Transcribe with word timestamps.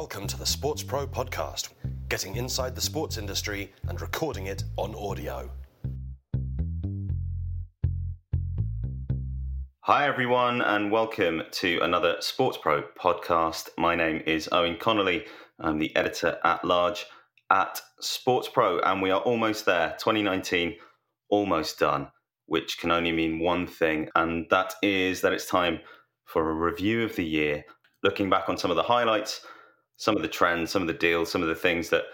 Welcome 0.00 0.26
to 0.26 0.36
the 0.36 0.44
SportsPro 0.44 1.06
podcast, 1.06 1.70
getting 2.10 2.36
inside 2.36 2.74
the 2.74 2.82
sports 2.82 3.16
industry 3.16 3.72
and 3.88 3.98
recording 3.98 4.46
it 4.46 4.62
on 4.76 4.94
audio. 4.94 5.50
Hi, 9.80 10.06
everyone, 10.06 10.60
and 10.60 10.92
welcome 10.92 11.44
to 11.50 11.80
another 11.80 12.16
SportsPro 12.20 12.84
podcast. 13.00 13.70
My 13.78 13.94
name 13.94 14.22
is 14.26 14.50
Eoin 14.52 14.78
Connolly. 14.78 15.24
I'm 15.60 15.78
the 15.78 15.96
editor 15.96 16.38
at 16.44 16.62
large 16.62 17.06
at 17.50 17.80
SportsPro, 18.02 18.82
and 18.84 19.00
we 19.00 19.10
are 19.10 19.22
almost 19.22 19.64
there 19.64 19.96
2019, 19.98 20.76
almost 21.30 21.78
done, 21.78 22.08
which 22.44 22.76
can 22.78 22.90
only 22.90 23.12
mean 23.12 23.38
one 23.38 23.66
thing, 23.66 24.10
and 24.14 24.44
that 24.50 24.74
is 24.82 25.22
that 25.22 25.32
it's 25.32 25.48
time 25.48 25.80
for 26.26 26.50
a 26.50 26.54
review 26.54 27.02
of 27.02 27.16
the 27.16 27.24
year, 27.24 27.64
looking 28.02 28.28
back 28.28 28.50
on 28.50 28.58
some 28.58 28.70
of 28.70 28.76
the 28.76 28.82
highlights, 28.82 29.40
some 29.96 30.16
of 30.16 30.22
the 30.22 30.28
trends, 30.28 30.70
some 30.70 30.82
of 30.82 30.88
the 30.88 30.94
deals, 30.94 31.30
some 31.30 31.42
of 31.42 31.48
the 31.48 31.54
things 31.54 31.90
that 31.90 32.04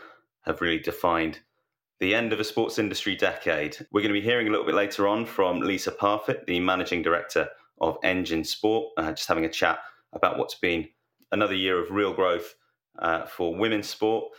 have 0.43 0.61
really 0.61 0.79
defined 0.79 1.41
the 2.01 2.15
end 2.15 2.33
of 2.33 2.41
a 2.41 2.45
sports 2.45 2.79
industry 2.81 3.15
decade. 3.15 3.77
We're 3.93 4.01
going 4.01 4.13
to 4.13 4.21
be 4.21 4.27
hearing 4.27 4.49
a 4.49 4.51
little 4.51 4.67
bit 4.67 4.75
later 4.75 5.07
on 5.07 5.25
from 5.25 5.61
Lisa 5.61 5.93
Parfitt, 5.93 6.47
the 6.47 6.59
managing 6.59 7.03
director 7.03 7.49
of 7.81 7.97
Engine 8.03 8.43
Sport, 8.43 8.93
uh, 8.97 9.13
just 9.13 9.29
having 9.29 9.45
a 9.45 9.49
chat 9.49 9.79
about 10.13 10.37
what's 10.37 10.57
been 10.57 10.89
another 11.31 11.55
year 11.55 11.81
of 11.81 11.91
real 11.91 12.13
growth 12.13 12.55
uh, 12.99 13.25
for 13.27 13.55
women's 13.55 13.89
sport. 13.89 14.33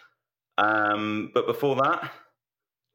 Um, 0.58 1.32
but 1.34 1.48
before 1.48 1.76
that, 1.78 2.12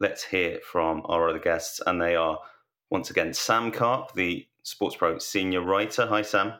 let's 0.01 0.23
hear 0.23 0.61
from 0.71 1.03
our 1.07 1.29
other 1.29 1.39
guests, 1.39 1.81
and 1.87 2.01
they 2.01 2.15
are 2.15 2.39
once 2.91 3.11
again 3.11 3.33
Sam 3.33 3.71
Carp, 3.71 4.13
the 4.15 4.47
SportsPro 4.65 5.21
senior 5.21 5.63
writer. 5.63 6.07
Hi, 6.07 6.23
Sam. 6.23 6.53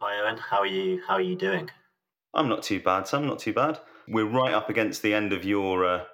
Hi, 0.00 0.12
Eoin. 0.12 0.38
How 0.38 0.58
are 0.58 0.66
you? 0.66 1.00
How 1.06 1.14
are 1.14 1.22
you 1.22 1.36
doing? 1.36 1.70
I'm 2.36 2.48
not 2.48 2.62
too 2.62 2.80
bad, 2.80 3.08
Sam. 3.08 3.26
Not 3.26 3.38
too 3.38 3.52
bad. 3.52 3.80
We're 4.08 4.26
right 4.26 4.52
up 4.52 4.70
against 4.70 5.02
the 5.02 5.14
end 5.14 5.32
of 5.32 5.44
your 5.44 5.84
uh, 5.84 6.04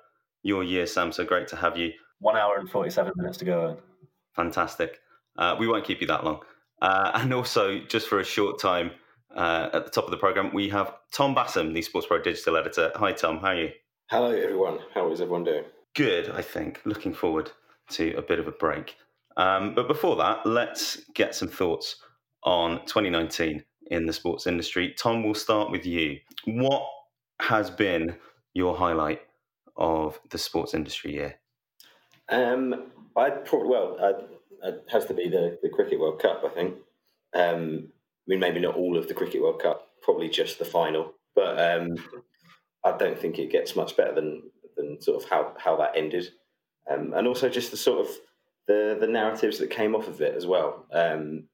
your 0.43 0.63
year, 0.63 0.87
Sam. 0.87 1.13
So 1.13 1.25
great 1.25 1.49
to 1.49 1.57
have 1.57 1.77
you. 1.77 1.93
One 2.21 2.37
hour 2.37 2.57
and 2.59 2.71
forty-seven 2.71 3.13
minutes 3.17 3.39
to 3.39 3.45
go. 3.45 3.79
Fantastic. 4.35 5.01
Uh, 5.37 5.57
we 5.59 5.67
won't 5.67 5.85
keep 5.85 6.01
you 6.01 6.07
that 6.07 6.25
long. 6.25 6.41
Uh, 6.81 7.11
and 7.15 7.35
also, 7.35 7.81
just 7.81 8.09
for 8.09 8.21
a 8.21 8.25
short 8.25 8.61
time, 8.61 8.93
uh, 9.37 9.69
at 9.73 9.85
the 9.85 9.91
top 9.91 10.05
of 10.05 10.11
the 10.11 10.17
program, 10.17 10.53
we 10.55 10.69
have 10.69 10.95
Tom 11.13 11.35
Bassam, 11.35 11.75
the 11.75 11.81
SportsPro 11.81 12.23
digital 12.23 12.57
editor. 12.57 12.93
Hi, 12.97 13.13
Tom. 13.13 13.39
How 13.39 13.49
are 13.49 13.57
you? 13.57 13.71
Hello, 14.11 14.31
everyone. 14.31 14.79
How 14.95 15.11
is 15.11 15.21
everyone 15.21 15.45
doing? 15.45 15.65
Good, 15.95 16.31
I 16.31 16.43
think. 16.43 16.81
Looking 16.85 17.13
forward 17.13 17.51
to 17.91 18.15
a 18.15 18.23
bit 18.23 18.39
of 18.39 18.47
a 18.47 18.53
break. 18.53 18.97
Um, 19.37 19.75
but 19.75 19.89
before 19.89 20.17
that, 20.17 20.47
let's 20.47 21.03
get 21.15 21.35
some 21.35 21.49
thoughts 21.49 21.97
on 22.45 22.81
2019 22.87 23.63
in 23.91 24.07
the 24.07 24.13
sports 24.13 24.47
industry. 24.47 24.95
Tom, 24.97 25.23
we'll 25.23 25.35
start 25.35 25.71
with 25.71 25.87
you. 25.87 26.19
What 26.45 26.87
has 27.41 27.71
been 27.71 28.17
your 28.55 28.77
highlight 28.77 29.21
of 29.77 30.21
the 30.31 30.39
sports 30.39 30.75
industry 30.75 31.13
year? 31.15 31.37
Um, 32.29 32.91
I 33.17 33.31
probably 33.31 33.69
well, 33.69 33.97
I, 34.01 34.69
it 34.69 34.85
has 34.91 35.07
to 35.07 35.15
be 35.15 35.29
the, 35.29 35.59
the 35.63 35.69
Cricket 35.69 35.99
World 36.01 36.21
Cup. 36.21 36.43
I 36.45 36.49
think. 36.49 36.77
Um, 37.35 37.89
I 37.89 38.25
mean, 38.27 38.41
maybe 38.41 38.61
not 38.61 38.77
all 38.77 38.97
of 38.97 39.09
the 39.09 39.15
Cricket 39.15 39.43
World 39.43 39.61
Cup, 39.61 39.89
probably 40.03 40.29
just 40.29 40.59
the 40.59 40.65
final. 40.65 41.15
But 41.35 41.59
um, 41.59 41.97
I 42.85 42.97
don't 42.97 43.19
think 43.19 43.39
it 43.39 43.51
gets 43.51 43.75
much 43.75 43.97
better 43.97 44.15
than 44.15 44.43
than 44.77 45.01
sort 45.01 45.23
of 45.23 45.29
how 45.29 45.55
how 45.59 45.77
that 45.77 45.93
ended, 45.97 46.31
um, 46.91 47.13
and 47.15 47.27
also 47.27 47.49
just 47.49 47.71
the 47.71 47.77
sort 47.77 48.07
of 48.07 48.13
the 48.67 48.97
the 49.01 49.07
narratives 49.07 49.59
that 49.59 49.71
came 49.71 49.95
off 49.95 50.09
of 50.09 50.21
it 50.21 50.35
as 50.37 50.47
well. 50.47 50.87
Um, 50.93 51.45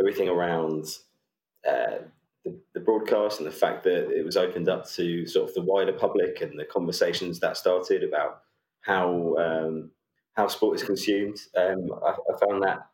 everything 0.00 0.28
around 0.28 0.86
uh, 1.68 1.98
the, 2.44 2.58
the 2.74 2.80
broadcast 2.80 3.38
and 3.38 3.46
the 3.46 3.52
fact 3.52 3.84
that 3.84 4.10
it 4.10 4.24
was 4.24 4.36
opened 4.36 4.68
up 4.68 4.88
to 4.90 5.26
sort 5.26 5.48
of 5.48 5.54
the 5.54 5.62
wider 5.62 5.92
public 5.92 6.40
and 6.40 6.58
the 6.58 6.64
conversations 6.64 7.40
that 7.40 7.56
started 7.56 8.02
about 8.02 8.42
how 8.80 9.36
um, 9.36 9.90
how 10.34 10.48
sport 10.48 10.76
is 10.76 10.82
consumed. 10.82 11.38
Um, 11.56 11.90
I, 12.04 12.10
I, 12.10 12.46
found 12.46 12.62
that 12.62 12.86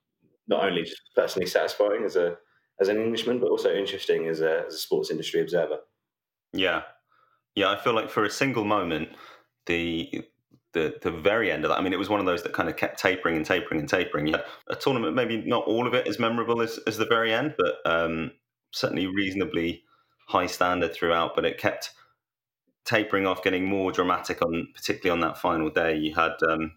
not 0.49 0.65
only 0.65 0.83
just 0.83 1.01
personally 1.15 1.47
satisfying 1.47 2.05
as 2.05 2.17
a 2.17 2.37
as 2.81 2.89
an 2.89 2.99
Englishman, 2.99 3.41
but 3.41 3.51
also 3.51 3.75
interesting 3.75 4.27
as 4.29 4.41
a, 4.41 4.65
as 4.67 4.75
a 4.75 4.79
sports 4.79 5.11
industry 5.11 5.41
observer. 5.41 5.79
Yeah, 6.53 6.83
yeah. 7.55 7.71
I 7.71 7.77
feel 7.79 7.95
like 7.95 8.11
for 8.11 8.25
a 8.25 8.31
single 8.31 8.65
moment, 8.65 9.09
the 9.67 10.25
the 10.73 10.99
the 11.03 11.11
very 11.11 11.51
end 11.51 11.65
of 11.65 11.71
that. 11.71 11.79
I 11.79 11.81
mean, 11.81 11.93
it 11.93 11.99
was 11.99 12.09
one 12.09 12.21
of 12.21 12.27
those 12.27 12.43
that 12.43 12.53
kind 12.53 12.69
of 12.69 12.77
kept 12.77 12.99
tapering 12.99 13.37
and 13.37 13.47
tapering 13.47 13.81
and 13.81 13.89
tapering. 13.89 14.27
You 14.27 14.35
had 14.35 14.45
a 14.69 14.77
tournament, 14.77 15.15
maybe 15.15 15.39
not 15.39 15.65
all 15.65 15.87
of 15.87 15.95
it 15.95 16.07
as 16.07 16.19
memorable 16.19 16.61
as, 16.61 16.79
as 16.87 16.99
the 16.99 17.07
very 17.07 17.33
end, 17.33 17.55
but 17.57 17.77
um, 17.91 18.33
certainly 18.79 19.07
reasonably 19.07 19.85
high 20.27 20.47
standard 20.47 20.95
throughout. 20.95 21.35
But 21.35 21.45
it 21.45 21.59
kept 21.59 21.91
tapering 22.85 23.27
off, 23.27 23.43
getting 23.43 23.67
more 23.67 23.93
dramatic 23.93 24.43
on, 24.43 24.69
particularly 24.75 25.11
on 25.11 25.21
that 25.29 25.39
final 25.39 25.71
day. 25.71 25.97
You 25.97 26.15
had 26.15 26.33
um, 26.49 26.73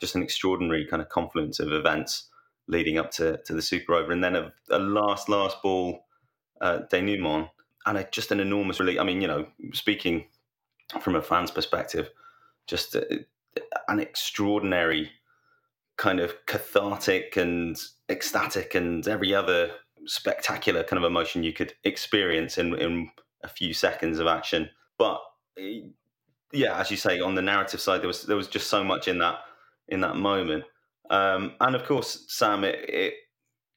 just 0.00 0.14
an 0.14 0.22
extraordinary 0.22 0.86
kind 0.86 1.02
of 1.02 1.08
confluence 1.08 1.60
of 1.60 1.72
events 1.72 2.28
leading 2.66 2.98
up 2.98 3.10
to, 3.12 3.38
to 3.44 3.52
the 3.52 3.62
Super 3.62 3.94
Over, 3.94 4.12
and 4.12 4.24
then 4.24 4.36
a, 4.36 4.52
a 4.70 4.78
last 4.78 5.28
last 5.28 5.62
ball 5.62 6.06
uh, 6.60 6.80
denouement, 6.90 7.48
and 7.86 7.98
a, 7.98 8.08
just 8.10 8.32
an 8.32 8.40
enormous 8.40 8.80
relief. 8.80 8.98
I 8.98 9.04
mean, 9.04 9.20
you 9.20 9.28
know, 9.28 9.46
speaking 9.72 10.26
from 11.00 11.16
a 11.16 11.22
fan's 11.22 11.50
perspective 11.50 12.10
just 12.66 12.94
a, 12.94 13.24
an 13.88 14.00
extraordinary 14.00 15.10
kind 15.96 16.20
of 16.20 16.34
cathartic 16.46 17.36
and 17.36 17.80
ecstatic 18.08 18.74
and 18.74 19.06
every 19.06 19.34
other 19.34 19.70
spectacular 20.06 20.84
kind 20.84 21.02
of 21.02 21.08
emotion 21.08 21.42
you 21.42 21.52
could 21.52 21.74
experience 21.84 22.58
in 22.58 22.74
in 22.78 23.10
a 23.42 23.48
few 23.48 23.72
seconds 23.72 24.18
of 24.18 24.26
action. 24.26 24.68
But 24.98 25.20
yeah, 26.52 26.78
as 26.78 26.90
you 26.90 26.96
say, 26.96 27.20
on 27.20 27.34
the 27.34 27.42
narrative 27.42 27.80
side, 27.80 28.00
there 28.00 28.08
was 28.08 28.22
there 28.22 28.36
was 28.36 28.48
just 28.48 28.68
so 28.68 28.82
much 28.82 29.08
in 29.08 29.18
that 29.18 29.40
in 29.88 30.00
that 30.00 30.16
moment, 30.16 30.64
um, 31.10 31.52
and 31.60 31.76
of 31.76 31.84
course, 31.84 32.24
Sam, 32.28 32.64
it, 32.64 32.88
it, 32.88 33.14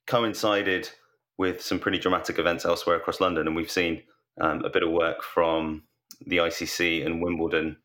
coincided 0.06 0.90
with 1.38 1.62
some 1.62 1.80
pretty 1.80 1.98
dramatic 1.98 2.40
events 2.40 2.64
elsewhere 2.64 2.96
across 2.96 3.20
London, 3.20 3.46
and 3.46 3.56
we've 3.56 3.70
seen 3.70 4.02
um, 4.40 4.64
a 4.64 4.70
bit 4.70 4.84
of 4.84 4.90
work 4.90 5.22
from 5.22 5.84
the 6.26 6.38
ICC 6.38 7.06
and 7.06 7.22
Wimbledon 7.22 7.76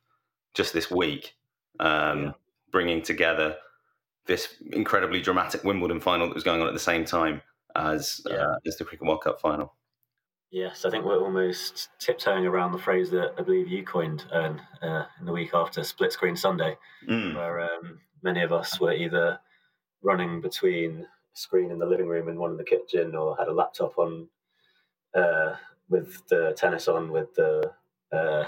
just 0.55 0.73
this 0.73 0.89
week, 0.89 1.35
um, 1.81 2.23
yeah. 2.23 2.33
bringing 2.71 3.03
together 3.03 3.57
this 4.27 4.55
incredibly 4.73 5.21
dramatic 5.21 5.65
Wimbledon 5.65 6.01
final 6.01 6.29
that 6.29 6.35
was 6.35 6.45
going 6.45 6.61
on 6.61 6.69
at 6.69 6.75
the 6.75 6.79
same 6.79 7.05
time 7.05 7.43
as 7.77 8.21
yeah. 8.29 8.37
uh, 8.37 8.57
as 8.67 8.77
the 8.77 8.85
Cricket 8.85 9.07
World 9.07 9.23
Cup 9.23 9.41
final. 9.41 9.75
Yes, 10.51 10.85
I 10.85 10.91
think 10.91 11.07
we're 11.07 11.19
almost 11.19 11.89
tiptoeing 11.99 12.45
around 12.45 12.73
the 12.73 12.79
phrase 12.79 13.11
that 13.11 13.33
I 13.39 13.43
believe 13.43 13.69
you 13.69 13.83
coined, 13.85 14.27
Eoin, 14.35 14.61
uh, 14.83 15.05
in 15.19 15.25
the 15.25 15.33
week 15.33 15.55
after 15.55 15.83
Split 15.83 16.13
Screen 16.13 16.37
Sunday, 16.37 16.77
mm. 17.09 17.35
where 17.35 17.63
um, 17.63 18.01
many 18.23 18.43
of 18.43 18.53
us 18.53 18.79
were 18.79 18.93
either 18.93 19.41
running 20.03 20.43
between 20.43 21.01
a 21.01 21.07
screen 21.33 21.71
in 21.71 21.79
the 21.79 21.87
living 21.87 22.07
room 22.07 22.29
and 22.29 22.39
one 22.39 22.51
in 22.51 22.59
the 22.59 22.65
kitchen, 22.65 23.15
or 23.15 23.35
had 23.39 23.49
a 23.49 23.53
laptop 23.53 23.97
on 23.97 24.29
uh, 25.15 25.55
with 25.89 26.27
the 26.29 26.53
tennis 26.55 26.87
on 26.87 27.11
with 27.11 27.35
the 27.35 27.73
uh, 28.13 28.45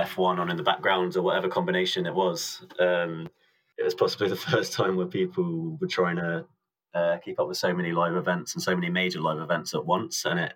F1 0.00 0.38
on 0.38 0.50
in 0.50 0.56
the 0.56 0.62
background 0.62 1.16
or 1.16 1.22
whatever 1.22 1.48
combination 1.48 2.06
it 2.06 2.14
was. 2.14 2.64
Um, 2.78 3.28
it 3.78 3.84
was 3.84 3.94
possibly 3.94 4.28
the 4.28 4.36
first 4.50 4.72
time 4.72 4.96
where 4.96 5.06
people 5.06 5.78
were 5.80 5.86
trying 5.86 6.16
to 6.16 6.46
uh, 6.94 7.18
keep 7.18 7.38
up 7.38 7.48
with 7.48 7.56
so 7.56 7.74
many 7.74 7.92
live 7.92 8.16
events 8.16 8.54
and 8.54 8.62
so 8.62 8.74
many 8.74 8.90
major 8.90 9.20
live 9.20 9.38
events 9.38 9.74
at 9.74 9.84
once. 9.84 10.24
And 10.24 10.40
it, 10.40 10.54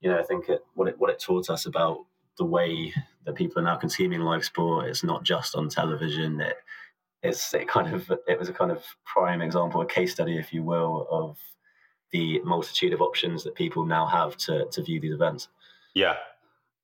you 0.00 0.10
know, 0.10 0.18
I 0.18 0.22
think 0.22 0.48
it 0.48 0.64
what 0.74 0.88
it 0.88 0.98
what 0.98 1.10
it 1.10 1.20
taught 1.20 1.50
us 1.50 1.66
about 1.66 2.04
the 2.38 2.44
way 2.44 2.92
that 3.24 3.34
people 3.34 3.60
are 3.60 3.64
now 3.64 3.76
consuming 3.76 4.20
live 4.20 4.44
sport. 4.44 4.86
It's 4.86 5.04
not 5.04 5.24
just 5.24 5.54
on 5.54 5.68
television. 5.68 6.40
It 6.40 6.56
it's 7.22 7.52
it 7.54 7.68
kind 7.68 7.94
of 7.94 8.10
it 8.26 8.38
was 8.38 8.48
a 8.48 8.52
kind 8.52 8.70
of 8.70 8.84
prime 9.04 9.42
example, 9.42 9.80
a 9.80 9.86
case 9.86 10.12
study, 10.12 10.38
if 10.38 10.52
you 10.52 10.62
will, 10.62 11.06
of 11.10 11.38
the 12.12 12.40
multitude 12.40 12.92
of 12.92 13.00
options 13.00 13.44
that 13.44 13.54
people 13.54 13.84
now 13.84 14.06
have 14.06 14.36
to 14.38 14.66
to 14.72 14.82
view 14.82 15.00
these 15.00 15.14
events. 15.14 15.48
Yeah, 15.94 16.16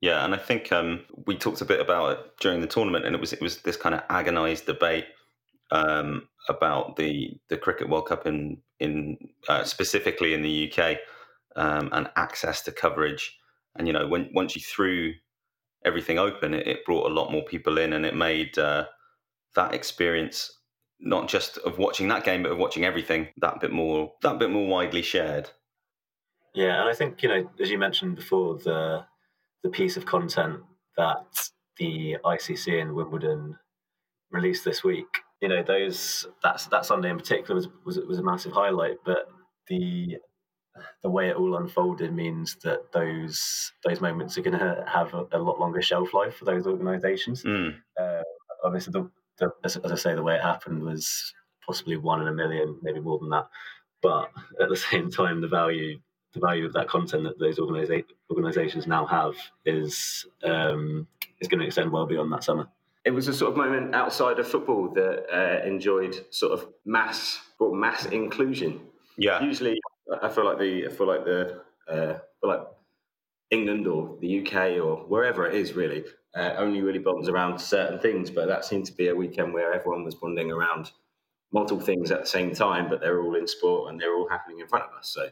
yeah, 0.01 0.25
and 0.25 0.35
I 0.35 0.39
think 0.39 0.73
um, 0.73 1.05
we 1.27 1.37
talked 1.37 1.63
a 1.63 1.67
bit 1.67 1.81
about 1.81 2.13
it 2.13 2.19
during 2.41 2.61
the 2.61 2.67
tournament, 2.67 3.07
and 3.07 3.15
it 3.15 3.21
was 3.21 3.33
it 3.33 3.41
was 3.41 3.63
this 3.63 3.77
kind 3.77 3.95
of 3.95 4.03
agonised 4.11 4.67
debate 4.67 5.07
um, 5.71 6.29
about 6.49 6.97
the 6.97 7.39
the 7.49 7.57
cricket 7.57 7.89
World 7.89 8.09
Cup 8.09 8.27
in 8.27 8.59
in 8.81 9.17
uh, 9.49 9.65
specifically 9.65 10.35
in 10.35 10.43
the 10.43 10.73
UK 10.73 10.99
um, 11.57 11.89
and 11.93 12.09
access 12.17 12.63
to 12.63 12.73
coverage. 12.73 13.39
And 13.77 13.87
you 13.87 13.93
know, 13.93 14.07
when 14.07 14.31
once 14.35 14.57
you 14.57 14.63
threw 14.63 15.15
everything 15.85 16.19
open, 16.19 16.55
it, 16.55 16.67
it 16.67 16.85
brought 16.85 17.11
a 17.11 17.15
lot 17.15 17.33
more 17.33 17.45
people 17.45 17.79
in, 17.79 17.93
and 17.93 18.07
it 18.07 18.15
made 18.15 18.59
uh, 18.59 18.87
that 19.55 19.75
experience 19.75 20.53
not 20.99 21.29
just 21.29 21.59
of 21.59 21.79
watching 21.79 22.09
that 22.09 22.25
game, 22.25 22.43
but 22.43 22.53
of 22.53 22.59
watching 22.59 22.85
everything 22.85 23.29
that 23.39 23.61
bit 23.61 23.73
more 23.73 24.13
that 24.23 24.39
bit 24.39 24.51
more 24.51 24.67
widely 24.67 25.03
shared. 25.03 25.51
Yeah, 26.55 26.81
and 26.81 26.89
I 26.89 26.95
think 26.95 27.23
you 27.23 27.29
know, 27.29 27.51
as 27.61 27.71
you 27.71 27.79
mentioned 27.79 28.17
before, 28.17 28.59
the 28.59 29.05
the 29.63 29.69
piece 29.69 29.97
of 29.97 30.07
content 30.07 30.61
that 30.97 31.51
the 31.79 32.17
ICC 32.25 32.81
and 32.81 32.95
Wimbledon 32.95 33.59
released 34.31 34.65
this 34.65 34.83
week. 34.83 35.07
You 35.41 35.49
know, 35.49 35.63
those 35.63 36.27
that's 36.43 36.67
that 36.67 36.87
Sunday 36.87 37.11
in 37.11 37.19
particular 37.19 37.55
was 37.55 37.69
was 37.85 37.99
was 37.99 38.19
a 38.19 38.23
massive 38.23 38.53
highlight. 38.53 38.97
But 39.05 39.29
the 39.69 40.19
the 41.03 41.11
way 41.11 41.29
it 41.29 41.37
all 41.37 41.57
unfolded 41.57 42.13
means 42.13 42.57
that 42.63 42.93
those 42.93 43.73
those 43.85 44.01
moments 44.01 44.37
are 44.37 44.43
going 44.43 44.59
to 44.59 44.85
have 44.87 45.13
a, 45.15 45.27
a, 45.33 45.39
lot 45.39 45.61
longer 45.61 45.83
shelf 45.83 46.13
life 46.15 46.37
for 46.37 46.45
those 46.45 46.67
organisations. 46.67 47.43
Mm. 47.43 47.77
Uh, 47.99 48.23
obviously, 48.65 48.93
the, 48.93 49.11
the, 49.39 49.53
as, 49.65 49.77
as, 49.77 49.93
I 49.93 49.97
say, 49.97 50.15
the 50.15 50.23
way 50.23 50.35
it 50.35 50.43
happened 50.43 50.83
was 50.83 51.33
possibly 51.65 51.97
one 51.97 52.23
in 52.23 52.29
a 52.29 52.33
million, 52.33 52.79
maybe 52.83 53.01
more 53.01 53.19
than 53.19 53.31
that. 53.31 53.49
But 54.03 54.31
at 54.61 54.69
the 54.69 54.77
same 54.91 55.11
time, 55.11 55.41
the 55.41 55.49
value 55.49 55.99
the 56.35 56.41
value 56.41 56.67
of 56.67 56.73
that 56.75 56.89
content 56.89 57.25
that 57.25 57.39
those 57.39 57.59
organisa- 57.59 58.05
organisations 58.31 58.87
now 58.87 59.07
have 59.07 59.35
is 59.65 60.27
um, 60.45 61.07
is 61.41 61.49
going 61.49 61.61
to 61.61 61.67
extend 61.67 61.91
well 61.91 62.07
beyond 62.07 62.33
that 62.33 62.45
summer. 62.45 62.69
It 63.07 63.15
was 63.15 63.29
a 63.29 63.33
sort 63.33 63.53
of 63.53 63.57
moment 63.57 63.95
outside 63.95 64.39
of 64.39 64.47
football 64.47 64.93
that 64.95 65.27
uh, 65.33 65.67
enjoyed 65.67 66.27
sort 66.31 66.53
of 66.53 66.69
mass 66.85 67.41
brought 67.57 67.75
mass 67.75 68.05
inclusion. 68.07 68.81
Yeah. 69.17 69.43
Usually, 69.43 69.81
I 70.23 70.29
feel 70.29 70.45
like 70.45 70.59
the 70.59 70.87
I 70.87 70.91
feel 70.91 71.07
like 71.07 71.25
the 71.25 71.63
uh, 71.89 72.19
feel 72.41 72.51
like 72.51 72.67
England 73.51 73.87
or 73.87 74.19
the 74.21 74.41
UK 74.41 74.83
or 74.85 74.97
wherever 75.07 75.47
it 75.47 75.55
is 75.55 75.73
really 75.75 76.05
uh, 76.37 76.55
only 76.59 76.83
really 76.83 76.99
bonds 76.99 77.29
around 77.29 77.59
certain 77.59 77.99
things. 77.99 78.31
But 78.31 78.49
that 78.49 78.65
seemed 78.65 78.87
to 78.87 78.93
be 78.93 79.09
a 79.09 79.15
weekend 79.15 79.55
where 79.55 79.73
everyone 79.73 80.05
was 80.05 80.15
bonding 80.15 80.51
around 80.51 80.91
multiple 81.53 81.83
things 81.83 82.11
at 82.11 82.21
the 82.21 82.27
same 82.27 82.55
time, 82.55 82.89
but 82.89 83.01
they're 83.01 83.23
all 83.23 83.35
in 83.37 83.47
sport 83.47 83.91
and 83.91 84.01
they're 84.01 84.15
all 84.15 84.29
happening 84.29 84.61
in 84.61 84.67
front 84.67 84.85
of 84.85 84.99
us. 84.99 85.09
So 85.09 85.29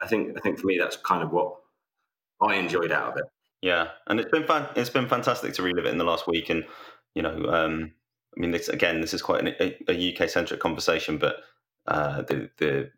I 0.00 0.06
think 0.06 0.36
I 0.36 0.40
think 0.40 0.58
for 0.58 0.66
me 0.66 0.78
that's 0.78 0.96
kind 0.96 1.22
of 1.22 1.32
what 1.32 1.56
I 2.40 2.54
enjoyed 2.54 2.92
out 2.92 3.12
of 3.12 3.18
it. 3.18 3.24
Yeah, 3.62 3.88
and 4.06 4.20
it's 4.20 4.30
been 4.30 4.44
fun. 4.44 4.68
It's 4.76 4.90
been 4.90 5.08
fantastic 5.08 5.54
to 5.54 5.62
relive 5.62 5.86
it 5.86 5.90
in 5.90 5.98
the 5.98 6.04
last 6.04 6.26
week, 6.28 6.50
and 6.50 6.64
you 7.16 7.22
know, 7.22 7.46
um, 7.48 7.92
I 8.36 8.40
mean, 8.40 8.50
this 8.50 8.68
again, 8.68 9.00
this 9.00 9.14
is 9.14 9.22
quite 9.22 9.40
an, 9.40 9.54
a, 9.58 9.76
a 9.88 10.14
UK 10.14 10.28
centric 10.28 10.60
conversation, 10.60 11.16
but 11.16 11.36
uh, 11.88 12.22
the 12.22 12.50
the 12.58 12.90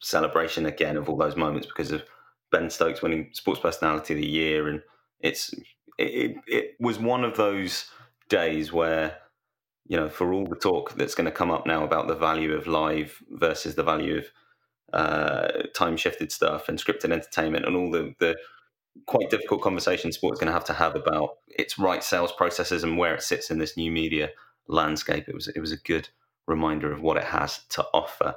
celebration 0.00 0.64
again 0.64 0.96
of 0.96 1.10
all 1.10 1.18
those 1.18 1.36
moments 1.36 1.66
because 1.66 1.92
of 1.92 2.02
Ben 2.50 2.70
Stokes 2.70 3.02
winning 3.02 3.28
Sports 3.32 3.60
Personality 3.60 4.14
of 4.14 4.20
the 4.20 4.26
Year, 4.26 4.66
and 4.68 4.80
it's 5.20 5.52
it, 5.98 6.36
it 6.46 6.74
was 6.80 6.98
one 6.98 7.22
of 7.22 7.36
those 7.36 7.90
days 8.30 8.72
where 8.72 9.18
you 9.86 9.98
know 9.98 10.08
for 10.08 10.32
all 10.32 10.46
the 10.46 10.56
talk 10.56 10.94
that's 10.94 11.14
going 11.14 11.26
to 11.26 11.30
come 11.30 11.50
up 11.50 11.66
now 11.66 11.84
about 11.84 12.08
the 12.08 12.16
value 12.16 12.54
of 12.54 12.66
live 12.66 13.22
versus 13.30 13.74
the 13.74 13.84
value 13.84 14.16
of 14.16 14.24
uh, 14.94 15.48
time 15.74 15.98
shifted 15.98 16.32
stuff 16.32 16.70
and 16.70 16.78
scripted 16.78 17.12
entertainment 17.12 17.66
and 17.66 17.76
all 17.76 17.90
the 17.90 18.14
the 18.20 18.38
quite 19.06 19.30
difficult 19.30 19.62
conversation 19.62 20.12
sports 20.12 20.40
going 20.40 20.48
to 20.48 20.52
have 20.52 20.64
to 20.64 20.72
have 20.72 20.96
about 20.96 21.38
its 21.48 21.78
right 21.78 22.02
sales 22.02 22.32
processes 22.32 22.82
and 22.82 22.98
where 22.98 23.14
it 23.14 23.22
sits 23.22 23.50
in 23.50 23.58
this 23.58 23.76
new 23.76 23.90
media 23.90 24.30
landscape. 24.68 25.28
It 25.28 25.34
was 25.34 25.48
it 25.48 25.60
was 25.60 25.72
a 25.72 25.76
good 25.76 26.08
reminder 26.46 26.92
of 26.92 27.02
what 27.02 27.16
it 27.16 27.24
has 27.24 27.60
to 27.70 27.84
offer. 27.92 28.34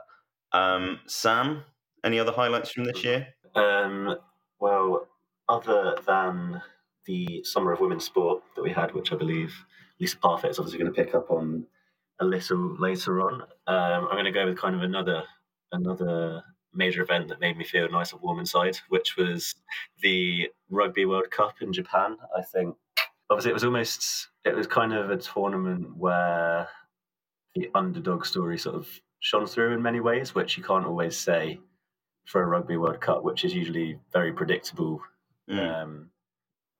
Um, 0.51 0.99
Sam, 1.07 1.63
any 2.03 2.19
other 2.19 2.31
highlights 2.31 2.71
from 2.71 2.85
this 2.85 3.03
year? 3.03 3.27
Um, 3.55 4.15
well, 4.59 5.07
other 5.47 5.95
than 6.05 6.61
the 7.05 7.43
Summer 7.43 7.71
of 7.71 7.79
Women's 7.79 8.05
Sport 8.05 8.43
that 8.55 8.63
we 8.63 8.71
had, 8.71 8.93
which 8.93 9.11
I 9.11 9.15
believe 9.15 9.65
Lisa 9.99 10.17
Parfitt 10.17 10.51
is 10.51 10.59
obviously 10.59 10.79
going 10.79 10.93
to 10.93 11.03
pick 11.03 11.15
up 11.15 11.31
on 11.31 11.65
a 12.19 12.25
little 12.25 12.75
later 12.77 13.21
on, 13.21 13.41
um, 13.67 14.07
I'm 14.07 14.15
going 14.15 14.25
to 14.25 14.31
go 14.31 14.45
with 14.45 14.57
kind 14.57 14.75
of 14.75 14.81
another 14.81 15.23
another 15.71 16.43
major 16.73 17.01
event 17.01 17.27
that 17.29 17.39
made 17.39 17.57
me 17.57 17.63
feel 17.63 17.89
nice 17.89 18.11
and 18.11 18.21
warm 18.21 18.39
inside, 18.39 18.77
which 18.89 19.17
was 19.17 19.55
the 20.01 20.49
Rugby 20.69 21.05
World 21.05 21.31
Cup 21.31 21.55
in 21.61 21.73
Japan. 21.73 22.17
I 22.37 22.41
think 22.41 22.75
obviously 23.29 23.51
it 23.51 23.55
was 23.55 23.63
almost 23.63 24.29
it 24.45 24.55
was 24.55 24.67
kind 24.67 24.93
of 24.93 25.09
a 25.09 25.17
tournament 25.17 25.95
where 25.97 26.67
the 27.55 27.69
underdog 27.75 28.25
story 28.25 28.57
sort 28.57 28.75
of 28.75 28.87
shone 29.19 29.47
through 29.47 29.73
in 29.73 29.81
many 29.81 29.99
ways, 29.99 30.33
which 30.35 30.57
you 30.57 30.63
can't 30.63 30.85
always 30.85 31.17
say 31.17 31.59
for 32.25 32.43
a 32.43 32.47
Rugby 32.47 32.77
World 32.77 33.01
Cup, 33.01 33.23
which 33.23 33.43
is 33.43 33.53
usually 33.53 33.99
very 34.13 34.31
predictable. 34.31 35.01
Mm. 35.49 35.83
Um, 35.83 36.09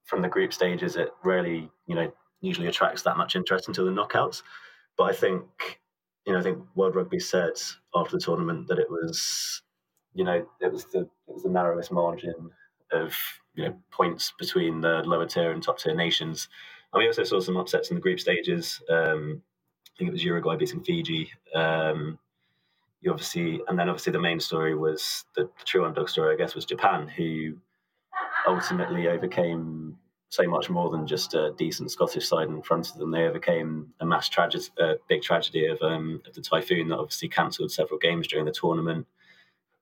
from 0.04 0.22
the 0.22 0.28
group 0.28 0.52
stages, 0.52 0.96
it 0.96 1.10
rarely, 1.24 1.70
you 1.86 1.94
know, 1.94 2.12
usually 2.40 2.68
attracts 2.68 3.02
that 3.02 3.16
much 3.16 3.36
interest 3.36 3.68
until 3.68 3.84
the 3.84 3.90
knockouts. 3.90 4.42
But 4.96 5.04
I 5.04 5.12
think, 5.12 5.44
you 6.26 6.32
know, 6.32 6.38
I 6.38 6.42
think 6.42 6.58
World 6.74 6.96
Rugby 6.96 7.20
said 7.20 7.52
after 7.94 8.16
the 8.16 8.22
tournament 8.22 8.68
that 8.68 8.78
it 8.78 8.90
was, 8.90 9.62
you 10.14 10.24
know, 10.24 10.46
it 10.60 10.72
was 10.72 10.84
the 10.86 11.00
it 11.00 11.34
was 11.34 11.42
the 11.42 11.50
narrowest 11.50 11.92
margin 11.92 12.50
of 12.92 13.14
you 13.54 13.64
know 13.64 13.74
points 13.90 14.32
between 14.38 14.80
the 14.80 15.02
lower 15.04 15.26
tier 15.26 15.52
and 15.52 15.62
top 15.62 15.78
tier 15.78 15.94
nations. 15.94 16.48
And 16.92 17.00
we 17.00 17.06
also 17.06 17.24
saw 17.24 17.40
some 17.40 17.56
upsets 17.56 17.90
in 17.90 17.96
the 17.96 18.00
group 18.00 18.18
stages. 18.18 18.80
Um, 18.88 19.42
I 19.86 19.98
think 19.98 20.08
it 20.08 20.12
was 20.12 20.24
Uruguay 20.24 20.56
beating 20.56 20.82
Fiji. 20.82 21.30
Um, 21.54 22.18
you 23.00 23.10
obviously, 23.10 23.60
and 23.68 23.78
then 23.78 23.88
obviously 23.88 24.12
the 24.12 24.20
main 24.20 24.40
story 24.40 24.74
was 24.74 25.24
the, 25.34 25.44
the 25.44 25.64
true 25.64 25.84
underdog 25.84 26.08
story, 26.08 26.34
I 26.34 26.36
guess, 26.36 26.54
was 26.54 26.64
Japan, 26.64 27.08
who 27.08 27.56
ultimately 28.46 29.08
overcame 29.08 29.96
so 30.28 30.46
much 30.46 30.70
more 30.70 30.90
than 30.90 31.06
just 31.06 31.34
a 31.34 31.52
decent 31.58 31.90
Scottish 31.90 32.28
side 32.28 32.48
in 32.48 32.62
front 32.62 32.90
of 32.90 32.98
them. 32.98 33.10
They 33.10 33.24
overcame 33.24 33.92
a 34.00 34.06
mass 34.06 34.28
tragedy, 34.28 34.64
a 34.78 34.94
big 35.08 35.22
tragedy 35.22 35.66
of, 35.66 35.78
um, 35.82 36.22
of 36.26 36.34
the 36.34 36.40
typhoon 36.40 36.88
that 36.88 36.98
obviously 36.98 37.28
cancelled 37.28 37.72
several 37.72 37.98
games 37.98 38.28
during 38.28 38.44
the 38.44 38.52
tournament. 38.52 39.06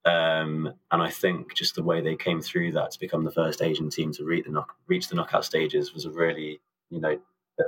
Um, 0.08 0.72
and 0.90 1.02
I 1.02 1.10
think 1.10 1.54
just 1.54 1.74
the 1.74 1.82
way 1.82 2.00
they 2.00 2.16
came 2.16 2.40
through 2.40 2.72
that 2.72 2.92
to 2.92 2.98
become 2.98 3.24
the 3.24 3.30
first 3.30 3.60
Asian 3.60 3.90
team 3.90 4.12
to 4.12 4.24
reach 4.24 4.46
the 4.46 4.52
knock, 4.52 4.74
reach 4.86 5.08
the 5.08 5.16
knockout 5.16 5.44
stages 5.44 5.92
was 5.92 6.06
a 6.06 6.10
really, 6.10 6.60
you 6.88 7.00
know, 7.00 7.18
a, 7.60 7.64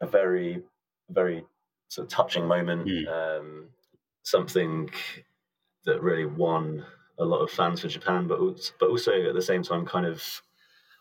a 0.00 0.06
very, 0.06 0.62
very 1.10 1.44
sort 1.88 2.06
of 2.06 2.10
touching 2.12 2.46
moment. 2.46 2.88
Mm. 2.88 3.38
Um, 3.38 3.64
something 4.22 4.90
that 5.84 6.02
really 6.02 6.26
won 6.26 6.84
a 7.18 7.24
lot 7.24 7.42
of 7.42 7.50
fans 7.50 7.80
for 7.80 7.88
Japan, 7.88 8.26
but 8.26 8.38
but 8.80 8.88
also 8.88 9.12
at 9.28 9.34
the 9.34 9.42
same 9.42 9.62
time 9.62 9.86
kind 9.86 10.06
of 10.06 10.42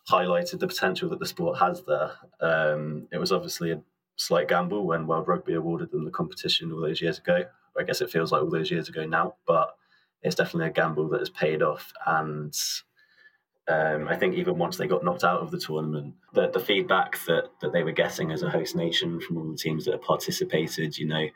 highlighted 0.10 0.60
the 0.60 0.68
potential 0.68 1.10
that 1.10 1.20
the 1.20 1.26
sport 1.26 1.58
has 1.58 1.82
there. 1.84 2.12
Um, 2.40 3.08
it 3.12 3.18
was 3.18 3.32
obviously 3.32 3.72
a 3.72 3.82
slight 4.18 4.48
gamble 4.48 4.86
when 4.86 5.08
World 5.08 5.28
Rugby 5.28 5.54
awarded 5.54 5.92
them 5.92 6.06
the 6.06 6.12
competition 6.12 6.72
all 6.72 6.82
those 6.82 7.02
years 7.02 7.18
ago. 7.18 7.46
I 7.80 7.84
guess 7.84 8.02
it 8.02 8.12
feels 8.12 8.32
like 8.32 8.44
all 8.44 8.52
those 8.52 8.70
years 8.70 8.90
ago 8.90 9.06
now, 9.06 9.36
but 9.48 9.76
it's 10.24 10.36
definitely 10.36 10.70
a 10.70 10.74
gamble 10.74 11.10
that 11.10 11.20
has 11.20 11.30
paid 11.30 11.62
off. 11.62 11.92
And 12.06 12.58
um, 13.68 14.08
I 14.08 14.16
think 14.16 14.36
even 14.36 14.58
once 14.58 14.78
they 14.78 14.88
got 14.88 15.04
knocked 15.04 15.24
out 15.24 15.42
of 15.42 15.52
the 15.52 15.60
tournament, 15.60 16.16
the, 16.34 16.50
the 16.50 16.60
feedback 16.60 17.20
that, 17.26 17.50
that 17.62 17.74
they 17.74 17.84
were 17.84 17.92
getting 17.92 18.32
as 18.32 18.42
a 18.42 18.50
host 18.50 18.76
nation 18.76 19.20
from 19.20 19.38
all 19.38 19.52
the 19.52 19.58
teams 19.58 19.86
that 19.86 19.92
had 19.92 20.02
participated, 20.02 20.98
you 20.98 21.08
know, 21.08 21.28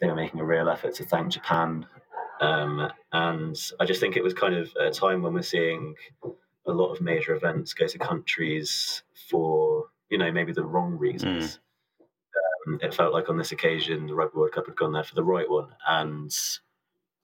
they 0.00 0.06
were 0.06 0.14
making 0.14 0.40
a 0.40 0.44
real 0.44 0.68
effort 0.68 0.94
to 0.96 1.04
thank 1.04 1.32
Japan. 1.32 1.86
Um, 2.40 2.90
and 3.12 3.56
I 3.78 3.84
just 3.84 4.00
think 4.00 4.16
it 4.16 4.24
was 4.24 4.34
kind 4.34 4.54
of 4.54 4.72
a 4.80 4.90
time 4.90 5.22
when 5.22 5.34
we're 5.34 5.42
seeing 5.42 5.94
a 6.66 6.72
lot 6.72 6.92
of 6.92 7.00
major 7.00 7.34
events 7.34 7.74
go 7.74 7.86
to 7.86 7.98
countries 7.98 9.02
for, 9.28 9.86
you 10.10 10.18
know, 10.18 10.32
maybe 10.32 10.52
the 10.52 10.64
wrong 10.64 10.96
reasons. 10.96 11.58
Mm. 12.66 12.72
Um, 12.72 12.80
it 12.82 12.94
felt 12.94 13.12
like 13.12 13.28
on 13.28 13.36
this 13.36 13.52
occasion, 13.52 14.06
the 14.06 14.14
Rugby 14.14 14.38
World 14.38 14.52
Cup 14.52 14.66
had 14.66 14.76
gone 14.76 14.92
there 14.92 15.04
for 15.04 15.14
the 15.14 15.24
right 15.24 15.48
one. 15.48 15.68
And 15.86 16.34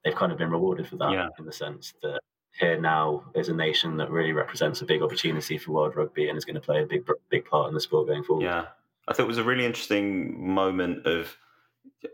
they've 0.06 0.14
kind 0.14 0.30
of 0.30 0.38
been 0.38 0.50
rewarded 0.50 0.86
for 0.86 0.96
that 0.96 1.10
yeah. 1.10 1.26
in 1.36 1.44
the 1.44 1.52
sense 1.52 1.92
that 2.00 2.20
here 2.58 2.80
now 2.80 3.24
is 3.34 3.48
a 3.48 3.54
nation 3.54 3.96
that 3.96 4.08
really 4.08 4.32
represents 4.32 4.80
a 4.80 4.84
big 4.86 5.02
opportunity 5.02 5.58
for 5.58 5.72
world 5.72 5.96
rugby 5.96 6.28
and 6.28 6.38
is 6.38 6.44
going 6.44 6.54
to 6.54 6.60
play 6.60 6.80
a 6.80 6.86
big 6.86 7.04
big 7.28 7.44
part 7.44 7.68
in 7.68 7.74
the 7.74 7.80
sport 7.80 8.06
going 8.06 8.22
forward. 8.22 8.44
Yeah, 8.44 8.66
I 9.08 9.12
thought 9.12 9.24
it 9.24 9.28
was 9.28 9.38
a 9.38 9.44
really 9.44 9.66
interesting 9.66 10.54
moment 10.54 11.06
of 11.06 11.36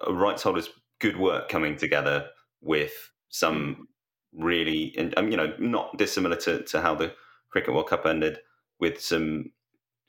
rights 0.08 0.42
holders' 0.42 0.70
good 1.00 1.18
work 1.18 1.50
coming 1.50 1.76
together 1.76 2.28
with 2.62 3.10
some 3.28 3.88
really, 4.32 4.94
and 4.96 5.16
um, 5.18 5.30
you 5.30 5.36
know, 5.36 5.52
not 5.58 5.98
dissimilar 5.98 6.36
to, 6.36 6.62
to 6.62 6.80
how 6.80 6.94
the 6.94 7.12
Cricket 7.50 7.74
World 7.74 7.88
Cup 7.88 8.06
ended, 8.06 8.38
with 8.80 9.00
some 9.00 9.52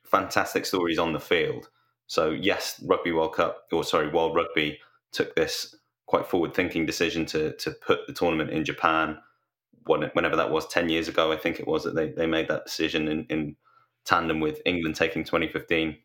fantastic 0.06 0.66
stories 0.66 0.98
on 0.98 1.12
the 1.12 1.20
field. 1.20 1.70
So 2.08 2.30
yes, 2.30 2.82
Rugby 2.86 3.12
World 3.12 3.36
Cup, 3.36 3.66
or 3.72 3.84
sorry, 3.84 4.08
World 4.08 4.36
Rugby 4.36 4.80
took 5.12 5.36
this 5.36 5.76
quite 6.14 6.28
forward-thinking 6.28 6.86
decision 6.86 7.26
to 7.26 7.54
to 7.54 7.72
put 7.72 8.06
the 8.06 8.14
tournament 8.14 8.52
in 8.52 8.64
Japan. 8.64 9.18
Whenever 9.88 10.36
that 10.36 10.52
was, 10.52 10.68
ten 10.68 10.88
years 10.88 11.08
ago, 11.08 11.32
I 11.32 11.38
think 11.38 11.60
it 11.60 11.68
was 11.68 11.84
that 11.84 11.96
they, 11.96 12.10
they 12.10 12.28
made 12.28 12.48
that 12.50 12.66
decision 12.66 13.08
in, 13.08 13.26
in 13.32 13.56
tandem 14.06 14.40
with 14.40 14.62
England 14.64 14.96
taking 14.96 15.24
2015, 15.24 15.98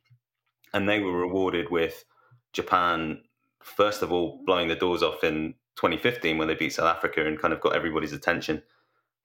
and 0.72 0.88
they 0.88 1.00
were 1.00 1.12
rewarded 1.12 1.70
with 1.70 2.06
Japan 2.54 3.20
first 3.62 4.00
of 4.02 4.10
all 4.10 4.40
blowing 4.46 4.68
the 4.68 4.74
doors 4.74 5.02
off 5.02 5.22
in 5.22 5.52
2015 5.76 6.38
when 6.38 6.48
they 6.48 6.54
beat 6.54 6.72
South 6.72 6.96
Africa 6.96 7.26
and 7.26 7.38
kind 7.38 7.52
of 7.52 7.60
got 7.60 7.76
everybody's 7.76 8.14
attention, 8.14 8.62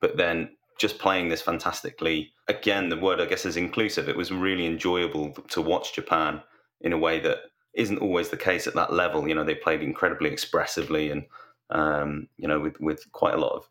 but 0.01 0.17
then 0.17 0.49
just 0.77 0.99
playing 0.99 1.29
this 1.29 1.41
fantastically. 1.41 2.33
Again, 2.49 2.89
the 2.89 2.97
word 2.97 3.21
I 3.21 3.25
guess 3.25 3.45
is 3.45 3.55
inclusive. 3.55 4.09
It 4.09 4.17
was 4.17 4.33
really 4.33 4.65
enjoyable 4.65 5.31
to 5.31 5.61
watch 5.61 5.95
Japan 5.95 6.41
in 6.81 6.91
a 6.91 6.97
way 6.97 7.21
that 7.21 7.37
isn't 7.73 7.99
always 7.99 8.29
the 8.29 8.37
case 8.37 8.67
at 8.67 8.75
that 8.75 8.93
level. 8.93 9.27
You 9.27 9.35
know, 9.35 9.43
they 9.43 9.55
played 9.55 9.81
incredibly 9.81 10.29
expressively 10.29 11.11
and 11.11 11.25
um, 11.69 12.27
you 12.37 12.47
know 12.47 12.59
with 12.59 12.79
with 12.79 13.11
quite 13.11 13.33
a 13.33 13.39
lot 13.39 13.53
of 13.53 13.67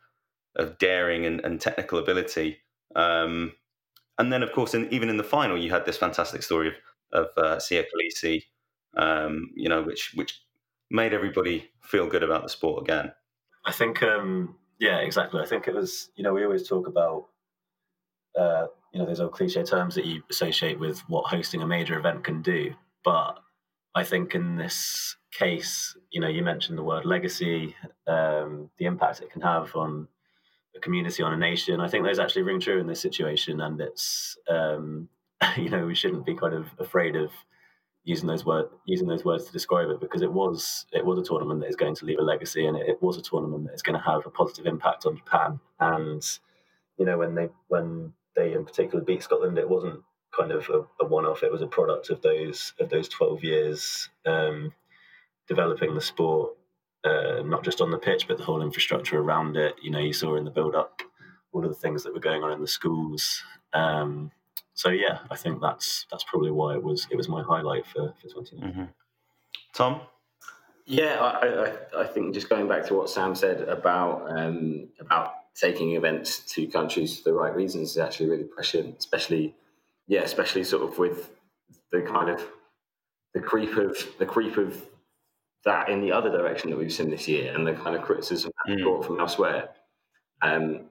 of 0.57 0.79
daring 0.79 1.25
and, 1.25 1.41
and 1.41 1.61
technical 1.61 1.99
ability. 1.99 2.59
Um, 2.95 3.53
and 4.19 4.33
then, 4.33 4.43
of 4.43 4.53
course, 4.53 4.75
in, 4.75 4.93
even 4.93 5.09
in 5.09 5.17
the 5.17 5.25
final, 5.25 5.57
you 5.57 5.71
had 5.71 5.87
this 5.87 5.97
fantastic 5.97 6.43
story 6.43 6.69
of 6.69 6.75
of 7.13 7.27
uh, 7.37 7.57
Siya 7.57 7.85
Kolisi, 7.85 8.45
um, 8.97 9.51
you 9.55 9.69
know, 9.69 9.83
which 9.83 10.13
which 10.15 10.41
made 10.91 11.13
everybody 11.13 11.71
feel 11.83 12.07
good 12.07 12.23
about 12.23 12.43
the 12.43 12.49
sport 12.49 12.83
again. 12.83 13.13
I 13.65 13.73
think, 13.73 14.03
um, 14.03 14.57
Yeah, 14.79 14.99
exactly. 14.99 15.41
I 15.41 15.47
think 15.47 15.69
it 15.69 15.75
was. 15.75 16.11
You 16.17 16.25
know, 16.25 16.33
we 16.33 16.45
always 16.45 16.67
talk 16.67 16.87
about 16.87 17.27
uh, 18.39 18.67
you 18.93 19.01
know 19.01 19.07
those 19.07 19.21
old 19.21 19.33
cliche 19.33 19.63
terms 19.63 19.95
that 19.95 20.07
you 20.07 20.23
associate 20.31 20.79
with 20.79 21.01
what 21.09 21.27
hosting 21.27 21.63
a 21.63 21.67
major 21.67 21.99
event 21.99 22.25
can 22.25 22.43
do, 22.43 22.75
but 23.05 23.39
I 23.95 24.05
think 24.05 24.35
in 24.35 24.57
this 24.57 25.17
case, 25.33 25.97
you 26.11 26.21
know, 26.21 26.29
you 26.29 26.43
mentioned 26.43 26.79
the 26.79 26.83
word 26.83 27.05
legacy, 27.05 27.75
um, 28.07 28.71
the 28.79 28.87
impact 28.87 29.21
it 29.21 29.31
can 29.31 29.43
have 29.43 29.75
on 29.77 30.09
a 30.77 30.81
community, 30.81 31.23
on 31.23 31.35
a 31.35 31.37
nation. 31.37 31.81
I 31.81 31.89
think 31.89 32.05
those 32.05 32.19
actually 32.19 32.43
ring 32.43 32.61
true 32.61 32.81
in 32.81 32.87
this 32.87 33.01
situation, 33.01 33.61
and 33.61 33.81
it's 33.81 34.37
um, 34.49 35.09
you 35.57 35.69
know 35.69 35.87
we 35.87 35.95
shouldn't 35.95 36.27
be 36.27 36.35
kind 36.35 36.55
of 36.55 36.67
afraid 36.79 37.17
of 37.17 37.31
using 38.05 38.27
those 38.27 38.45
word 38.45 38.67
using 38.85 39.07
those 39.07 39.25
words 39.25 39.45
to 39.45 39.53
describe 39.53 39.89
it 39.89 40.01
because 40.01 40.23
it 40.23 40.33
was 40.33 40.87
it 40.93 41.05
was 41.05 41.19
a 41.19 41.23
tournament 41.23 41.61
that 41.61 41.69
is 41.69 41.77
going 41.77 41.95
to 41.97 42.05
leave 42.05 42.19
a 42.19 42.23
legacy, 42.23 42.67
and 42.67 42.77
it, 42.77 42.89
it 42.89 43.03
was 43.03 43.19
a 43.19 43.23
tournament 43.23 43.67
that 43.67 43.75
is 43.75 43.83
going 43.83 43.99
to 43.99 44.05
have 44.05 44.25
a 44.27 44.31
positive 44.31 44.67
impact 44.67 45.07
on 45.07 45.17
Japan. 45.17 45.61
And 45.81 46.27
you 46.99 47.05
know 47.05 47.19
when 47.19 47.35
they 47.35 47.49
when 47.69 48.13
they 48.37 48.55
in 48.55 48.65
particular 48.65 49.05
beat 49.05 49.23
Scotland, 49.23 49.59
it 49.59 49.69
wasn't 49.69 50.01
kind 50.37 50.53
of 50.53 50.69
a, 50.69 51.05
a 51.05 51.07
one-off. 51.07 51.43
It 51.43 51.53
was 51.53 51.63
a 51.63 51.67
product 51.67 52.11
of 52.11 52.23
those 52.23 52.73
of 52.81 52.89
those 52.89 53.09
twelve 53.09 53.43
years 53.45 54.09
um, 54.27 54.73
developing 55.49 55.95
the 55.95 56.01
sport, 56.01 56.57
uh, 57.05 57.43
not 57.45 57.65
just 57.65 57.81
on 57.81 57.91
the 57.91 57.99
pitch, 57.99 58.29
but 58.29 58.39
the 58.39 58.45
whole 58.45 58.63
infrastructure 58.63 59.19
around 59.19 59.57
it. 59.57 59.75
You 59.83 59.91
know, 59.91 59.99
you 59.99 60.13
saw 60.13 60.37
in 60.37 60.45
the 60.45 60.51
build-up 60.51 61.03
all 61.53 61.65
of 61.65 61.69
the 61.69 61.77
things 61.77 62.03
that 62.03 62.15
were 62.15 62.21
going 62.21 62.43
on 62.43 62.53
in 62.53 62.61
the 62.61 62.67
schools. 62.67 63.43
Um, 63.73 64.31
so 64.75 64.91
yeah, 64.91 65.19
I 65.31 65.37
think 65.37 65.61
that's 65.61 66.07
that's 66.11 66.25
probably 66.25 66.51
why 66.51 66.75
it 66.75 66.83
was 66.83 67.07
it 67.11 67.17
was 67.17 67.29
my 67.29 67.43
highlight 67.43 67.87
for 67.87 68.15
for 68.21 68.29
2019. 68.29 68.71
Mm-hmm. 68.71 68.85
Tom. 69.75 70.01
Yeah, 70.85 71.21
I, 71.21 71.47
I, 71.47 72.03
I, 72.03 72.07
think 72.09 72.35
just 72.35 72.49
going 72.49 72.67
back 72.67 72.85
to 72.87 72.95
what 72.95 73.09
Sam 73.09 73.37
said 73.37 73.61
about 73.69 74.27
um, 74.37 74.89
about 74.99 75.35
taking 75.55 75.93
events 75.95 76.41
to 76.55 76.67
countries 76.67 77.19
for 77.19 77.31
the 77.31 77.35
right 77.35 77.55
reasons 77.55 77.91
is 77.91 77.99
actually 77.99 78.29
really 78.29 78.45
prescient, 78.45 78.97
especially 78.99 79.55
yeah, 80.07 80.23
especially 80.23 80.65
sort 80.65 80.83
of 80.83 80.99
with 80.99 81.31
the 81.91 82.03
kind 82.03 82.31
of 82.31 82.45
the 83.35 83.41
creep 83.41 83.77
of 83.77 83.97
the 84.19 84.27
creep 84.27 84.57
of 84.57 84.83
that 85.65 85.89
in 85.89 86.01
the 86.01 86.13
other 86.13 86.31
direction 86.31 86.71
that 86.71 86.79
we've 86.79 86.93
seen 86.93 87.11
this 87.11 87.29
year 87.29 87.55
and 87.55 87.67
the 87.67 87.73
kind 87.73 87.95
of 87.95 88.03
criticism 88.03 88.51
mm. 88.69 88.83
brought 88.83 89.05
from 89.05 89.21
elsewhere. 89.21 89.69
Um, 90.41 90.87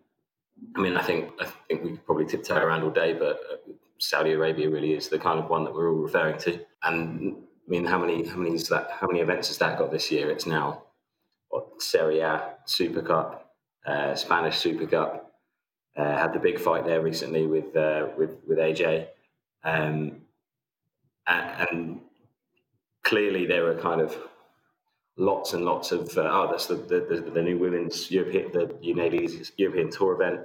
I 0.75 0.81
mean, 0.81 0.95
I 0.95 1.01
think 1.01 1.31
I 1.39 1.45
think 1.67 1.83
we 1.83 1.89
could 1.91 2.05
probably 2.05 2.25
tiptoe 2.25 2.57
around 2.57 2.83
all 2.83 2.89
day, 2.89 3.13
but 3.13 3.39
uh, 3.51 3.71
Saudi 3.97 4.31
Arabia 4.31 4.69
really 4.69 4.93
is 4.93 5.09
the 5.09 5.19
kind 5.19 5.39
of 5.39 5.49
one 5.49 5.63
that 5.65 5.73
we're 5.73 5.89
all 5.91 5.97
referring 5.97 6.37
to. 6.39 6.59
And 6.83 7.35
I 7.67 7.69
mean, 7.69 7.85
how 7.85 7.99
many 7.99 8.25
how 8.27 8.37
many 8.37 8.55
is 8.55 8.69
that? 8.69 8.91
How 8.91 9.07
many 9.07 9.19
events 9.19 9.49
has 9.49 9.57
that 9.57 9.77
got 9.77 9.91
this 9.91 10.11
year? 10.11 10.29
It's 10.29 10.45
now 10.45 10.83
what, 11.49 11.81
Serie 11.81 12.19
A, 12.19 12.55
Super 12.65 13.01
Cup, 13.01 13.53
uh, 13.85 14.15
Spanish 14.15 14.57
Super 14.57 14.87
Cup, 14.87 15.30
uh, 15.95 16.17
had 16.17 16.33
the 16.33 16.39
big 16.39 16.59
fight 16.59 16.85
there 16.85 17.01
recently 17.01 17.45
with 17.45 17.75
uh, 17.75 18.07
with 18.17 18.37
with 18.47 18.57
AJ, 18.57 19.07
um, 19.63 20.21
and, 21.27 21.67
and, 21.69 22.01
clearly 23.03 23.45
there 23.45 23.63
were 23.63 23.75
kind 23.75 23.99
of 23.99 24.15
lots 25.17 25.53
and 25.53 25.65
lots 25.65 25.91
of 25.91 26.17
uh, 26.17 26.21
oh 26.21 26.47
that's 26.49 26.67
the, 26.67 26.75
the, 26.75 27.29
the 27.33 27.41
new 27.41 27.57
women's 27.57 28.09
European 28.11 28.51
the 28.51 28.73
Ladies 28.93 29.51
European 29.57 29.89
Tour 29.89 30.13
event. 30.13 30.41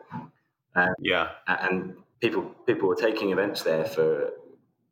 Um, 0.74 0.94
yeah, 0.98 1.30
and 1.46 1.96
people 2.20 2.42
people 2.66 2.88
were 2.88 2.96
taking 2.96 3.30
events 3.30 3.62
there 3.62 3.84
for 3.84 4.32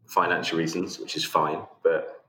financial 0.07 0.59
reasons, 0.59 0.99
which 0.99 1.17
is 1.17 1.25
fine, 1.25 1.63
but 1.83 2.25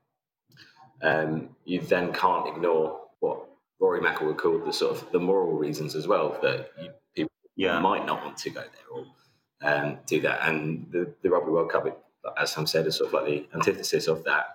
um, 1.02 1.50
you 1.66 1.82
then 1.82 2.12
can't 2.14 2.48
ignore 2.48 3.02
what 3.20 3.46
Rory 3.80 4.00
McIlroy 4.02 4.38
called 4.38 4.66
the 4.66 4.74
sort 4.74 4.96
of 4.96 5.12
the 5.12 5.20
moral 5.20 5.54
reasons 5.54 5.96
as 5.96 6.08
well 6.08 6.38
that 6.42 6.72
you, 6.82 6.90
people 7.56 7.74
yeah. 7.74 7.80
might 7.80 8.06
not 8.06 8.24
want 8.24 8.38
to 8.38 8.50
go 8.50 8.62
there 8.62 8.90
or 8.92 9.06
um, 9.62 9.98
do 10.06 10.22
that. 10.22 10.48
And 10.48 10.88
the, 10.92 11.14
the 11.22 11.30
Rugby 11.30 11.52
World 11.52 11.72
Cup, 11.72 11.86
as 12.38 12.52
Sam 12.52 12.68
said, 12.68 12.86
is 12.88 12.98
sort 12.98 13.14
of 13.14 13.14
like 13.14 13.26
the 13.26 13.56
antithesis 13.56 14.08
of 14.08 14.24
that. 14.26 14.46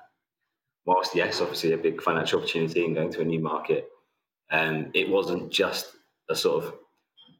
Whilst, 0.87 1.14
yes, 1.14 1.40
obviously 1.40 1.73
a 1.73 1.78
big 1.78 2.02
financial 2.02 2.38
opportunity 2.40 2.85
in 2.85 2.95
going 2.95 3.12
to 3.12 3.21
a 3.21 3.25
new 3.25 3.40
market, 3.40 3.88
um, 4.50 4.90
it 4.95 5.09
wasn't 5.09 5.50
just 5.50 5.95
a 6.28 6.35
sort 6.35 6.64
of 6.64 6.75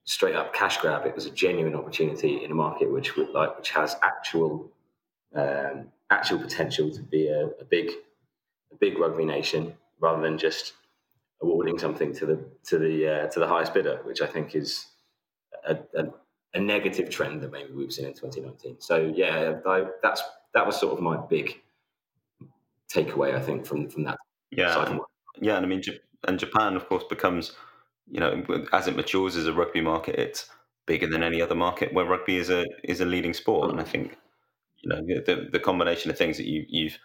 straight 0.05 0.35
up 0.35 0.55
cash 0.55 0.79
grab. 0.79 1.07
It 1.07 1.14
was 1.14 1.26
a 1.26 1.31
genuine 1.31 1.75
opportunity 1.75 2.45
in 2.45 2.50
a 2.50 2.55
market 2.55 2.90
which 2.90 3.17
would 3.17 3.31
like 3.31 3.57
which 3.57 3.71
has 3.71 3.97
actual 4.02 4.71
um, 5.35 5.88
actual 6.11 6.38
potential 6.38 6.90
to 6.90 7.02
be 7.02 7.29
a, 7.29 7.47
a, 7.61 7.64
big 7.64 7.90
a 8.73 8.76
big 8.76 8.99
rugby 8.99 9.25
nation 9.25 9.75
rather 10.00 10.21
than 10.23 10.38
just 10.38 10.75
awarding 11.40 11.79
something 11.79 12.12
to 12.14 12.26
the 12.26 12.45
to 12.64 12.79
the 12.79 13.09
uh, 13.09 13.26
to 13.29 13.40
the 13.40 13.47
highest 13.47 13.73
bidder, 13.75 14.00
which 14.05 14.21
I 14.21 14.26
think 14.26 14.55
is 14.55 14.87
a, 15.67 15.76
a, 15.97 16.05
a, 16.55 16.61
negative 16.61 17.11
trend 17.11 17.43
that 17.43 17.52
maybe 17.52 17.73
we've 17.73 17.93
seen 17.93 18.07
in 18.07 18.14
2019. 18.14 18.76
So 18.81 19.12
yeah, 19.14 19.55
I, 19.67 19.85
that's 20.02 20.23
that 20.55 20.67
was 20.67 20.79
sort 20.79 20.93
of 20.93 21.00
my 21.00 21.17
big 21.17 21.61
takeaway. 22.93 23.35
I 23.35 23.40
think 23.40 23.67
from 23.67 23.88
from 23.88 24.05
that. 24.05 24.19
Yeah, 24.50 24.99
yeah, 25.40 25.57
and 25.57 25.64
I 25.64 25.69
mean, 25.69 25.83
and 26.26 26.38
Japan, 26.38 26.76
of 26.76 26.88
course, 26.88 27.05
becomes 27.09 27.52
you 28.11 28.21
know 28.21 28.45
as 28.73 28.88
it 28.88 28.97
matures 28.97 29.37
as 29.37 29.47
a 29.47 29.52
rugby 29.52 29.81
market, 29.81 30.17
it's 30.19 30.49
bigger 30.87 31.07
than 31.07 31.23
any 31.23 31.40
other 31.40 31.55
market 31.55 31.93
where 31.95 32.05
rugby 32.05 32.37
is 32.37 32.50
a 32.50 32.67
is 32.85 33.00
a 33.00 33.05
leading 33.05 33.35
sport. 33.35 33.71
And 33.71 33.81
I 33.81 33.85
think 33.85 34.17
you 34.79 34.88
know 34.90 35.02
the 35.02 35.49
the 35.52 35.61
combination 35.61 36.11
of 36.11 36.19
things 36.19 36.37
that 36.37 36.47
you 36.47 36.64
you've 36.69 36.99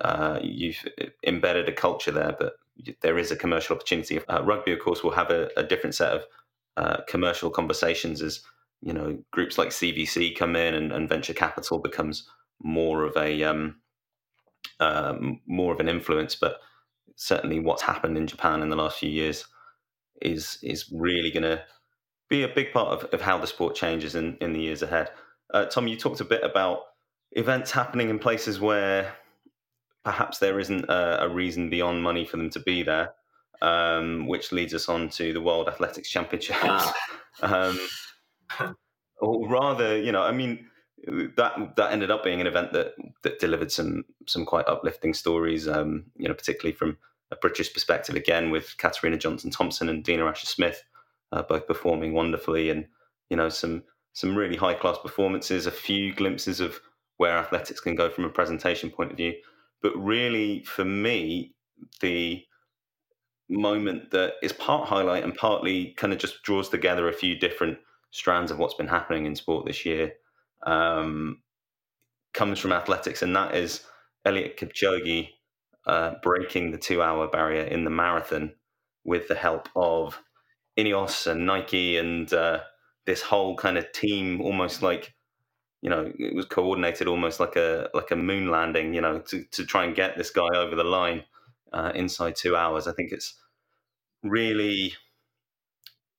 uh, 0.00 0.38
you've 0.42 0.84
embedded 1.26 1.68
a 1.68 1.72
culture 1.72 2.12
there, 2.12 2.34
but 2.38 2.54
there 3.00 3.18
is 3.18 3.30
a 3.30 3.36
commercial 3.36 3.76
opportunity. 3.76 4.20
Uh, 4.28 4.42
rugby, 4.44 4.72
of 4.72 4.80
course, 4.80 5.02
will 5.02 5.12
have 5.12 5.30
a, 5.30 5.48
a 5.56 5.62
different 5.62 5.94
set 5.94 6.12
of 6.12 6.24
uh, 6.76 6.98
commercial 7.06 7.50
conversations 7.50 8.20
as 8.22 8.42
you 8.80 8.92
know 8.92 9.18
groups 9.30 9.58
like 9.58 9.68
CVC 9.68 10.36
come 10.36 10.56
in 10.56 10.74
and, 10.74 10.92
and 10.92 11.08
venture 11.08 11.34
capital 11.34 11.78
becomes 11.78 12.28
more 12.62 13.04
of 13.04 13.16
a 13.16 13.42
um, 13.42 13.76
um, 14.80 15.40
more 15.46 15.72
of 15.72 15.80
an 15.80 15.88
influence. 15.88 16.34
But 16.34 16.58
certainly, 17.16 17.60
what's 17.60 17.82
happened 17.82 18.16
in 18.16 18.26
Japan 18.26 18.62
in 18.62 18.70
the 18.70 18.76
last 18.76 18.98
few 18.98 19.10
years 19.10 19.46
is 20.20 20.58
is 20.62 20.90
really 20.92 21.30
going 21.30 21.42
to 21.44 21.62
be 22.28 22.42
a 22.42 22.48
big 22.48 22.72
part 22.72 22.88
of, 22.88 23.10
of 23.12 23.20
how 23.20 23.38
the 23.38 23.46
sport 23.46 23.74
changes 23.74 24.14
in, 24.14 24.36
in 24.40 24.52
the 24.52 24.60
years 24.60 24.82
ahead. 24.82 25.10
Uh, 25.52 25.66
Tom, 25.66 25.86
you 25.86 25.96
talked 25.96 26.20
a 26.20 26.24
bit 26.24 26.42
about 26.42 26.80
events 27.32 27.70
happening 27.70 28.08
in 28.08 28.18
places 28.18 28.60
where 28.60 29.14
perhaps 30.04 30.38
there 30.38 30.58
isn't 30.58 30.84
a, 30.84 31.24
a 31.24 31.28
reason 31.28 31.68
beyond 31.68 32.02
money 32.02 32.24
for 32.24 32.36
them 32.36 32.50
to 32.50 32.60
be 32.60 32.82
there, 32.82 33.12
um, 33.62 34.26
which 34.26 34.52
leads 34.52 34.74
us 34.74 34.88
on 34.88 35.08
to 35.10 35.32
the 35.32 35.40
World 35.40 35.68
Athletics 35.68 36.08
Championships. 36.08 36.58
Ah. 36.62 36.94
um, 37.42 37.78
or 39.20 39.48
rather, 39.48 39.98
you 39.98 40.12
know, 40.12 40.22
I 40.22 40.32
mean, 40.32 40.66
that 41.36 41.76
that 41.76 41.92
ended 41.92 42.10
up 42.10 42.24
being 42.24 42.40
an 42.40 42.46
event 42.46 42.72
that 42.72 42.94
that 43.22 43.38
delivered 43.38 43.70
some 43.70 44.04
some 44.26 44.44
quite 44.44 44.66
uplifting 44.68 45.14
stories. 45.14 45.68
Um, 45.68 46.04
you 46.16 46.28
know, 46.28 46.34
particularly 46.34 46.74
from 46.74 46.96
a 47.30 47.36
British 47.36 47.72
perspective, 47.72 48.16
again 48.16 48.50
with 48.50 48.76
Katarina 48.78 49.18
Johnson 49.18 49.50
Thompson 49.50 49.88
and 49.88 50.02
Dina 50.02 50.24
Asher 50.26 50.46
Smith, 50.46 50.82
uh, 51.32 51.42
both 51.42 51.66
performing 51.66 52.14
wonderfully, 52.14 52.70
and 52.70 52.86
you 53.28 53.36
know 53.36 53.48
some 53.48 53.82
some 54.12 54.36
really 54.36 54.56
high 54.56 54.74
class 54.74 54.96
performances. 55.02 55.66
A 55.66 55.70
few 55.70 56.14
glimpses 56.14 56.60
of 56.60 56.80
where 57.16 57.36
athletics 57.36 57.80
can 57.80 57.94
go 57.94 58.08
from 58.08 58.24
a 58.24 58.30
presentation 58.30 58.90
point 58.90 59.10
of 59.10 59.16
view. 59.16 59.34
But 59.82 59.96
really, 59.96 60.62
for 60.64 60.84
me, 60.84 61.54
the 62.00 62.42
moment 63.48 64.10
that 64.10 64.34
is 64.42 64.52
part 64.52 64.88
highlight 64.88 65.24
and 65.24 65.34
partly 65.34 65.92
kind 65.96 66.12
of 66.12 66.18
just 66.18 66.42
draws 66.42 66.68
together 66.68 67.08
a 67.08 67.12
few 67.12 67.36
different 67.36 67.78
strands 68.10 68.50
of 68.50 68.58
what's 68.58 68.74
been 68.74 68.88
happening 68.88 69.26
in 69.26 69.34
sport 69.34 69.66
this 69.66 69.84
year. 69.84 70.12
Um, 70.66 71.42
comes 72.32 72.58
from 72.58 72.72
athletics, 72.72 73.22
and 73.22 73.34
that 73.36 73.54
is 73.54 73.84
Eliud 74.26 74.56
Kipchoge 74.56 75.28
uh, 75.86 76.14
breaking 76.22 76.70
the 76.70 76.78
two-hour 76.78 77.28
barrier 77.28 77.64
in 77.64 77.84
the 77.84 77.90
marathon 77.90 78.54
with 79.04 79.28
the 79.28 79.34
help 79.34 79.68
of 79.76 80.18
Ineos 80.78 81.26
and 81.26 81.46
Nike 81.46 81.98
and 81.98 82.32
uh, 82.32 82.60
this 83.06 83.22
whole 83.22 83.56
kind 83.56 83.76
of 83.76 83.92
team, 83.92 84.40
almost 84.40 84.82
like 84.82 85.14
you 85.82 85.90
know, 85.90 86.10
it 86.18 86.34
was 86.34 86.46
coordinated 86.46 87.06
almost 87.08 87.40
like 87.40 87.56
a 87.56 87.90
like 87.92 88.10
a 88.10 88.16
moon 88.16 88.50
landing, 88.50 88.94
you 88.94 89.02
know, 89.02 89.18
to, 89.18 89.44
to 89.50 89.66
try 89.66 89.84
and 89.84 89.94
get 89.94 90.16
this 90.16 90.30
guy 90.30 90.48
over 90.56 90.74
the 90.74 90.82
line 90.82 91.22
uh, 91.74 91.92
inside 91.94 92.36
two 92.36 92.56
hours. 92.56 92.86
I 92.86 92.92
think 92.92 93.12
it's 93.12 93.34
really 94.22 94.94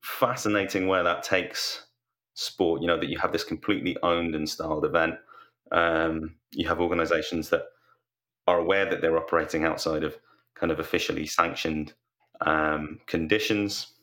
fascinating 0.01 0.87
where 0.87 1.03
that 1.03 1.23
takes 1.23 1.85
sport. 2.33 2.81
You 2.81 2.87
know, 2.87 2.99
that 2.99 3.09
you 3.09 3.17
have 3.17 3.31
this 3.31 3.43
completely 3.43 3.97
owned 4.03 4.35
and 4.35 4.47
styled 4.47 4.85
event. 4.85 5.15
Um, 5.71 6.35
you 6.51 6.67
have 6.67 6.79
organisations 6.79 7.49
that 7.49 7.63
are 8.47 8.59
aware 8.59 8.87
that 8.87 9.01
they're 9.01 9.17
operating 9.17 9.63
outside 9.63 10.03
of 10.03 10.15
kind 10.53 10.71
of 10.71 10.79
officially 10.79 11.25
sanctioned 11.25 11.93
um, 12.41 12.99
conditions, 13.07 13.93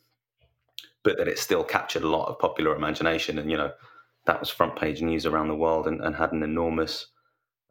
but 1.05 1.17
that 1.19 1.29
it 1.29 1.39
still 1.39 1.63
captured 1.63 2.03
a 2.03 2.09
lot 2.09 2.29
of 2.29 2.39
popular 2.39 2.75
imagination. 2.75 3.39
And 3.39 3.51
you 3.51 3.57
know, 3.57 3.73
that 4.27 4.41
was 4.41 4.51
front 4.51 4.77
page 4.77 5.03
news 5.03 5.27
around 5.27 5.49
the 5.49 5.55
world 5.55 5.87
and, 5.87 6.01
and 6.01 6.17
had 6.17 6.33
an 6.33 6.43
enormous, 6.43 7.09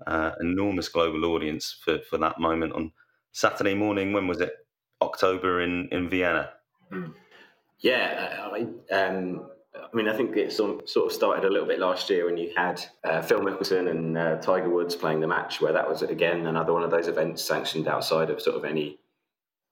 uh, 0.07 0.31
enormous 0.39 0.87
global 0.87 1.25
audience 1.25 1.77
for, 1.83 1.99
for 1.99 2.17
that 2.19 2.39
moment 2.39 2.73
on 2.73 2.91
Saturday 3.31 3.75
morning. 3.75 4.13
When 4.13 4.27
was 4.27 4.41
it? 4.41 4.53
October 5.01 5.61
in, 5.61 5.89
in 5.91 6.09
Vienna. 6.09 6.51
Mm. 6.91 7.13
Yeah, 7.79 8.49
I, 8.53 8.93
um, 8.93 9.49
I 9.75 9.95
mean, 9.95 10.07
I 10.07 10.15
think 10.15 10.37
it 10.37 10.51
sort 10.51 10.81
of 10.95 11.11
started 11.11 11.45
a 11.45 11.49
little 11.49 11.67
bit 11.67 11.79
last 11.79 12.09
year 12.09 12.25
when 12.25 12.37
you 12.37 12.51
had 12.55 12.83
uh, 13.03 13.21
Phil 13.21 13.39
Mickelson 13.39 13.89
and 13.89 14.17
uh, 14.17 14.35
Tiger 14.37 14.69
Woods 14.69 14.95
playing 14.95 15.19
the 15.19 15.27
match, 15.27 15.61
where 15.61 15.73
that 15.73 15.89
was 15.89 16.03
again 16.03 16.45
another 16.45 16.73
one 16.73 16.83
of 16.83 16.91
those 16.91 17.07
events 17.07 17.43
sanctioned 17.43 17.87
outside 17.87 18.29
of 18.29 18.41
sort 18.41 18.55
of 18.55 18.65
any 18.65 18.99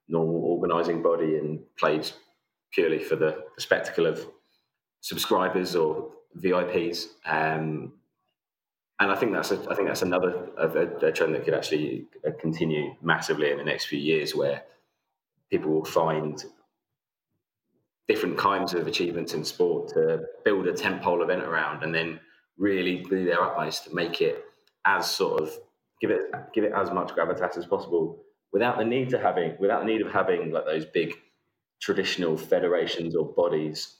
normal 0.07 0.43
organising 0.43 1.03
body 1.03 1.37
and 1.37 1.59
played 1.77 2.09
purely 2.73 2.99
for 2.99 3.15
the, 3.15 3.43
the, 3.55 3.61
spectacle 3.61 4.07
of 4.07 4.25
subscribers 5.01 5.75
or 5.75 6.11
VIPs. 6.37 7.05
Um, 7.25 7.93
and 8.99 9.11
I 9.11 9.15
think 9.15 9.33
that's 9.33 9.51
a, 9.51 9.59
I 9.69 9.75
think 9.75 9.87
that's 9.87 10.01
another 10.01 10.49
a, 10.57 11.07
a 11.07 11.11
trend 11.11 11.35
that 11.35 11.45
could 11.45 11.53
actually 11.53 12.07
uh, 12.27 12.31
continue 12.39 12.95
massively 13.01 13.51
in 13.51 13.57
the 13.57 13.63
next 13.63 13.85
few 13.85 13.99
years, 13.99 14.35
where 14.35 14.63
people 15.49 15.71
will 15.71 15.85
find 15.85 16.43
different 18.07 18.37
kinds 18.37 18.73
of 18.73 18.87
achievements 18.87 19.33
in 19.33 19.45
sport 19.45 19.89
to 19.89 20.23
build 20.43 20.67
a 20.67 20.73
tentpole 20.73 21.23
event 21.23 21.43
around, 21.43 21.83
and 21.83 21.93
then 21.95 22.19
really 22.57 23.03
do 23.09 23.23
their 23.25 23.41
utmost 23.41 23.85
to 23.85 23.95
make 23.95 24.21
it 24.21 24.43
as 24.85 25.09
sort 25.09 25.41
of 25.41 25.51
give 26.01 26.11
it 26.11 26.31
give 26.53 26.63
it 26.63 26.73
as 26.75 26.91
much 26.91 27.09
gravitas 27.09 27.57
as 27.57 27.65
possible 27.65 28.23
without 28.51 28.77
the 28.77 28.85
need 28.85 29.09
to 29.09 29.19
having 29.19 29.55
without 29.59 29.81
the 29.81 29.85
need 29.85 30.01
of 30.01 30.11
having 30.11 30.51
like 30.51 30.65
those 30.65 30.85
big 30.85 31.13
traditional 31.81 32.37
federations 32.37 33.15
or 33.15 33.25
bodies 33.33 33.95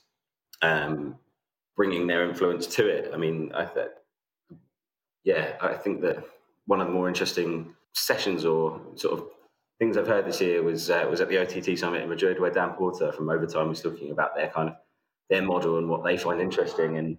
um, 0.62 1.16
bringing 1.76 2.06
their 2.06 2.28
influence 2.28 2.66
to 2.66 2.86
it. 2.86 3.10
I 3.14 3.16
mean, 3.16 3.52
I 3.54 3.64
th- 3.64 3.88
yeah, 5.24 5.52
I 5.60 5.74
think 5.74 6.00
that 6.02 6.24
one 6.66 6.80
of 6.80 6.86
the 6.86 6.92
more 6.92 7.08
interesting 7.08 7.74
sessions 7.92 8.44
or 8.44 8.80
sort 8.94 9.18
of 9.18 9.26
things 9.78 9.96
I've 9.96 10.06
heard 10.06 10.26
this 10.26 10.40
year 10.40 10.62
was 10.62 10.90
uh, 10.90 11.06
was 11.10 11.20
at 11.20 11.28
the 11.28 11.38
OTT 11.38 11.78
summit 11.78 12.02
in 12.02 12.08
Madrid, 12.08 12.40
where 12.40 12.50
Dan 12.50 12.70
Porter 12.70 13.12
from 13.12 13.28
Overtime 13.28 13.68
was 13.68 13.80
talking 13.80 14.10
about 14.10 14.34
their 14.34 14.48
kind 14.48 14.70
of 14.70 14.76
their 15.28 15.42
model 15.42 15.78
and 15.78 15.88
what 15.88 16.04
they 16.04 16.16
find 16.16 16.40
interesting, 16.40 16.96
and 16.96 17.18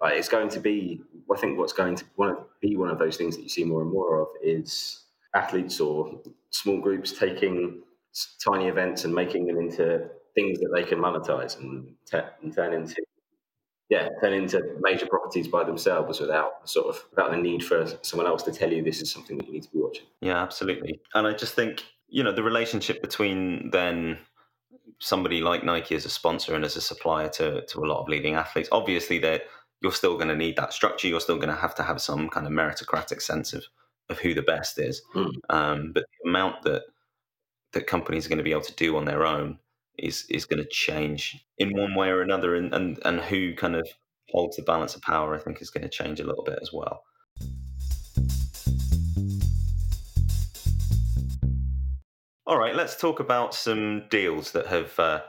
like, 0.00 0.14
it's 0.14 0.28
going 0.28 0.48
to 0.50 0.60
be. 0.60 1.02
I 1.32 1.38
think 1.38 1.58
what's 1.58 1.72
going 1.72 1.96
to 1.96 2.04
one 2.16 2.30
of, 2.30 2.38
be 2.60 2.76
one 2.76 2.90
of 2.90 2.98
those 2.98 3.16
things 3.16 3.36
that 3.36 3.42
you 3.42 3.48
see 3.48 3.64
more 3.64 3.82
and 3.82 3.90
more 3.90 4.20
of 4.20 4.28
is 4.42 5.04
athletes 5.34 5.80
or 5.80 6.20
small 6.50 6.80
groups 6.80 7.12
taking 7.18 7.82
tiny 8.44 8.68
events 8.68 9.04
and 9.04 9.14
making 9.14 9.46
them 9.46 9.58
into 9.58 10.08
things 10.34 10.58
that 10.60 10.70
they 10.74 10.84
can 10.84 10.98
monetize 10.98 11.58
and, 11.58 11.94
t- 12.06 12.18
and 12.42 12.54
turn 12.54 12.72
into 12.72 12.94
yeah, 13.90 14.08
turn 14.20 14.32
into 14.32 14.62
major 14.80 15.06
properties 15.06 15.46
by 15.46 15.64
themselves 15.64 16.20
without 16.20 16.68
sort 16.68 16.86
of 16.86 17.04
without 17.10 17.30
the 17.30 17.36
need 17.36 17.64
for 17.64 17.86
someone 18.02 18.26
else 18.26 18.42
to 18.44 18.52
tell 18.52 18.72
you 18.72 18.82
this 18.82 19.02
is 19.02 19.10
something 19.10 19.36
that 19.36 19.46
you 19.46 19.52
need 19.52 19.62
to 19.62 19.70
be 19.70 19.78
watching. 19.78 20.06
Yeah, 20.20 20.42
absolutely. 20.42 21.00
And 21.14 21.26
I 21.26 21.32
just 21.32 21.54
think 21.54 21.84
you 22.08 22.22
know 22.22 22.32
the 22.32 22.42
relationship 22.42 23.02
between 23.02 23.70
then 23.70 24.18
somebody 25.00 25.40
like 25.40 25.64
Nike 25.64 25.94
as 25.94 26.06
a 26.06 26.10
sponsor 26.10 26.54
and 26.54 26.64
as 26.64 26.76
a 26.76 26.80
supplier 26.80 27.28
to 27.30 27.64
to 27.66 27.80
a 27.80 27.86
lot 27.86 28.00
of 28.00 28.08
leading 28.08 28.34
athletes. 28.34 28.68
Obviously, 28.72 29.18
that 29.20 29.42
you're 29.82 29.92
still 29.92 30.14
going 30.14 30.28
to 30.28 30.36
need 30.36 30.56
that 30.56 30.72
structure. 30.72 31.08
You're 31.08 31.20
still 31.20 31.36
going 31.36 31.50
to 31.50 31.54
have 31.54 31.74
to 31.74 31.82
have 31.82 32.00
some 32.00 32.30
kind 32.30 32.46
of 32.46 32.52
meritocratic 32.52 33.20
sense 33.20 33.52
of 33.52 33.64
of 34.08 34.18
who 34.18 34.34
the 34.34 34.42
best 34.42 34.78
is. 34.78 35.02
Mm. 35.14 35.30
Um, 35.50 35.92
but 35.92 36.04
the 36.22 36.28
amount 36.28 36.62
that 36.62 36.84
that 37.72 37.86
companies 37.86 38.24
are 38.24 38.28
going 38.28 38.38
to 38.38 38.44
be 38.44 38.52
able 38.52 38.62
to 38.62 38.74
do 38.74 38.96
on 38.96 39.04
their 39.04 39.26
own 39.26 39.58
is 39.98 40.26
is 40.28 40.44
going 40.44 40.62
to 40.62 40.68
change 40.68 41.44
in 41.58 41.76
one 41.76 41.94
way 41.94 42.08
or 42.08 42.22
another, 42.22 42.54
and 42.54 42.74
and 42.74 42.98
and 43.04 43.20
who 43.20 43.54
kind 43.54 43.76
of 43.76 43.88
holds 44.30 44.56
the 44.56 44.62
balance 44.62 44.94
of 44.94 45.02
power, 45.02 45.34
I 45.34 45.38
think, 45.38 45.62
is 45.62 45.70
going 45.70 45.84
to 45.84 45.88
change 45.88 46.20
a 46.20 46.24
little 46.24 46.44
bit 46.44 46.58
as 46.60 46.70
well. 46.72 47.02
All 52.46 52.58
right, 52.58 52.74
let's 52.74 52.96
talk 52.96 53.20
about 53.20 53.54
some 53.54 54.04
deals 54.10 54.52
that 54.52 54.66
have 54.66 54.98
uh, 54.98 55.22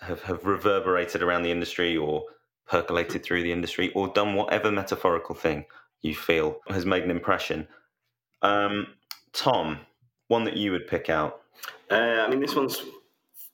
have 0.00 0.22
have 0.22 0.44
reverberated 0.44 1.22
around 1.22 1.42
the 1.42 1.50
industry 1.50 1.96
or 1.96 2.24
percolated 2.66 3.24
through 3.24 3.42
the 3.42 3.52
industry 3.52 3.92
or 3.94 4.08
done 4.08 4.34
whatever 4.34 4.70
metaphorical 4.70 5.34
thing 5.34 5.64
you 6.02 6.14
feel 6.14 6.60
has 6.68 6.84
made 6.84 7.04
an 7.04 7.10
impression. 7.10 7.66
Um, 8.42 8.88
Tom, 9.32 9.78
one 10.28 10.44
that 10.44 10.56
you 10.56 10.72
would 10.72 10.86
pick 10.86 11.08
out. 11.08 11.42
Uh, 11.90 12.24
I 12.26 12.28
mean, 12.28 12.40
this 12.40 12.54
one's 12.54 12.82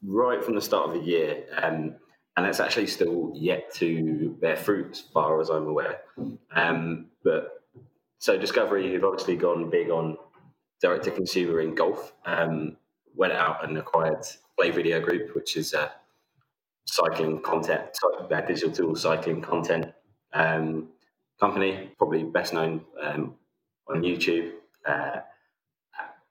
right 0.02 0.44
from 0.44 0.54
the 0.54 0.60
start 0.60 0.88
of 0.88 0.94
the 0.94 1.06
year, 1.06 1.44
um, 1.62 1.96
and 2.36 2.46
it's 2.46 2.60
actually 2.60 2.86
still 2.86 3.32
yet 3.34 3.72
to 3.74 4.36
bear 4.40 4.56
fruit, 4.56 4.92
as 4.92 5.00
far 5.00 5.40
as 5.40 5.50
I'm 5.50 5.66
aware. 5.66 6.00
Um, 6.54 7.06
but 7.24 7.64
so 8.18 8.36
Discovery 8.36 8.92
have 8.92 9.04
obviously 9.04 9.36
gone 9.36 9.70
big 9.70 9.90
on 9.90 10.16
direct 10.80 11.04
to 11.04 11.10
consumer 11.10 11.60
in 11.60 11.74
golf. 11.74 12.12
Um, 12.24 12.76
went 13.14 13.32
out 13.32 13.68
and 13.68 13.76
acquired 13.76 14.24
Play 14.56 14.70
Video 14.70 15.00
Group, 15.00 15.34
which 15.34 15.56
is 15.56 15.74
a 15.74 15.90
cycling 16.86 17.42
content, 17.42 17.90
uh, 18.30 18.40
digital 18.42 18.70
tool 18.70 18.94
cycling 18.94 19.42
content 19.42 19.92
um, 20.32 20.88
company, 21.40 21.90
probably 21.98 22.22
best 22.22 22.54
known 22.54 22.82
um, 23.02 23.34
on 23.88 24.02
YouTube. 24.02 24.52
Uh, 24.86 25.20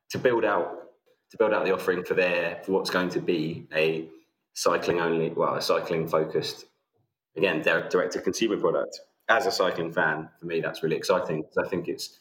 to 0.09 0.17
build 0.17 0.45
out 0.45 0.86
to 1.31 1.37
build 1.37 1.53
out 1.53 1.65
the 1.65 1.73
offering 1.73 2.03
for 2.03 2.13
their 2.13 2.61
for 2.63 2.71
what's 2.73 2.89
going 2.89 3.09
to 3.09 3.19
be 3.19 3.67
a 3.73 4.07
cycling 4.53 4.99
only, 4.99 5.29
well, 5.29 5.55
a 5.55 5.61
cycling 5.61 6.07
focused, 6.07 6.65
again, 7.35 7.61
direct 7.61 8.13
to 8.13 8.21
consumer 8.21 8.57
product. 8.57 8.99
As 9.29 9.45
a 9.45 9.51
cycling 9.51 9.91
fan, 9.91 10.29
for 10.39 10.45
me, 10.45 10.61
that's 10.61 10.83
really 10.83 10.95
exciting 10.95 11.41
because 11.41 11.57
I 11.57 11.67
think 11.67 11.87
it's 11.89 12.19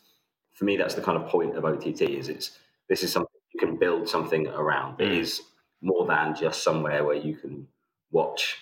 for 0.55 0.65
me 0.65 0.77
that's 0.77 0.95
the 0.95 1.03
kind 1.03 1.17
of 1.17 1.29
point 1.29 1.57
of 1.57 1.65
OTT 1.65 2.03
is 2.03 2.29
it's 2.29 2.59
this 2.89 3.03
is 3.03 3.13
something 3.13 3.31
you 3.53 3.61
can 3.61 3.77
build 3.77 4.09
something 4.09 4.49
around. 4.49 4.99
Mm. 4.99 5.07
It 5.07 5.13
is 5.13 5.43
more 5.83 6.07
than 6.07 6.35
just 6.35 6.63
somewhere 6.63 7.05
where 7.05 7.17
you 7.17 7.37
can 7.37 7.69
watch 8.11 8.59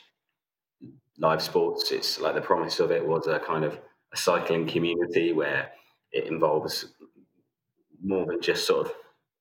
live 1.18 1.40
sports. 1.42 1.90
It's 1.90 2.20
like 2.20 2.34
the 2.34 2.40
promise 2.40 2.80
of 2.80 2.90
it 2.90 3.06
was 3.06 3.26
a 3.26 3.38
kind 3.38 3.64
of 3.64 3.78
a 4.12 4.16
cycling 4.16 4.66
community 4.66 5.32
where 5.32 5.70
it 6.12 6.26
involves 6.26 6.86
more 8.02 8.26
than 8.26 8.40
just 8.40 8.66
sort 8.66 8.86
of 8.86 8.92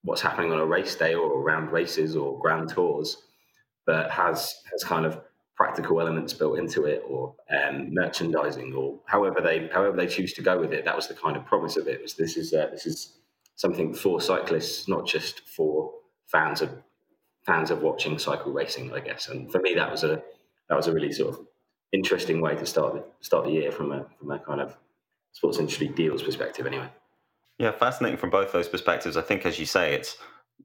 what's 0.03 0.21
happening 0.21 0.51
on 0.51 0.59
a 0.59 0.65
race 0.65 0.95
day 0.95 1.13
or 1.13 1.41
around 1.41 1.71
races 1.71 2.15
or 2.15 2.39
grand 2.39 2.69
tours, 2.69 3.17
but 3.85 4.11
has 4.11 4.55
has 4.71 4.83
kind 4.83 5.05
of 5.05 5.21
practical 5.55 6.01
elements 6.01 6.33
built 6.33 6.57
into 6.57 6.85
it 6.85 7.03
or 7.07 7.35
um, 7.55 7.93
merchandising 7.93 8.73
or 8.73 8.99
however 9.05 9.39
they 9.41 9.69
however 9.73 9.95
they 9.95 10.07
choose 10.07 10.33
to 10.33 10.41
go 10.41 10.59
with 10.59 10.73
it. 10.73 10.85
That 10.85 10.95
was 10.95 11.07
the 11.07 11.13
kind 11.13 11.37
of 11.37 11.45
promise 11.45 11.77
of 11.77 11.87
it. 11.87 12.01
Was 12.01 12.15
this 12.15 12.37
is 12.37 12.53
uh, 12.53 12.67
this 12.71 12.85
is 12.85 13.17
something 13.55 13.93
for 13.93 14.19
cyclists, 14.19 14.87
not 14.87 15.07
just 15.07 15.47
for 15.47 15.91
fans 16.27 16.61
of 16.61 16.69
fans 17.45 17.71
of 17.71 17.81
watching 17.81 18.17
cycle 18.17 18.51
racing, 18.51 18.93
I 18.93 18.99
guess. 18.99 19.27
And 19.27 19.51
for 19.51 19.59
me, 19.59 19.73
that 19.75 19.91
was 19.91 20.03
a 20.03 20.21
that 20.69 20.75
was 20.75 20.87
a 20.87 20.93
really 20.93 21.11
sort 21.11 21.33
of 21.33 21.45
interesting 21.91 22.41
way 22.41 22.55
to 22.55 22.65
start 22.65 22.93
the, 22.93 23.03
start 23.21 23.45
the 23.45 23.51
year 23.51 23.71
from 23.71 23.91
a 23.91 24.05
from 24.19 24.31
a 24.31 24.39
kind 24.39 24.61
of 24.61 24.75
sports 25.31 25.59
industry 25.59 25.87
deals 25.87 26.23
perspective, 26.23 26.65
anyway. 26.65 26.89
Yeah, 27.59 27.71
fascinating 27.71 28.17
from 28.17 28.29
both 28.29 28.51
those 28.51 28.67
perspectives. 28.67 29.17
I 29.17 29.21
think, 29.21 29.45
as 29.45 29.59
you 29.59 29.65
say, 29.65 29.93
it's 29.93 30.17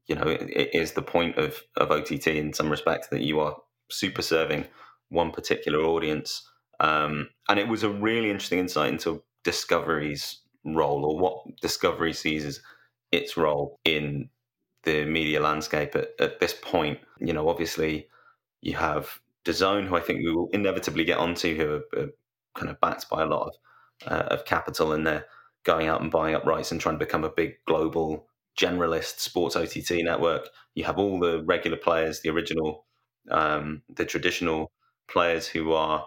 you 0.06 0.14
know 0.14 0.26
it, 0.26 0.42
it 0.50 0.74
is 0.74 0.92
the 0.92 1.02
point 1.02 1.36
of 1.36 1.62
of 1.76 1.90
OTT 1.90 2.28
in 2.28 2.52
some 2.52 2.70
respects 2.70 3.08
that 3.08 3.20
you 3.22 3.40
are 3.40 3.56
super 3.90 4.22
serving 4.22 4.66
one 5.10 5.30
particular 5.30 5.80
audience, 5.80 6.48
um, 6.80 7.28
and 7.48 7.58
it 7.58 7.68
was 7.68 7.82
a 7.82 7.90
really 7.90 8.30
interesting 8.30 8.58
insight 8.58 8.92
into 8.92 9.22
Discovery's 9.44 10.40
role 10.64 11.04
or 11.04 11.18
what 11.18 11.42
Discovery 11.60 12.12
sees 12.12 12.44
as 12.44 12.60
its 13.12 13.36
role 13.36 13.78
in 13.84 14.28
the 14.84 15.04
media 15.04 15.40
landscape 15.40 15.94
at, 15.94 16.08
at 16.20 16.40
this 16.40 16.54
point. 16.54 16.98
You 17.20 17.32
know, 17.32 17.48
obviously, 17.48 18.08
you 18.62 18.76
have 18.76 19.20
DAZN, 19.44 19.86
who 19.88 19.96
I 19.96 20.00
think 20.00 20.20
we 20.20 20.32
will 20.32 20.48
inevitably 20.52 21.04
get 21.04 21.18
onto, 21.18 21.56
who 21.56 21.70
are, 21.74 22.02
are 22.02 22.08
kind 22.54 22.70
of 22.70 22.80
backed 22.80 23.08
by 23.10 23.22
a 23.22 23.26
lot 23.26 23.48
of 23.48 23.54
uh, 24.06 24.26
of 24.34 24.44
capital, 24.46 24.92
and 24.92 25.06
they're 25.06 25.26
going 25.68 25.86
out 25.86 26.00
and 26.00 26.10
buying 26.10 26.34
up 26.34 26.46
rights 26.46 26.72
and 26.72 26.80
trying 26.80 26.94
to 26.98 27.04
become 27.04 27.24
a 27.24 27.28
big 27.28 27.56
global 27.66 28.26
generalist 28.58 29.20
sports 29.20 29.54
OTT 29.54 30.02
network. 30.02 30.48
You 30.74 30.84
have 30.84 30.98
all 30.98 31.20
the 31.20 31.44
regular 31.44 31.76
players, 31.76 32.22
the 32.22 32.30
original, 32.30 32.86
um, 33.30 33.82
the 33.94 34.06
traditional 34.06 34.72
players 35.10 35.46
who 35.46 35.74
are 35.74 36.06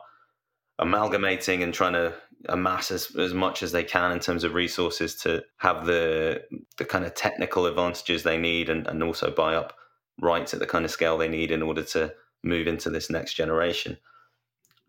amalgamating 0.79 1.61
and 1.61 1.75
trying 1.75 1.93
to 1.93 2.11
amass 2.49 2.89
as, 2.89 3.15
as 3.15 3.35
much 3.35 3.61
as 3.61 3.71
they 3.71 3.83
can 3.83 4.11
in 4.11 4.19
terms 4.19 4.43
of 4.43 4.55
resources 4.55 5.13
to 5.15 5.43
have 5.57 5.85
the 5.85 6.41
the 6.79 6.85
kind 6.85 7.05
of 7.05 7.13
technical 7.13 7.67
advantages 7.67 8.23
they 8.23 8.39
need 8.39 8.67
and, 8.67 8.87
and 8.87 9.03
also 9.03 9.29
buy 9.29 9.53
up 9.53 9.77
rights 10.19 10.55
at 10.55 10.59
the 10.59 10.65
kind 10.65 10.85
of 10.85 10.89
scale 10.89 11.19
they 11.19 11.27
need 11.27 11.51
in 11.51 11.61
order 11.61 11.83
to 11.83 12.11
move 12.43 12.65
into 12.65 12.89
this 12.89 13.11
next 13.11 13.35
generation. 13.35 13.95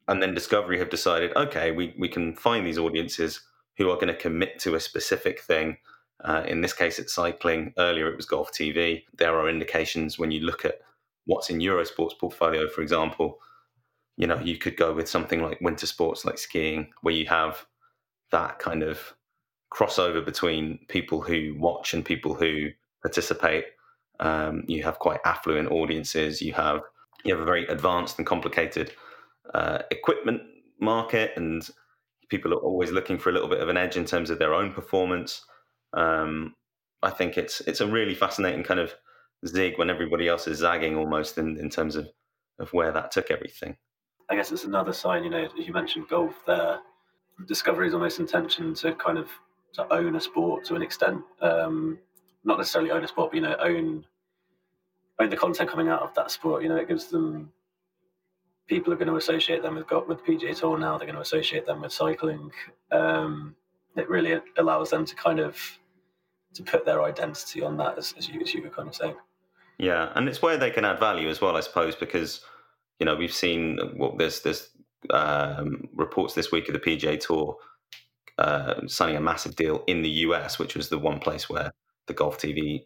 And 0.08 0.22
then 0.22 0.34
Discovery 0.34 0.78
have 0.78 0.88
decided, 0.88 1.36
okay, 1.36 1.72
we, 1.72 1.94
we 1.98 2.08
can 2.08 2.34
find 2.34 2.66
these 2.66 2.78
audiences 2.78 3.42
who 3.78 3.90
are 3.90 3.96
going 3.96 4.08
to 4.08 4.14
commit 4.14 4.58
to 4.60 4.74
a 4.74 4.80
specific 4.80 5.40
thing. 5.40 5.78
Uh, 6.24 6.44
in 6.46 6.60
this 6.60 6.72
case, 6.72 6.98
it's 6.98 7.14
cycling. 7.14 7.72
Earlier, 7.78 8.08
it 8.08 8.16
was 8.16 8.26
golf 8.26 8.52
TV. 8.52 9.04
There 9.16 9.38
are 9.38 9.48
indications 9.48 10.18
when 10.18 10.30
you 10.30 10.40
look 10.40 10.64
at 10.64 10.80
what's 11.26 11.50
in 11.50 11.58
Eurosport's 11.58 12.14
portfolio, 12.14 12.68
for 12.68 12.82
example, 12.82 13.38
you 14.16 14.26
know, 14.26 14.38
you 14.40 14.58
could 14.58 14.76
go 14.76 14.92
with 14.92 15.08
something 15.08 15.42
like 15.42 15.60
winter 15.60 15.86
sports, 15.86 16.24
like 16.24 16.38
skiing, 16.38 16.92
where 17.00 17.14
you 17.14 17.26
have 17.26 17.66
that 18.30 18.58
kind 18.58 18.82
of 18.82 19.14
crossover 19.72 20.24
between 20.24 20.78
people 20.88 21.20
who 21.22 21.54
watch 21.58 21.94
and 21.94 22.04
people 22.04 22.34
who 22.34 22.68
participate. 23.02 23.64
Um, 24.20 24.64
you 24.66 24.82
have 24.82 24.98
quite 24.98 25.20
affluent 25.24 25.70
audiences. 25.70 26.42
You 26.42 26.52
have 26.54 26.82
you 27.24 27.32
have 27.32 27.42
a 27.42 27.46
very 27.46 27.66
advanced 27.66 28.18
and 28.18 28.26
complicated 28.26 28.92
uh, 29.54 29.78
equipment 29.90 30.42
market, 30.80 31.32
and 31.36 31.68
people 32.32 32.54
are 32.54 32.64
always 32.68 32.90
looking 32.90 33.18
for 33.18 33.28
a 33.28 33.32
little 33.32 33.48
bit 33.48 33.60
of 33.60 33.68
an 33.68 33.76
edge 33.76 33.94
in 33.94 34.06
terms 34.06 34.30
of 34.30 34.38
their 34.38 34.54
own 34.54 34.72
performance. 34.72 35.44
Um, 35.92 36.54
I 37.02 37.10
think 37.10 37.36
it's 37.36 37.60
it's 37.60 37.82
a 37.82 37.86
really 37.86 38.14
fascinating 38.14 38.64
kind 38.64 38.80
of 38.80 38.94
zig 39.46 39.76
when 39.76 39.90
everybody 39.90 40.28
else 40.28 40.48
is 40.48 40.58
zagging 40.58 40.96
almost 40.96 41.36
in, 41.36 41.58
in 41.58 41.68
terms 41.68 41.94
of, 41.94 42.08
of 42.58 42.72
where 42.72 42.90
that 42.90 43.10
took 43.10 43.30
everything. 43.30 43.76
I 44.30 44.34
guess 44.34 44.50
it's 44.50 44.64
another 44.64 44.94
sign, 44.94 45.24
you 45.24 45.30
know, 45.30 45.44
as 45.44 45.66
you 45.66 45.74
mentioned 45.74 46.08
golf 46.08 46.34
there, 46.46 46.78
Discovery's 47.46 47.92
almost 47.92 48.18
intention 48.18 48.72
to 48.76 48.94
kind 48.94 49.18
of 49.18 49.28
to 49.74 49.92
own 49.92 50.16
a 50.16 50.20
sport 50.20 50.64
to 50.66 50.74
an 50.74 50.82
extent. 50.82 51.20
Um, 51.42 51.98
not 52.44 52.56
necessarily 52.56 52.92
own 52.92 53.04
a 53.04 53.08
sport, 53.08 53.30
but 53.30 53.36
you 53.36 53.42
know, 53.42 53.56
own 53.60 54.06
own 55.18 55.28
the 55.28 55.36
content 55.36 55.68
coming 55.68 55.88
out 55.88 56.00
of 56.00 56.14
that 56.14 56.30
sport. 56.30 56.62
You 56.62 56.70
know, 56.70 56.76
it 56.76 56.88
gives 56.88 57.08
them 57.08 57.52
people 58.72 58.90
are 58.90 58.96
going 58.96 59.08
to 59.08 59.16
associate 59.16 59.62
them 59.62 59.74
with 59.74 59.86
with 60.08 60.24
PGA 60.24 60.58
Tour 60.58 60.78
now. 60.78 60.96
They're 60.96 61.06
going 61.06 61.16
to 61.16 61.28
associate 61.30 61.66
them 61.66 61.82
with 61.82 61.92
cycling. 61.92 62.50
Um, 62.90 63.54
it 63.96 64.08
really 64.08 64.40
allows 64.56 64.88
them 64.88 65.04
to 65.04 65.14
kind 65.14 65.40
of 65.40 65.58
to 66.54 66.62
put 66.62 66.86
their 66.86 67.02
identity 67.02 67.62
on 67.62 67.76
that, 67.76 67.98
as, 67.98 68.14
as 68.16 68.28
you 68.28 68.40
as 68.40 68.54
you 68.54 68.62
were 68.62 68.70
kind 68.70 68.88
of 68.88 68.94
saying. 68.94 69.16
Yeah, 69.78 70.10
and 70.14 70.26
it's 70.28 70.40
where 70.40 70.56
they 70.56 70.70
can 70.70 70.86
add 70.86 70.98
value 70.98 71.28
as 71.28 71.40
well, 71.42 71.56
I 71.56 71.60
suppose, 71.60 71.94
because 71.94 72.40
you 72.98 73.04
know 73.04 73.14
we've 73.14 73.34
seen 73.34 73.78
well, 73.96 74.14
there's 74.16 74.40
there's 74.40 74.70
um, 75.10 75.88
reports 75.94 76.32
this 76.32 76.50
week 76.50 76.68
of 76.68 76.72
the 76.72 76.80
PGA 76.80 77.20
Tour 77.20 77.56
uh, 78.38 78.86
signing 78.86 79.16
a 79.16 79.20
massive 79.20 79.54
deal 79.54 79.84
in 79.86 80.00
the 80.00 80.14
US, 80.26 80.58
which 80.58 80.74
was 80.74 80.88
the 80.88 80.98
one 80.98 81.18
place 81.18 81.50
where 81.50 81.72
the 82.06 82.14
Golf 82.14 82.38
TV 82.38 82.84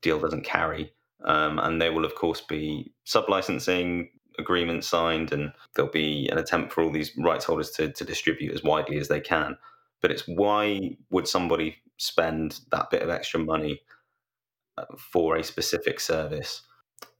deal 0.00 0.18
doesn't 0.18 0.44
carry. 0.44 0.92
Um, 1.24 1.60
and 1.60 1.80
there 1.80 1.92
will, 1.92 2.04
of 2.04 2.16
course, 2.16 2.40
be 2.40 2.92
sub 3.04 3.28
licensing 3.28 4.08
agreements 4.38 4.88
signed, 4.88 5.32
and 5.32 5.52
there'll 5.74 5.90
be 5.90 6.28
an 6.28 6.38
attempt 6.38 6.72
for 6.72 6.82
all 6.82 6.92
these 6.92 7.12
rights 7.16 7.44
holders 7.44 7.70
to, 7.72 7.92
to 7.92 8.04
distribute 8.04 8.54
as 8.54 8.62
widely 8.62 8.98
as 8.98 9.08
they 9.08 9.20
can. 9.20 9.56
But 10.00 10.10
it's 10.10 10.26
why 10.26 10.96
would 11.10 11.28
somebody 11.28 11.76
spend 11.96 12.60
that 12.70 12.90
bit 12.90 13.02
of 13.02 13.10
extra 13.10 13.40
money 13.40 13.80
uh, 14.76 14.84
for 14.98 15.36
a 15.36 15.44
specific 15.44 16.00
service? 16.00 16.62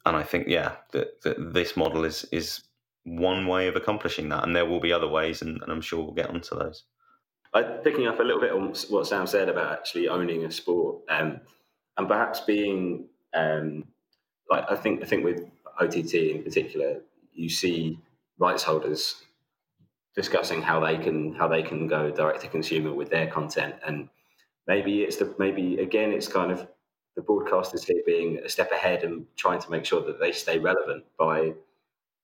And 0.05 0.17
I 0.17 0.23
think, 0.25 0.49
yeah, 0.49 0.73
that, 0.93 1.23
that 1.23 1.53
this 1.53 1.77
model 1.77 2.05
is 2.05 2.25
is 2.33 2.63
one 3.05 3.47
way 3.47 3.69
of 3.69 3.77
accomplishing 3.77 4.29
that, 4.29 4.45
and 4.45 4.55
there 4.55 4.67
will 4.67 4.81
be 4.81 4.93
other 4.93 5.09
ways, 5.09 5.43
and, 5.43 5.61
and 5.63 5.71
I'm 5.73 5.81
sure 5.81 6.03
we'll 6.03 6.15
get 6.15 6.31
onto 6.31 6.57
those. 6.59 6.85
I, 7.55 7.63
picking 7.63 8.07
up 8.07 8.19
a 8.19 8.23
little 8.23 8.41
bit 8.41 8.53
on 8.53 8.73
what 8.89 9.07
Sam 9.07 9.27
said 9.27 9.49
about 9.49 9.73
actually 9.73 10.09
owning 10.09 10.45
a 10.45 10.51
sport, 10.51 11.03
um, 11.09 11.41
and 11.97 12.09
perhaps 12.09 12.41
being 12.41 13.09
um, 13.35 13.85
like 14.51 14.65
I 14.71 14.77
think 14.77 15.03
I 15.03 15.07
think 15.07 15.25
with 15.25 15.41
OTT 15.81 16.15
in 16.15 16.43
particular, 16.43 17.01
you 17.33 17.49
see 17.49 17.99
rights 18.39 18.63
holders 18.63 19.23
discussing 20.15 20.61
how 20.61 20.81
they 20.81 20.99
can 20.99 21.35
how 21.35 21.49
they 21.49 21.63
can 21.63 21.87
go 21.87 22.11
direct 22.11 22.43
to 22.43 22.49
consumer 22.49 22.93
with 22.93 23.11
their 23.11 23.29
content, 23.29 23.75
and 23.87 24.09
maybe 24.67 25.03
it's 25.03 25.17
the 25.17 25.35
maybe 25.39 25.79
again 25.79 26.13
it's 26.13 26.29
kind 26.29 26.53
of 26.53 26.67
the 27.17 27.23
broadcasters 27.23 27.85
here 27.85 28.03
being 28.07 28.39
a 28.39 28.49
step 28.49 28.73
ahead 28.73 29.05
and 29.05 29.27
trying 29.37 29.61
to 29.61 29.71
make 29.71 29.85
sure 29.85 30.03
that 30.03 30.19
they 30.19 30.33
stay 30.33 30.59
relevant 30.59 31.05
by 31.19 31.53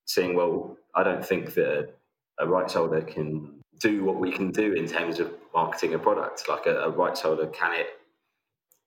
saying, 0.06 0.34
well, 0.34 0.76
I 0.94 1.02
don't 1.02 1.24
think 1.24 1.52
that 1.54 1.90
a 2.38 2.46
rights 2.46 2.74
holder 2.74 3.02
can 3.02 3.62
do 3.80 4.02
what 4.02 4.18
we 4.18 4.30
can 4.30 4.50
do 4.50 4.72
in 4.72 4.86
terms 4.86 5.20
of 5.20 5.32
marketing 5.54 5.94
a 5.94 5.98
product. 5.98 6.48
Like 6.48 6.66
a, 6.66 6.76
a 6.84 6.90
rights 6.90 7.20
holder, 7.20 7.46
can 7.48 7.74
it 7.74 7.88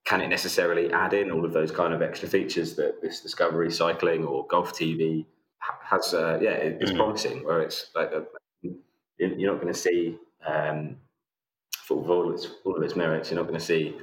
can 0.05 0.21
it 0.21 0.27
necessarily 0.27 0.91
add 0.91 1.13
in 1.13 1.31
all 1.31 1.45
of 1.45 1.53
those 1.53 1.71
kind 1.71 1.93
of 1.93 2.01
extra 2.01 2.27
features 2.27 2.75
that 2.75 3.01
this 3.01 3.21
Discovery 3.21 3.71
Cycling 3.71 4.25
or 4.25 4.45
Golf 4.47 4.73
TV 4.73 5.25
has? 5.59 6.13
Uh, 6.13 6.39
yeah, 6.41 6.51
it's 6.51 6.91
mm. 6.91 6.97
promising. 6.97 7.45
Where 7.45 7.61
it's 7.61 7.91
like 7.95 8.11
a, 8.11 8.25
you're 9.17 9.51
not 9.51 9.61
going 9.61 9.73
to 9.73 9.79
see, 9.79 10.17
um, 10.45 10.97
for 11.83 11.97
all 12.07 12.29
of 12.29 12.33
its 12.33 12.47
all 12.65 12.75
of 12.75 12.83
its 12.83 12.95
merits, 12.95 13.29
you're 13.29 13.39
not 13.39 13.47
going 13.47 13.59
to 13.59 13.65
see. 13.65 13.95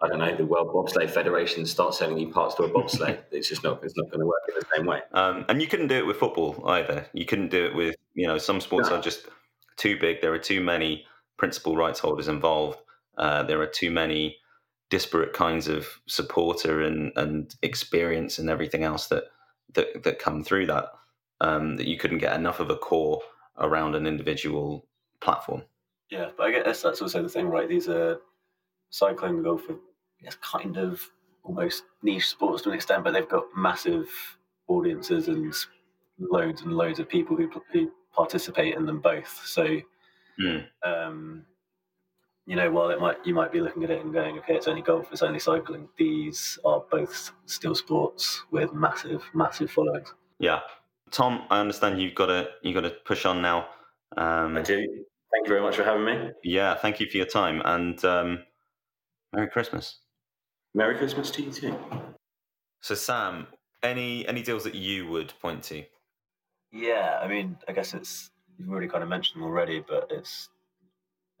I 0.00 0.08
don't 0.08 0.18
know, 0.18 0.34
the 0.34 0.44
World 0.44 0.74
Bobsleigh 0.74 1.08
Federation 1.08 1.64
start 1.64 1.94
selling 1.94 2.18
you 2.18 2.32
parts 2.32 2.56
to 2.56 2.64
a 2.64 2.68
bobsleigh. 2.68 3.20
it's 3.30 3.48
just 3.48 3.62
not, 3.62 3.84
it's 3.84 3.96
not 3.96 4.10
going 4.10 4.18
to 4.18 4.26
work 4.26 4.42
in 4.48 4.54
the 4.56 4.66
same 4.74 4.84
way. 4.84 4.98
Um, 5.12 5.44
and 5.48 5.62
you 5.62 5.68
couldn't 5.68 5.86
do 5.86 5.94
it 5.94 6.04
with 6.04 6.16
football 6.16 6.60
either. 6.66 7.06
You 7.12 7.24
couldn't 7.24 7.52
do 7.52 7.66
it 7.66 7.76
with, 7.76 7.94
you 8.14 8.26
know, 8.26 8.36
some 8.36 8.60
sports 8.60 8.88
no. 8.90 8.96
are 8.96 9.00
just 9.00 9.26
too 9.76 9.96
big. 10.00 10.20
There 10.20 10.32
are 10.32 10.40
too 10.40 10.60
many 10.60 11.06
principal 11.36 11.76
rights 11.76 12.00
holders 12.00 12.26
involved. 12.26 12.80
Uh, 13.16 13.44
there 13.44 13.60
are 13.60 13.66
too 13.66 13.92
many 13.92 14.38
disparate 14.92 15.32
kinds 15.32 15.68
of 15.68 15.88
supporter 16.06 16.82
and, 16.82 17.12
and 17.16 17.54
experience 17.62 18.38
and 18.38 18.50
everything 18.50 18.84
else 18.84 19.06
that 19.06 19.24
that, 19.72 20.02
that 20.02 20.18
come 20.18 20.44
through 20.44 20.66
that 20.66 20.90
um, 21.40 21.78
that 21.78 21.86
you 21.86 21.96
couldn't 21.96 22.18
get 22.18 22.36
enough 22.36 22.60
of 22.60 22.68
a 22.68 22.76
core 22.76 23.22
around 23.56 23.94
an 23.94 24.06
individual 24.06 24.86
platform. 25.18 25.62
Yeah, 26.10 26.28
but 26.36 26.44
I 26.44 26.50
guess 26.50 26.82
that's 26.82 27.00
also 27.00 27.22
the 27.22 27.30
thing, 27.30 27.46
right? 27.46 27.66
These 27.66 27.88
are 27.88 28.20
cycling 28.90 29.42
go 29.42 29.56
for 29.56 29.76
yes, 30.20 30.36
kind 30.42 30.76
of 30.76 31.00
almost 31.42 31.84
niche 32.02 32.28
sports 32.28 32.62
to 32.64 32.68
an 32.68 32.74
extent, 32.74 33.02
but 33.02 33.14
they've 33.14 33.26
got 33.26 33.44
massive 33.56 34.10
audiences 34.68 35.28
and 35.28 35.54
loads 36.18 36.60
and 36.60 36.74
loads 36.74 36.98
of 36.98 37.08
people 37.08 37.34
who, 37.34 37.50
who 37.72 37.90
participate 38.14 38.74
in 38.74 38.84
them 38.84 39.00
both. 39.00 39.40
So, 39.46 39.78
mm. 40.38 40.66
um, 40.84 41.46
you 42.52 42.56
know, 42.56 42.70
while 42.70 42.90
it 42.90 43.00
might 43.00 43.16
you 43.24 43.34
might 43.34 43.50
be 43.50 43.62
looking 43.62 43.82
at 43.82 43.88
it 43.90 44.04
and 44.04 44.12
going, 44.12 44.38
okay, 44.40 44.52
it's 44.52 44.68
only 44.68 44.82
golf, 44.82 45.10
it's 45.10 45.22
only 45.22 45.38
cycling. 45.38 45.88
These 45.96 46.58
are 46.66 46.84
both 46.90 47.30
still 47.46 47.74
sports 47.74 48.42
with 48.50 48.74
massive, 48.74 49.22
massive 49.32 49.70
followings. 49.70 50.12
Yeah, 50.38 50.60
Tom, 51.10 51.44
I 51.48 51.60
understand 51.60 51.98
you've 51.98 52.14
got 52.14 52.26
to 52.26 52.50
you've 52.62 52.74
got 52.74 52.82
to 52.82 52.90
push 53.06 53.24
on 53.24 53.40
now. 53.40 53.68
Um, 54.18 54.58
I 54.58 54.60
do. 54.60 54.76
Thank 54.76 55.46
you 55.46 55.48
very 55.48 55.62
much 55.62 55.76
for 55.76 55.82
having 55.82 56.04
me. 56.04 56.30
Yeah, 56.44 56.74
thank 56.74 57.00
you 57.00 57.08
for 57.08 57.16
your 57.16 57.24
time 57.24 57.62
and 57.64 58.04
um, 58.04 58.40
Merry 59.32 59.48
Christmas. 59.48 60.00
Merry 60.74 60.98
Christmas 60.98 61.30
to 61.30 61.42
you 61.42 61.52
too. 61.52 61.74
So, 62.82 62.94
Sam, 62.94 63.46
any 63.82 64.28
any 64.28 64.42
deals 64.42 64.64
that 64.64 64.74
you 64.74 65.06
would 65.06 65.32
point 65.40 65.62
to? 65.64 65.84
Yeah, 66.70 67.18
I 67.22 67.28
mean, 67.28 67.56
I 67.66 67.72
guess 67.72 67.94
it's 67.94 68.30
you've 68.58 68.68
already 68.68 68.88
kind 68.88 69.02
of 69.02 69.08
mentioned 69.08 69.40
them 69.40 69.48
already, 69.48 69.82
but 69.88 70.08
it's 70.10 70.50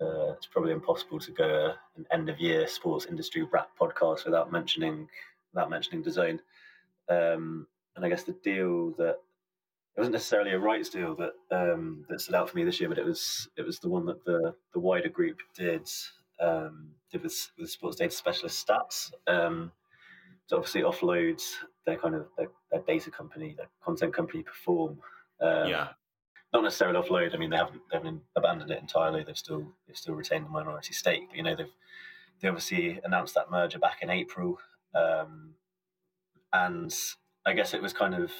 uh, 0.02 0.32
it's 0.32 0.46
probably 0.46 0.72
impossible 0.72 1.18
to 1.20 1.30
go 1.30 1.72
an 1.96 2.06
end 2.12 2.28
of 2.28 2.40
year 2.40 2.66
sports 2.66 3.06
industry 3.06 3.46
wrap 3.52 3.70
podcast 3.80 4.24
without 4.24 4.50
mentioning 4.50 5.08
without 5.52 5.70
mentioning 5.70 6.02
DAZN. 6.02 6.40
Um, 7.08 7.66
and 7.94 8.04
I 8.04 8.08
guess 8.08 8.24
the 8.24 8.32
deal 8.32 8.90
that 8.98 9.18
it 9.94 10.00
wasn't 10.00 10.14
necessarily 10.14 10.52
a 10.52 10.58
rights 10.58 10.88
deal 10.88 11.14
that 11.16 11.34
um, 11.50 12.04
that 12.08 12.20
stood 12.20 12.34
out 12.34 12.48
for 12.48 12.56
me 12.56 12.64
this 12.64 12.80
year, 12.80 12.88
but 12.88 12.98
it 12.98 13.04
was 13.04 13.48
it 13.56 13.66
was 13.66 13.78
the 13.78 13.88
one 13.88 14.06
that 14.06 14.24
the 14.24 14.54
the 14.72 14.80
wider 14.80 15.08
group 15.08 15.38
did 15.54 15.88
um, 16.40 16.88
did 17.10 17.22
with, 17.22 17.50
with 17.58 17.70
sports 17.70 17.96
data 17.96 18.14
specialist 18.14 18.66
stats. 18.66 19.12
Um, 19.26 19.72
to 20.48 20.56
obviously 20.56 20.82
offloads 20.82 21.52
their 21.86 21.96
kind 21.96 22.14
of 22.14 22.26
their, 22.36 22.48
their 22.70 22.80
data 22.80 23.10
company, 23.10 23.54
their 23.56 23.68
content 23.84 24.14
company 24.14 24.42
perform 24.42 24.98
um, 25.40 25.68
yeah. 25.68 25.88
Not 26.52 26.64
necessarily 26.64 27.00
offload. 27.00 27.34
I 27.34 27.38
mean, 27.38 27.50
they 27.50 27.56
haven't 27.56 27.80
they 27.90 27.96
haven't 27.96 28.22
abandoned 28.36 28.70
it 28.70 28.80
entirely. 28.80 29.24
They've 29.24 29.36
still 29.36 29.66
they've 29.86 29.96
still 29.96 30.14
retained 30.14 30.44
the 30.44 30.50
minority 30.50 30.92
stake. 30.92 31.28
But 31.28 31.36
you 31.36 31.42
know, 31.42 31.56
they've 31.56 31.72
they 32.40 32.48
obviously 32.48 33.00
announced 33.04 33.34
that 33.34 33.50
merger 33.50 33.78
back 33.78 34.02
in 34.02 34.10
April, 34.10 34.58
um, 34.94 35.54
and 36.52 36.94
I 37.46 37.54
guess 37.54 37.72
it 37.72 37.80
was 37.80 37.92
kind 37.92 38.14
of 38.14 38.32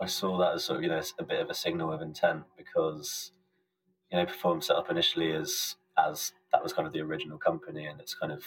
I 0.00 0.06
saw 0.06 0.36
that 0.38 0.54
as 0.54 0.64
sort 0.64 0.78
of 0.78 0.82
you 0.82 0.90
know 0.90 1.00
a 1.18 1.24
bit 1.24 1.40
of 1.40 1.48
a 1.48 1.54
signal 1.54 1.92
of 1.92 2.02
intent 2.02 2.42
because 2.56 3.32
you 4.10 4.18
know 4.18 4.26
Perform 4.26 4.60
set 4.60 4.76
up 4.76 4.90
initially 4.90 5.32
as 5.32 5.76
as 5.96 6.32
that 6.52 6.62
was 6.62 6.72
kind 6.72 6.86
of 6.86 6.92
the 6.92 7.00
original 7.00 7.38
company, 7.38 7.86
and 7.86 8.00
it's 8.00 8.14
kind 8.14 8.32
of 8.32 8.42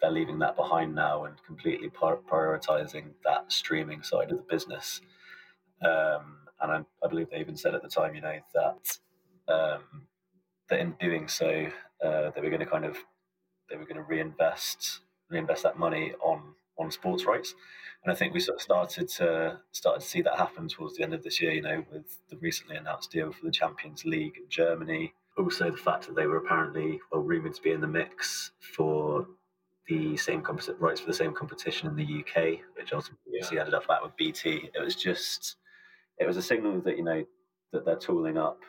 they're 0.00 0.10
leaving 0.10 0.38
that 0.40 0.56
behind 0.56 0.94
now 0.94 1.24
and 1.24 1.42
completely 1.44 1.88
prioritizing 1.88 3.12
that 3.24 3.50
streaming 3.50 4.02
side 4.02 4.30
of 4.30 4.36
the 4.36 4.44
business. 4.48 5.00
Um, 5.82 6.43
and 6.60 6.72
I, 6.72 6.80
I, 7.04 7.08
believe 7.08 7.30
they 7.30 7.38
even 7.38 7.56
said 7.56 7.74
at 7.74 7.82
the 7.82 7.88
time, 7.88 8.14
you 8.14 8.20
know, 8.20 8.38
that 8.54 8.98
um, 9.52 10.06
that 10.68 10.80
in 10.80 10.92
doing 11.00 11.28
so, 11.28 11.66
uh, 12.04 12.30
they 12.30 12.40
were 12.40 12.50
going 12.50 12.60
to 12.60 12.66
kind 12.66 12.84
of 12.84 12.96
they 13.70 13.76
were 13.76 13.84
going 13.84 13.96
to 13.96 14.02
reinvest 14.02 15.00
reinvest 15.30 15.62
that 15.62 15.78
money 15.78 16.12
on 16.22 16.54
on 16.78 16.90
sports 16.90 17.24
rights. 17.24 17.54
And 18.02 18.12
I 18.12 18.16
think 18.16 18.34
we 18.34 18.40
sort 18.40 18.56
of 18.56 18.62
started 18.62 19.08
to 19.16 19.60
started 19.72 20.00
to 20.00 20.06
see 20.06 20.22
that 20.22 20.36
happen 20.36 20.68
towards 20.68 20.96
the 20.96 21.02
end 21.02 21.14
of 21.14 21.22
this 21.22 21.40
year. 21.40 21.52
You 21.52 21.62
know, 21.62 21.84
with 21.90 22.18
the 22.30 22.36
recently 22.36 22.76
announced 22.76 23.10
deal 23.10 23.32
for 23.32 23.44
the 23.44 23.52
Champions 23.52 24.04
League 24.04 24.36
in 24.36 24.48
Germany. 24.48 25.14
Also, 25.36 25.68
the 25.70 25.76
fact 25.76 26.06
that 26.06 26.14
they 26.14 26.26
were 26.26 26.36
apparently 26.36 27.00
well 27.10 27.22
rumored 27.22 27.54
to 27.54 27.62
be 27.62 27.72
in 27.72 27.80
the 27.80 27.86
mix 27.88 28.52
for 28.76 29.26
the 29.88 30.16
same 30.16 30.40
composite 30.42 30.78
rights 30.78 31.00
for 31.00 31.06
the 31.06 31.14
same 31.14 31.34
competition 31.34 31.88
in 31.88 31.96
the 31.96 32.04
UK, 32.20 32.60
which 32.76 32.92
ultimately 32.92 33.40
yeah. 33.52 33.60
ended 33.60 33.74
up 33.74 33.86
back 33.86 34.02
with 34.02 34.16
BT. 34.16 34.70
It 34.74 34.82
was 34.82 34.96
just 34.96 35.56
it 36.18 36.26
was 36.26 36.36
a 36.36 36.42
signal 36.42 36.80
that 36.80 36.96
you 36.96 37.04
know 37.04 37.24
that 37.72 37.84
they're 37.84 37.96
tooling 37.96 38.38
up, 38.38 38.60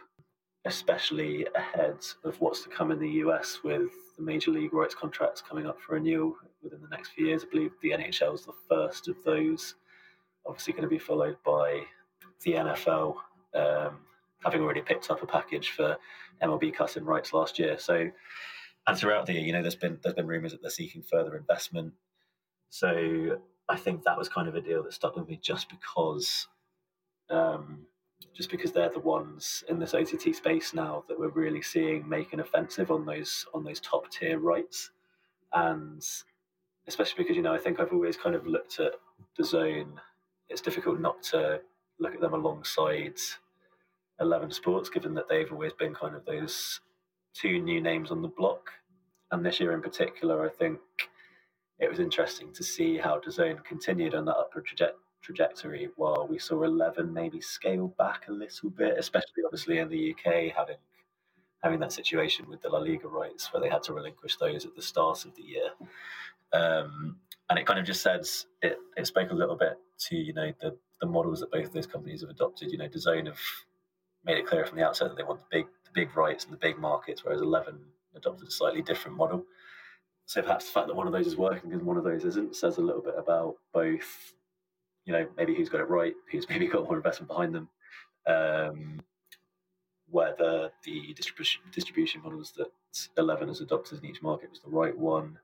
especially 0.65 1.45
ahead 1.55 1.97
of 2.23 2.39
what's 2.41 2.63
to 2.63 2.69
come 2.69 2.91
in 2.91 2.99
the 2.99 3.10
US 3.10 3.60
with 3.63 3.89
the 4.17 4.23
major 4.23 4.51
league 4.51 4.73
rights 4.73 4.95
contracts 4.95 5.41
coming 5.41 5.67
up 5.67 5.79
for 5.79 5.93
renewal 5.93 6.36
within 6.63 6.81
the 6.81 6.88
next 6.89 7.10
few 7.10 7.27
years. 7.27 7.43
I 7.43 7.51
believe 7.51 7.71
the 7.81 7.91
NHL 7.91 8.34
is 8.34 8.45
the 8.45 8.53
first 8.69 9.08
of 9.08 9.15
those. 9.23 9.75
Obviously, 10.47 10.73
going 10.73 10.84
to 10.84 10.89
be 10.89 10.99
followed 10.99 11.38
by 11.43 11.84
the 12.43 12.53
NFL 12.53 13.15
um, 13.55 13.97
having 14.43 14.62
already 14.62 14.81
picked 14.81 15.10
up 15.10 15.23
a 15.23 15.27
package 15.27 15.69
for 15.69 15.97
MLB 16.41 16.73
cutting 16.73 17.05
rights 17.05 17.34
last 17.34 17.58
year. 17.58 17.77
So, 17.79 18.10
and 18.88 18.97
throughout 18.97 19.25
the 19.25 19.34
year, 19.34 19.41
you 19.41 19.53
know, 19.53 19.62
there's 19.62 19.75
been 19.75 19.99
there's 20.03 20.15
been 20.15 20.27
rumours 20.27 20.51
that 20.51 20.62
they're 20.62 20.69
seeking 20.69 21.01
further 21.01 21.36
investment. 21.36 21.93
So 22.69 23.39
I 23.67 23.77
think 23.77 24.03
that 24.03 24.17
was 24.17 24.29
kind 24.29 24.47
of 24.47 24.55
a 24.55 24.62
deal 24.62 24.84
that 24.84 24.93
stuck 24.93 25.15
with 25.15 25.27
me 25.27 25.39
just 25.41 25.69
because, 25.69 26.47
um, 27.29 27.85
just 28.35 28.49
because 28.49 28.71
they're 28.71 28.89
the 28.89 28.99
ones 28.99 29.63
in 29.69 29.79
this 29.79 29.93
OTT 29.93 30.35
space 30.35 30.73
now 30.73 31.03
that 31.07 31.17
we're 31.17 31.29
really 31.29 31.61
seeing 31.61 32.07
make 32.07 32.33
an 32.33 32.39
offensive 32.39 32.91
on 32.91 33.05
those 33.05 33.45
on 33.53 33.63
those 33.63 33.79
top 33.79 34.09
tier 34.11 34.39
rights, 34.39 34.91
and 35.53 36.05
especially 36.88 37.23
because 37.23 37.35
you 37.35 37.41
know 37.41 37.53
I 37.53 37.57
think 37.57 37.79
I've 37.79 37.93
always 37.93 38.17
kind 38.17 38.35
of 38.35 38.45
looked 38.45 38.79
at 38.79 38.93
DAZN. 39.39 39.88
It's 40.49 40.61
difficult 40.61 40.99
not 40.99 41.23
to 41.31 41.61
look 41.99 42.13
at 42.13 42.21
them 42.21 42.33
alongside 42.33 43.15
Eleven 44.19 44.51
Sports, 44.51 44.89
given 44.89 45.13
that 45.15 45.29
they've 45.29 45.51
always 45.51 45.73
been 45.73 45.93
kind 45.93 46.15
of 46.15 46.25
those 46.25 46.81
two 47.33 47.59
new 47.59 47.81
names 47.81 48.11
on 48.11 48.21
the 48.21 48.27
block. 48.27 48.71
And 49.31 49.45
this 49.45 49.59
year 49.59 49.73
in 49.73 49.81
particular, 49.81 50.45
I 50.45 50.49
think 50.49 50.79
it 51.79 51.89
was 51.89 51.99
interesting 51.99 52.53
to 52.53 52.63
see 52.63 52.97
how 52.97 53.19
DAZN 53.19 53.63
continued 53.65 54.15
on 54.15 54.25
that 54.25 54.38
upward 54.38 54.65
traje- 54.65 54.93
trajectory 55.25 55.89
while 55.95 56.27
we 56.29 56.38
saw 56.38 56.63
11 56.63 57.11
maybe 57.11 57.41
scale 57.41 57.88
back 57.97 58.27
a 58.27 58.31
little 58.31 58.69
bit, 58.69 58.97
especially 58.97 59.43
obviously 59.43 59.79
in 59.79 59.89
the 59.89 60.13
UK 60.13 60.55
having 60.55 60.77
having 61.63 61.79
that 61.79 61.91
situation 61.91 62.47
with 62.47 62.61
the 62.61 62.69
La 62.69 62.77
Liga 62.77 63.07
rights 63.07 63.51
where 63.51 63.59
they 63.59 63.69
had 63.69 63.81
to 63.81 63.93
relinquish 63.93 64.35
those 64.38 64.65
at 64.65 64.75
the 64.75 64.81
start 64.81 65.25
of 65.25 65.35
the 65.35 65.41
year. 65.41 65.69
Um, 66.53 67.17
and 67.49 67.57
it 67.57 67.65
kind 67.65 67.79
of 67.79 67.85
just 67.85 68.03
says 68.03 68.45
it, 68.61 68.77
it 68.95 69.07
spoke 69.07 69.31
a 69.31 69.35
little 69.35 69.55
bit 69.55 69.77
to 70.07 70.15
you 70.15 70.33
know 70.33 70.51
the 70.61 70.77
the 71.01 71.07
models 71.07 71.39
that 71.39 71.51
both 71.51 71.65
of 71.65 71.73
those 71.73 71.88
companies 71.88 72.21
have 72.21 72.29
adopted. 72.29 72.71
You 72.71 72.77
know, 72.77 72.88
DAZN 72.88 73.25
have 73.25 73.39
made 74.23 74.38
it 74.38 74.47
clear 74.47 74.65
from 74.65 74.77
the 74.77 74.85
outset 74.85 75.09
that 75.09 75.17
they 75.17 75.23
want 75.23 75.39
the 75.39 75.45
big 75.51 75.65
the 75.83 75.91
big 75.93 76.15
rights 76.15 76.45
and 76.45 76.53
the 76.53 76.57
big 76.57 76.77
markets, 76.77 77.23
whereas 77.23 77.41
Eleven 77.41 77.79
adopted 78.15 78.47
a 78.47 78.51
slightly 78.51 78.81
different 78.81 79.17
model. 79.17 79.43
So 80.27 80.41
perhaps 80.41 80.65
the 80.65 80.71
fact 80.71 80.88
that 80.88 80.95
one 80.95 81.07
of 81.07 81.13
those 81.13 81.27
is 81.27 81.35
working 81.35 81.73
and 81.73 81.83
one 81.83 81.97
of 81.97 82.03
those 82.03 82.25
isn't 82.25 82.55
says 82.55 82.77
a 82.77 82.81
little 82.81 83.01
bit 83.01 83.15
about 83.17 83.55
both. 83.73 84.33
You 85.05 85.13
know, 85.13 85.27
maybe 85.37 85.55
who's 85.55 85.69
got 85.69 85.81
it 85.81 85.89
right, 85.89 86.13
who's 86.31 86.47
maybe 86.49 86.67
got 86.67 86.83
more 86.83 86.97
investment 86.97 87.29
behind 87.29 87.53
them, 87.53 87.69
um, 88.27 89.01
whether 90.09 90.71
the 90.83 91.13
distribution 91.13 91.61
distribution 91.71 92.21
models 92.23 92.53
that 92.57 92.71
Eleven 93.17 93.47
has 93.47 93.61
adopted 93.61 93.99
in 93.99 94.09
each 94.09 94.21
market 94.21 94.49
was 94.49 94.61
the 94.61 94.69
right 94.69 94.97
one. 94.97 95.37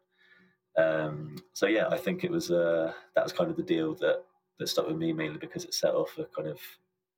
Um, 0.77 1.35
so 1.53 1.67
yeah, 1.67 1.87
I 1.89 1.97
think 1.97 2.23
it 2.23 2.31
was 2.31 2.51
uh, 2.51 2.93
that 3.15 3.23
was 3.23 3.33
kind 3.33 3.49
of 3.49 3.57
the 3.57 3.63
deal 3.63 3.95
that 3.95 4.23
that 4.59 4.67
stuck 4.67 4.87
with 4.87 4.97
me 4.97 5.11
mainly 5.11 5.37
because 5.37 5.65
it 5.65 5.73
set 5.73 5.93
off 5.93 6.17
a 6.17 6.25
kind 6.25 6.47
of 6.47 6.59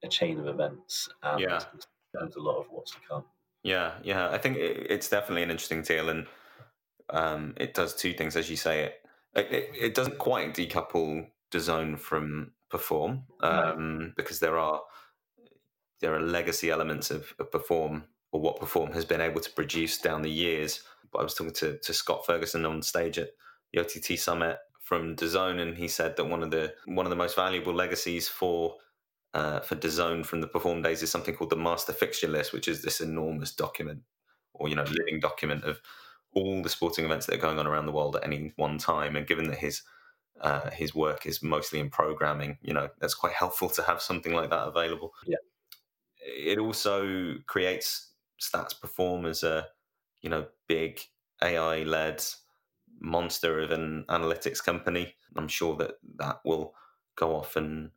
a 0.03 0.07
chain 0.07 0.39
of 0.39 0.47
events 0.47 1.09
and 1.23 1.41
yeah. 1.41 1.59
a 2.15 2.39
lot 2.39 2.59
of 2.59 2.65
what's 2.69 2.91
to 2.91 2.97
come. 3.07 3.23
Yeah, 3.63 3.93
yeah, 4.03 4.29
I 4.29 4.37
think 4.37 4.57
it's 4.57 5.09
definitely 5.09 5.43
an 5.43 5.51
interesting 5.51 5.83
deal, 5.83 6.09
and 6.09 6.27
um, 7.09 7.53
it 7.57 7.73
does 7.73 7.95
two 7.95 8.13
things, 8.13 8.35
as 8.35 8.49
you 8.49 8.57
say. 8.57 8.83
It 8.83 8.99
it, 9.35 9.69
it 9.79 9.95
doesn't 9.95 10.17
quite 10.17 10.53
decouple 10.53 11.27
DAZN 11.53 11.99
from 11.99 12.51
perform 12.69 13.23
um, 13.41 14.13
because 14.17 14.39
there 14.39 14.57
are 14.57 14.81
there 16.01 16.15
are 16.15 16.21
legacy 16.21 16.69
elements 16.69 17.11
of, 17.11 17.33
of, 17.39 17.49
perform 17.49 18.03
or 18.33 18.41
what 18.41 18.59
perform 18.59 18.91
has 18.91 19.05
been 19.05 19.21
able 19.21 19.39
to 19.39 19.49
produce 19.51 19.97
down 19.97 20.21
the 20.21 20.29
years. 20.29 20.81
But 21.11 21.19
I 21.19 21.23
was 21.23 21.33
talking 21.33 21.53
to, 21.53 21.77
to 21.77 21.93
Scott 21.93 22.25
Ferguson 22.25 22.65
on 22.65 22.81
stage 22.81 23.17
at 23.17 23.29
the 23.71 23.79
OTT 23.79 24.19
Summit 24.19 24.57
from 24.81 25.15
DAZN, 25.15 25.61
and 25.61 25.77
he 25.77 25.87
said 25.87 26.17
that 26.17 26.25
one 26.25 26.43
of 26.43 26.51
the 26.51 26.73
one 26.85 27.05
of 27.05 27.09
the 27.09 27.15
most 27.15 27.35
valuable 27.35 27.73
legacies 27.73 28.27
for 28.27 28.75
uh, 29.33 29.59
for 29.61 29.75
DAZN 29.75 30.25
from 30.25 30.41
the 30.41 30.47
perform 30.47 30.81
days 30.81 31.03
is 31.03 31.11
something 31.11 31.35
called 31.35 31.51
the 31.51 31.55
master 31.55 31.93
fixture 31.93 32.27
list, 32.27 32.53
which 32.53 32.67
is 32.67 32.81
this 32.81 32.99
enormous 32.99 33.53
document 33.53 34.01
or 34.53 34.69
you 34.69 34.75
know 34.75 34.83
living 34.83 35.19
document 35.19 35.63
of 35.63 35.79
all 36.33 36.61
the 36.61 36.69
sporting 36.69 37.05
events 37.05 37.25
that 37.25 37.35
are 37.35 37.41
going 37.41 37.59
on 37.59 37.67
around 37.67 37.85
the 37.85 37.91
world 37.91 38.15
at 38.15 38.25
any 38.25 38.51
one 38.55 38.77
time. 38.77 39.15
And 39.15 39.27
given 39.27 39.49
that 39.49 39.59
his 39.59 39.83
uh, 40.41 40.69
his 40.71 40.93
work 40.93 41.25
is 41.25 41.41
mostly 41.41 41.79
in 41.79 41.89
programming, 41.89 42.57
you 42.61 42.73
know 42.73 42.89
that's 42.99 43.13
quite 43.13 43.33
helpful 43.43 43.69
to 43.69 43.83
have 43.83 44.01
something 44.01 44.33
like 44.33 44.49
that 44.49 44.67
available. 44.67 45.13
Yeah. 45.25 45.37
It 46.25 46.57
also 46.57 47.35
creates 47.47 48.11
stats 48.41 48.79
perform 48.79 49.25
as 49.25 49.43
a 49.43 49.67
you 50.21 50.29
know 50.29 50.47
big 50.67 51.01
AI 51.41 51.83
led 51.83 52.23
monster 52.99 53.59
of 53.59 53.71
an 53.71 54.05
analytics 54.09 54.63
company. 54.63 55.15
I'm 55.35 55.47
sure 55.47 55.75
that 55.77 55.95
that 56.17 56.39
will 56.45 56.73
go 57.15 57.35
off 57.35 57.55
and 57.55 57.91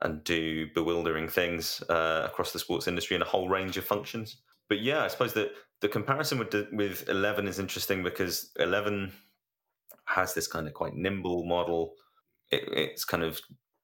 and 0.00 0.22
do 0.22 0.68
bewildering 0.74 1.28
things 1.28 1.82
uh, 1.88 2.22
across 2.26 2.52
the 2.52 2.58
sports 2.58 2.86
industry 2.86 3.16
in 3.16 3.22
a 3.22 3.26
whole 3.26 3.48
range 3.48 3.76
of 3.76 3.84
functions. 3.84 4.36
But 4.68 4.80
yeah, 4.80 5.02
I 5.02 5.08
suppose 5.08 5.34
that 5.34 5.52
the 5.80 5.88
comparison 5.88 6.38
with 6.38 6.54
with 6.72 7.08
Eleven 7.08 7.48
is 7.48 7.58
interesting 7.58 8.02
because 8.02 8.50
Eleven 8.58 9.12
has 10.08 10.34
this 10.34 10.48
kind 10.48 10.66
of 10.66 10.74
quite 10.74 10.94
nimble 10.94 11.44
model. 11.44 11.94
It, 12.50 12.64
it's 12.72 13.04
kind 13.04 13.22
of 13.22 13.40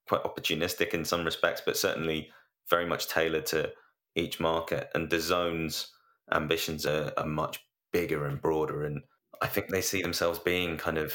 quite 0.08 0.24
opportunistic 0.24 0.94
in 0.94 1.04
some 1.04 1.24
respects, 1.24 1.62
but 1.64 1.76
certainly 1.76 2.30
very 2.70 2.86
much 2.86 3.08
tailored 3.08 3.46
to 3.46 3.72
each 4.16 4.40
market. 4.40 4.90
And 4.94 5.08
DAZN's 5.08 5.92
ambitions 6.32 6.86
are, 6.86 7.12
are 7.16 7.26
much 7.26 7.60
bigger 7.92 8.26
and 8.26 8.40
broader, 8.40 8.84
and 8.84 9.02
I 9.42 9.46
think 9.46 9.68
they 9.68 9.82
see 9.82 10.02
themselves 10.02 10.38
being 10.38 10.76
kind 10.76 10.98
of 10.98 11.14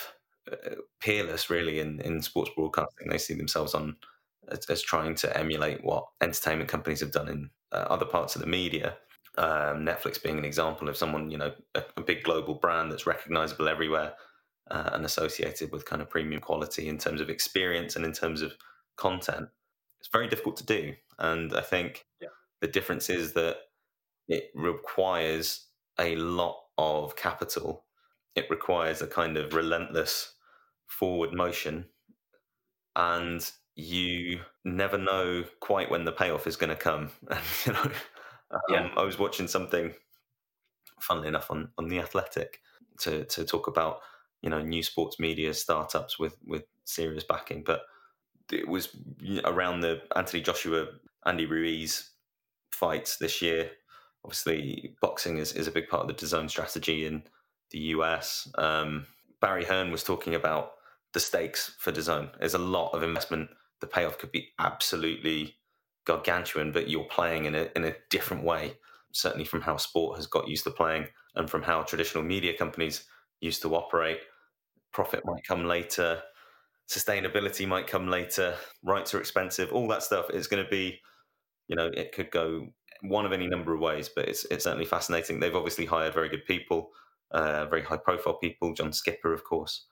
uh, 0.51 0.75
peerless, 0.99 1.49
really, 1.49 1.79
in 1.79 2.01
in 2.01 2.21
sports 2.21 2.51
broadcasting. 2.55 3.09
They 3.09 3.17
see 3.17 3.33
themselves 3.33 3.73
on 3.73 3.95
as, 4.51 4.65
as 4.69 4.81
trying 4.81 5.15
to 5.15 5.37
emulate 5.37 5.83
what 5.83 6.05
entertainment 6.21 6.69
companies 6.69 6.99
have 6.99 7.11
done 7.11 7.29
in 7.29 7.49
uh, 7.71 7.85
other 7.89 8.05
parts 8.05 8.35
of 8.35 8.41
the 8.41 8.47
media. 8.47 8.95
Um, 9.37 9.85
Netflix 9.85 10.21
being 10.21 10.37
an 10.37 10.45
example 10.45 10.89
of 10.89 10.97
someone, 10.97 11.31
you 11.31 11.37
know, 11.37 11.53
a, 11.75 11.83
a 11.97 12.01
big 12.01 12.23
global 12.23 12.55
brand 12.55 12.91
that's 12.91 13.07
recognizable 13.07 13.69
everywhere 13.69 14.13
uh, 14.71 14.91
and 14.93 15.05
associated 15.05 15.71
with 15.71 15.85
kind 15.85 16.01
of 16.01 16.09
premium 16.09 16.41
quality 16.41 16.87
in 16.87 16.97
terms 16.97 17.21
of 17.21 17.29
experience 17.29 17.95
and 17.95 18.05
in 18.05 18.13
terms 18.13 18.41
of 18.41 18.53
content. 18.97 19.49
It's 19.99 20.09
very 20.11 20.27
difficult 20.27 20.57
to 20.57 20.65
do. 20.65 20.93
And 21.17 21.53
I 21.53 21.61
think 21.61 22.05
yeah. 22.21 22.29
the 22.61 22.67
difference 22.67 23.09
is 23.09 23.33
that 23.33 23.57
it 24.27 24.51
requires 24.53 25.67
a 25.99 26.15
lot 26.15 26.55
of 26.77 27.15
capital. 27.15 27.85
It 28.35 28.49
requires 28.49 29.01
a 29.01 29.07
kind 29.07 29.37
of 29.37 29.53
relentless 29.53 30.33
forward 30.85 31.33
motion. 31.33 31.85
And 32.95 33.49
you 33.75 34.41
never 34.65 34.97
know 34.97 35.43
quite 35.59 35.89
when 35.89 36.05
the 36.05 36.11
payoff 36.11 36.47
is 36.47 36.55
going 36.55 36.69
to 36.69 36.75
come. 36.75 37.11
you 37.65 37.73
know, 37.73 37.81
um, 38.51 38.59
yeah. 38.69 38.89
I 38.95 39.03
was 39.03 39.19
watching 39.19 39.47
something, 39.47 39.93
funnily 40.99 41.27
enough, 41.27 41.49
on 41.49 41.69
on 41.77 41.87
the 41.87 41.99
Athletic 41.99 42.59
to 43.01 43.25
to 43.25 43.45
talk 43.45 43.67
about 43.67 43.99
you 44.41 44.49
know 44.49 44.61
new 44.61 44.83
sports 44.83 45.19
media 45.19 45.53
startups 45.53 46.19
with 46.19 46.37
with 46.45 46.63
serious 46.85 47.23
backing, 47.23 47.63
but 47.63 47.81
it 48.51 48.67
was 48.67 48.89
around 49.43 49.81
the 49.81 50.01
Anthony 50.15 50.41
Joshua 50.41 50.87
Andy 51.25 51.45
Ruiz 51.45 52.11
fights 52.71 53.17
this 53.17 53.41
year. 53.41 53.71
Obviously, 54.25 54.95
boxing 55.01 55.37
is, 55.37 55.53
is 55.53 55.67
a 55.67 55.71
big 55.71 55.87
part 55.87 56.01
of 56.01 56.07
the 56.07 56.25
DAZN 56.25 56.49
strategy 56.49 57.05
in 57.05 57.23
the 57.71 57.79
US. 57.79 58.51
Um, 58.57 59.05
Barry 59.39 59.63
Hearn 59.63 59.91
was 59.91 60.03
talking 60.03 60.35
about 60.35 60.71
the 61.13 61.19
stakes 61.19 61.75
for 61.79 61.91
DAZN. 61.91 62.37
There's 62.39 62.53
a 62.53 62.59
lot 62.59 62.93
of 62.93 63.03
investment 63.03 63.49
the 63.79 63.87
payoff 63.87 64.17
could 64.17 64.31
be 64.31 64.49
absolutely 64.59 65.55
gargantuan, 66.05 66.71
but 66.71 66.89
you're 66.89 67.05
playing 67.05 67.45
in 67.45 67.55
a 67.55 67.69
in 67.75 67.85
a 67.85 67.95
different 68.09 68.43
way. 68.43 68.73
Certainly 69.11 69.45
from 69.45 69.61
how 69.61 69.77
sport 69.77 70.17
has 70.17 70.27
got 70.27 70.47
used 70.47 70.65
to 70.65 70.71
playing, 70.71 71.07
and 71.35 71.49
from 71.49 71.63
how 71.63 71.83
traditional 71.83 72.23
media 72.23 72.57
companies 72.57 73.05
used 73.41 73.61
to 73.61 73.75
operate. 73.75 74.19
Profit 74.91 75.23
might 75.25 75.43
come 75.47 75.65
later, 75.65 76.21
sustainability 76.89 77.67
might 77.67 77.87
come 77.87 78.07
later, 78.09 78.55
rights 78.83 79.13
are 79.13 79.19
expensive, 79.19 79.71
all 79.71 79.87
that 79.87 80.03
stuff 80.03 80.29
is 80.31 80.47
going 80.47 80.63
to 80.63 80.69
be, 80.69 80.99
you 81.67 81.75
know, 81.75 81.89
it 81.93 82.11
could 82.11 82.31
go 82.31 82.67
one 83.01 83.25
of 83.25 83.31
any 83.31 83.47
number 83.47 83.73
of 83.73 83.79
ways, 83.79 84.09
but 84.13 84.27
it's 84.27 84.45
it's 84.45 84.63
certainly 84.63 84.85
fascinating. 84.85 85.39
They've 85.39 85.55
obviously 85.55 85.85
hired 85.85 86.13
very 86.13 86.29
good 86.29 86.45
people, 86.45 86.89
uh, 87.31 87.65
very 87.67 87.83
high 87.83 87.97
profile 87.97 88.37
people. 88.37 88.73
John 88.73 88.91
Skipper, 88.91 89.33
of 89.33 89.43
course, 89.43 89.85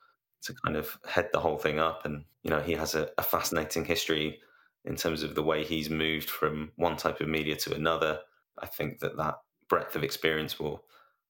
to 0.43 0.53
kind 0.65 0.75
of 0.75 0.97
head 1.07 1.29
the 1.31 1.39
whole 1.39 1.57
thing 1.57 1.79
up. 1.79 2.05
And, 2.05 2.25
you 2.43 2.49
know, 2.49 2.59
he 2.59 2.73
has 2.73 2.95
a, 2.95 3.09
a 3.17 3.23
fascinating 3.23 3.85
history 3.85 4.39
in 4.85 4.95
terms 4.95 5.23
of 5.23 5.35
the 5.35 5.43
way 5.43 5.63
he's 5.63 5.89
moved 5.89 6.29
from 6.29 6.71
one 6.75 6.97
type 6.97 7.21
of 7.21 7.27
media 7.27 7.55
to 7.57 7.75
another. 7.75 8.19
I 8.59 8.65
think 8.65 8.99
that 8.99 9.17
that 9.17 9.35
breadth 9.69 9.95
of 9.95 10.03
experience 10.03 10.59
will 10.59 10.83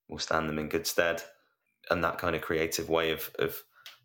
will 0.10 0.20
stand 0.20 0.48
them 0.48 0.60
in 0.60 0.70
good 0.70 0.88
stead. 0.88 1.22
And 1.90 2.04
that 2.04 2.18
kind 2.18 2.36
of 2.36 2.42
creative 2.42 2.90
way 2.90 3.12
of, 3.12 3.30
of 3.40 3.64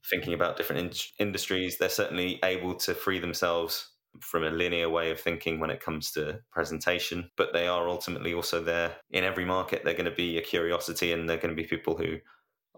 thinking 0.08 0.34
about 0.34 0.56
different 0.56 1.10
in- 1.18 1.26
industries, 1.26 1.78
they're 1.78 1.88
certainly 1.88 2.38
able 2.44 2.74
to 2.76 2.94
free 2.94 3.18
themselves 3.18 3.90
from 4.20 4.44
a 4.44 4.50
linear 4.50 4.90
way 4.90 5.10
of 5.10 5.18
thinking 5.18 5.58
when 5.58 5.70
it 5.70 5.80
comes 5.80 6.10
to 6.12 6.40
presentation. 6.50 7.30
But 7.36 7.52
they 7.52 7.66
are 7.66 7.88
ultimately 7.88 8.34
also 8.34 8.62
there 8.62 8.96
in 9.10 9.24
every 9.24 9.44
market. 9.44 9.82
They're 9.84 9.94
going 9.94 10.04
to 10.04 10.10
be 10.10 10.38
a 10.38 10.42
curiosity 10.42 11.12
and 11.12 11.28
they're 11.28 11.38
going 11.38 11.54
to 11.54 11.60
be 11.60 11.66
people 11.66 11.96
who 11.96 12.18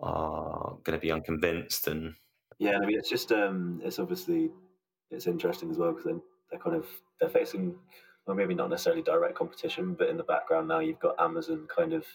are 0.03 0.77
going 0.85 0.99
to 0.99 1.03
be 1.03 1.13
unconvinced 1.13 1.87
and 1.87 2.15
yeah 2.59 2.77
i 2.83 2.85
mean 2.85 2.99
it's 2.99 3.09
just 3.09 3.31
um 3.31 3.81
it's 3.85 4.01
obviously 4.01 4.51
it's 5.13 5.29
interesting 5.29 5.71
as 5.71 5.79
well 5.79 5.91
because 5.91 6.05
they're, 6.05 6.21
they're 6.51 6.61
kind 6.61 6.77
of 6.77 6.87
they're 7.21 7.29
facing 7.29 7.77
well, 8.27 8.37
maybe 8.37 8.55
not 8.55 8.71
necessarily 8.71 9.03
direct 9.03 9.35
competition, 9.35 9.95
but 9.95 10.09
in 10.09 10.17
the 10.17 10.23
background 10.23 10.69
now 10.69 10.81
you've 10.81 10.99
got 10.99 11.21
Amazon 11.21 11.67
kind 11.75 11.93
of 11.93 12.07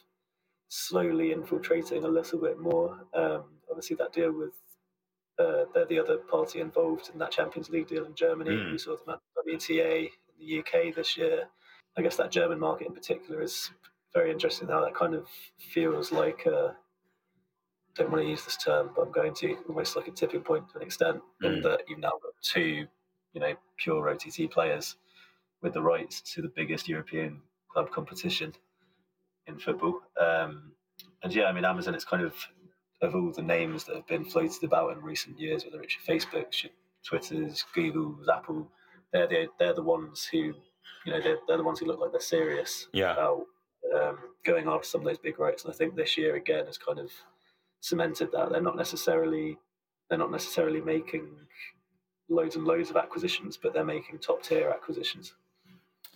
slowly 0.69 1.31
infiltrating 1.31 2.05
a 2.05 2.07
little 2.07 2.39
bit 2.39 2.59
more. 2.59 3.05
Um, 3.13 3.43
obviously, 3.69 3.97
that 3.97 4.13
deal 4.13 4.31
with 4.31 4.53
uh, 5.39 5.65
they're 5.73 5.85
the 5.85 5.99
other 5.99 6.17
party 6.17 6.59
involved 6.59 7.09
in 7.13 7.19
that 7.19 7.31
Champions 7.31 7.69
League 7.69 7.87
deal 7.87 8.05
in 8.05 8.13
Germany. 8.13 8.51
Mm. 8.51 8.71
We 8.71 8.77
saw 8.77 8.95
them 8.97 9.15
at 9.15 9.47
WTA 9.47 10.09
in 10.09 10.09
the 10.39 10.59
UK 10.59 10.93
this 10.95 11.17
year. 11.17 11.47
I 11.97 12.01
guess 12.01 12.17
that 12.17 12.31
German 12.31 12.59
market 12.59 12.87
in 12.87 12.93
particular 12.93 13.41
is 13.41 13.71
very 14.13 14.31
interesting 14.31 14.67
now. 14.67 14.81
That 14.81 14.95
kind 14.95 15.15
of 15.15 15.27
feels 15.73 16.11
like 16.11 16.45
a, 16.45 16.75
I 16.75 18.01
don't 18.01 18.11
want 18.11 18.23
to 18.23 18.29
use 18.29 18.43
this 18.43 18.57
term, 18.57 18.91
but 18.95 19.03
I'm 19.03 19.11
going 19.11 19.33
to 19.35 19.57
almost 19.69 19.95
like 19.95 20.07
a 20.07 20.11
tipping 20.11 20.41
point 20.41 20.69
to 20.69 20.77
an 20.77 20.83
extent, 20.83 21.21
mm. 21.41 21.57
in 21.57 21.61
that 21.61 21.81
you've 21.87 21.99
now 21.99 22.11
got 22.21 22.33
two, 22.43 22.85
you 23.33 23.41
know, 23.41 23.53
pure 23.77 24.09
OTT 24.09 24.51
players 24.51 24.97
with 25.61 25.73
the 25.73 25.81
rights 25.81 26.21
to 26.33 26.41
the 26.41 26.51
biggest 26.53 26.89
European 26.89 27.41
club 27.71 27.91
competition 27.91 28.53
in 29.49 29.59
football. 29.59 29.99
Um, 30.19 30.71
and 31.23 31.33
yeah, 31.33 31.45
I 31.45 31.51
mean, 31.51 31.65
Amazon, 31.65 31.95
it's 31.95 32.05
kind 32.05 32.23
of 32.23 32.33
of 33.01 33.15
all 33.15 33.31
the 33.31 33.41
names 33.41 33.85
that 33.85 33.95
have 33.95 34.07
been 34.07 34.25
floated 34.25 34.63
about 34.63 34.91
in 34.91 35.01
recent 35.01 35.39
years, 35.39 35.63
whether 35.63 35.81
it's 35.81 35.95
Facebook, 36.07 36.53
Twitter's, 37.05 37.63
Google's, 37.73 38.27
Apple, 38.27 38.67
they're 39.13 39.27
the, 39.27 39.47
they're 39.57 39.73
the 39.73 39.81
ones 39.81 40.27
who, 40.29 40.37
you 41.05 41.13
know, 41.13 41.21
they're, 41.21 41.37
they're 41.47 41.57
the 41.57 41.63
ones 41.63 41.79
who 41.79 41.85
look 41.85 41.99
like 41.99 42.11
they're 42.11 42.19
serious 42.19 42.87
yeah. 42.91 43.13
about 43.13 43.45
um, 43.95 44.17
going 44.45 44.67
after 44.67 44.87
some 44.87 45.01
of 45.01 45.07
those 45.07 45.17
big 45.17 45.39
rights. 45.39 45.63
And 45.63 45.73
I 45.73 45.77
think 45.77 45.95
this 45.95 46.17
year 46.17 46.35
again 46.35 46.65
has 46.65 46.77
kind 46.77 46.99
of 46.99 47.09
cemented 47.79 48.31
that 48.33 48.51
they're 48.51 48.61
not 48.61 48.75
necessarily 48.75 49.57
they're 50.09 50.17
not 50.17 50.31
necessarily 50.31 50.81
making 50.81 51.29
loads 52.29 52.55
and 52.55 52.65
loads 52.65 52.89
of 52.89 52.97
acquisitions, 52.97 53.57
but 53.61 53.73
they're 53.73 53.85
making 53.85 54.17
top 54.19 54.41
tier 54.41 54.69
acquisitions. 54.69 55.33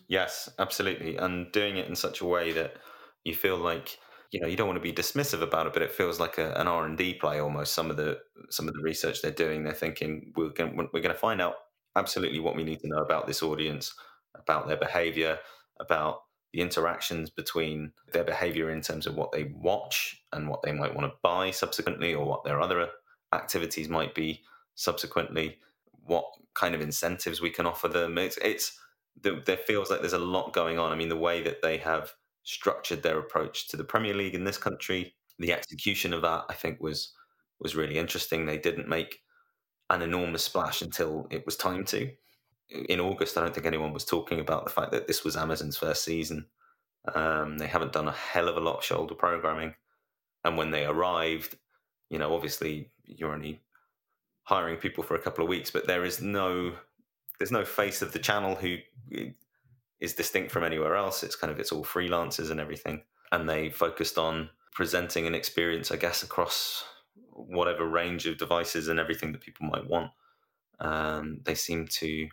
Yes, 0.08 0.50
absolutely, 0.60 1.16
and 1.16 1.52
doing 1.52 1.78
it 1.78 1.88
in 1.88 1.96
such 1.96 2.20
a 2.20 2.26
way 2.26 2.52
that 2.52 2.76
you 3.24 3.36
feel 3.36 3.58
like 3.58 3.98
you 4.32 4.40
know 4.40 4.48
you 4.48 4.58
don't 4.58 4.68
want 4.68 4.78
to 4.78 4.82
be 4.82 4.94
dismissive 4.94 5.42
about 5.42 5.68
it, 5.68 5.74
but 5.74 5.82
it 5.82 5.92
feels 5.92 6.20
like 6.20 6.38
a, 6.38 6.54
an 6.54 6.68
R 6.68 6.86
and 6.86 6.98
D 6.98 7.14
play 7.14 7.40
almost. 7.40 7.74
Some 7.74 7.90
of 7.90 7.98
the 7.98 8.20
some 8.50 8.68
of 8.68 8.74
the 8.74 8.84
research 8.84 9.22
they're 9.22 9.32
doing, 9.32 9.64
they're 9.64 9.74
thinking 9.74 10.34
we're 10.36 10.50
going 10.50 10.76
we're 10.76 11.02
going 11.02 11.14
to 11.14 11.14
find 11.14 11.42
out 11.42 11.56
absolutely 11.96 12.40
what 12.40 12.56
we 12.56 12.64
need 12.64 12.80
to 12.80 12.88
know 12.88 13.04
about 13.04 13.28
this 13.28 13.44
audience, 13.44 13.94
about 14.36 14.68
their 14.68 14.78
behavior, 14.78 15.40
about 15.80 16.22
the 16.52 16.62
interactions 16.62 17.30
between 17.30 17.92
their 18.12 18.24
behavior 18.24 18.70
in 18.70 18.82
terms 18.82 19.08
of 19.08 19.16
what 19.16 19.32
they 19.32 19.52
watch 19.56 20.24
and 20.32 20.48
what 20.48 20.62
they 20.62 20.72
might 20.72 20.96
want 20.96 21.12
to 21.12 21.18
buy 21.24 21.52
subsequently, 21.52 22.14
or 22.14 22.26
what 22.26 22.44
their 22.44 22.62
other 22.62 22.90
activities 23.34 23.90
might 23.90 24.14
be 24.14 24.42
subsequently, 24.76 25.58
what 26.06 26.26
kind 26.54 26.76
of 26.76 26.82
incentives 26.82 27.42
we 27.42 27.50
can 27.50 27.66
offer 27.66 27.88
them. 27.88 28.18
It's, 28.18 28.38
it's 28.38 28.78
there 29.22 29.58
feels 29.58 29.90
like 29.90 30.00
there's 30.02 30.14
a 30.14 30.20
lot 30.20 30.54
going 30.54 30.80
on. 30.80 30.92
I 30.92 30.96
mean, 30.96 31.10
the 31.10 31.16
way 31.16 31.42
that 31.44 31.62
they 31.62 31.78
have 31.78 32.14
structured 32.44 33.04
their 33.04 33.20
approach 33.20 33.68
to 33.70 33.78
the 33.78 33.84
Premier 33.84 34.14
League 34.14 34.36
in 34.36 34.44
this 34.44 34.58
country, 34.58 35.16
the 35.40 35.54
execution 35.54 36.14
of 36.14 36.22
that, 36.22 36.46
I 36.50 36.54
think, 36.54 36.82
was 36.82 37.14
was 37.60 37.76
really 37.76 37.98
interesting. 37.98 38.46
They 38.46 38.58
didn't 38.58 38.90
make 38.90 39.22
an 39.90 40.02
enormous 40.02 40.44
splash 40.44 40.82
until 40.82 41.28
it 41.30 41.46
was 41.46 41.56
time 41.56 41.86
to 41.86 42.12
in 42.70 43.00
August, 43.00 43.38
I 43.38 43.42
don't 43.42 43.54
think 43.54 43.66
anyone 43.66 43.94
was 43.94 44.06
talking 44.06 44.40
about 44.40 44.66
the 44.66 44.72
fact 44.72 44.92
that 44.92 45.08
this 45.08 45.24
was 45.24 45.36
Amazon's 45.36 45.78
first 45.78 46.04
season. 46.04 46.48
Um, 47.14 47.58
they 47.58 47.68
haven't 47.68 47.94
done 47.94 48.08
a 48.08 48.14
hell 48.14 48.48
of 48.48 48.58
a 48.58 48.62
lot 48.62 48.78
of 48.78 48.84
shoulder 48.84 49.16
programming, 49.16 49.76
and 50.44 50.58
when 50.58 50.72
they 50.72 50.86
arrived, 50.86 51.58
you 52.10 52.18
know, 52.18 52.34
obviously 52.34 52.92
you're 53.06 53.34
only 53.34 53.62
hiring 54.44 54.78
people 54.78 55.04
for 55.04 55.16
a 55.16 55.22
couple 55.22 55.44
of 55.44 55.50
weeks, 55.50 55.70
but 55.70 55.88
there 55.88 56.06
is 56.06 56.22
no 56.22 56.74
there's 57.40 57.52
no 57.52 57.66
face 57.66 58.02
of 58.02 58.14
the 58.14 58.20
channel 58.20 58.56
who 58.56 58.78
is 60.04 60.14
distinct 60.14 60.52
from 60.52 60.66
anywhere 60.66 60.96
else. 60.96 61.24
It's 61.24 61.38
kind 61.38 61.52
of 61.52 61.60
it's 61.60 61.72
all 61.72 61.86
freelancers 61.86 62.52
and 62.52 62.60
everything, 62.60 63.04
and 63.32 63.50
they 63.50 63.70
focused 63.70 64.18
on 64.18 64.50
presenting 64.74 65.26
an 65.26 65.34
experience, 65.34 65.92
I 65.92 65.96
guess, 65.96 66.24
across 66.24 66.84
whatever 67.32 67.88
range 67.88 68.28
of 68.28 68.38
devices 68.38 68.90
and 68.90 69.00
everything 69.00 69.32
that 69.32 69.42
people 69.42 69.66
might 69.68 69.88
want. 69.88 70.12
Um, 70.80 71.40
they 71.46 71.56
seem 71.56 71.88
to 71.88 72.28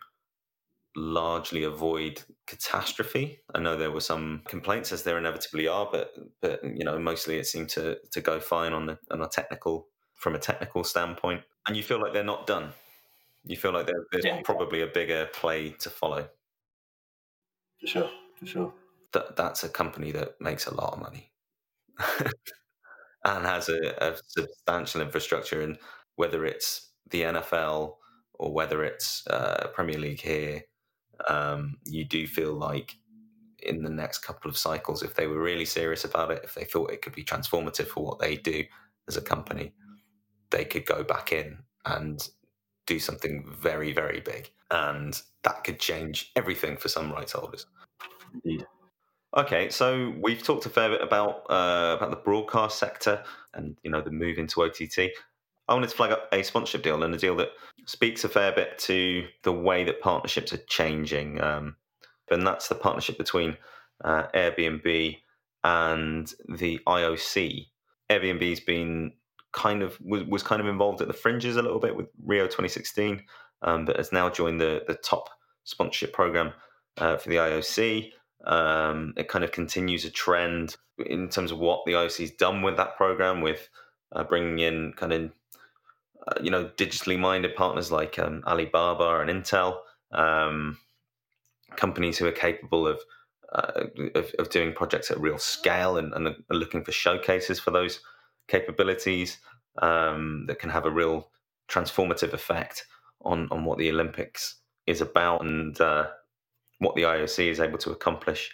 largely 0.97 1.63
avoid 1.63 2.23
catastrophe. 2.49 3.39
I 3.55 3.61
know 3.61 3.77
there 3.77 3.93
were 3.93 4.01
some 4.01 4.43
complaints, 4.49 4.91
as 4.91 5.05
there 5.05 5.17
inevitably 5.17 5.69
are, 5.69 5.89
but 5.91 6.13
but 6.41 6.65
you 6.65 6.85
know 6.85 6.99
mostly 6.99 7.39
it 7.39 7.47
seemed 7.47 7.69
to 7.71 7.99
to 8.11 8.21
go 8.21 8.41
fine 8.41 8.73
on 8.73 8.87
the 8.87 8.99
on 9.13 9.23
a 9.23 9.29
technical 9.29 9.87
from 10.15 10.35
a 10.35 10.41
technical 10.41 10.83
standpoint. 10.83 11.43
And 11.69 11.77
you 11.77 11.85
feel 11.85 12.01
like 12.01 12.13
they're 12.13 12.25
not 12.25 12.49
done. 12.49 12.71
You 13.45 13.57
feel 13.57 13.73
like 13.73 13.87
there's 13.87 14.25
yeah. 14.25 14.41
probably 14.43 14.83
a 14.83 14.87
bigger 14.89 15.27
play 15.33 15.71
to 15.79 15.89
follow. 15.89 16.29
For 17.81 17.87
sure, 17.87 18.11
for 18.39 18.47
sure. 18.47 18.75
That 19.13 19.37
that's 19.37 19.65
a 19.65 19.69
company 19.69 20.13
that 20.13 20.41
makes 20.41 20.67
a 20.67 20.75
lot 20.75 20.95
of 20.95 21.01
money. 21.01 21.31
and 23.25 23.45
has 23.47 23.69
a, 23.69 23.95
a 24.01 24.17
substantial 24.27 25.03
infrastructure 25.03 25.61
and 25.63 25.79
whether 26.17 26.45
it's 26.45 26.91
the 27.11 27.23
NFL 27.23 27.97
or 28.35 28.53
whether 28.53 28.85
it's 28.85 29.27
uh, 29.27 29.69
Premier 29.75 29.99
League 29.99 30.21
here 30.21 30.63
um, 31.29 31.77
you 31.87 32.05
do 32.05 32.27
feel 32.27 32.53
like 32.53 32.97
in 33.63 33.83
the 33.83 33.91
next 33.91 34.21
couple 34.21 34.51
of 34.51 34.57
cycles, 34.57 35.03
if 35.03 35.15
they 35.15 35.27
were 35.27 35.43
really 35.43 35.67
serious 35.67 36.05
about 36.05 36.31
it, 36.31 36.41
if 36.45 36.55
they 36.55 36.65
thought 36.65 36.91
it 36.91 37.03
could 37.03 37.15
be 37.15 37.25
transformative 37.25 37.89
for 37.89 38.05
what 38.05 38.19
they 38.19 38.37
do 38.37 38.65
as 39.09 39.17
a 39.17 39.21
company, 39.21 39.75
they 40.51 40.65
could 40.65 40.87
go 40.87 41.05
back 41.05 41.33
in 41.33 41.59
and 41.85 42.29
do 42.87 42.99
something 42.99 43.45
very, 43.49 43.93
very 43.93 44.21
big. 44.21 44.51
And 44.71 45.21
that 45.45 45.65
could 45.65 45.81
change 45.81 46.33
everything 46.37 46.77
for 46.77 46.89
some 46.89 47.13
rights 47.13 47.33
holders. 47.33 47.67
Indeed. 48.35 48.67
Okay, 49.37 49.71
so 49.71 50.13
we've 50.21 50.43
talked 50.43 50.67
a 50.67 50.71
fair 50.71 50.91
bit 50.91 51.03
about 51.03 51.47
uh, 51.49 51.97
about 51.97 52.11
the 52.11 52.17
broadcast 52.17 52.79
sector 52.79 53.23
and 53.55 53.77
you 53.85 53.91
know 53.91 54.01
the 54.01 54.11
move 54.11 54.39
into 54.39 54.63
OTT. 54.63 55.11
I 55.69 55.75
wanted 55.75 55.91
to 55.91 55.97
flag 55.97 56.11
up 56.11 56.29
a 56.33 56.43
sponsorship 56.43 56.83
deal 56.83 57.01
and 57.05 57.15
a 57.15 57.19
deal 57.19 57.37
that 57.37 57.51
speaks 57.87 58.25
a 58.25 58.29
fair 58.29 58.51
bit 58.51 58.77
to 58.81 59.27
the 59.45 59.53
way 59.53 59.85
that 59.85 60.01
partnerships 60.01 60.53
are 60.53 60.63
changing. 60.69 61.41
Um, 61.41 61.77
and 62.29 62.45
that's 62.45 62.69
the 62.69 62.75
partnership 62.75 63.19
between 63.19 63.57
uh, 64.05 64.25
Airbnb 64.35 65.19
and 65.63 66.33
the 66.49 66.81
IOC. 66.87 67.67
Airbnb's 68.11 68.61
been 68.61 69.13
kind 69.53 69.83
of 69.83 69.99
was, 70.01 70.25
was 70.25 70.43
kind 70.43 70.61
of 70.61 70.69
involved 70.69 71.01
at 71.01 71.09
the 71.09 71.15
fringes 71.15 71.57
a 71.57 71.63
little 71.63 71.81
bit 71.81 71.97
with 71.97 72.07
Rio 72.25 72.45
2016, 72.45 73.23
um, 73.63 73.85
but 73.85 73.97
has 73.97 74.13
now 74.13 74.29
joined 74.29 74.61
the 74.61 74.83
the 74.87 74.95
top 74.95 75.31
sponsorship 75.65 76.13
program 76.13 76.53
uh, 76.99 77.17
for 77.17 77.29
the 77.29 77.37
IOC. 77.37 78.13
Um, 78.45 79.13
it 79.17 79.29
kind 79.29 79.45
of 79.45 79.53
continues 79.53 80.05
a 80.05 80.11
trend 80.11 80.77
in 81.07 81.29
terms 81.29 81.53
of 81.53 81.59
what 81.59 81.85
the 81.85 81.93
IOC's 81.93 82.31
done 82.33 82.63
with 82.63 82.77
that 82.77 82.97
program, 82.97 83.43
with 83.43 83.69
uh, 84.13 84.25
bringing 84.25 84.59
in 84.59 84.93
kind 84.97 85.13
of 85.13 85.31
uh, 86.27 86.39
you 86.43 86.51
know, 86.51 86.67
digitally 86.77 87.19
minded 87.19 87.55
partners 87.55 87.91
like 87.91 88.19
um, 88.19 88.43
Alibaba 88.47 89.21
and 89.21 89.31
Intel, 89.31 89.79
um, 90.13 90.77
companies 91.77 92.19
who 92.19 92.27
are 92.27 92.33
capable 92.33 92.87
of, 92.87 93.01
uh, 93.55 93.85
of, 94.15 94.33
of 94.39 94.51
doing 94.51 94.75
projects 94.75 95.11
at 95.11 95.21
real 95.21 95.39
scale 95.39 95.97
and, 95.97 96.13
and, 96.13 96.29
are 96.29 96.35
looking 96.51 96.85
for 96.85 96.93
showcases 96.93 97.59
for 97.59 97.71
those 97.71 98.01
capabilities 98.51 99.39
um, 99.81 100.45
that 100.47 100.59
can 100.59 100.71
have 100.71 100.87
a 100.87 100.91
real 100.91 101.31
transformative 101.69 102.33
effect 102.33 102.87
on 103.23 103.49
on 103.51 103.65
what 103.65 103.79
the 103.79 103.91
Olympics 103.91 104.57
is 104.87 105.01
about 105.01 105.45
and 105.45 105.81
uh, 105.81 106.09
what 106.79 106.95
the 106.97 107.03
IOC 107.03 107.51
is 107.51 107.61
able 107.61 107.79
to 107.79 107.93
accomplish 107.93 108.53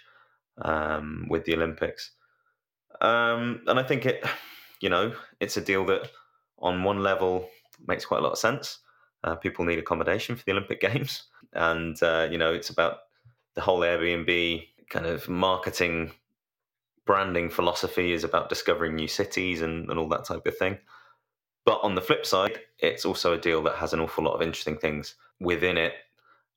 um, 0.61 1.27
with 1.29 1.45
the 1.45 1.55
Olympics. 1.55 2.11
Um, 3.01 3.61
and 3.67 3.79
I 3.79 3.83
think 3.83 4.05
it, 4.05 4.23
you 4.81 4.89
know, 4.89 5.13
it's 5.39 5.57
a 5.57 5.61
deal 5.61 5.85
that 5.85 6.09
on 6.59 6.83
one 6.83 7.03
level 7.03 7.49
makes 7.87 8.05
quite 8.05 8.19
a 8.19 8.23
lot 8.23 8.33
of 8.33 8.37
sense. 8.39 8.79
Uh, 9.23 9.35
people 9.35 9.65
need 9.65 9.79
accommodation 9.79 10.35
for 10.35 10.43
the 10.45 10.51
Olympic 10.51 10.81
Games, 10.87 11.23
and 11.53 12.01
uh, 12.03 12.27
you 12.29 12.37
know 12.37 12.53
it's 12.53 12.69
about 12.69 12.99
the 13.55 13.61
whole 13.61 13.79
Airbnb 13.79 14.67
kind 14.89 15.05
of 15.05 15.27
marketing, 15.27 16.11
branding 17.07 17.49
philosophy 17.49 18.11
is 18.11 18.23
about 18.23 18.49
discovering 18.49 18.95
new 18.95 19.07
cities 19.07 19.61
and, 19.61 19.89
and 19.89 19.97
all 19.97 20.09
that 20.09 20.25
type 20.25 20.45
of 20.45 20.57
thing. 20.57 20.77
But 21.65 21.79
on 21.81 21.95
the 21.95 22.01
flip 22.01 22.25
side, 22.25 22.59
it's 22.79 23.05
also 23.05 23.33
a 23.33 23.39
deal 23.39 23.63
that 23.63 23.75
has 23.75 23.93
an 23.93 23.99
awful 23.99 24.23
lot 24.23 24.35
of 24.35 24.41
interesting 24.41 24.77
things 24.77 25.15
within 25.39 25.77
it 25.77 25.93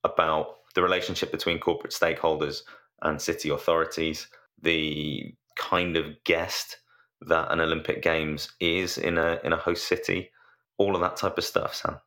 about 0.05 0.57
the 0.75 0.83
relationship 0.83 1.31
between 1.33 1.59
corporate 1.59 1.93
stakeholders 1.93 2.63
and 3.03 3.21
city 3.21 3.49
authorities, 3.49 4.29
the 4.61 5.35
kind 5.57 5.97
of 5.97 6.23
guest 6.25 6.77
that 7.23 7.51
an 7.51 7.61
Olympic 7.61 8.03
Games 8.03 8.53
is 8.61 8.99
in 8.99 9.19
a 9.19 9.41
in 9.45 9.53
a 9.53 9.57
host 9.57 9.87
city, 9.89 10.31
all 10.79 10.95
of 10.95 11.01
that 11.01 11.17
type 11.17 11.39
of 11.39 11.45
stuff, 11.45 11.75
Sam. 11.75 11.99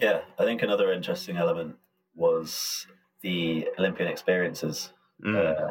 Yeah, 0.00 0.22
I 0.38 0.44
think 0.44 0.62
another 0.62 0.92
interesting 0.92 1.36
element 1.36 1.76
was 2.14 2.86
the 3.20 3.68
Olympian 3.78 4.08
experiences 4.08 4.92
mm. 5.24 5.36
uh, 5.36 5.70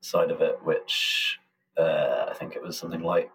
side 0.00 0.30
of 0.30 0.40
it, 0.40 0.58
which 0.62 1.38
uh, 1.76 2.26
I 2.28 2.34
think 2.34 2.56
it 2.56 2.62
was 2.62 2.76
something 2.78 3.02
like 3.02 3.30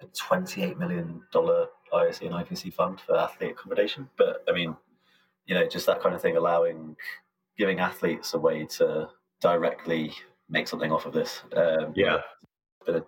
a 0.00 0.06
$28 0.06 0.78
million 0.78 1.22
IOC 1.34 2.20
and 2.22 2.34
IPC 2.34 2.72
fund 2.72 3.00
for 3.00 3.16
athlete 3.16 3.52
accommodation. 3.52 4.08
But 4.16 4.44
I 4.48 4.52
mean, 4.52 4.76
you 5.46 5.54
know, 5.54 5.66
just 5.66 5.86
that 5.86 6.02
kind 6.02 6.14
of 6.14 6.22
thing, 6.22 6.36
allowing 6.36 6.96
giving 7.56 7.80
athletes 7.80 8.34
a 8.34 8.38
way 8.38 8.64
to 8.64 9.08
directly 9.40 10.12
make 10.48 10.68
something 10.68 10.92
off 10.92 11.06
of 11.06 11.12
this. 11.12 11.42
Um, 11.56 11.92
yeah, 11.96 12.18
been 12.86 12.96
a 12.96 13.04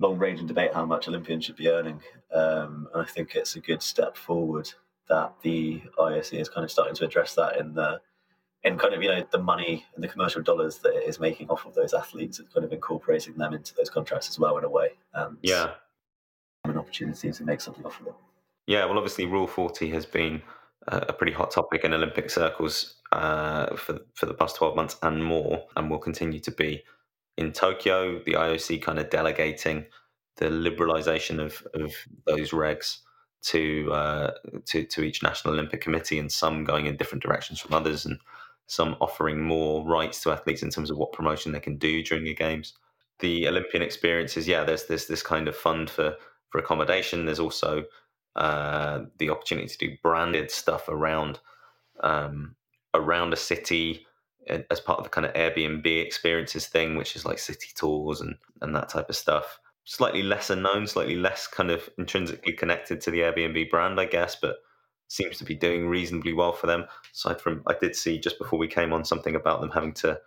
long 0.00 0.18
ranging 0.18 0.46
debate 0.46 0.74
how 0.74 0.84
much 0.84 1.08
Olympians 1.08 1.44
should 1.44 1.56
be 1.56 1.68
earning, 1.68 2.00
um, 2.34 2.88
and 2.92 3.02
I 3.02 3.06
think 3.06 3.34
it's 3.34 3.56
a 3.56 3.60
good 3.60 3.82
step 3.82 4.16
forward 4.16 4.70
that 5.08 5.34
the 5.42 5.82
IOC 5.98 6.40
is 6.40 6.48
kind 6.48 6.64
of 6.64 6.70
starting 6.70 6.94
to 6.94 7.04
address 7.04 7.34
that 7.34 7.58
in 7.58 7.74
the 7.74 8.00
in 8.64 8.78
kind 8.78 8.94
of 8.94 9.02
you 9.02 9.08
know 9.08 9.24
the 9.30 9.38
money 9.38 9.84
and 9.94 10.04
the 10.04 10.08
commercial 10.08 10.42
dollars 10.42 10.78
that 10.78 10.94
it 10.94 11.08
is 11.08 11.18
making 11.18 11.48
off 11.48 11.66
of 11.66 11.74
those 11.74 11.92
athletes, 11.94 12.38
it's 12.38 12.52
kind 12.52 12.64
of 12.64 12.72
incorporating 12.72 13.34
them 13.34 13.54
into 13.54 13.74
those 13.74 13.90
contracts 13.90 14.28
as 14.28 14.38
well 14.38 14.56
in 14.58 14.64
a 14.64 14.70
way. 14.70 14.90
And 15.14 15.36
yeah, 15.42 15.72
an 16.64 16.78
opportunity 16.78 17.32
to 17.32 17.44
make 17.44 17.60
something 17.60 17.84
off 17.84 17.98
of 18.00 18.06
them. 18.06 18.14
Yeah, 18.66 18.84
well, 18.84 18.98
obviously, 18.98 19.26
Rule 19.26 19.46
Forty 19.46 19.90
has 19.90 20.06
been 20.06 20.42
a 20.88 21.12
pretty 21.12 21.32
hot 21.32 21.50
topic 21.50 21.84
in 21.84 21.92
Olympic 21.92 22.30
circles 22.30 22.96
uh, 23.12 23.74
for 23.76 24.00
for 24.14 24.26
the 24.26 24.34
past 24.34 24.56
twelve 24.56 24.76
months 24.76 24.96
and 25.02 25.24
more, 25.24 25.64
and 25.76 25.90
will 25.90 25.98
continue 25.98 26.40
to 26.40 26.50
be. 26.50 26.82
In 27.38 27.52
Tokyo, 27.52 28.22
the 28.24 28.34
IOC 28.34 28.82
kind 28.82 28.98
of 28.98 29.08
delegating 29.08 29.86
the 30.36 30.46
liberalisation 30.46 31.42
of, 31.42 31.66
of 31.74 31.94
those 32.26 32.50
regs 32.50 32.98
to 33.42 33.90
uh, 33.92 34.30
to 34.66 34.84
to 34.84 35.02
each 35.02 35.22
national 35.22 35.54
Olympic 35.54 35.80
committee, 35.80 36.18
and 36.18 36.30
some 36.30 36.62
going 36.62 36.86
in 36.86 36.96
different 36.96 37.22
directions 37.22 37.58
from 37.58 37.74
others, 37.74 38.04
and 38.06 38.18
some 38.72 38.96
offering 39.02 39.38
more 39.38 39.86
rights 39.86 40.22
to 40.22 40.30
athletes 40.30 40.62
in 40.62 40.70
terms 40.70 40.90
of 40.90 40.96
what 40.96 41.12
promotion 41.12 41.52
they 41.52 41.60
can 41.60 41.76
do 41.76 42.02
during 42.02 42.24
the 42.24 42.34
games. 42.34 42.72
The 43.18 43.46
Olympian 43.46 43.82
experiences, 43.82 44.48
yeah, 44.48 44.64
there's 44.64 44.86
this 44.86 45.04
this 45.04 45.22
kind 45.22 45.46
of 45.46 45.54
fund 45.54 45.90
for 45.90 46.16
for 46.48 46.58
accommodation. 46.58 47.26
There's 47.26 47.38
also 47.38 47.84
uh, 48.34 49.00
the 49.18 49.28
opportunity 49.28 49.68
to 49.68 49.76
do 49.76 49.96
branded 50.02 50.50
stuff 50.50 50.88
around 50.88 51.38
um, 52.02 52.54
around 52.94 53.34
a 53.34 53.36
city 53.36 54.06
uh, 54.48 54.60
as 54.70 54.80
part 54.80 54.98
of 54.98 55.04
the 55.04 55.10
kind 55.10 55.26
of 55.26 55.34
Airbnb 55.34 55.86
experiences 55.86 56.66
thing, 56.66 56.96
which 56.96 57.14
is 57.14 57.26
like 57.26 57.38
city 57.38 57.68
tours 57.74 58.22
and 58.22 58.36
and 58.62 58.74
that 58.74 58.88
type 58.88 59.10
of 59.10 59.16
stuff. 59.16 59.60
Slightly 59.84 60.22
lesser 60.22 60.56
known, 60.56 60.86
slightly 60.86 61.16
less 61.16 61.46
kind 61.46 61.70
of 61.70 61.90
intrinsically 61.98 62.54
connected 62.54 63.02
to 63.02 63.10
the 63.10 63.20
Airbnb 63.20 63.68
brand, 63.68 64.00
I 64.00 64.06
guess, 64.06 64.34
but 64.34 64.56
seems 65.12 65.36
to 65.38 65.44
be 65.44 65.54
doing 65.54 65.86
reasonably 65.86 66.32
well 66.32 66.52
for 66.52 66.66
them. 66.66 66.86
Aside 67.12 67.40
from, 67.40 67.62
I 67.66 67.74
did 67.78 67.94
see 67.94 68.18
just 68.18 68.38
before 68.38 68.58
we 68.58 68.66
came 68.66 68.92
on 68.92 69.04
something 69.04 69.36
about 69.36 69.60
them 69.60 69.70
having 69.70 69.92
to 69.94 70.18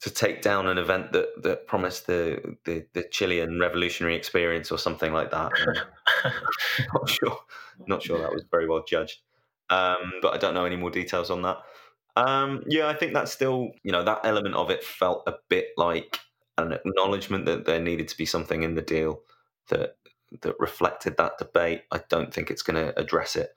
to 0.00 0.10
take 0.10 0.42
down 0.42 0.66
an 0.66 0.76
event 0.76 1.12
that 1.12 1.42
that 1.42 1.66
promised 1.66 2.06
the 2.06 2.56
the, 2.64 2.84
the 2.94 3.04
Chilean 3.04 3.60
revolutionary 3.60 4.16
experience 4.16 4.72
or 4.72 4.78
something 4.78 5.12
like 5.12 5.30
that. 5.30 5.52
not 6.94 7.08
sure, 7.08 7.38
not 7.86 8.02
sure 8.02 8.18
that 8.18 8.32
was 8.32 8.44
very 8.50 8.68
well 8.68 8.84
judged. 8.86 9.20
Um, 9.70 10.12
but 10.20 10.34
I 10.34 10.38
don't 10.38 10.54
know 10.54 10.64
any 10.64 10.76
more 10.76 10.90
details 10.90 11.30
on 11.30 11.42
that. 11.42 11.58
Um, 12.16 12.62
yeah, 12.68 12.86
I 12.86 12.94
think 12.94 13.12
that's 13.12 13.32
still, 13.32 13.70
you 13.82 13.92
know, 13.92 14.04
that 14.04 14.20
element 14.24 14.54
of 14.54 14.70
it 14.70 14.84
felt 14.84 15.22
a 15.26 15.34
bit 15.48 15.68
like 15.76 16.20
an 16.58 16.72
acknowledgement 16.72 17.46
that 17.46 17.64
there 17.64 17.80
needed 17.80 18.08
to 18.08 18.16
be 18.16 18.26
something 18.26 18.62
in 18.62 18.74
the 18.74 18.82
deal 18.82 19.22
that 19.68 19.96
that 20.42 20.54
reflected 20.58 21.16
that 21.16 21.38
debate. 21.38 21.82
I 21.92 22.00
don't 22.08 22.34
think 22.34 22.50
it's 22.50 22.62
going 22.62 22.84
to 22.84 22.98
address 22.98 23.36
it 23.36 23.54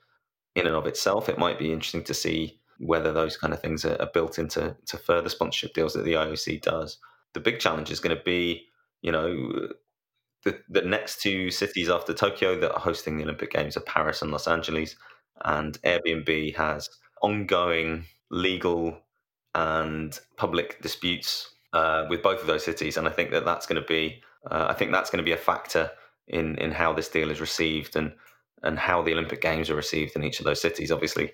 in 0.58 0.66
and 0.66 0.76
of 0.76 0.86
itself. 0.86 1.28
It 1.28 1.38
might 1.38 1.58
be 1.58 1.72
interesting 1.72 2.04
to 2.04 2.14
see 2.14 2.60
whether 2.78 3.12
those 3.12 3.36
kind 3.36 3.52
of 3.52 3.60
things 3.60 3.84
are, 3.84 4.00
are 4.00 4.10
built 4.12 4.38
into 4.38 4.76
to 4.86 4.96
further 4.96 5.28
sponsorship 5.28 5.74
deals 5.74 5.94
that 5.94 6.04
the 6.04 6.14
IOC 6.14 6.62
does. 6.62 6.98
The 7.34 7.40
big 7.40 7.58
challenge 7.58 7.90
is 7.90 8.00
going 8.00 8.16
to 8.16 8.22
be, 8.22 8.66
you 9.02 9.12
know, 9.12 9.68
the, 10.44 10.60
the 10.68 10.82
next 10.82 11.20
two 11.20 11.50
cities 11.50 11.88
after 11.88 12.14
Tokyo 12.14 12.58
that 12.60 12.72
are 12.72 12.80
hosting 12.80 13.16
the 13.16 13.24
Olympic 13.24 13.50
Games 13.50 13.76
are 13.76 13.80
Paris 13.80 14.22
and 14.22 14.30
Los 14.30 14.46
Angeles. 14.46 14.96
And 15.44 15.80
Airbnb 15.82 16.56
has 16.56 16.88
ongoing 17.22 18.04
legal 18.30 18.98
and 19.54 20.18
public 20.36 20.80
disputes 20.80 21.50
uh, 21.72 22.06
with 22.08 22.22
both 22.22 22.40
of 22.40 22.46
those 22.46 22.64
cities. 22.64 22.96
And 22.96 23.08
I 23.08 23.10
think 23.10 23.30
that 23.32 23.44
that's 23.44 23.66
going 23.66 23.80
to 23.80 23.86
be, 23.86 24.22
uh, 24.50 24.66
I 24.68 24.74
think 24.74 24.92
that's 24.92 25.10
going 25.10 25.18
to 25.18 25.28
be 25.28 25.32
a 25.32 25.36
factor 25.36 25.90
in 26.28 26.56
in 26.58 26.70
how 26.70 26.92
this 26.92 27.08
deal 27.08 27.30
is 27.30 27.40
received 27.40 27.96
and 27.96 28.12
and 28.62 28.78
how 28.78 29.02
the 29.02 29.12
Olympic 29.12 29.40
Games 29.40 29.70
are 29.70 29.76
received 29.76 30.16
in 30.16 30.24
each 30.24 30.40
of 30.40 30.44
those 30.44 30.60
cities. 30.60 30.90
Obviously, 30.90 31.32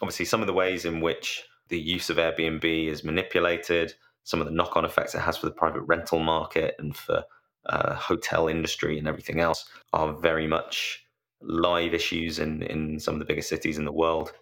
obviously 0.00 0.24
some 0.24 0.40
of 0.40 0.46
the 0.46 0.52
ways 0.52 0.84
in 0.84 1.00
which 1.00 1.44
the 1.68 1.78
use 1.78 2.10
of 2.10 2.16
Airbnb 2.16 2.88
is 2.88 3.04
manipulated, 3.04 3.94
some 4.24 4.40
of 4.40 4.46
the 4.46 4.52
knock-on 4.52 4.84
effects 4.84 5.14
it 5.14 5.20
has 5.20 5.36
for 5.36 5.46
the 5.46 5.52
private 5.52 5.82
rental 5.82 6.18
market 6.18 6.74
and 6.78 6.96
for 6.96 7.24
uh, 7.66 7.94
hotel 7.94 8.48
industry 8.48 8.98
and 8.98 9.08
everything 9.08 9.40
else 9.40 9.66
are 9.92 10.12
very 10.12 10.46
much 10.46 11.06
live 11.40 11.94
issues 11.94 12.38
in, 12.38 12.62
in 12.62 12.98
some 12.98 13.14
of 13.14 13.18
the 13.18 13.26
biggest 13.26 13.48
cities 13.48 13.78
in 13.78 13.84
the 13.84 13.92
world. 13.92 14.32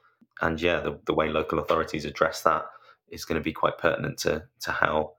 And 0.41 0.61
yeah, 0.61 0.81
the, 0.81 0.99
the 1.07 1.15
way 1.15 1.29
local 1.29 1.59
authorities 1.59 2.05
address 2.05 2.43
that 2.43 2.65
is 3.11 3.25
going 3.25 3.41
to 3.41 3.45
be 3.45 3.53
quite 3.53 3.79
pertinent 3.79 4.19
to, 4.19 4.45
to 4.61 4.73
how 4.73 5.13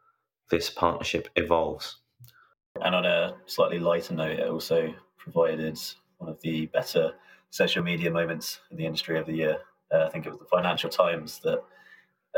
this 0.49 0.69
partnership 0.69 1.29
evolves. 1.35 1.97
And 2.81 2.95
on 2.95 3.05
a 3.05 3.35
slightly 3.45 3.79
lighter 3.79 4.13
note, 4.13 4.39
it 4.39 4.47
also 4.47 4.93
provided 5.17 5.79
one 6.23 6.31
of 6.31 6.41
the 6.41 6.67
better 6.67 7.13
social 7.49 7.83
media 7.83 8.09
moments 8.09 8.61
in 8.71 8.77
the 8.77 8.85
industry 8.85 9.19
of 9.19 9.25
the 9.25 9.33
year. 9.33 9.57
Uh, 9.93 10.05
I 10.05 10.09
think 10.09 10.25
it 10.25 10.29
was 10.29 10.39
the 10.39 10.45
Financial 10.45 10.89
Times 10.89 11.39
that 11.39 11.63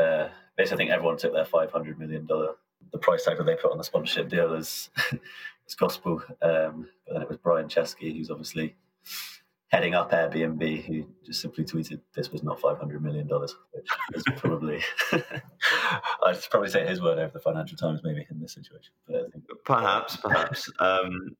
uh, 0.00 0.28
basically 0.56 0.74
I 0.74 0.78
think 0.78 0.90
everyone 0.90 1.16
took 1.16 1.32
their 1.32 1.44
five 1.44 1.70
hundred 1.70 1.98
million 1.98 2.26
dollar 2.26 2.54
the 2.92 2.98
price 2.98 3.24
tag 3.24 3.38
that 3.38 3.44
they 3.44 3.56
put 3.56 3.72
on 3.72 3.78
the 3.78 3.84
sponsorship 3.84 4.28
deal 4.28 4.54
as 4.54 4.90
as 5.66 5.74
gospel. 5.74 6.22
Um, 6.42 6.88
but 7.06 7.14
then 7.14 7.22
it 7.22 7.28
was 7.28 7.38
Brian 7.38 7.68
Chesky, 7.68 8.16
who's 8.16 8.30
obviously 8.30 8.74
heading 9.68 9.94
up 9.94 10.12
Airbnb, 10.12 10.84
who 10.84 11.06
just 11.24 11.40
simply 11.40 11.64
tweeted 11.64 12.00
this 12.14 12.30
was 12.30 12.42
not 12.42 12.60
five 12.60 12.78
hundred 12.78 13.02
million 13.02 13.26
dollars, 13.26 13.56
which 13.72 13.88
is 14.14 14.24
probably 14.36 14.80
I'd 15.12 16.42
probably 16.50 16.70
say 16.70 16.86
his 16.86 17.00
word 17.00 17.18
over 17.18 17.32
the 17.32 17.40
Financial 17.40 17.78
Times 17.78 18.00
maybe 18.02 18.26
in 18.30 18.40
this 18.40 18.52
situation. 18.52 18.92
perhaps, 19.64 20.16
perhaps. 20.16 20.70
Um, 20.80 21.36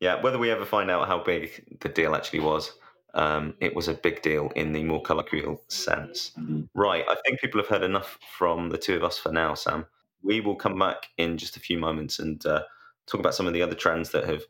yeah, 0.00 0.20
whether 0.20 0.38
we 0.38 0.50
ever 0.50 0.64
find 0.64 0.90
out 0.90 1.08
how 1.08 1.22
big 1.22 1.78
the 1.80 1.88
deal 1.88 2.14
actually 2.14 2.40
was, 2.40 2.72
um, 3.14 3.54
it 3.60 3.74
was 3.74 3.88
a 3.88 3.94
big 3.94 4.22
deal 4.22 4.50
in 4.54 4.72
the 4.72 4.84
more 4.84 5.02
colloquial 5.02 5.62
sense. 5.68 6.32
Mm-hmm. 6.38 6.62
Right, 6.74 7.04
I 7.08 7.16
think 7.24 7.40
people 7.40 7.60
have 7.60 7.68
heard 7.68 7.82
enough 7.82 8.18
from 8.36 8.68
the 8.68 8.78
two 8.78 8.96
of 8.96 9.02
us 9.02 9.18
for 9.18 9.32
now, 9.32 9.54
Sam. 9.54 9.86
We 10.22 10.40
will 10.40 10.56
come 10.56 10.78
back 10.78 11.08
in 11.16 11.38
just 11.38 11.56
a 11.56 11.60
few 11.60 11.78
moments 11.78 12.18
and 12.18 12.44
uh, 12.44 12.62
talk 13.06 13.20
about 13.20 13.34
some 13.34 13.46
of 13.46 13.52
the 13.52 13.62
other 13.62 13.74
trends 13.74 14.10
that 14.10 14.24
have 14.24 14.42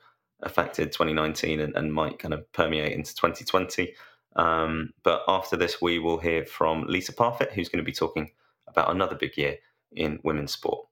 affected 0.42 0.92
2019 0.92 1.60
and, 1.60 1.76
and 1.76 1.92
might 1.92 2.18
kind 2.18 2.34
of 2.34 2.50
permeate 2.52 2.92
into 2.92 3.14
2020. 3.14 3.94
Um, 4.36 4.90
but 5.02 5.22
after 5.28 5.56
this, 5.56 5.80
we 5.80 5.98
will 5.98 6.18
hear 6.18 6.44
from 6.46 6.86
Lisa 6.86 7.12
Parfitt, 7.12 7.52
who's 7.52 7.68
going 7.68 7.82
to 7.82 7.86
be 7.86 7.92
talking 7.92 8.30
about 8.66 8.90
another 8.90 9.16
big 9.16 9.36
year 9.36 9.56
in 9.92 10.20
women's 10.22 10.52
sport. 10.52 10.87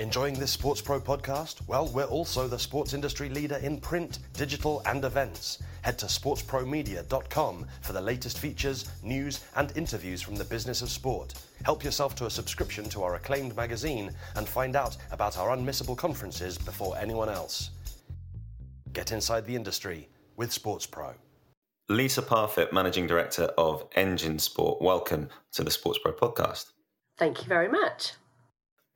Enjoying 0.00 0.34
this 0.34 0.56
SportsPro 0.56 1.00
podcast? 1.00 1.56
Well, 1.66 1.88
we're 1.88 2.04
also 2.04 2.46
the 2.46 2.58
sports 2.58 2.94
industry 2.94 3.28
leader 3.28 3.56
in 3.56 3.80
print, 3.80 4.20
digital, 4.32 4.80
and 4.86 5.04
events. 5.04 5.58
Head 5.82 5.98
to 5.98 6.06
sportspromedia.com 6.06 7.66
for 7.80 7.92
the 7.92 8.00
latest 8.00 8.38
features, 8.38 8.88
news, 9.02 9.40
and 9.56 9.76
interviews 9.76 10.22
from 10.22 10.36
the 10.36 10.44
business 10.44 10.82
of 10.82 10.90
sport. 10.90 11.34
Help 11.64 11.82
yourself 11.82 12.14
to 12.14 12.26
a 12.26 12.30
subscription 12.30 12.88
to 12.90 13.02
our 13.02 13.16
acclaimed 13.16 13.56
magazine 13.56 14.12
and 14.36 14.48
find 14.48 14.76
out 14.76 14.96
about 15.10 15.36
our 15.36 15.56
unmissable 15.56 15.96
conferences 15.96 16.56
before 16.58 16.96
anyone 16.96 17.28
else. 17.28 17.70
Get 18.92 19.10
inside 19.10 19.46
the 19.46 19.56
industry 19.56 20.08
with 20.36 20.50
SportsPro. 20.50 21.14
Lisa 21.88 22.22
Parfitt, 22.22 22.72
Managing 22.72 23.08
Director 23.08 23.50
of 23.58 23.88
Engine 23.96 24.38
Sport, 24.38 24.80
welcome 24.80 25.28
to 25.54 25.64
the 25.64 25.70
SportsPro 25.70 26.16
podcast. 26.16 26.66
Thank 27.18 27.42
you 27.42 27.48
very 27.48 27.68
much. 27.68 28.12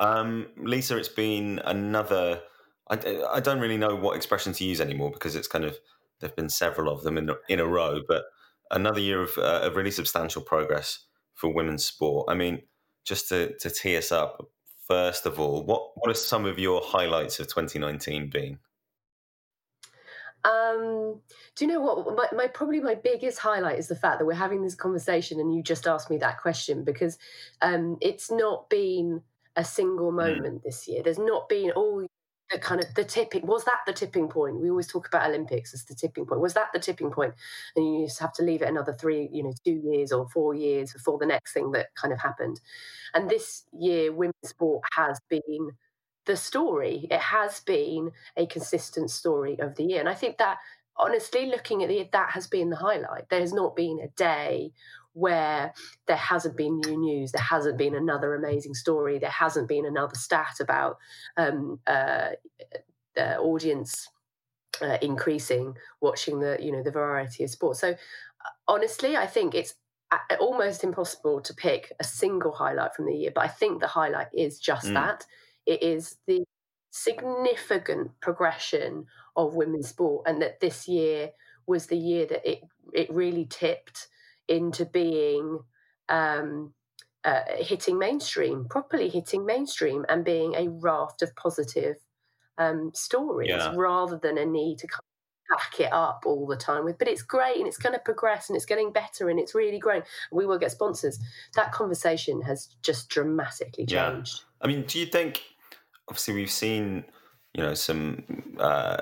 Um, 0.02 0.48
Lisa, 0.56 0.96
it's 0.98 1.08
been 1.08 1.60
another. 1.64 2.42
I, 2.90 2.98
I 3.34 3.40
don't 3.40 3.60
really 3.60 3.78
know 3.78 3.94
what 3.94 4.16
expression 4.16 4.52
to 4.54 4.64
use 4.64 4.80
anymore 4.80 5.12
because 5.12 5.36
it's 5.36 5.46
kind 5.46 5.64
of 5.64 5.78
there've 6.18 6.34
been 6.34 6.48
several 6.48 6.92
of 6.92 7.04
them 7.04 7.16
in 7.16 7.30
in 7.48 7.60
a 7.60 7.66
row, 7.66 8.00
but 8.08 8.24
another 8.72 8.98
year 8.98 9.22
of, 9.22 9.30
uh, 9.38 9.60
of 9.62 9.76
really 9.76 9.92
substantial 9.92 10.42
progress 10.42 11.06
for 11.34 11.54
women's 11.54 11.84
sport. 11.84 12.28
I 12.28 12.34
mean, 12.34 12.62
just 13.04 13.28
to, 13.28 13.56
to 13.58 13.70
tee 13.70 13.96
us 13.96 14.10
up, 14.10 14.44
first 14.88 15.24
of 15.24 15.38
all, 15.38 15.64
what 15.64 15.92
what 15.94 16.10
are 16.10 16.14
some 16.14 16.46
of 16.46 16.58
your 16.58 16.82
highlights 16.84 17.38
of 17.38 17.46
2019 17.46 18.28
been? 18.28 18.58
Um, 20.44 21.20
do 21.54 21.64
you 21.64 21.70
know 21.70 21.80
what? 21.80 22.16
My, 22.16 22.26
my, 22.36 22.46
probably 22.48 22.80
my 22.80 22.96
biggest 22.96 23.38
highlight 23.38 23.78
is 23.78 23.86
the 23.86 23.94
fact 23.94 24.18
that 24.18 24.24
we're 24.24 24.32
having 24.32 24.64
this 24.64 24.74
conversation, 24.74 25.38
and 25.38 25.54
you 25.54 25.62
just 25.62 25.86
asked 25.86 26.10
me 26.10 26.16
that 26.18 26.40
question 26.40 26.82
because 26.82 27.18
um, 27.60 27.98
it's 28.00 28.32
not 28.32 28.68
been 28.68 29.22
a 29.56 29.64
single 29.64 30.10
mm. 30.12 30.16
moment 30.16 30.60
mm. 30.60 30.62
this 30.62 30.86
year. 30.88 31.02
There's 31.02 31.18
not 31.18 31.48
been 31.48 31.70
all 31.72 32.06
the 32.50 32.58
kind 32.58 32.82
of 32.82 32.94
the 32.94 33.04
tipping. 33.04 33.46
Was 33.46 33.64
that 33.64 33.80
the 33.86 33.92
tipping 33.92 34.28
point? 34.28 34.60
We 34.60 34.70
always 34.70 34.86
talk 34.86 35.08
about 35.08 35.28
Olympics 35.28 35.74
as 35.74 35.84
the 35.84 35.94
tipping 35.94 36.26
point. 36.26 36.40
Was 36.40 36.54
that 36.54 36.68
the 36.72 36.78
tipping 36.78 37.10
point? 37.10 37.34
And 37.76 38.00
you 38.00 38.06
just 38.06 38.20
have 38.20 38.32
to 38.34 38.42
leave 38.42 38.62
it 38.62 38.68
another 38.68 38.92
three, 38.92 39.28
you 39.32 39.42
know, 39.42 39.54
two 39.64 39.80
years 39.84 40.12
or 40.12 40.28
four 40.28 40.54
years 40.54 40.92
before 40.92 41.18
the 41.18 41.26
next 41.26 41.52
thing 41.52 41.72
that 41.72 41.94
kind 41.94 42.12
of 42.12 42.20
happened. 42.20 42.60
And 43.14 43.28
this 43.28 43.64
year, 43.72 44.12
women's 44.12 44.34
sport 44.44 44.84
has 44.94 45.18
been 45.28 45.72
the 46.26 46.36
story. 46.36 47.08
It 47.10 47.20
has 47.20 47.60
been 47.60 48.12
a 48.36 48.46
consistent 48.46 49.10
story 49.10 49.58
of 49.58 49.74
the 49.76 49.84
year, 49.84 50.00
and 50.00 50.08
I 50.08 50.14
think 50.14 50.38
that 50.38 50.58
honestly, 50.96 51.46
looking 51.46 51.82
at 51.82 51.90
it, 51.90 52.12
that 52.12 52.30
has 52.30 52.46
been 52.46 52.70
the 52.70 52.76
highlight. 52.76 53.28
There 53.28 53.40
has 53.40 53.52
not 53.52 53.74
been 53.74 53.98
a 54.00 54.08
day 54.08 54.72
where 55.14 55.72
there 56.06 56.16
hasn't 56.16 56.56
been 56.56 56.80
new 56.80 56.96
news, 56.96 57.32
there 57.32 57.42
hasn't 57.42 57.78
been 57.78 57.94
another 57.94 58.34
amazing 58.34 58.74
story, 58.74 59.18
there 59.18 59.30
hasn't 59.30 59.68
been 59.68 59.86
another 59.86 60.14
stat 60.14 60.56
about 60.60 60.96
um, 61.36 61.78
uh, 61.86 62.30
uh, 63.16 63.36
audience 63.38 64.08
uh, 64.80 64.96
increasing 65.02 65.76
watching 66.00 66.40
the 66.40 66.56
you 66.60 66.72
know 66.72 66.82
the 66.82 66.90
variety 66.90 67.44
of 67.44 67.50
sports. 67.50 67.80
So 67.80 67.90
uh, 67.90 67.94
honestly, 68.68 69.16
I 69.16 69.26
think 69.26 69.54
it's 69.54 69.74
almost 70.40 70.84
impossible 70.84 71.40
to 71.40 71.54
pick 71.54 71.92
a 72.00 72.04
single 72.04 72.52
highlight 72.52 72.94
from 72.94 73.06
the 73.06 73.14
year, 73.14 73.32
but 73.34 73.44
I 73.44 73.48
think 73.48 73.80
the 73.80 73.86
highlight 73.86 74.28
is 74.32 74.58
just 74.58 74.86
mm. 74.86 74.94
that. 74.94 75.24
It 75.66 75.82
is 75.82 76.16
the 76.26 76.44
significant 76.90 78.10
progression 78.20 79.06
of 79.36 79.54
women's 79.54 79.88
sport, 79.88 80.24
and 80.26 80.40
that 80.42 80.60
this 80.60 80.88
year 80.88 81.30
was 81.66 81.86
the 81.86 81.96
year 81.96 82.26
that 82.26 82.48
it 82.50 82.62
it 82.92 83.12
really 83.12 83.46
tipped 83.46 84.08
into 84.52 84.84
being 84.84 85.60
um, 86.08 86.74
uh, 87.24 87.40
hitting 87.58 87.98
mainstream, 87.98 88.66
properly 88.68 89.08
hitting 89.08 89.46
mainstream, 89.46 90.04
and 90.08 90.24
being 90.24 90.54
a 90.54 90.68
raft 90.68 91.22
of 91.22 91.34
positive 91.36 91.96
um, 92.58 92.90
stories 92.94 93.48
yeah. 93.48 93.72
rather 93.74 94.18
than 94.18 94.38
a 94.38 94.44
need 94.44 94.78
to 94.78 94.88
back 95.50 95.80
it 95.80 95.92
up 95.92 96.24
all 96.26 96.46
the 96.46 96.56
time 96.56 96.84
with. 96.84 96.98
But 96.98 97.08
it's 97.08 97.22
great 97.22 97.56
and 97.56 97.66
it's 97.66 97.76
going 97.76 97.94
to 97.94 97.98
progress 97.98 98.48
and 98.48 98.56
it's 98.56 98.66
getting 98.66 98.92
better 98.92 99.28
and 99.28 99.38
it's 99.38 99.54
really 99.54 99.78
growing. 99.78 100.02
We 100.30 100.46
will 100.46 100.58
get 100.58 100.70
sponsors. 100.70 101.18
That 101.54 101.72
conversation 101.72 102.42
has 102.42 102.68
just 102.82 103.08
dramatically 103.08 103.86
changed. 103.86 104.40
Yeah. 104.40 104.66
I 104.66 104.68
mean, 104.68 104.84
do 104.86 104.98
you 104.98 105.06
think? 105.06 105.42
Obviously, 106.08 106.34
we've 106.34 106.50
seen 106.50 107.04
you 107.54 107.62
know 107.62 107.74
some 107.74 108.24
uh, 108.58 108.96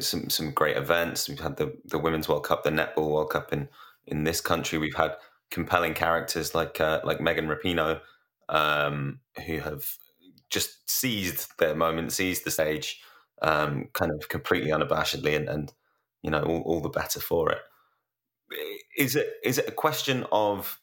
some 0.00 0.30
some 0.30 0.52
great 0.52 0.76
events. 0.76 1.28
We've 1.28 1.40
had 1.40 1.56
the 1.56 1.76
the 1.84 1.98
Women's 1.98 2.28
World 2.28 2.44
Cup, 2.44 2.62
the 2.62 2.70
Netball 2.70 3.10
World 3.10 3.30
Cup 3.30 3.52
in 3.52 3.68
in 4.06 4.24
this 4.24 4.40
country. 4.40 4.78
We've 4.78 4.94
had 4.94 5.16
compelling 5.50 5.94
characters 5.94 6.54
like 6.54 6.80
uh, 6.80 7.00
like 7.04 7.20
Megan 7.20 7.48
Rapinoe, 7.48 8.00
um, 8.48 9.20
who 9.46 9.58
have 9.58 9.84
just 10.50 10.88
seized 10.88 11.58
their 11.58 11.74
moment, 11.74 12.12
seized 12.12 12.44
the 12.44 12.50
stage, 12.50 13.00
um, 13.42 13.88
kind 13.92 14.12
of 14.12 14.28
completely 14.28 14.70
unabashedly, 14.70 15.36
and, 15.36 15.48
and 15.48 15.72
you 16.22 16.30
know 16.30 16.42
all, 16.42 16.62
all, 16.62 16.80
the 16.80 16.88
better 16.88 17.20
for 17.20 17.50
it. 17.50 17.58
Is 18.96 19.16
it 19.16 19.34
is 19.42 19.58
it 19.58 19.68
a 19.68 19.72
question 19.72 20.26
of 20.30 20.80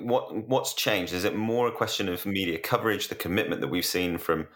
what 0.00 0.48
what's 0.48 0.74
changed? 0.74 1.12
Is 1.12 1.24
it 1.24 1.34
more 1.34 1.68
a 1.68 1.72
question 1.72 2.08
of 2.08 2.26
media 2.26 2.58
coverage, 2.58 3.08
the 3.08 3.14
commitment 3.14 3.60
that 3.60 3.68
we've 3.68 3.84
seen 3.84 4.18
from 4.18 4.48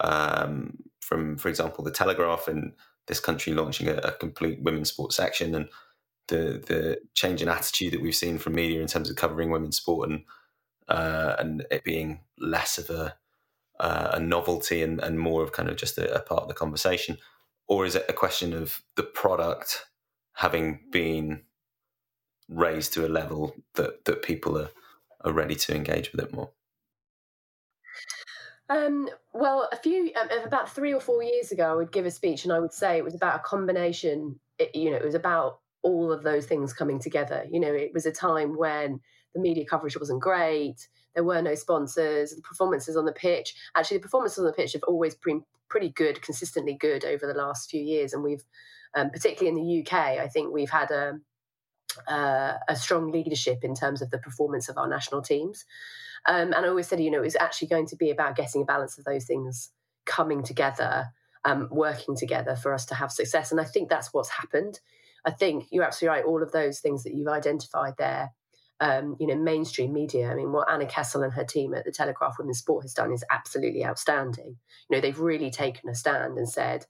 um, 0.00 0.78
from, 1.00 1.36
for 1.36 1.48
example, 1.48 1.82
the 1.82 1.90
Telegraph 1.90 2.48
in 2.48 2.72
this 3.06 3.20
country 3.20 3.54
launching 3.54 3.88
a, 3.88 3.94
a 3.94 4.12
complete 4.12 4.62
women's 4.62 4.90
sports 4.90 5.16
section, 5.16 5.54
and 5.54 5.68
the 6.28 6.62
the 6.66 7.00
change 7.14 7.42
in 7.42 7.48
attitude 7.48 7.92
that 7.92 8.00
we've 8.00 8.14
seen 8.14 8.38
from 8.38 8.54
media 8.54 8.80
in 8.80 8.86
terms 8.86 9.10
of 9.10 9.16
covering 9.16 9.50
women's 9.50 9.76
sport 9.76 10.08
and 10.08 10.22
uh, 10.88 11.36
and 11.38 11.66
it 11.70 11.84
being 11.84 12.20
less 12.38 12.78
of 12.78 12.88
a 12.90 13.14
uh, 13.80 14.12
a 14.14 14.20
novelty 14.20 14.82
and, 14.82 15.00
and 15.00 15.20
more 15.20 15.42
of 15.42 15.52
kind 15.52 15.68
of 15.68 15.76
just 15.76 15.98
a, 15.98 16.12
a, 16.12 16.20
part 16.20 16.42
of 16.42 16.48
the 16.48 16.54
conversation, 16.54 17.16
or 17.68 17.86
is 17.86 17.94
it 17.94 18.04
a 18.08 18.12
question 18.12 18.52
of 18.52 18.82
the 18.96 19.04
product 19.04 19.86
having 20.32 20.80
been 20.90 21.42
raised 22.48 22.92
to 22.92 23.06
a 23.06 23.08
level 23.08 23.54
that 23.74 24.04
that 24.04 24.22
people 24.22 24.58
are 24.58 24.70
are 25.22 25.32
ready 25.32 25.54
to 25.54 25.74
engage 25.74 26.12
with 26.12 26.24
it 26.24 26.32
more? 26.32 26.50
Um, 28.70 29.08
well, 29.32 29.68
a 29.72 29.76
few 29.76 30.10
um, 30.20 30.28
about 30.44 30.74
three 30.74 30.92
or 30.92 31.00
four 31.00 31.22
years 31.22 31.52
ago, 31.52 31.70
I 31.70 31.74
would 31.74 31.92
give 31.92 32.06
a 32.06 32.10
speech, 32.10 32.44
and 32.44 32.52
I 32.52 32.58
would 32.58 32.72
say 32.72 32.98
it 32.98 33.04
was 33.04 33.14
about 33.14 33.36
a 33.36 33.42
combination. 33.42 34.38
It, 34.58 34.74
you 34.74 34.90
know, 34.90 34.96
it 34.96 35.04
was 35.04 35.14
about 35.14 35.60
all 35.82 36.12
of 36.12 36.22
those 36.22 36.46
things 36.46 36.72
coming 36.72 36.98
together. 36.98 37.44
You 37.50 37.60
know, 37.60 37.72
it 37.72 37.92
was 37.94 38.06
a 38.06 38.12
time 38.12 38.56
when 38.56 39.00
the 39.34 39.40
media 39.40 39.64
coverage 39.64 39.98
wasn't 39.98 40.20
great. 40.20 40.88
There 41.14 41.24
were 41.24 41.42
no 41.42 41.54
sponsors. 41.54 42.34
The 42.34 42.42
performances 42.42 42.96
on 42.96 43.04
the 43.04 43.12
pitch, 43.12 43.54
actually, 43.76 43.98
the 43.98 44.02
performances 44.02 44.38
on 44.38 44.44
the 44.44 44.52
pitch 44.52 44.72
have 44.72 44.82
always 44.84 45.14
been 45.14 45.42
pretty 45.68 45.90
good, 45.90 46.22
consistently 46.22 46.74
good 46.74 47.04
over 47.04 47.26
the 47.26 47.38
last 47.38 47.70
few 47.70 47.82
years. 47.82 48.12
And 48.12 48.22
we've, 48.22 48.44
um, 48.94 49.10
particularly 49.10 49.48
in 49.48 49.64
the 49.64 49.80
UK, 49.82 50.18
I 50.18 50.28
think 50.28 50.52
we've 50.52 50.70
had 50.70 50.90
a, 50.90 51.18
uh, 52.06 52.54
a 52.68 52.76
strong 52.76 53.10
leadership 53.12 53.58
in 53.62 53.74
terms 53.74 54.02
of 54.02 54.10
the 54.10 54.18
performance 54.18 54.68
of 54.68 54.78
our 54.78 54.88
national 54.88 55.22
teams. 55.22 55.64
Um, 56.26 56.52
and 56.52 56.64
I 56.66 56.68
always 56.68 56.88
said, 56.88 57.00
you 57.00 57.10
know, 57.10 57.22
it's 57.22 57.36
actually 57.36 57.68
going 57.68 57.86
to 57.86 57.96
be 57.96 58.10
about 58.10 58.36
getting 58.36 58.62
a 58.62 58.66
balance 58.66 58.98
of 58.98 59.04
those 59.04 59.24
things 59.24 59.70
coming 60.04 60.42
together, 60.42 61.06
um, 61.44 61.68
working 61.70 62.16
together 62.16 62.56
for 62.56 62.72
us 62.72 62.86
to 62.86 62.94
have 62.94 63.12
success. 63.12 63.50
And 63.50 63.60
I 63.60 63.64
think 63.64 63.88
that's 63.88 64.12
what's 64.12 64.30
happened. 64.30 64.80
I 65.24 65.30
think 65.30 65.66
you're 65.70 65.84
absolutely 65.84 66.16
right. 66.16 66.24
All 66.24 66.42
of 66.42 66.52
those 66.52 66.80
things 66.80 67.04
that 67.04 67.14
you've 67.14 67.28
identified 67.28 67.94
there, 67.98 68.32
um, 68.80 69.16
you 69.18 69.26
know, 69.26 69.36
mainstream 69.36 69.92
media. 69.92 70.30
I 70.30 70.34
mean, 70.34 70.52
what 70.52 70.70
Anna 70.70 70.86
Kessel 70.86 71.22
and 71.22 71.32
her 71.32 71.44
team 71.44 71.74
at 71.74 71.84
the 71.84 71.92
Telegraph 71.92 72.36
Women's 72.38 72.58
Sport 72.58 72.84
has 72.84 72.94
done 72.94 73.12
is 73.12 73.24
absolutely 73.30 73.84
outstanding. 73.84 74.56
You 74.88 74.96
know, 74.96 75.00
they've 75.00 75.18
really 75.18 75.50
taken 75.50 75.88
a 75.88 75.94
stand 75.94 76.38
and 76.38 76.48
said, 76.48 76.86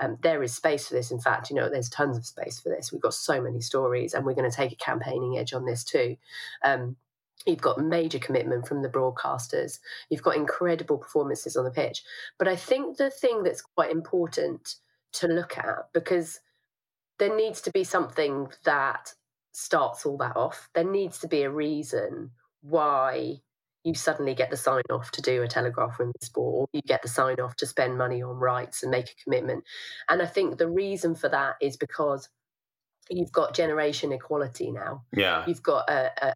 um, 0.00 0.16
there 0.22 0.42
is 0.42 0.54
space 0.54 0.88
for 0.88 0.94
this. 0.94 1.10
In 1.10 1.20
fact, 1.20 1.50
you 1.50 1.56
know, 1.56 1.68
there's 1.68 1.90
tons 1.90 2.16
of 2.16 2.24
space 2.24 2.58
for 2.58 2.70
this. 2.70 2.90
We've 2.90 3.02
got 3.02 3.14
so 3.14 3.40
many 3.40 3.60
stories, 3.60 4.14
and 4.14 4.24
we're 4.24 4.34
going 4.34 4.50
to 4.50 4.56
take 4.56 4.72
a 4.72 4.76
campaigning 4.76 5.36
edge 5.36 5.52
on 5.52 5.66
this 5.66 5.84
too. 5.84 6.16
Um, 6.64 6.96
you've 7.46 7.60
got 7.60 7.78
major 7.78 8.18
commitment 8.18 8.66
from 8.66 8.82
the 8.82 8.88
broadcasters. 8.88 9.78
You've 10.08 10.22
got 10.22 10.36
incredible 10.36 10.98
performances 10.98 11.56
on 11.56 11.64
the 11.64 11.70
pitch. 11.70 12.02
But 12.38 12.48
I 12.48 12.56
think 12.56 12.96
the 12.96 13.10
thing 13.10 13.42
that's 13.42 13.62
quite 13.62 13.90
important 13.90 14.76
to 15.12 15.26
look 15.26 15.58
at 15.58 15.92
because 15.92 16.40
there 17.20 17.36
needs 17.36 17.60
to 17.60 17.70
be 17.70 17.84
something 17.84 18.48
that 18.64 19.14
starts 19.52 20.04
all 20.04 20.16
that 20.16 20.36
off. 20.36 20.68
There 20.74 20.90
needs 20.90 21.18
to 21.18 21.28
be 21.28 21.42
a 21.42 21.50
reason 21.50 22.30
why 22.62 23.36
you 23.84 23.94
suddenly 23.94 24.34
get 24.34 24.50
the 24.50 24.56
sign 24.56 24.82
off 24.90 25.10
to 25.12 25.22
do 25.22 25.42
a 25.42 25.48
Telegraph 25.48 25.98
Women's 25.98 26.26
Sport, 26.26 26.54
or 26.54 26.68
you 26.72 26.82
get 26.82 27.02
the 27.02 27.08
sign 27.08 27.40
off 27.40 27.56
to 27.56 27.66
spend 27.66 27.96
money 27.96 28.22
on 28.22 28.36
rights 28.36 28.82
and 28.82 28.90
make 28.90 29.10
a 29.10 29.22
commitment. 29.22 29.64
And 30.08 30.20
I 30.20 30.26
think 30.26 30.58
the 30.58 30.68
reason 30.68 31.14
for 31.14 31.28
that 31.28 31.56
is 31.60 31.76
because 31.76 32.28
you've 33.08 33.32
got 33.32 33.54
generation 33.54 34.12
equality 34.12 34.70
now. 34.70 35.04
Yeah. 35.14 35.44
You've 35.46 35.62
got 35.62 35.88
a, 35.88 36.10
a, 36.28 36.34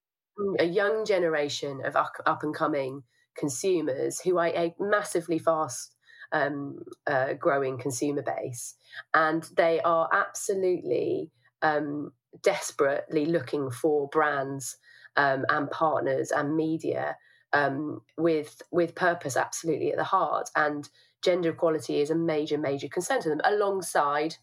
a 0.61 0.64
young 0.64 1.05
generation 1.05 1.82
of 1.85 1.97
up, 1.97 2.12
up 2.26 2.43
and 2.43 2.55
coming 2.55 3.03
consumers 3.37 4.20
who 4.20 4.39
are 4.39 4.49
a 4.49 4.74
massively 4.78 5.39
fast 5.39 5.93
um, 6.35 6.80
uh, 7.07 7.32
growing 7.35 7.78
consumer 7.78 8.22
base. 8.22 8.74
And 9.14 9.49
they 9.57 9.80
are 9.80 10.09
absolutely 10.12 11.30
um, 11.62 12.12
desperately 12.43 13.24
looking 13.24 13.70
for 13.70 14.09
brands 14.09 14.76
um, 15.16 15.47
and 15.49 15.70
partners 15.70 16.30
and 16.30 16.57
media 16.57 17.16
um, 17.53 18.01
with 18.18 18.61
with 18.72 18.97
purpose 18.97 19.37
absolutely 19.37 19.93
at 19.93 19.97
the 19.97 20.05
heart. 20.05 20.51
And 20.57 20.87
gender 21.22 21.51
equality 21.51 22.01
is 22.01 22.11
a 22.11 22.16
major, 22.16 22.59
major 22.59 22.89
concern 22.89 23.22
to 23.22 23.28
them, 23.28 23.41
alongside, 23.45 24.35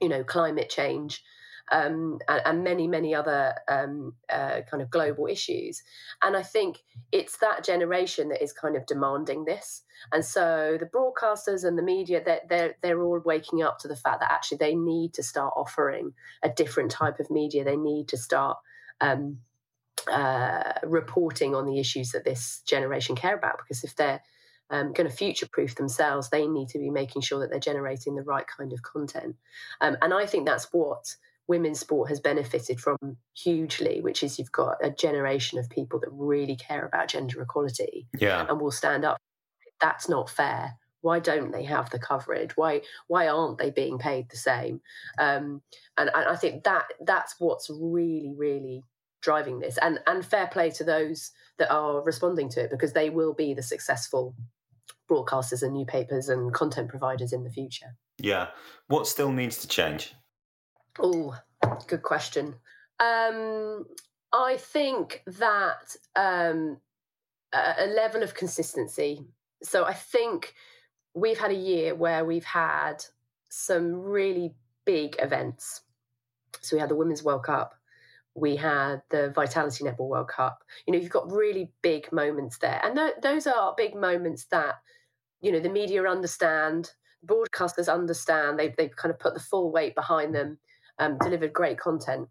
you 0.00 0.08
know, 0.08 0.24
climate 0.24 0.70
change. 0.70 1.22
Um, 1.72 2.20
and, 2.28 2.42
and, 2.44 2.64
many, 2.64 2.86
many 2.86 3.12
other 3.12 3.52
um, 3.66 4.14
uh, 4.30 4.60
kind 4.70 4.82
of 4.82 4.88
global 4.88 5.26
issues. 5.26 5.82
And 6.22 6.36
I 6.36 6.44
think 6.44 6.78
it's 7.10 7.38
that 7.38 7.64
generation 7.64 8.28
that 8.28 8.40
is 8.40 8.52
kind 8.52 8.76
of 8.76 8.86
demanding 8.86 9.46
this. 9.46 9.82
And 10.12 10.24
so 10.24 10.78
the 10.78 10.86
broadcasters 10.86 11.64
and 11.64 11.76
the 11.76 11.82
media, 11.82 12.22
they're, 12.24 12.42
they're, 12.48 12.76
they're 12.82 13.02
all 13.02 13.20
waking 13.24 13.62
up 13.62 13.80
to 13.80 13.88
the 13.88 13.96
fact 13.96 14.20
that 14.20 14.30
actually 14.30 14.58
they 14.58 14.76
need 14.76 15.14
to 15.14 15.24
start 15.24 15.54
offering 15.56 16.12
a 16.42 16.48
different 16.48 16.92
type 16.92 17.18
of 17.18 17.30
media. 17.32 17.64
They 17.64 17.76
need 17.76 18.06
to 18.08 18.16
start 18.16 18.58
um, 19.00 19.38
uh, 20.10 20.72
reporting 20.84 21.54
on 21.54 21.66
the 21.66 21.80
issues 21.80 22.10
that 22.10 22.24
this 22.24 22.62
generation 22.64 23.16
care 23.16 23.34
about. 23.34 23.58
Because 23.58 23.82
if 23.82 23.96
they're 23.96 24.22
um, 24.70 24.92
going 24.92 25.08
to 25.08 25.14
future 25.14 25.48
proof 25.50 25.74
themselves, 25.74 26.30
they 26.30 26.46
need 26.46 26.68
to 26.68 26.78
be 26.78 26.90
making 26.90 27.22
sure 27.22 27.40
that 27.40 27.50
they're 27.50 27.58
generating 27.58 28.14
the 28.14 28.22
right 28.22 28.46
kind 28.46 28.72
of 28.72 28.82
content. 28.82 29.36
Um, 29.80 29.96
and 30.02 30.12
I 30.12 30.26
think 30.26 30.46
that's 30.46 30.68
what 30.72 31.16
women's 31.48 31.80
sport 31.80 32.08
has 32.08 32.20
benefited 32.20 32.80
from 32.80 32.96
hugely, 33.34 34.00
which 34.00 34.22
is 34.22 34.38
you've 34.38 34.52
got 34.52 34.76
a 34.82 34.90
generation 34.90 35.58
of 35.58 35.70
people 35.70 36.00
that 36.00 36.10
really 36.12 36.56
care 36.56 36.84
about 36.84 37.08
gender 37.08 37.40
equality 37.42 38.06
yeah. 38.18 38.46
and 38.48 38.60
will 38.60 38.72
stand 38.72 39.04
up. 39.04 39.18
That's 39.80 40.08
not 40.08 40.30
fair. 40.30 40.74
Why 41.02 41.20
don't 41.20 41.52
they 41.52 41.64
have 41.64 41.90
the 41.90 41.98
coverage? 41.98 42.56
Why 42.56 42.80
why 43.06 43.28
aren't 43.28 43.58
they 43.58 43.70
being 43.70 43.98
paid 43.98 44.28
the 44.28 44.36
same? 44.36 44.80
Um, 45.18 45.62
and, 45.96 46.10
and 46.12 46.28
i 46.28 46.34
think 46.34 46.64
that 46.64 46.84
that's 47.00 47.36
what's 47.38 47.70
really 47.70 48.32
really 48.36 48.82
driving 49.20 49.60
this. 49.60 49.78
And 49.78 50.00
and 50.06 50.24
fair 50.24 50.46
play 50.46 50.70
to 50.70 50.84
those 50.84 51.30
that 51.58 51.70
are 51.70 52.02
responding 52.02 52.48
to 52.50 52.62
it 52.62 52.70
because 52.70 52.92
they 52.92 53.10
will 53.10 53.34
be 53.34 53.54
the 53.54 53.62
successful 53.62 54.34
broadcasters 55.10 55.62
and 55.62 55.74
newspapers 55.74 56.28
and 56.28 56.52
content 56.52 56.88
providers 56.88 57.32
in 57.32 57.44
the 57.44 57.50
future. 57.50 57.94
Yeah. 58.18 58.48
What 58.88 59.06
still 59.06 59.32
needs 59.32 59.58
to 59.58 59.68
change 59.68 60.14
oh 61.00 61.36
good 61.86 62.02
question 62.02 62.54
um, 63.00 63.84
i 64.32 64.56
think 64.56 65.22
that 65.26 65.94
um, 66.16 66.78
a 67.52 67.86
level 67.86 68.22
of 68.22 68.34
consistency 68.34 69.26
so 69.62 69.84
I 69.84 69.94
think 69.94 70.54
we've 71.14 71.38
had 71.38 71.50
a 71.50 71.54
year 71.54 71.94
where 71.94 72.24
we've 72.24 72.44
had 72.44 73.04
some 73.48 73.94
really 73.94 74.54
big 74.84 75.16
events. 75.18 75.82
So 76.60 76.76
we 76.76 76.80
had 76.80 76.90
the 76.90 76.96
Women's 76.96 77.22
World 77.22 77.44
Cup, 77.44 77.74
we 78.34 78.56
had 78.56 79.02
the 79.10 79.30
Vitality 79.30 79.84
Netball 79.84 80.08
World 80.08 80.28
Cup. 80.28 80.62
You 80.86 80.92
know, 80.92 80.98
you've 80.98 81.10
got 81.10 81.32
really 81.32 81.72
big 81.82 82.12
moments 82.12 82.58
there, 82.58 82.80
and 82.84 82.94
th- 82.94 83.14
those 83.22 83.46
are 83.46 83.74
big 83.76 83.94
moments 83.94 84.46
that 84.50 84.74
you 85.40 85.52
know 85.52 85.60
the 85.60 85.70
media 85.70 86.04
understand, 86.04 86.90
broadcasters 87.24 87.92
understand. 87.92 88.58
They've 88.58 88.76
they've 88.76 88.94
kind 88.94 89.12
of 89.12 89.18
put 89.18 89.34
the 89.34 89.40
full 89.40 89.72
weight 89.72 89.94
behind 89.94 90.34
them, 90.34 90.58
um, 90.98 91.18
delivered 91.18 91.52
great 91.52 91.78
content. 91.78 92.28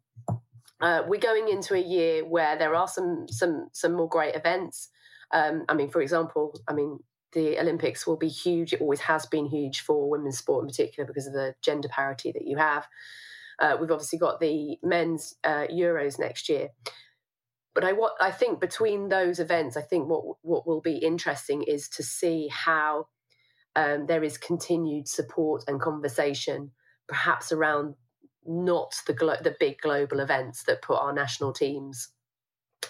Uh, 0.81 1.03
we're 1.07 1.19
going 1.19 1.47
into 1.47 1.73
a 1.73 1.79
year 1.79 2.25
where 2.25 2.57
there 2.57 2.75
are 2.75 2.87
some 2.87 3.27
some 3.29 3.69
some 3.71 3.93
more 3.93 4.09
great 4.09 4.35
events. 4.35 4.89
Um, 5.31 5.65
I 5.69 5.73
mean, 5.73 5.89
for 5.89 6.01
example, 6.01 6.59
I 6.67 6.73
mean 6.73 6.99
the 7.31 7.59
Olympics 7.59 8.07
will 8.07 8.17
be 8.17 8.29
huge. 8.29 8.73
It 8.73 8.81
always 8.81 9.01
has 9.01 9.25
been 9.25 9.47
huge 9.47 9.81
for 9.81 10.09
women's 10.09 10.37
sport 10.37 10.63
in 10.63 10.69
particular 10.69 11.05
because 11.05 11.27
of 11.27 11.33
the 11.33 11.55
gender 11.61 11.89
parity 11.89 12.31
that 12.31 12.47
you 12.47 12.57
have. 12.57 12.87
Uh, 13.59 13.77
we've 13.79 13.91
obviously 13.91 14.19
got 14.19 14.39
the 14.39 14.77
men's 14.83 15.35
uh, 15.43 15.67
Euros 15.71 16.19
next 16.19 16.49
year. 16.49 16.69
But 17.73 17.83
I, 17.83 17.91
what, 17.91 18.13
I 18.21 18.31
think 18.31 18.61
between 18.61 19.09
those 19.09 19.39
events, 19.39 19.75
I 19.75 19.81
think 19.81 20.07
what 20.07 20.23
what 20.41 20.65
will 20.65 20.81
be 20.81 20.97
interesting 20.97 21.63
is 21.63 21.89
to 21.89 22.03
see 22.03 22.47
how 22.47 23.07
um, 23.75 24.05
there 24.07 24.23
is 24.23 24.37
continued 24.37 25.07
support 25.07 25.65
and 25.67 25.79
conversation, 25.79 26.71
perhaps 27.07 27.51
around 27.51 27.95
not 28.45 28.95
the 29.07 29.13
glo- 29.13 29.41
the 29.41 29.55
big 29.59 29.79
global 29.81 30.19
events 30.19 30.63
that 30.63 30.81
put 30.81 30.97
our 30.97 31.13
national 31.13 31.53
teams 31.53 32.09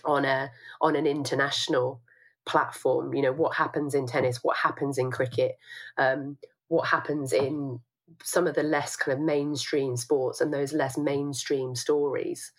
on 0.04 0.26
a 0.26 0.52
on 0.82 0.96
an 0.96 1.08
international 1.08 2.02
platform. 2.46 3.14
You 3.14 3.24
know 3.24 3.34
what 3.34 3.56
happens 3.56 3.94
in 3.96 4.08
tennis, 4.08 4.44
what 4.44 4.58
happens 4.58 4.98
in 4.98 5.12
cricket, 5.12 5.58
um, 5.98 6.38
what 6.68 6.88
happens 6.88 7.34
in 7.34 7.80
some 8.24 8.48
of 8.48 8.56
the 8.56 8.64
less 8.64 8.96
kind 8.96 9.18
of 9.18 9.24
mainstream 9.24 9.98
sports 9.98 10.42
and 10.42 10.54
those 10.54 10.74
less 10.74 10.98
mainstream 10.98 11.76
stories 11.76 12.52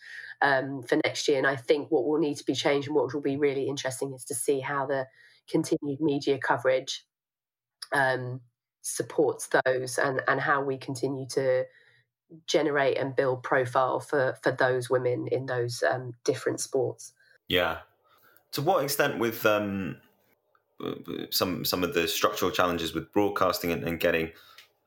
um, 0.43 0.83
for 0.83 0.99
next 1.05 1.29
year. 1.29 1.39
And 1.39 1.47
I 1.47 1.57
think 1.57 1.91
what 1.91 2.05
will 2.05 2.19
need 2.19 2.37
to 2.37 2.45
be 2.45 2.55
changed 2.55 2.89
and 2.89 2.97
what 2.97 3.13
will 3.15 3.21
be 3.21 3.37
really 3.37 3.69
interesting 3.69 4.13
is 4.13 4.25
to 4.25 4.35
see 4.35 4.61
how 4.61 4.87
the 4.87 5.07
continued 5.49 6.01
media 6.01 6.39
coverage 6.39 7.05
um, 7.93 8.41
supports 8.83 9.49
those 9.65 9.99
and, 9.99 10.21
and 10.29 10.41
how 10.41 10.63
we 10.63 10.77
continue 10.77 11.27
to 11.31 11.65
generate 12.47 12.99
and 12.99 13.15
build 13.15 13.43
profile 13.43 14.01
for, 14.01 14.37
for 14.43 14.53
those 14.53 14.91
women 14.91 15.29
in 15.29 15.47
those 15.47 15.83
um, 15.89 16.15
different 16.25 16.61
sports. 16.61 17.13
Yeah. 17.49 17.79
To 18.53 18.63
what 18.63 18.83
extent 18.83 19.19
with 19.19 19.45
um, 19.47 19.97
some 21.31 21.65
some 21.65 21.85
of 21.85 21.95
the 21.95 22.09
structural 22.09 22.51
challenges 22.51 22.95
with 22.95 23.13
broadcasting 23.13 23.73
and, 23.73 23.85
and 23.85 24.01
getting 24.01 24.31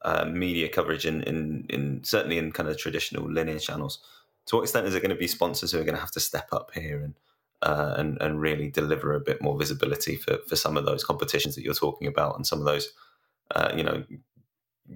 uh, 0.04 0.26
media 0.26 0.70
coverage 0.70 1.06
in, 1.06 1.24
in, 1.24 1.66
in 1.70 2.04
certainly 2.04 2.38
in 2.38 2.52
kind 2.52 2.70
of 2.70 2.78
traditional 2.78 3.30
linear 3.30 3.60
channels. 3.60 4.00
To 4.48 4.56
what 4.56 4.64
extent 4.64 4.88
is 4.88 4.96
it 4.96 5.02
going 5.02 5.10
to 5.10 5.16
be 5.16 5.28
sponsors 5.28 5.72
who 5.72 5.80
are 5.80 5.84
going 5.84 5.96
to 5.96 6.00
have 6.00 6.12
to 6.12 6.20
step 6.20 6.50
up 6.52 6.72
here 6.74 7.02
and 7.02 7.14
uh, 7.62 7.96
and 7.98 8.18
and 8.22 8.40
really 8.40 8.70
deliver 8.70 9.14
a 9.14 9.20
bit 9.20 9.42
more 9.42 9.58
visibility 9.58 10.16
for 10.16 10.38
for 10.48 10.56
some 10.56 10.78
of 10.78 10.86
those 10.86 11.04
competitions 11.04 11.56
that 11.56 11.64
you're 11.64 11.74
talking 11.74 12.08
about 12.08 12.36
and 12.36 12.48
some 12.48 12.60
of 12.60 12.66
those 12.66 12.94
uh, 13.54 13.72
you 13.76 13.84
know 13.84 14.04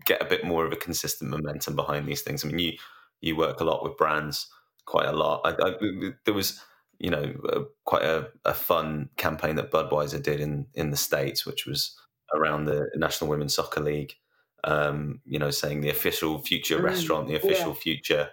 get 0.05 0.21
a 0.21 0.25
bit 0.25 0.45
more 0.45 0.65
of 0.65 0.71
a 0.71 0.77
consistent 0.77 1.29
momentum 1.29 1.75
behind 1.75 2.07
these 2.07 2.21
things. 2.21 2.43
I 2.43 2.47
mean, 2.47 2.59
you 2.59 2.73
you 3.21 3.35
work 3.35 3.59
a 3.59 3.63
lot 3.63 3.83
with 3.83 3.97
brands, 3.97 4.47
quite 4.85 5.07
a 5.07 5.13
lot. 5.13 5.41
I, 5.45 5.69
I, 5.69 6.11
there 6.25 6.33
was 6.33 6.59
you 6.99 7.09
know 7.09 7.67
quite 7.85 8.03
a, 8.03 8.29
a 8.45 8.53
fun 8.53 9.09
campaign 9.17 9.55
that 9.55 9.71
Budweiser 9.71 10.21
did 10.21 10.39
in 10.39 10.67
in 10.73 10.91
the 10.91 10.97
states, 10.97 11.45
which 11.45 11.65
was 11.65 11.95
around 12.33 12.65
the 12.65 12.89
National 12.95 13.29
Women's 13.29 13.55
Soccer 13.55 13.81
League 13.81 14.15
um, 14.63 15.21
you 15.25 15.39
know, 15.39 15.51
saying 15.51 15.81
the 15.81 15.89
official 15.89 16.39
future 16.39 16.79
mm, 16.79 16.83
restaurant, 16.83 17.27
the 17.27 17.35
official 17.35 17.69
yeah. 17.69 17.79
future, 17.81 18.29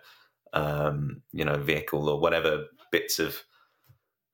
um, 0.52 1.22
you 1.32 1.44
know, 1.44 1.56
vehicle 1.56 2.08
or 2.08 2.20
whatever 2.20 2.66
bits 2.92 3.18
of. 3.18 3.42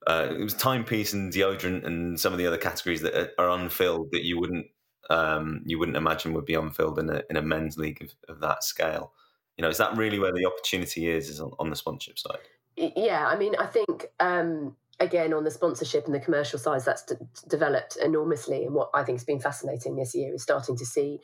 Uh, 0.05 0.27
it 0.31 0.41
was 0.41 0.53
timepiece 0.53 1.11
and 1.11 1.33
deodorant 1.33 1.85
and 1.85 2.17
some 2.17 2.31
of 2.31 2.39
the 2.39 2.47
other 2.47 2.57
categories 2.57 3.01
that 3.01 3.33
are 3.37 3.49
unfilled 3.49 4.07
that 4.11 4.23
you 4.23 4.39
wouldn't 4.39 4.67
um, 5.09 5.61
you 5.65 5.79
wouldn't 5.79 5.97
imagine 5.97 6.33
would 6.33 6.45
be 6.45 6.55
unfilled 6.55 6.99
in 6.99 7.09
a 7.09 7.21
in 7.29 7.37
a 7.37 7.41
men's 7.41 7.77
league 7.77 8.01
of, 8.01 8.13
of 8.33 8.39
that 8.41 8.63
scale. 8.63 9.13
You 9.57 9.63
know, 9.63 9.69
is 9.69 9.77
that 9.77 9.97
really 9.97 10.19
where 10.19 10.33
the 10.33 10.45
opportunity 10.45 11.09
is? 11.09 11.29
Is 11.29 11.39
on, 11.39 11.51
on 11.59 11.69
the 11.69 11.75
sponsorship 11.75 12.19
side? 12.19 12.39
Yeah, 12.75 13.25
I 13.27 13.35
mean, 13.35 13.55
I 13.57 13.65
think 13.65 14.07
um, 14.19 14.75
again 14.99 15.33
on 15.33 15.43
the 15.43 15.51
sponsorship 15.51 16.05
and 16.05 16.13
the 16.13 16.19
commercial 16.19 16.59
side, 16.59 16.81
that's 16.85 17.03
d- 17.03 17.15
developed 17.47 17.97
enormously. 17.97 18.65
And 18.65 18.73
what 18.73 18.89
I 18.93 19.03
think 19.03 19.17
has 19.17 19.25
been 19.25 19.39
fascinating 19.39 19.95
this 19.95 20.13
year 20.13 20.33
is 20.33 20.43
starting 20.43 20.77
to 20.77 20.85
see 20.85 21.19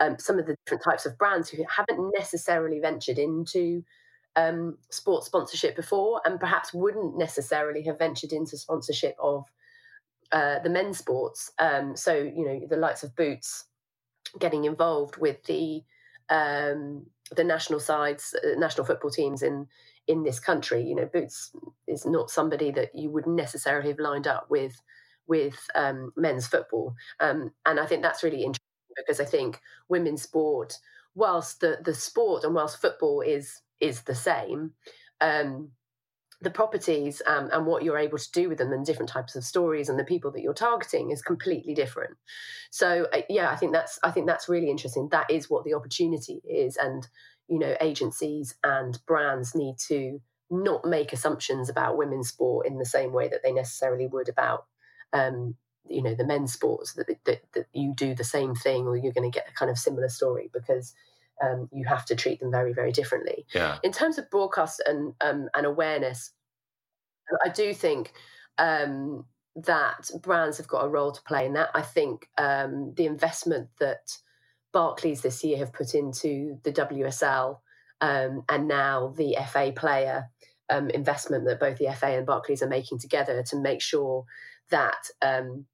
um, 0.00 0.16
some 0.18 0.38
of 0.38 0.46
the 0.46 0.56
different 0.64 0.84
types 0.84 1.06
of 1.06 1.18
brands 1.18 1.48
who 1.48 1.64
haven't 1.68 2.12
necessarily 2.16 2.80
ventured 2.80 3.18
into 3.18 3.84
um, 4.36 4.78
sports 4.90 5.26
sponsorship 5.26 5.74
before 5.74 6.20
and 6.24 6.38
perhaps 6.38 6.72
wouldn't 6.72 7.18
necessarily 7.18 7.82
have 7.82 7.98
ventured 7.98 8.32
into 8.32 8.56
sponsorship 8.56 9.16
of 9.20 9.44
uh, 10.32 10.58
the 10.60 10.70
men's 10.70 10.98
sports. 10.98 11.50
Um, 11.58 11.96
so, 11.96 12.14
you 12.14 12.44
know, 12.44 12.60
the 12.68 12.76
likes 12.76 13.02
of 13.02 13.16
Boots 13.16 13.64
getting 14.38 14.64
involved 14.64 15.16
with 15.16 15.42
the 15.44 15.82
um, 16.30 17.06
the 17.34 17.44
national 17.44 17.80
sides, 17.80 18.34
uh, 18.44 18.58
national 18.58 18.86
football 18.86 19.10
teams 19.10 19.42
in 19.42 19.66
in 20.06 20.22
this 20.22 20.40
country. 20.40 20.82
You 20.82 20.94
know, 20.96 21.06
Boots 21.06 21.52
is 21.86 22.06
not 22.06 22.30
somebody 22.30 22.70
that 22.72 22.94
you 22.94 23.10
would 23.10 23.26
necessarily 23.26 23.88
have 23.90 23.98
lined 23.98 24.26
up 24.26 24.46
with 24.50 24.80
with 25.26 25.58
um, 25.74 26.12
men's 26.16 26.46
football, 26.46 26.94
um, 27.20 27.52
and 27.66 27.78
I 27.80 27.86
think 27.86 28.02
that's 28.02 28.22
really 28.22 28.42
interesting 28.42 28.64
because 28.96 29.20
I 29.20 29.24
think 29.24 29.60
women's 29.88 30.22
sport, 30.22 30.74
whilst 31.14 31.60
the 31.60 31.78
the 31.84 31.94
sport 31.94 32.44
and 32.44 32.54
whilst 32.54 32.80
football 32.80 33.20
is 33.20 33.62
is 33.80 34.02
the 34.02 34.14
same, 34.14 34.72
um, 35.20 35.70
the 36.40 36.50
properties 36.50 37.20
um, 37.26 37.50
and 37.52 37.66
what 37.66 37.82
you're 37.82 37.98
able 37.98 38.18
to 38.18 38.32
do 38.32 38.48
with 38.48 38.58
them 38.58 38.72
and 38.72 38.86
different 38.86 39.08
types 39.08 39.34
of 39.34 39.44
stories 39.44 39.88
and 39.88 39.98
the 39.98 40.04
people 40.04 40.30
that 40.30 40.40
you're 40.40 40.54
targeting 40.54 41.10
is 41.10 41.20
completely 41.20 41.74
different. 41.74 42.16
So 42.70 43.06
uh, 43.12 43.22
yeah, 43.28 43.50
I 43.50 43.56
think 43.56 43.72
that's 43.72 43.98
I 44.04 44.10
think 44.10 44.26
that's 44.26 44.48
really 44.48 44.70
interesting. 44.70 45.08
That 45.10 45.30
is 45.30 45.50
what 45.50 45.64
the 45.64 45.74
opportunity 45.74 46.40
is, 46.48 46.76
and 46.76 47.06
you 47.48 47.58
know, 47.58 47.74
agencies 47.80 48.54
and 48.62 48.98
brands 49.06 49.54
need 49.54 49.76
to 49.88 50.20
not 50.50 50.84
make 50.84 51.12
assumptions 51.12 51.68
about 51.68 51.98
women's 51.98 52.28
sport 52.28 52.66
in 52.66 52.78
the 52.78 52.84
same 52.84 53.12
way 53.12 53.28
that 53.28 53.42
they 53.42 53.52
necessarily 53.52 54.06
would 54.06 54.28
about 54.28 54.66
um, 55.12 55.54
you 55.88 56.02
know 56.02 56.14
the 56.14 56.26
men's 56.26 56.52
sports 56.52 56.94
that, 56.94 57.06
that, 57.24 57.40
that 57.54 57.66
you 57.72 57.94
do 57.96 58.14
the 58.14 58.24
same 58.24 58.54
thing 58.54 58.86
or 58.86 58.96
you're 58.96 59.12
going 59.12 59.30
to 59.30 59.36
get 59.36 59.48
a 59.48 59.54
kind 59.54 59.70
of 59.70 59.78
similar 59.78 60.08
story 60.08 60.50
because 60.52 60.94
um, 61.42 61.68
you 61.72 61.84
have 61.86 62.04
to 62.06 62.16
treat 62.16 62.40
them 62.40 62.50
very 62.50 62.72
very 62.72 62.92
differently 62.92 63.46
yeah. 63.54 63.78
in 63.82 63.92
terms 63.92 64.18
of 64.18 64.30
broadcast 64.30 64.82
and 64.86 65.14
um, 65.20 65.48
and 65.54 65.66
awareness 65.66 66.32
i 67.44 67.48
do 67.48 67.72
think 67.74 68.12
um, 68.58 69.24
that 69.54 70.10
brands 70.22 70.58
have 70.58 70.68
got 70.68 70.84
a 70.84 70.88
role 70.88 71.12
to 71.12 71.22
play 71.22 71.46
in 71.46 71.54
that 71.54 71.70
i 71.74 71.82
think 71.82 72.28
um, 72.38 72.92
the 72.96 73.06
investment 73.06 73.68
that 73.80 74.16
barclays 74.72 75.22
this 75.22 75.42
year 75.42 75.58
have 75.58 75.72
put 75.72 75.94
into 75.94 76.58
the 76.64 76.72
wsl 76.72 77.58
um, 78.00 78.42
and 78.48 78.68
now 78.68 79.12
the 79.16 79.36
fa 79.50 79.72
player 79.74 80.28
um, 80.70 80.90
investment 80.90 81.44
that 81.46 81.60
both 81.60 81.78
the 81.78 81.92
fa 81.94 82.06
and 82.06 82.26
barclays 82.26 82.62
are 82.62 82.68
making 82.68 82.98
together 82.98 83.42
to 83.42 83.56
make 83.56 83.80
sure 83.80 84.24
that 84.70 85.08
um, 85.22 85.64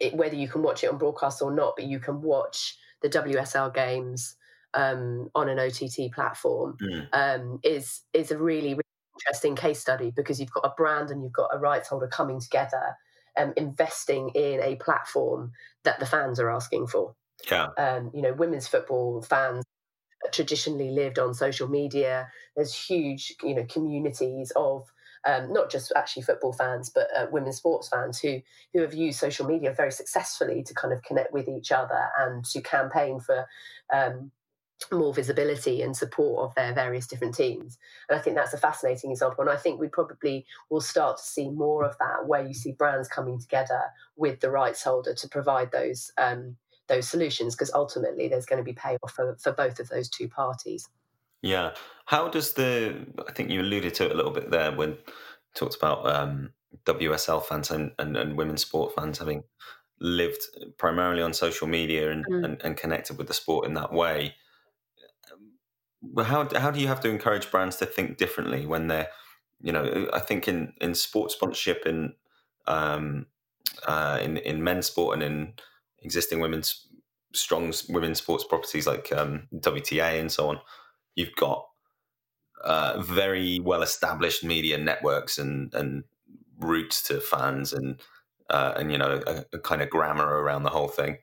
it, 0.00 0.14
whether 0.14 0.34
you 0.34 0.48
can 0.48 0.62
watch 0.62 0.84
it 0.84 0.90
on 0.90 0.98
broadcast 0.98 1.42
or 1.42 1.54
not, 1.54 1.74
but 1.76 1.86
you 1.86 1.98
can 1.98 2.22
watch 2.22 2.76
the 3.02 3.08
WSL 3.08 3.74
games 3.74 4.36
um, 4.76 5.30
on 5.34 5.48
an 5.48 5.58
OTT 5.58 6.12
platform 6.12 6.76
mm. 6.80 7.08
um, 7.12 7.58
is 7.64 8.02
is 8.12 8.30
a 8.30 8.38
really, 8.38 8.70
really 8.70 8.82
interesting 9.18 9.56
case 9.56 9.80
study 9.80 10.12
because 10.14 10.38
you've 10.38 10.52
got 10.52 10.64
a 10.64 10.74
brand 10.76 11.10
and 11.10 11.22
you've 11.22 11.32
got 11.32 11.50
a 11.52 11.58
rights 11.58 11.88
holder 11.88 12.06
coming 12.06 12.40
together, 12.40 12.96
um, 13.36 13.52
investing 13.56 14.28
in 14.34 14.60
a 14.62 14.76
platform 14.76 15.52
that 15.84 15.98
the 15.98 16.06
fans 16.06 16.38
are 16.38 16.50
asking 16.50 16.86
for. 16.86 17.14
Yeah, 17.50 17.68
um, 17.78 18.10
you 18.14 18.22
know, 18.22 18.34
women's 18.34 18.68
football 18.68 19.22
fans 19.22 19.64
traditionally 20.32 20.90
lived 20.90 21.18
on 21.18 21.34
social 21.34 21.68
media. 21.68 22.28
There's 22.54 22.74
huge, 22.74 23.34
you 23.42 23.54
know, 23.54 23.64
communities 23.64 24.52
of 24.56 24.90
um, 25.26 25.52
not 25.52 25.70
just 25.70 25.92
actually 25.96 26.22
football 26.22 26.52
fans, 26.52 26.90
but 26.90 27.08
uh, 27.16 27.26
women's 27.32 27.56
sports 27.56 27.88
fans 27.88 28.20
who 28.20 28.40
who 28.72 28.82
have 28.82 28.94
used 28.94 29.18
social 29.18 29.46
media 29.46 29.72
very 29.72 29.90
successfully 29.90 30.62
to 30.62 30.74
kind 30.74 30.92
of 30.92 31.02
connect 31.02 31.32
with 31.32 31.48
each 31.48 31.72
other 31.72 32.08
and 32.18 32.44
to 32.44 32.60
campaign 32.60 33.20
for 33.20 33.46
um, 33.92 34.30
more 34.92 35.14
visibility 35.14 35.82
and 35.82 35.96
support 35.96 36.44
of 36.44 36.54
their 36.54 36.72
various 36.74 37.06
different 37.06 37.34
teams. 37.34 37.78
And 38.08 38.18
I 38.18 38.22
think 38.22 38.36
that's 38.36 38.52
a 38.52 38.58
fascinating 38.58 39.10
example. 39.10 39.42
And 39.42 39.50
I 39.50 39.56
think 39.56 39.80
we 39.80 39.88
probably 39.88 40.46
will 40.70 40.80
start 40.80 41.16
to 41.16 41.22
see 41.22 41.48
more 41.48 41.84
of 41.84 41.96
that, 41.98 42.26
where 42.26 42.46
you 42.46 42.54
see 42.54 42.72
brands 42.72 43.08
coming 43.08 43.38
together 43.38 43.80
with 44.16 44.40
the 44.40 44.50
rights 44.50 44.82
holder 44.82 45.14
to 45.14 45.28
provide 45.28 45.72
those 45.72 46.10
um, 46.18 46.56
those 46.88 47.08
solutions, 47.08 47.54
because 47.54 47.72
ultimately 47.74 48.28
there's 48.28 48.46
going 48.46 48.58
to 48.58 48.64
be 48.64 48.72
payoff 48.72 49.12
for, 49.12 49.36
for 49.40 49.52
both 49.52 49.80
of 49.80 49.88
those 49.88 50.08
two 50.08 50.28
parties. 50.28 50.88
Yeah. 51.42 51.72
How 52.04 52.28
does 52.28 52.52
the, 52.52 53.06
I 53.26 53.32
think 53.32 53.50
you 53.50 53.60
alluded 53.60 53.94
to 53.94 54.06
it 54.06 54.12
a 54.12 54.14
little 54.14 54.30
bit 54.30 54.50
there 54.50 54.72
when 54.72 54.90
you 54.90 54.96
talked 55.54 55.76
about 55.76 56.08
um, 56.08 56.50
WSL 56.84 57.44
fans 57.44 57.70
and, 57.70 57.92
and, 57.98 58.16
and, 58.16 58.36
women's 58.36 58.62
sport 58.62 58.94
fans 58.94 59.18
having 59.18 59.42
lived 60.00 60.42
primarily 60.78 61.22
on 61.22 61.32
social 61.32 61.66
media 61.66 62.10
and, 62.10 62.26
mm. 62.26 62.44
and, 62.44 62.62
and, 62.62 62.76
connected 62.76 63.18
with 63.18 63.26
the 63.28 63.34
sport 63.34 63.66
in 63.66 63.74
that 63.74 63.92
way. 63.92 64.34
Well, 66.12 66.26
how, 66.26 66.48
how 66.58 66.70
do 66.70 66.80
you 66.80 66.88
have 66.88 67.00
to 67.00 67.08
encourage 67.08 67.50
brands 67.50 67.76
to 67.76 67.86
think 67.86 68.16
differently 68.16 68.66
when 68.66 68.88
they're 68.88 69.08
you 69.60 69.72
know, 69.72 70.08
I 70.12 70.20
think 70.20 70.48
in 70.48 70.72
in 70.80 70.94
sports 70.94 71.34
sponsorship 71.34 71.86
in 71.86 72.14
um, 72.66 73.26
uh, 73.86 74.18
in 74.22 74.36
in 74.38 74.62
men's 74.62 74.86
sport 74.86 75.14
and 75.14 75.22
in 75.22 75.54
existing 76.02 76.40
women's 76.40 76.86
strong 77.32 77.72
women's 77.88 78.18
sports 78.18 78.44
properties 78.44 78.86
like 78.86 79.12
um, 79.12 79.48
WTA 79.54 80.20
and 80.20 80.30
so 80.30 80.48
on, 80.48 80.60
you've 81.14 81.34
got 81.36 81.66
uh, 82.64 83.00
very 83.00 83.60
well 83.60 83.82
established 83.82 84.44
media 84.44 84.78
networks 84.78 85.38
and 85.38 85.72
and 85.74 86.04
routes 86.58 87.02
to 87.02 87.20
fans 87.20 87.72
and 87.72 88.00
uh, 88.50 88.74
and 88.76 88.92
you 88.92 88.98
know 88.98 89.22
a, 89.26 89.44
a, 89.54 89.58
kind 89.58 89.82
of 89.82 89.90
grammar 89.90 90.26
around 90.26 90.64
the 90.64 90.70
whole 90.70 90.88
thing. 90.88 91.18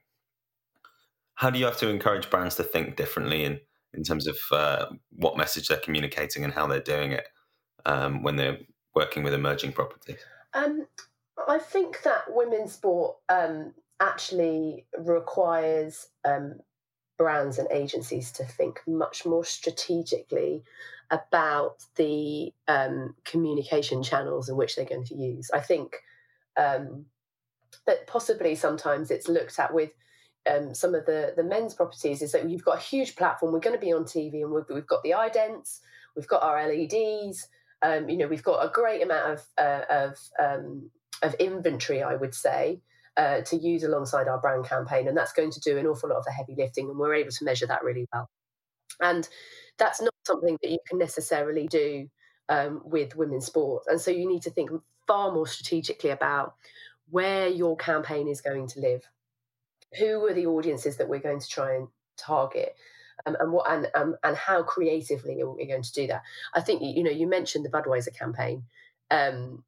How 1.36 1.50
do 1.50 1.60
you 1.60 1.66
have 1.66 1.78
to 1.78 1.90
encourage 1.90 2.30
brands 2.30 2.56
to 2.56 2.64
think 2.64 2.96
differently 2.96 3.44
in 3.44 3.60
in 3.94 4.04
terms 4.04 4.28
of 4.28 4.38
uh, 4.52 4.88
what 5.16 5.38
message 5.38 5.68
they're 5.68 5.78
communicating 5.78 6.44
and 6.44 6.54
how 6.54 6.68
they're 6.68 6.80
doing 6.80 7.12
it 7.12 7.28
um, 7.86 8.24
when 8.24 8.36
they're 8.36 8.60
working 8.96 9.24
with 9.24 9.34
emerging 9.34 9.72
properties? 9.72 10.18
Um, 10.54 10.88
I 11.48 11.60
think 11.60 12.04
that 12.04 12.24
women's 12.30 12.74
sport 12.74 13.18
um, 13.30 13.74
actually 14.00 14.86
requires 14.98 16.08
um, 16.26 16.60
brands 17.18 17.58
and 17.58 17.68
agencies 17.72 18.32
to 18.34 18.44
think 18.44 18.82
much 18.88 19.26
more 19.26 19.46
strategically 19.46 20.64
about 21.12 21.84
the 21.96 22.52
um, 22.68 23.16
communication 23.24 24.02
channels 24.02 24.50
in 24.50 24.56
which 24.56 24.76
they're 24.76 24.86
going 24.86 25.06
to 25.06 25.16
use. 25.16 25.50
I 25.54 25.60
think 25.60 25.96
um, 26.58 27.06
that 27.86 28.08
possibly 28.08 28.56
sometimes 28.56 29.12
it's 29.12 29.28
looked 29.28 29.60
at 29.60 29.74
with 29.74 29.92
um, 30.50 30.74
some 30.74 30.94
of 30.96 31.06
the 31.06 31.34
the 31.36 31.44
men's 31.44 31.74
properties 31.74 32.22
is 32.22 32.32
that 32.34 32.50
you've 32.50 32.66
got 32.66 32.78
a 32.78 32.82
huge 32.82 33.16
platform. 33.16 33.54
We're 33.54 33.60
going 33.60 33.80
to 33.80 33.86
be 33.86 33.94
on 33.94 34.04
TV, 34.04 34.42
and 34.42 34.52
we've, 34.52 34.66
we've 34.70 34.88
got 34.88 35.04
the 35.04 35.12
idents, 35.12 35.80
we've 36.16 36.28
got 36.28 36.44
our 36.44 36.68
LEDs. 36.68 37.48
Um, 37.82 38.10
you 38.10 38.18
know, 38.18 38.28
we've 38.28 38.44
got 38.44 38.66
a 38.66 38.70
great 38.70 39.02
amount 39.02 39.34
of 39.34 39.46
uh, 39.58 39.82
of 39.90 40.18
um, 40.40 40.90
of 41.22 41.34
inventory, 41.36 42.04
I 42.04 42.16
would 42.16 42.36
say, 42.36 42.82
uh, 43.16 43.42
to 43.42 43.56
use 43.56 43.84
alongside 43.84 44.28
our 44.28 44.40
brand 44.40 44.66
campaign, 44.66 45.08
and 45.08 45.18
that's 45.18 45.34
going 45.34 45.52
to 45.52 45.60
do 45.60 45.78
an 45.78 45.88
awful 45.88 46.10
lot 46.10 46.18
of 46.18 46.26
the 46.26 46.32
heavy 46.32 46.56
lifting, 46.58 46.90
and 46.90 46.98
we're 46.98 47.16
able 47.16 47.32
to 47.32 47.46
measure 47.46 47.68
that 47.68 47.84
really 47.84 48.08
well. 48.14 48.30
And 49.02 49.28
that's 49.78 50.02
not 50.02 50.14
something 50.26 50.58
that 50.62 50.72
you 50.72 50.80
can 50.88 51.00
necessarily 51.00 51.68
do 51.68 52.10
um, 52.50 52.82
with 52.84 53.16
women's 53.16 53.46
sports, 53.46 53.88
and 53.88 54.00
so 54.00 54.12
you 54.12 54.28
need 54.28 54.44
to 54.44 54.50
think 54.50 54.72
far 55.08 55.34
more 55.34 55.48
strategically 55.48 56.10
about 56.10 56.56
where 57.10 57.48
your 57.48 57.76
campaign 57.76 58.28
is 58.28 58.42
going 58.42 58.68
to 58.68 58.80
live 58.80 59.02
who 59.98 60.26
are 60.26 60.34
the 60.34 60.48
audiences 60.48 60.98
that 60.98 61.10
we're 61.10 61.20
going 61.20 61.40
to 61.40 61.48
try 61.48 61.76
and 61.76 61.88
target 62.18 62.76
um, 63.26 63.36
and 63.40 63.52
what 63.52 63.72
and 63.72 63.88
um, 63.96 64.16
and 64.24 64.36
how 64.36 64.64
creatively 64.64 65.42
are 65.42 65.52
we 65.52 65.66
going 65.66 65.84
to 65.84 65.94
do 65.94 66.08
that. 66.08 66.24
I 66.54 66.62
think 66.62 66.82
you 66.82 67.04
know 67.04 67.12
you 67.12 67.28
mentioned 67.28 67.66
the 67.66 67.70
budweiser 67.70 68.16
campaign. 68.18 68.64
Um, 69.12 69.64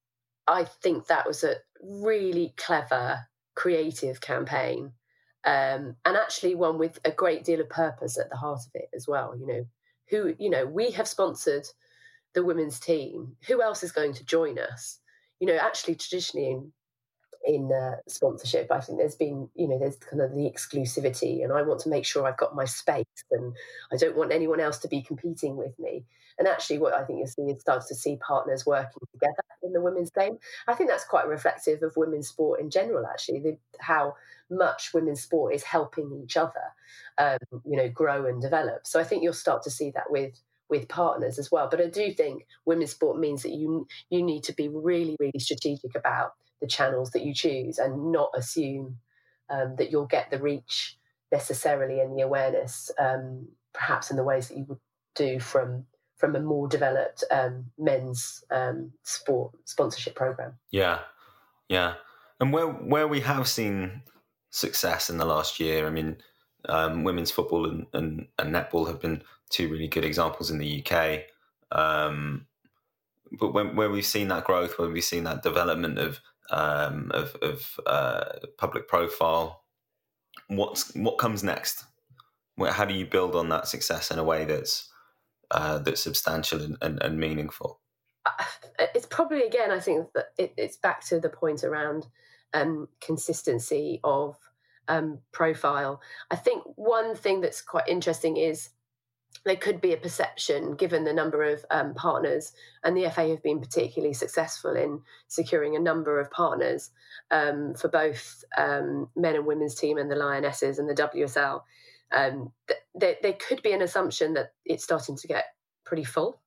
i 0.47 0.63
think 0.63 1.07
that 1.07 1.27
was 1.27 1.43
a 1.43 1.55
really 1.81 2.53
clever 2.55 3.19
creative 3.55 4.21
campaign 4.21 4.91
um, 5.43 5.95
and 6.05 6.17
actually 6.17 6.55
one 6.55 6.77
with 6.77 6.99
a 7.03 7.11
great 7.11 7.43
deal 7.43 7.61
of 7.61 7.69
purpose 7.69 8.17
at 8.17 8.29
the 8.29 8.35
heart 8.35 8.59
of 8.65 8.71
it 8.75 8.89
as 8.95 9.07
well 9.07 9.35
you 9.37 9.45
know. 9.45 9.65
Who 10.09 10.35
you 10.37 10.51
know 10.51 10.65
we 10.67 10.91
have 10.91 11.07
sponsored 11.07 11.67
the 12.35 12.43
women's 12.43 12.79
team. 12.79 13.35
Who 13.47 13.61
else 13.61 13.81
is 13.81 13.91
going 13.91 14.13
to 14.13 14.25
join 14.25 14.59
us? 14.59 14.99
You 15.39 15.47
know 15.47 15.57
actually 15.57 15.95
traditionally 15.95 16.51
in 16.51 16.71
in 17.45 17.71
uh, 17.71 17.97
sponsorship. 18.07 18.71
I 18.71 18.79
think 18.79 18.97
there's 18.97 19.15
been, 19.15 19.49
you 19.55 19.67
know, 19.67 19.77
there's 19.77 19.97
kind 19.97 20.21
of 20.21 20.33
the 20.33 20.49
exclusivity, 20.49 21.43
and 21.43 21.53
I 21.53 21.61
want 21.61 21.81
to 21.81 21.89
make 21.89 22.05
sure 22.05 22.25
I've 22.25 22.37
got 22.37 22.55
my 22.55 22.65
space, 22.65 23.05
and 23.31 23.53
I 23.91 23.97
don't 23.97 24.17
want 24.17 24.31
anyone 24.31 24.59
else 24.59 24.79
to 24.79 24.87
be 24.87 25.01
competing 25.01 25.55
with 25.55 25.77
me. 25.79 26.05
And 26.37 26.47
actually, 26.47 26.79
what 26.79 26.93
I 26.93 27.03
think 27.03 27.19
you'll 27.19 27.27
see 27.27 27.43
is 27.43 27.61
start 27.61 27.83
to 27.87 27.95
see 27.95 28.17
partners 28.17 28.65
working 28.65 29.07
together 29.13 29.43
in 29.63 29.73
the 29.73 29.81
women's 29.81 30.11
game. 30.11 30.37
I 30.67 30.73
think 30.73 30.89
that's 30.89 31.05
quite 31.05 31.27
reflective 31.27 31.81
of 31.81 31.95
women's 31.95 32.27
sport 32.27 32.59
in 32.59 32.69
general. 32.69 33.05
Actually, 33.05 33.39
the, 33.39 33.57
how 33.79 34.15
much 34.49 34.91
women's 34.93 35.21
sport 35.21 35.53
is 35.53 35.63
helping 35.63 36.21
each 36.23 36.37
other, 36.37 36.73
um, 37.17 37.37
you 37.63 37.77
know, 37.77 37.89
grow 37.89 38.25
and 38.25 38.41
develop. 38.41 38.85
So 38.85 38.99
I 38.99 39.03
think 39.03 39.23
you'll 39.23 39.33
start 39.33 39.63
to 39.63 39.71
see 39.71 39.91
that 39.91 40.09
with 40.09 40.39
with 40.67 40.87
partners 40.87 41.37
as 41.37 41.51
well. 41.51 41.67
But 41.69 41.79
I 41.79 41.87
do 41.87 42.11
think 42.11 42.47
women's 42.65 42.91
sport 42.91 43.19
means 43.19 43.43
that 43.43 43.53
you 43.53 43.87
you 44.09 44.23
need 44.23 44.43
to 44.45 44.53
be 44.53 44.67
really 44.67 45.15
really 45.19 45.39
strategic 45.39 45.95
about 45.95 46.33
the 46.61 46.67
channels 46.67 47.11
that 47.11 47.23
you 47.23 47.33
choose 47.33 47.77
and 47.77 48.11
not 48.11 48.31
assume 48.35 48.97
um, 49.49 49.75
that 49.77 49.91
you'll 49.91 50.05
get 50.05 50.29
the 50.31 50.39
reach 50.39 50.97
necessarily 51.31 51.99
and 51.99 52.17
the 52.17 52.21
awareness 52.21 52.91
um, 52.99 53.47
perhaps 53.73 54.09
in 54.09 54.17
the 54.17 54.23
ways 54.23 54.47
that 54.47 54.57
you 54.57 54.65
would 54.65 54.79
do 55.15 55.39
from 55.39 55.85
from 56.15 56.33
a 56.35 56.39
more 56.39 56.67
developed 56.67 57.25
um, 57.29 57.65
men's 57.77 58.43
um, 58.49 58.91
sport 59.03 59.51
sponsorship 59.65 60.15
program. 60.15 60.53
Yeah, 60.71 60.99
yeah, 61.67 61.95
and 62.39 62.53
where 62.53 62.67
where 62.67 63.07
we 63.07 63.21
have 63.21 63.47
seen 63.47 64.03
success 64.49 65.09
in 65.09 65.17
the 65.17 65.25
last 65.25 65.59
year, 65.59 65.85
I 65.85 65.89
mean, 65.89 66.17
um, 66.69 67.03
women's 67.03 67.31
football 67.31 67.65
and, 67.69 67.85
and, 67.93 68.27
and 68.39 68.53
netball 68.53 68.87
have 68.87 69.01
been 69.01 69.21
two 69.49 69.69
really 69.69 69.89
good 69.89 70.05
examples 70.05 70.49
in 70.49 70.57
the 70.57 70.83
UK. 70.83 71.23
Um, 71.71 72.47
but 73.33 73.53
when, 73.53 73.75
where 73.75 73.89
we've 73.89 74.05
seen 74.05 74.29
that 74.29 74.45
growth, 74.45 74.79
where 74.79 74.89
we've 74.89 75.03
seen 75.03 75.25
that 75.25 75.43
development 75.43 75.99
of 75.99 76.21
um, 76.51 77.11
of, 77.13 77.35
of 77.41 77.79
uh, 77.85 78.25
public 78.57 78.87
profile. 78.87 79.63
What's 80.47 80.93
what 80.95 81.17
comes 81.17 81.43
next? 81.43 81.85
How 82.59 82.85
do 82.85 82.93
you 82.93 83.05
build 83.05 83.35
on 83.35 83.49
that 83.49 83.67
success 83.67 84.11
in 84.11 84.19
a 84.19 84.23
way 84.23 84.45
that's 84.45 84.89
uh, 85.51 85.79
that's 85.79 86.01
substantial 86.01 86.61
and, 86.61 86.77
and, 86.81 87.01
and, 87.01 87.19
meaningful? 87.19 87.79
Uh, 88.25 88.31
it's 88.93 89.05
probably 89.05 89.43
again, 89.43 89.71
I 89.71 89.79
think 89.79 90.07
that 90.13 90.27
it, 90.37 90.53
it's 90.57 90.77
back 90.77 91.05
to 91.07 91.19
the 91.19 91.29
point 91.29 91.63
around 91.63 92.07
um, 92.53 92.87
consistency 93.01 93.99
of 94.03 94.37
um, 94.87 95.19
profile. 95.31 96.01
I 96.31 96.35
think 96.35 96.63
one 96.75 97.15
thing 97.15 97.41
that's 97.41 97.61
quite 97.61 97.87
interesting 97.87 98.37
is 98.37 98.69
there 99.45 99.55
could 99.55 99.79
be 99.79 99.93
a 99.93 99.97
perception, 99.97 100.75
given 100.75 101.03
the 101.03 101.13
number 101.13 101.43
of 101.43 101.63
um, 101.69 101.93
partners, 101.93 102.51
and 102.83 102.97
the 102.97 103.09
FA 103.11 103.29
have 103.29 103.43
been 103.43 103.59
particularly 103.59 104.13
successful 104.13 104.75
in 104.75 105.01
securing 105.27 105.75
a 105.75 105.79
number 105.79 106.19
of 106.19 106.31
partners 106.31 106.89
um, 107.29 107.75
for 107.75 107.87
both 107.87 108.43
um, 108.57 109.07
men 109.15 109.35
and 109.35 109.45
women's 109.45 109.75
team 109.75 109.97
and 109.97 110.09
the 110.09 110.15
Lionesses 110.15 110.79
and 110.79 110.89
the 110.89 110.95
WSL. 110.95 111.61
Um, 112.11 112.51
th- 112.67 112.79
there, 112.95 113.15
there, 113.21 113.33
could 113.33 113.61
be 113.61 113.71
an 113.71 113.81
assumption 113.83 114.33
that 114.33 114.53
it's 114.65 114.83
starting 114.83 115.15
to 115.17 115.27
get 115.27 115.45
pretty 115.85 116.03
full, 116.03 116.41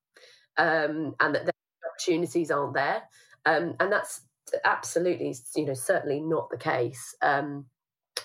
um, 0.57 1.15
and 1.21 1.35
that 1.35 1.47
the 1.47 1.53
opportunities 1.89 2.51
aren't 2.51 2.75
there, 2.75 3.03
um, 3.47 3.77
and 3.79 3.93
that's 3.93 4.23
absolutely, 4.65 5.37
you 5.55 5.67
know, 5.67 5.75
certainly 5.75 6.21
not 6.21 6.51
the 6.51 6.57
case. 6.57 7.15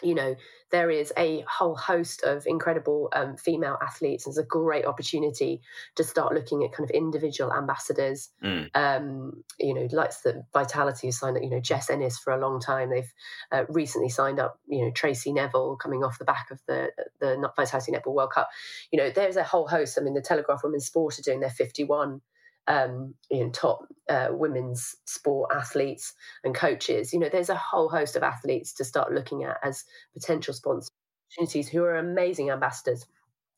You 0.01 0.15
know, 0.15 0.35
there 0.71 0.89
is 0.89 1.13
a 1.17 1.45
whole 1.47 1.75
host 1.75 2.23
of 2.23 2.47
incredible 2.47 3.09
um, 3.13 3.37
female 3.37 3.77
athletes. 3.81 4.25
It's 4.25 4.39
a 4.39 4.43
great 4.43 4.85
opportunity 4.85 5.61
to 5.95 6.03
start 6.03 6.33
looking 6.33 6.63
at 6.63 6.73
kind 6.73 6.89
of 6.89 6.95
individual 6.95 7.53
ambassadors. 7.53 8.29
Mm. 8.43 8.69
Um, 8.73 9.43
you 9.59 9.75
know, 9.75 9.87
like 9.91 10.11
the 10.23 10.43
Vitality 10.51 11.07
has 11.07 11.19
signed 11.19 11.37
up, 11.37 11.43
you 11.43 11.49
know, 11.51 11.59
Jess 11.59 11.91
Ennis 11.91 12.17
for 12.17 12.33
a 12.33 12.39
long 12.39 12.59
time. 12.59 12.89
They've 12.89 13.13
uh, 13.51 13.65
recently 13.69 14.09
signed 14.09 14.39
up, 14.39 14.59
you 14.67 14.83
know, 14.83 14.91
Tracey 14.91 15.31
Neville 15.31 15.77
coming 15.77 16.03
off 16.03 16.17
the 16.17 16.25
back 16.25 16.47
of 16.49 16.59
the 16.67 16.89
the 17.19 17.51
Vitality 17.55 17.91
Netball 17.91 18.15
World 18.15 18.31
Cup. 18.33 18.49
You 18.91 18.97
know, 18.97 19.11
there's 19.11 19.37
a 19.37 19.43
whole 19.43 19.67
host. 19.67 19.99
I 19.99 20.03
mean, 20.03 20.15
the 20.15 20.21
Telegraph 20.21 20.63
Women's 20.63 20.87
Sport 20.87 21.19
are 21.19 21.21
doing 21.21 21.39
their 21.39 21.51
51 21.51 22.19
um, 22.67 23.13
you 23.29 23.43
know, 23.43 23.49
top 23.49 23.87
uh, 24.09 24.27
women's 24.31 24.95
sport 25.05 25.51
athletes 25.53 26.13
and 26.43 26.55
coaches. 26.55 27.13
You 27.13 27.19
know, 27.19 27.29
there's 27.29 27.49
a 27.49 27.55
whole 27.55 27.89
host 27.89 28.15
of 28.15 28.23
athletes 28.23 28.73
to 28.73 28.85
start 28.85 29.13
looking 29.13 29.43
at 29.43 29.57
as 29.63 29.83
potential 30.13 30.53
sponsor 30.53 30.89
opportunities 31.33 31.69
who 31.69 31.83
are 31.83 31.95
amazing 31.95 32.51
ambassadors 32.51 33.05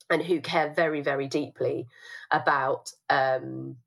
and 0.10 0.22
who 0.22 0.39
care 0.39 0.74
very, 0.74 1.01
very 1.01 1.28
deeply 1.28 1.88
about 2.32 2.91
um, 3.10 3.78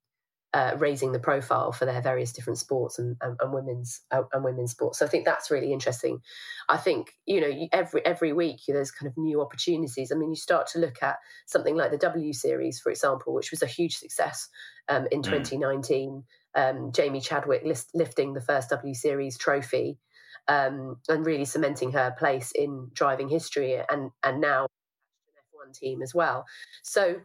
uh, 0.54 0.74
raising 0.78 1.12
the 1.12 1.18
profile 1.18 1.72
for 1.72 1.84
their 1.84 2.00
various 2.00 2.32
different 2.32 2.58
sports 2.58 2.98
and, 2.98 3.16
and, 3.20 3.36
and 3.40 3.52
women's 3.52 4.00
uh, 4.10 4.22
and 4.32 4.44
women's 4.44 4.70
sports. 4.70 4.98
So 4.98 5.06
I 5.06 5.08
think 5.08 5.24
that's 5.24 5.50
really 5.50 5.72
interesting. 5.72 6.20
I 6.68 6.76
think 6.76 7.12
you 7.26 7.40
know 7.40 7.68
every 7.72 8.04
every 8.04 8.32
week 8.32 8.60
there's 8.66 8.90
kind 8.90 9.08
of 9.08 9.16
new 9.16 9.40
opportunities. 9.40 10.10
I 10.10 10.14
mean, 10.16 10.30
you 10.30 10.36
start 10.36 10.66
to 10.68 10.78
look 10.78 11.02
at 11.02 11.16
something 11.46 11.76
like 11.76 11.90
the 11.90 11.98
W 11.98 12.32
Series, 12.32 12.80
for 12.80 12.90
example, 12.90 13.34
which 13.34 13.50
was 13.50 13.62
a 13.62 13.66
huge 13.66 13.96
success 13.96 14.48
um, 14.88 15.06
in 15.10 15.20
mm. 15.20 15.24
2019. 15.24 16.24
Um, 16.54 16.92
Jamie 16.92 17.20
Chadwick 17.20 17.62
list, 17.64 17.90
lifting 17.94 18.32
the 18.32 18.40
first 18.40 18.70
W 18.70 18.94
Series 18.94 19.36
trophy 19.36 19.98
um, 20.48 20.96
and 21.08 21.24
really 21.24 21.44
cementing 21.44 21.92
her 21.92 22.14
place 22.18 22.52
in 22.54 22.90
driving 22.94 23.28
history, 23.28 23.80
and 23.88 24.10
and 24.24 24.40
now 24.40 24.66
F1 25.54 25.78
team 25.78 26.02
as 26.02 26.14
well. 26.14 26.46
So 26.82 27.20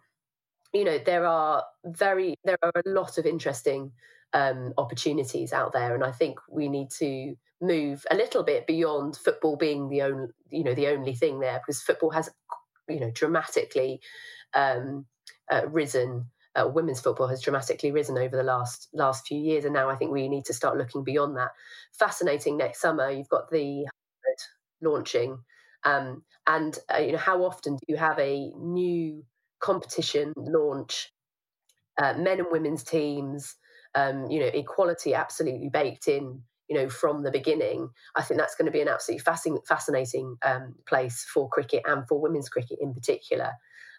you 0.73 0.83
know 0.83 0.97
there 0.97 1.25
are 1.25 1.63
very 1.85 2.35
there 2.43 2.57
are 2.63 2.71
a 2.85 2.89
lot 2.89 3.17
of 3.17 3.25
interesting 3.25 3.91
um, 4.33 4.73
opportunities 4.77 5.53
out 5.53 5.73
there, 5.73 5.93
and 5.95 6.03
I 6.03 6.11
think 6.11 6.39
we 6.49 6.67
need 6.69 6.89
to 6.99 7.35
move 7.61 8.05
a 8.11 8.15
little 8.15 8.43
bit 8.43 8.67
beyond 8.67 9.15
football 9.17 9.55
being 9.55 9.89
the 9.89 10.01
only 10.01 10.27
you 10.49 10.63
know 10.63 10.73
the 10.73 10.87
only 10.87 11.13
thing 11.15 11.39
there 11.39 11.59
because 11.59 11.81
football 11.81 12.09
has 12.11 12.29
you 12.89 12.99
know 12.99 13.11
dramatically 13.11 14.01
um, 14.53 15.05
uh, 15.51 15.61
risen 15.69 16.25
uh, 16.55 16.67
women's 16.67 16.99
football 17.01 17.27
has 17.27 17.41
dramatically 17.41 17.91
risen 17.91 18.17
over 18.17 18.37
the 18.37 18.43
last 18.43 18.89
last 18.93 19.27
few 19.27 19.39
years, 19.39 19.65
and 19.65 19.73
now 19.73 19.89
I 19.89 19.95
think 19.95 20.11
we 20.11 20.29
need 20.29 20.45
to 20.45 20.53
start 20.53 20.77
looking 20.77 21.03
beyond 21.03 21.35
that. 21.37 21.51
Fascinating. 21.93 22.57
Next 22.57 22.79
summer, 22.81 23.09
you've 23.09 23.29
got 23.29 23.49
the 23.51 23.85
launching, 24.81 25.39
um, 25.85 26.23
and 26.47 26.77
uh, 26.93 26.97
you 26.99 27.11
know 27.13 27.17
how 27.17 27.43
often 27.43 27.75
do 27.75 27.81
you 27.87 27.97
have 27.97 28.19
a 28.19 28.51
new 28.57 29.23
competition 29.63 30.33
launch? 30.37 31.11
Uh, 32.01 32.13
men 32.13 32.39
and 32.39 32.47
women's 32.51 32.83
teams, 32.83 33.55
um, 33.95 34.29
you 34.29 34.39
know, 34.39 34.47
equality 34.47 35.13
absolutely 35.13 35.69
baked 35.69 36.07
in 36.07 36.41
you 36.69 36.75
know, 36.75 36.89
from 36.89 37.23
the 37.23 37.31
beginning, 37.31 37.89
I 38.15 38.23
think 38.23 38.39
that's 38.39 38.55
going 38.55 38.65
to 38.65 38.71
be 38.71 38.81
an 38.81 38.87
absolutely 38.87 39.23
fascinating, 39.23 39.61
fascinating 39.67 40.37
um, 40.43 40.75
place 40.87 41.25
for 41.31 41.49
cricket 41.49 41.83
and 41.85 42.07
for 42.07 42.19
women's 42.19 42.49
cricket 42.49 42.79
in 42.81 42.93
particular. 42.93 43.51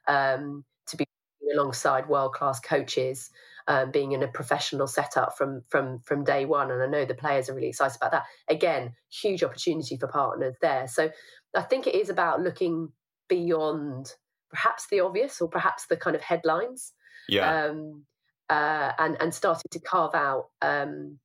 Um, 0.08 0.64
to 0.88 0.96
be 0.96 1.06
alongside 1.54 2.08
world 2.08 2.32
class 2.32 2.60
coaches, 2.60 3.30
um, 3.68 3.90
being 3.90 4.12
in 4.12 4.22
a 4.22 4.28
professional 4.28 4.86
setup 4.86 5.36
from 5.36 5.62
from 5.68 6.00
from 6.00 6.24
day 6.24 6.44
one, 6.44 6.70
and 6.70 6.82
I 6.82 6.86
know 6.86 7.04
the 7.04 7.14
players 7.14 7.48
are 7.48 7.54
really 7.54 7.68
excited 7.68 7.96
about 7.96 8.12
that. 8.12 8.24
Again, 8.48 8.94
huge 9.10 9.42
opportunity 9.42 9.96
for 9.96 10.08
partners 10.08 10.56
there. 10.60 10.86
So 10.88 11.10
I 11.56 11.62
think 11.62 11.86
it 11.86 11.94
is 11.94 12.10
about 12.10 12.42
looking 12.42 12.90
beyond 13.28 14.12
perhaps 14.54 14.86
the 14.90 15.00
obvious 15.00 15.40
or 15.40 15.48
perhaps 15.48 15.86
the 15.86 15.96
kind 15.96 16.16
of 16.16 16.22
headlines. 16.22 16.92
Yeah. 17.28 17.66
Um, 17.66 18.04
uh, 18.50 18.92
and 18.98 19.16
and 19.20 19.34
starting 19.34 19.68
to 19.70 19.80
carve 19.80 20.14
out 20.14 20.48
um, 20.62 21.18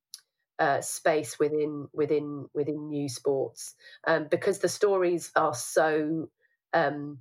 uh, 0.57 0.81
space 0.81 1.37
within 1.39 1.87
within 1.93 2.47
within 2.53 2.89
new 2.89 3.09
sports 3.09 3.75
um, 4.07 4.27
because 4.29 4.59
the 4.59 4.69
stories 4.69 5.31
are 5.35 5.53
so 5.53 6.29
um, 6.73 7.19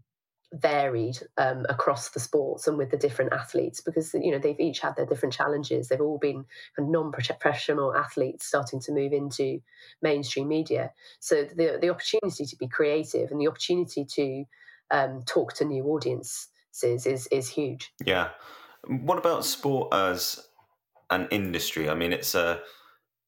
varied 0.53 1.19
um, 1.37 1.67
across 1.69 2.11
the 2.11 2.21
sports 2.21 2.67
and 2.67 2.79
with 2.79 2.91
the 2.91 2.97
different 2.97 3.33
athletes 3.33 3.81
because 3.81 4.15
you 4.15 4.31
know 4.31 4.39
they've 4.39 4.59
each 4.59 4.81
had 4.81 4.97
their 4.97 5.05
different 5.05 5.35
challenges 5.35 5.89
they've 5.89 6.01
all 6.01 6.19
been 6.19 6.45
non-professional 6.79 7.95
athletes 7.95 8.47
starting 8.47 8.81
to 8.81 8.93
move 8.93 9.13
into 9.13 9.61
mainstream 10.01 10.49
media 10.49 10.91
so 11.21 11.45
the 11.45 11.79
the 11.81 11.91
opportunity 11.91 12.47
to 12.47 12.57
be 12.57 12.67
creative 12.67 13.31
and 13.31 13.41
the 13.41 13.49
opportunity 13.49 14.05
to 14.05 14.45
um, 14.91 15.23
talk 15.27 15.55
to 15.55 15.65
new 15.65 15.85
audiences 15.85 16.49
is 16.83 17.27
is 17.29 17.49
huge. 17.49 17.91
Yeah. 18.05 18.31
What 18.87 19.19
about 19.19 19.45
sport 19.45 19.93
as 19.93 20.41
an 21.11 21.29
industry? 21.31 21.89
I 21.89 21.95
mean 21.95 22.13
it's 22.13 22.35
a 22.35 22.61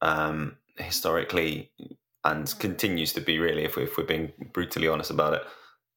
um, 0.02 0.56
historically 0.76 1.70
and 2.24 2.54
continues 2.58 3.12
to 3.14 3.20
be 3.20 3.38
really 3.38 3.64
if, 3.64 3.76
we, 3.76 3.84
if 3.84 3.96
we're 3.96 4.04
being 4.04 4.32
brutally 4.52 4.88
honest 4.88 5.10
about 5.10 5.34
it 5.34 5.42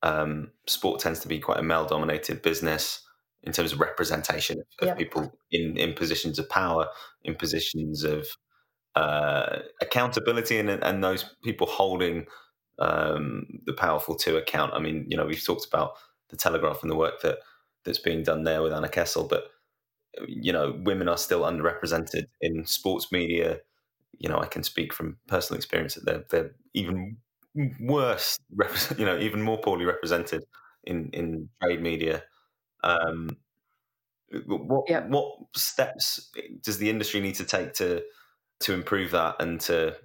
um, 0.03 0.51
sport 0.67 0.99
tends 0.99 1.19
to 1.21 1.27
be 1.27 1.39
quite 1.39 1.59
a 1.59 1.63
male 1.63 1.85
dominated 1.85 2.41
business 2.41 3.01
in 3.43 3.51
terms 3.51 3.73
of 3.73 3.79
representation 3.79 4.59
of, 4.81 4.87
yep. 4.87 4.97
people 4.97 5.33
in, 5.51 5.77
in 5.77 5.93
positions 5.93 6.37
of 6.37 6.47
power, 6.49 6.87
in 7.23 7.35
positions 7.35 8.03
of 8.03 8.27
uh, 8.95 9.59
accountability, 9.81 10.59
and, 10.59 10.69
and 10.69 11.03
those 11.03 11.25
people 11.43 11.67
holding 11.67 12.25
um, 12.79 13.45
the 13.65 13.73
powerful 13.73 14.15
to 14.15 14.37
account. 14.37 14.73
I 14.73 14.79
mean, 14.79 15.05
you 15.07 15.17
know, 15.17 15.25
we've 15.25 15.43
talked 15.43 15.65
about 15.65 15.93
the 16.29 16.37
Telegraph 16.37 16.81
and 16.81 16.91
the 16.91 16.95
work 16.95 17.21
that 17.21 17.39
that's 17.85 17.99
being 17.99 18.23
done 18.23 18.43
there 18.43 18.61
with 18.61 18.73
Anna 18.73 18.89
Kessel, 18.89 19.27
but 19.27 19.51
you 20.27 20.53
know, 20.53 20.79
women 20.83 21.07
are 21.07 21.17
still 21.17 21.41
underrepresented 21.41 22.25
in 22.41 22.65
sports 22.65 23.11
media. 23.11 23.59
You 24.19 24.29
know, 24.29 24.39
I 24.39 24.45
can 24.45 24.63
speak 24.63 24.93
from 24.93 25.17
personal 25.27 25.57
experience 25.57 25.95
that 25.95 26.05
they're 26.05 26.25
they're 26.29 26.51
even 26.73 27.17
worse, 27.79 28.37
you 28.97 29.05
know, 29.05 29.17
even 29.17 29.41
more 29.41 29.57
poorly 29.57 29.85
represented 29.85 30.43
in 30.83 31.09
in 31.13 31.49
trade 31.61 31.81
media. 31.81 32.23
Um, 32.83 33.29
what 34.45 34.85
yeah. 34.89 35.05
what 35.07 35.35
steps 35.55 36.31
does 36.61 36.77
the 36.77 36.89
industry 36.89 37.19
need 37.19 37.35
to 37.35 37.43
take 37.43 37.73
to 37.75 38.03
to 38.61 38.73
improve 38.73 39.11
that 39.11 39.35
and 39.39 39.59
to 39.61 39.95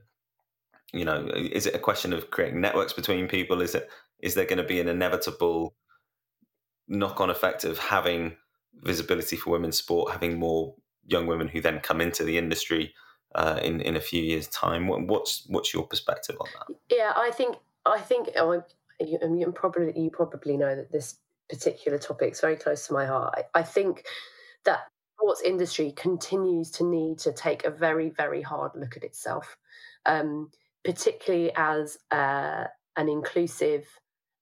you 0.92 1.04
know 1.04 1.28
is 1.34 1.66
it 1.66 1.74
a 1.74 1.78
question 1.78 2.12
of 2.12 2.30
creating 2.30 2.60
networks 2.60 2.92
between 2.92 3.28
people 3.28 3.60
is 3.60 3.74
it 3.74 3.88
is 4.20 4.34
there 4.34 4.46
going 4.46 4.58
to 4.58 4.64
be 4.64 4.80
an 4.80 4.88
inevitable 4.88 5.74
knock 6.88 7.20
on 7.20 7.28
effect 7.30 7.64
of 7.64 7.78
having 7.78 8.36
visibility 8.74 9.36
for 9.36 9.50
women's 9.50 9.76
sport 9.76 10.12
having 10.12 10.38
more 10.38 10.74
young 11.06 11.26
women 11.26 11.48
who 11.48 11.60
then 11.60 11.80
come 11.80 12.00
into 12.00 12.24
the 12.24 12.38
industry 12.38 12.94
uh, 13.34 13.58
in 13.62 13.80
in 13.80 13.96
a 13.96 14.00
few 14.00 14.22
years' 14.22 14.48
time. 14.48 14.88
What's 14.88 15.44
what's 15.48 15.74
your 15.74 15.86
perspective 15.86 16.36
on 16.40 16.46
that? 16.54 16.76
Yeah, 16.90 17.12
I 17.16 17.30
think 17.30 17.56
I 17.84 18.00
think 18.00 18.30
you, 18.34 19.18
you 19.20 19.52
probably 19.52 19.92
you 20.00 20.10
probably 20.10 20.56
know 20.56 20.74
that 20.74 20.92
this 20.92 21.16
particular 21.48 21.98
topic 21.98 22.32
is 22.32 22.40
very 22.40 22.56
close 22.56 22.86
to 22.86 22.92
my 22.92 23.06
heart. 23.06 23.34
I, 23.36 23.60
I 23.60 23.62
think 23.62 24.04
that 24.64 24.88
sports 25.16 25.42
industry 25.42 25.92
continues 25.92 26.70
to 26.72 26.84
need 26.84 27.18
to 27.20 27.32
take 27.32 27.64
a 27.64 27.70
very 27.70 28.10
very 28.10 28.42
hard 28.42 28.72
look 28.74 28.96
at 28.96 29.04
itself, 29.04 29.56
um, 30.06 30.50
particularly 30.88 31.52
as 31.54 31.98
uh, 32.10 32.64
an 32.96 33.10
inclusive 33.10 33.86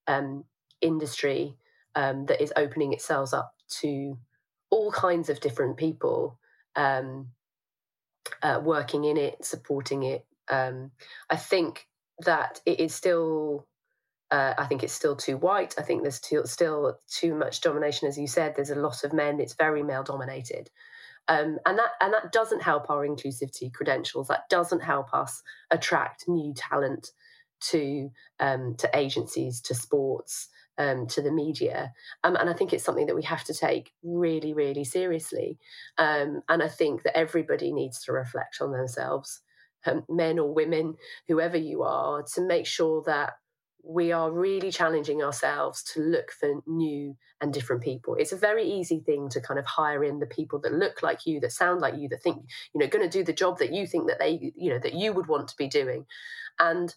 um, 0.07 0.45
industry 0.81 1.57
um, 1.97 2.27
that 2.27 2.41
is 2.41 2.53
opening 2.55 2.93
itself 2.93 3.35
up 3.35 3.53
to 3.81 4.17
all 4.71 4.93
kinds 4.93 5.29
of 5.29 5.41
different 5.41 5.77
people. 5.77 6.39
Um, 6.77 7.31
uh, 8.43 8.61
working 8.63 9.05
in 9.05 9.17
it, 9.17 9.45
supporting 9.45 10.05
it. 10.05 10.25
Um, 10.49 10.93
I 11.31 11.37
think 11.37 11.89
that 12.21 12.61
it 12.65 12.79
is 12.79 12.95
still. 12.95 13.67
Uh, 14.31 14.55
I 14.59 14.67
think 14.67 14.83
it's 14.85 14.93
still 14.93 15.17
too 15.17 15.37
white. 15.37 15.75
I 15.79 15.83
think 15.83 16.03
there's 16.03 16.21
too, 16.21 16.43
still 16.47 16.99
too 17.09 17.35
much 17.35 17.61
domination, 17.61 18.09
as 18.09 18.19
you 18.19 18.27
said. 18.27 18.55
There's 18.55 18.71
a 18.71 18.75
lot 18.77 19.05
of 19.05 19.13
men. 19.13 19.41
It's 19.41 19.55
very 19.55 19.83
male 19.85 20.03
dominated, 20.03 20.69
um, 21.29 21.59
and 21.67 21.79
that 21.79 21.91
and 22.01 22.13
that 22.13 22.33
doesn't 22.33 22.63
help 22.63 22.89
our 22.91 23.07
inclusivity 23.07 23.73
credentials. 23.73 24.29
That 24.29 24.49
doesn't 24.49 24.83
help 24.83 25.13
us 25.13 25.43
attract 25.71 26.29
new 26.29 26.55
talent 26.55 27.11
to 27.71 28.11
um, 28.41 28.75
to 28.77 28.91
agencies, 28.97 29.61
to 29.63 29.75
sports, 29.75 30.49
um, 30.79 31.07
to 31.09 31.23
the 31.23 31.33
media. 31.33 31.93
Um, 32.25 32.37
and 32.37 32.49
I 32.49 32.53
think 32.53 32.73
it's 32.73 32.85
something 32.85 33.07
that 33.07 33.17
we 33.17 33.23
have 33.23 33.45
to 33.45 33.55
take 33.55 33.93
really, 34.03 34.53
really 34.55 34.85
seriously. 34.85 35.59
Um, 35.99 36.43
and 36.49 36.63
I 36.63 36.69
think 36.69 37.03
that 37.03 37.17
everybody 37.17 37.73
needs 37.73 38.03
to 38.05 38.13
reflect 38.13 38.59
on 38.61 38.73
themselves, 38.73 39.41
um, 39.87 40.05
men 40.09 40.39
or 40.39 40.53
women, 40.53 40.95
whoever 41.29 41.57
you 41.57 41.83
are, 41.83 42.23
to 42.35 42.41
make 42.41 42.67
sure 42.67 43.03
that 43.07 43.35
we 43.89 44.11
are 44.11 44.33
really 44.33 44.71
challenging 44.73 45.23
ourselves 45.23 45.83
to 45.83 46.01
look 46.01 46.33
for 46.33 46.61
new 46.67 47.17
and 47.41 47.53
different 47.53 47.83
people. 47.83 48.17
It's 48.19 48.33
a 48.33 48.37
very 48.37 48.65
easy 48.65 49.01
thing 49.01 49.29
to 49.29 49.41
kind 49.41 49.61
of 49.61 49.67
hire 49.67 50.03
in 50.03 50.19
the 50.19 50.27
people 50.27 50.59
that 50.61 50.73
look 50.73 51.03
like 51.03 51.25
you, 51.25 51.39
that 51.41 51.53
sound 51.53 51.81
like 51.81 51.97
you, 51.97 52.09
that 52.09 52.23
think, 52.23 52.43
you 52.75 52.81
know, 52.81 52.89
going 52.89 53.09
to 53.09 53.19
do 53.19 53.23
the 53.23 53.33
job 53.33 53.59
that 53.59 53.73
you 53.73 53.87
think 53.87 54.09
that 54.09 54.19
they, 54.19 54.53
you 54.57 54.71
know, 54.71 54.79
that 54.81 54.95
you 54.95 55.13
would 55.13 55.29
want 55.29 55.49
to 55.49 55.57
be 55.57 55.69
doing. 55.69 56.05
And 56.59 56.95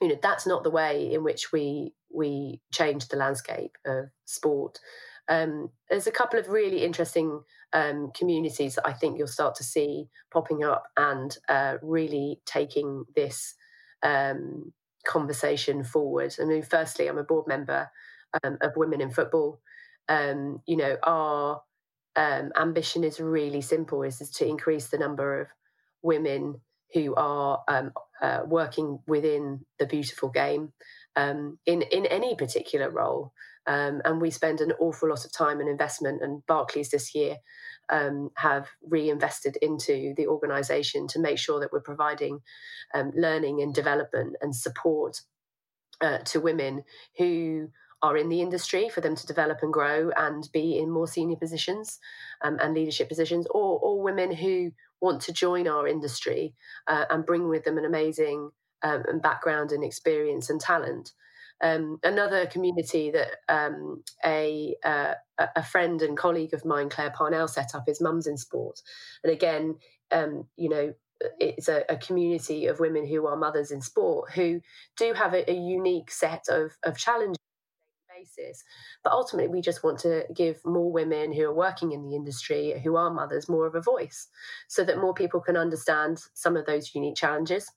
you 0.00 0.08
know 0.08 0.18
that's 0.22 0.46
not 0.46 0.62
the 0.62 0.70
way 0.70 1.12
in 1.12 1.24
which 1.24 1.52
we 1.52 1.92
we 2.10 2.60
change 2.72 3.08
the 3.08 3.16
landscape 3.16 3.76
of 3.86 4.06
sport. 4.24 4.78
Um, 5.28 5.70
there's 5.90 6.06
a 6.06 6.12
couple 6.12 6.38
of 6.38 6.48
really 6.48 6.84
interesting 6.84 7.42
um, 7.74 8.12
communities 8.14 8.76
that 8.76 8.86
I 8.86 8.94
think 8.94 9.18
you'll 9.18 9.26
start 9.26 9.54
to 9.56 9.64
see 9.64 10.08
popping 10.32 10.64
up 10.64 10.84
and 10.96 11.36
uh, 11.50 11.76
really 11.82 12.40
taking 12.46 13.04
this 13.14 13.54
um, 14.02 14.72
conversation 15.06 15.84
forward. 15.84 16.34
I 16.40 16.44
mean, 16.44 16.62
firstly, 16.62 17.08
I'm 17.08 17.18
a 17.18 17.24
board 17.24 17.46
member 17.46 17.90
um, 18.42 18.58
of 18.60 18.76
Women 18.76 19.00
in 19.00 19.10
Football. 19.10 19.60
Um, 20.08 20.62
you 20.66 20.76
know, 20.76 20.96
our 21.02 21.62
um, 22.16 22.52
ambition 22.56 23.04
is 23.04 23.20
really 23.20 23.60
simple: 23.60 24.02
is, 24.02 24.20
is 24.20 24.30
to 24.32 24.46
increase 24.46 24.88
the 24.88 24.98
number 24.98 25.40
of 25.40 25.48
women 26.02 26.60
who 26.94 27.14
are 27.16 27.62
um, 27.68 27.92
uh, 28.22 28.40
working 28.46 28.98
within 29.06 29.60
the 29.78 29.86
beautiful 29.86 30.30
game 30.30 30.72
um, 31.16 31.58
in 31.66 31.82
in 31.82 32.06
any 32.06 32.34
particular 32.34 32.90
role. 32.90 33.32
Um, 33.68 34.00
and 34.04 34.20
we 34.20 34.30
spend 34.30 34.60
an 34.60 34.72
awful 34.80 35.10
lot 35.10 35.24
of 35.26 35.32
time 35.32 35.60
and 35.60 35.68
investment. 35.68 36.22
And 36.22 36.44
Barclays 36.46 36.90
this 36.90 37.14
year 37.14 37.36
um, 37.90 38.30
have 38.36 38.66
reinvested 38.82 39.56
into 39.60 40.14
the 40.16 40.26
organisation 40.26 41.06
to 41.08 41.20
make 41.20 41.38
sure 41.38 41.60
that 41.60 41.70
we're 41.70 41.80
providing 41.80 42.40
um, 42.94 43.12
learning 43.14 43.60
and 43.60 43.74
development 43.74 44.36
and 44.40 44.56
support 44.56 45.20
uh, 46.00 46.18
to 46.18 46.40
women 46.40 46.82
who 47.18 47.68
are 48.00 48.16
in 48.16 48.28
the 48.28 48.40
industry 48.40 48.88
for 48.88 49.00
them 49.00 49.16
to 49.16 49.26
develop 49.26 49.58
and 49.62 49.72
grow 49.72 50.10
and 50.16 50.48
be 50.52 50.78
in 50.78 50.90
more 50.90 51.08
senior 51.08 51.36
positions 51.36 51.98
um, 52.42 52.56
and 52.62 52.74
leadership 52.74 53.08
positions, 53.08 53.46
or, 53.50 53.78
or 53.80 54.02
women 54.02 54.32
who 54.32 54.70
want 55.00 55.20
to 55.20 55.32
join 55.32 55.66
our 55.66 55.86
industry 55.86 56.54
uh, 56.86 57.04
and 57.10 57.26
bring 57.26 57.48
with 57.48 57.64
them 57.64 57.76
an 57.76 57.84
amazing 57.84 58.50
um, 58.82 59.02
background 59.20 59.72
and 59.72 59.84
experience 59.84 60.48
and 60.48 60.60
talent. 60.60 61.12
Um, 61.60 61.98
another 62.02 62.46
community 62.46 63.10
that 63.10 63.28
um, 63.48 64.02
a, 64.24 64.76
uh, 64.84 65.14
a 65.38 65.62
friend 65.62 66.00
and 66.02 66.16
colleague 66.16 66.54
of 66.54 66.64
mine, 66.64 66.88
Claire 66.88 67.10
Parnell, 67.10 67.48
set 67.48 67.74
up 67.74 67.88
is 67.88 68.00
Mums 68.00 68.26
in 68.26 68.36
Sport. 68.36 68.80
And 69.24 69.32
again, 69.32 69.76
um, 70.10 70.44
you 70.56 70.68
know, 70.68 70.94
it's 71.40 71.68
a, 71.68 71.84
a, 71.88 71.96
community 71.96 72.66
of 72.66 72.78
women 72.78 73.04
who 73.04 73.26
are 73.26 73.36
mothers 73.36 73.72
in 73.72 73.80
sport 73.80 74.30
who 74.30 74.60
do 74.96 75.12
have 75.14 75.34
a, 75.34 75.50
a 75.50 75.54
unique 75.54 76.12
set 76.12 76.44
of, 76.48 76.70
of 76.84 76.96
challenges 76.96 77.38
basis. 78.18 78.64
But 79.04 79.12
ultimately, 79.12 79.48
we 79.48 79.60
just 79.60 79.84
want 79.84 79.98
to 80.00 80.24
give 80.34 80.64
more 80.64 80.90
women 80.90 81.32
who 81.32 81.44
are 81.44 81.54
working 81.54 81.92
in 81.92 82.02
the 82.02 82.14
industry, 82.14 82.80
who 82.82 82.96
are 82.96 83.12
mothers, 83.12 83.48
more 83.48 83.66
of 83.66 83.74
a 83.74 83.80
voice 83.80 84.28
so 84.68 84.84
that 84.84 84.98
more 84.98 85.14
people 85.14 85.40
can 85.40 85.56
understand 85.56 86.20
some 86.34 86.56
of 86.56 86.66
those 86.66 86.94
unique 86.94 87.16
challenges. 87.16 87.70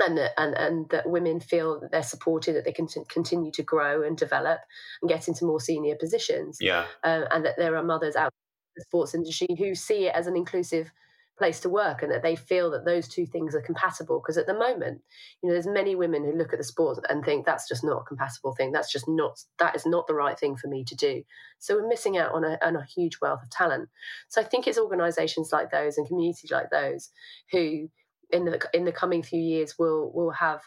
And 0.00 0.16
that, 0.16 0.30
and, 0.36 0.54
and 0.54 0.88
that 0.90 1.08
women 1.08 1.40
feel 1.40 1.80
that 1.80 1.90
they're 1.90 2.02
supported, 2.02 2.54
that 2.54 2.64
they 2.64 2.72
can 2.72 2.86
t- 2.86 3.00
continue 3.08 3.50
to 3.52 3.62
grow 3.64 4.02
and 4.02 4.16
develop 4.16 4.60
and 5.02 5.08
get 5.08 5.26
into 5.26 5.44
more 5.44 5.60
senior 5.60 5.96
positions. 5.96 6.58
Yeah. 6.60 6.86
Uh, 7.02 7.24
and 7.32 7.44
that 7.44 7.56
there 7.56 7.76
are 7.76 7.82
mothers 7.82 8.14
out 8.14 8.26
in 8.26 8.74
the 8.76 8.82
sports 8.82 9.14
industry 9.14 9.48
who 9.58 9.74
see 9.74 10.06
it 10.06 10.14
as 10.14 10.28
an 10.28 10.36
inclusive 10.36 10.92
place 11.38 11.60
to 11.60 11.68
work 11.68 12.02
and 12.02 12.10
that 12.10 12.22
they 12.22 12.36
feel 12.36 12.70
that 12.70 12.84
those 12.84 13.08
two 13.08 13.24
things 13.24 13.54
are 13.54 13.62
compatible 13.62 14.20
because 14.20 14.36
at 14.36 14.46
the 14.46 14.52
moment 14.52 15.00
you 15.40 15.48
know 15.48 15.54
there's 15.54 15.66
many 15.66 15.94
women 15.94 16.24
who 16.24 16.36
look 16.36 16.52
at 16.52 16.58
the 16.58 16.64
sport 16.64 16.98
and 17.08 17.24
think 17.24 17.46
that's 17.46 17.68
just 17.68 17.84
not 17.84 18.02
a 18.02 18.04
compatible 18.04 18.52
thing 18.52 18.72
that's 18.72 18.92
just 18.92 19.06
not 19.08 19.38
that 19.58 19.74
is 19.74 19.86
not 19.86 20.06
the 20.08 20.14
right 20.14 20.38
thing 20.38 20.56
for 20.56 20.66
me 20.66 20.84
to 20.84 20.96
do 20.96 21.22
so 21.58 21.76
we're 21.76 21.88
missing 21.88 22.18
out 22.18 22.32
on 22.32 22.44
a, 22.44 22.58
on 22.60 22.76
a 22.76 22.84
huge 22.84 23.18
wealth 23.22 23.42
of 23.42 23.50
talent 23.50 23.88
so 24.28 24.40
i 24.40 24.44
think 24.44 24.66
it's 24.66 24.78
organizations 24.78 25.52
like 25.52 25.70
those 25.70 25.96
and 25.96 26.08
communities 26.08 26.50
like 26.50 26.70
those 26.70 27.10
who 27.52 27.88
in 28.30 28.44
the 28.44 28.60
in 28.72 28.84
the 28.84 28.92
coming 28.92 29.22
few 29.22 29.40
years 29.40 29.78
will 29.78 30.12
will 30.12 30.30
have 30.30 30.60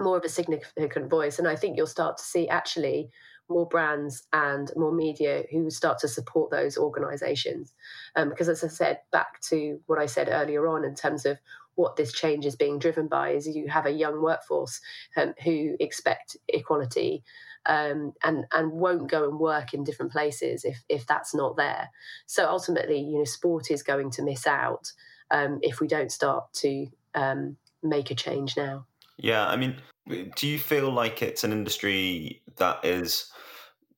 more 0.00 0.16
of 0.16 0.24
a 0.24 0.28
significant 0.28 1.08
voice 1.08 1.38
and 1.38 1.46
i 1.46 1.54
think 1.54 1.76
you'll 1.76 1.86
start 1.86 2.16
to 2.16 2.24
see 2.24 2.48
actually 2.48 3.10
more 3.48 3.66
brands 3.66 4.26
and 4.32 4.70
more 4.76 4.92
media 4.92 5.44
who 5.50 5.70
start 5.70 5.98
to 5.98 6.08
support 6.08 6.50
those 6.50 6.78
organizations. 6.78 7.74
Um, 8.16 8.30
because, 8.30 8.48
as 8.48 8.64
I 8.64 8.68
said, 8.68 9.00
back 9.12 9.40
to 9.48 9.80
what 9.86 9.98
I 9.98 10.06
said 10.06 10.28
earlier 10.30 10.66
on 10.66 10.84
in 10.84 10.94
terms 10.94 11.26
of 11.26 11.38
what 11.74 11.96
this 11.96 12.12
change 12.12 12.46
is 12.46 12.56
being 12.56 12.78
driven 12.78 13.08
by, 13.08 13.30
is 13.30 13.48
you 13.48 13.68
have 13.68 13.86
a 13.86 13.90
young 13.90 14.22
workforce 14.22 14.80
um, 15.16 15.34
who 15.42 15.76
expect 15.80 16.36
equality. 16.48 17.24
Um, 17.66 18.12
and 18.22 18.44
and 18.52 18.72
won't 18.72 19.10
go 19.10 19.26
and 19.26 19.40
work 19.40 19.72
in 19.72 19.84
different 19.84 20.12
places 20.12 20.66
if 20.66 20.84
if 20.90 21.06
that's 21.06 21.34
not 21.34 21.56
there. 21.56 21.88
So 22.26 22.46
ultimately, 22.46 23.00
you 23.00 23.16
know, 23.16 23.24
sport 23.24 23.70
is 23.70 23.82
going 23.82 24.10
to 24.10 24.22
miss 24.22 24.46
out 24.46 24.92
um, 25.34 25.58
if 25.62 25.80
we 25.80 25.86
don't 25.86 26.10
start 26.10 26.52
to 26.54 26.86
um, 27.14 27.56
make 27.82 28.10
a 28.10 28.14
change 28.14 28.56
now. 28.56 28.86
Yeah, 29.18 29.46
I 29.46 29.56
mean, 29.56 29.76
do 30.36 30.46
you 30.46 30.58
feel 30.58 30.90
like 30.90 31.22
it's 31.22 31.44
an 31.44 31.52
industry 31.52 32.42
that 32.56 32.84
is 32.84 33.30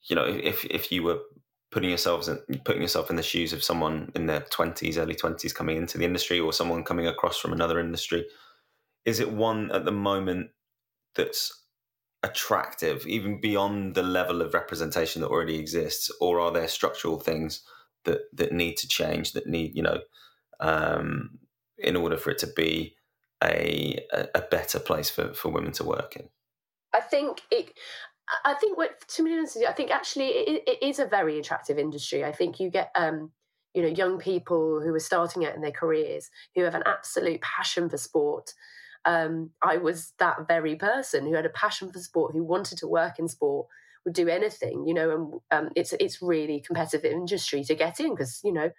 you 0.08 0.16
know, 0.16 0.24
if 0.24 0.64
if 0.66 0.92
you 0.92 1.02
were 1.02 1.20
putting 1.70 1.88
yourselves 1.90 2.28
in, 2.28 2.38
putting 2.64 2.82
yourself 2.82 3.10
in 3.10 3.16
the 3.16 3.22
shoes 3.22 3.52
of 3.52 3.62
someone 3.62 4.10
in 4.14 4.26
their 4.26 4.40
twenties, 4.50 4.98
early 4.98 5.14
twenties, 5.14 5.52
coming 5.52 5.76
into 5.76 5.98
the 5.98 6.04
industry, 6.04 6.40
or 6.40 6.52
someone 6.52 6.84
coming 6.84 7.06
across 7.06 7.38
from 7.38 7.52
another 7.52 7.80
industry, 7.80 8.24
is 9.04 9.20
it 9.20 9.32
one 9.32 9.70
at 9.72 9.84
the 9.84 9.92
moment 9.92 10.50
that's 11.14 11.64
attractive, 12.22 13.06
even 13.06 13.40
beyond 13.40 13.94
the 13.94 14.02
level 14.02 14.42
of 14.42 14.54
representation 14.54 15.22
that 15.22 15.28
already 15.28 15.58
exists, 15.58 16.10
or 16.20 16.40
are 16.40 16.52
there 16.52 16.68
structural 16.68 17.18
things 17.18 17.62
that 18.04 18.20
that 18.32 18.52
need 18.52 18.76
to 18.76 18.88
change, 18.88 19.32
that 19.32 19.46
need 19.46 19.74
you 19.74 19.82
know, 19.82 19.98
um, 20.60 21.38
in 21.78 21.96
order 21.96 22.16
for 22.16 22.30
it 22.30 22.38
to 22.38 22.46
be 22.46 22.96
a 23.42 23.98
a 24.34 24.40
better 24.40 24.78
place 24.78 25.10
for 25.10 25.34
for 25.34 25.50
women 25.50 25.72
to 25.72 25.84
work 25.84 26.16
in? 26.16 26.28
I 26.92 27.00
think 27.00 27.42
it. 27.50 27.72
I 28.44 28.54
think 28.54 28.76
what 28.76 29.06
to 29.08 29.22
honest, 29.22 29.58
I 29.68 29.72
think 29.72 29.90
actually 29.90 30.28
it, 30.28 30.62
it 30.66 30.82
is 30.82 30.98
a 30.98 31.06
very 31.06 31.38
attractive 31.38 31.78
industry. 31.78 32.24
I 32.24 32.32
think 32.32 32.58
you 32.58 32.70
get 32.70 32.90
um, 32.96 33.30
you 33.74 33.82
know 33.82 33.88
young 33.88 34.18
people 34.18 34.80
who 34.80 34.94
are 34.94 35.00
starting 35.00 35.44
out 35.46 35.54
in 35.54 35.60
their 35.60 35.70
careers 35.70 36.30
who 36.54 36.62
have 36.62 36.74
an 36.74 36.82
absolute 36.86 37.40
passion 37.42 37.88
for 37.88 37.98
sport. 37.98 38.52
Um, 39.04 39.50
I 39.62 39.76
was 39.76 40.14
that 40.18 40.48
very 40.48 40.74
person 40.74 41.26
who 41.26 41.34
had 41.34 41.46
a 41.46 41.50
passion 41.50 41.92
for 41.92 42.00
sport, 42.00 42.32
who 42.32 42.42
wanted 42.42 42.78
to 42.78 42.88
work 42.88 43.20
in 43.20 43.28
sport, 43.28 43.68
would 44.04 44.14
do 44.14 44.28
anything, 44.28 44.86
you 44.86 44.94
know. 44.94 45.10
And 45.10 45.66
um, 45.66 45.72
it's 45.76 45.92
it's 46.00 46.22
really 46.22 46.60
competitive 46.60 47.04
industry 47.04 47.62
to 47.64 47.74
get 47.74 48.00
in 48.00 48.14
because 48.14 48.40
you 48.42 48.52
know, 48.52 48.70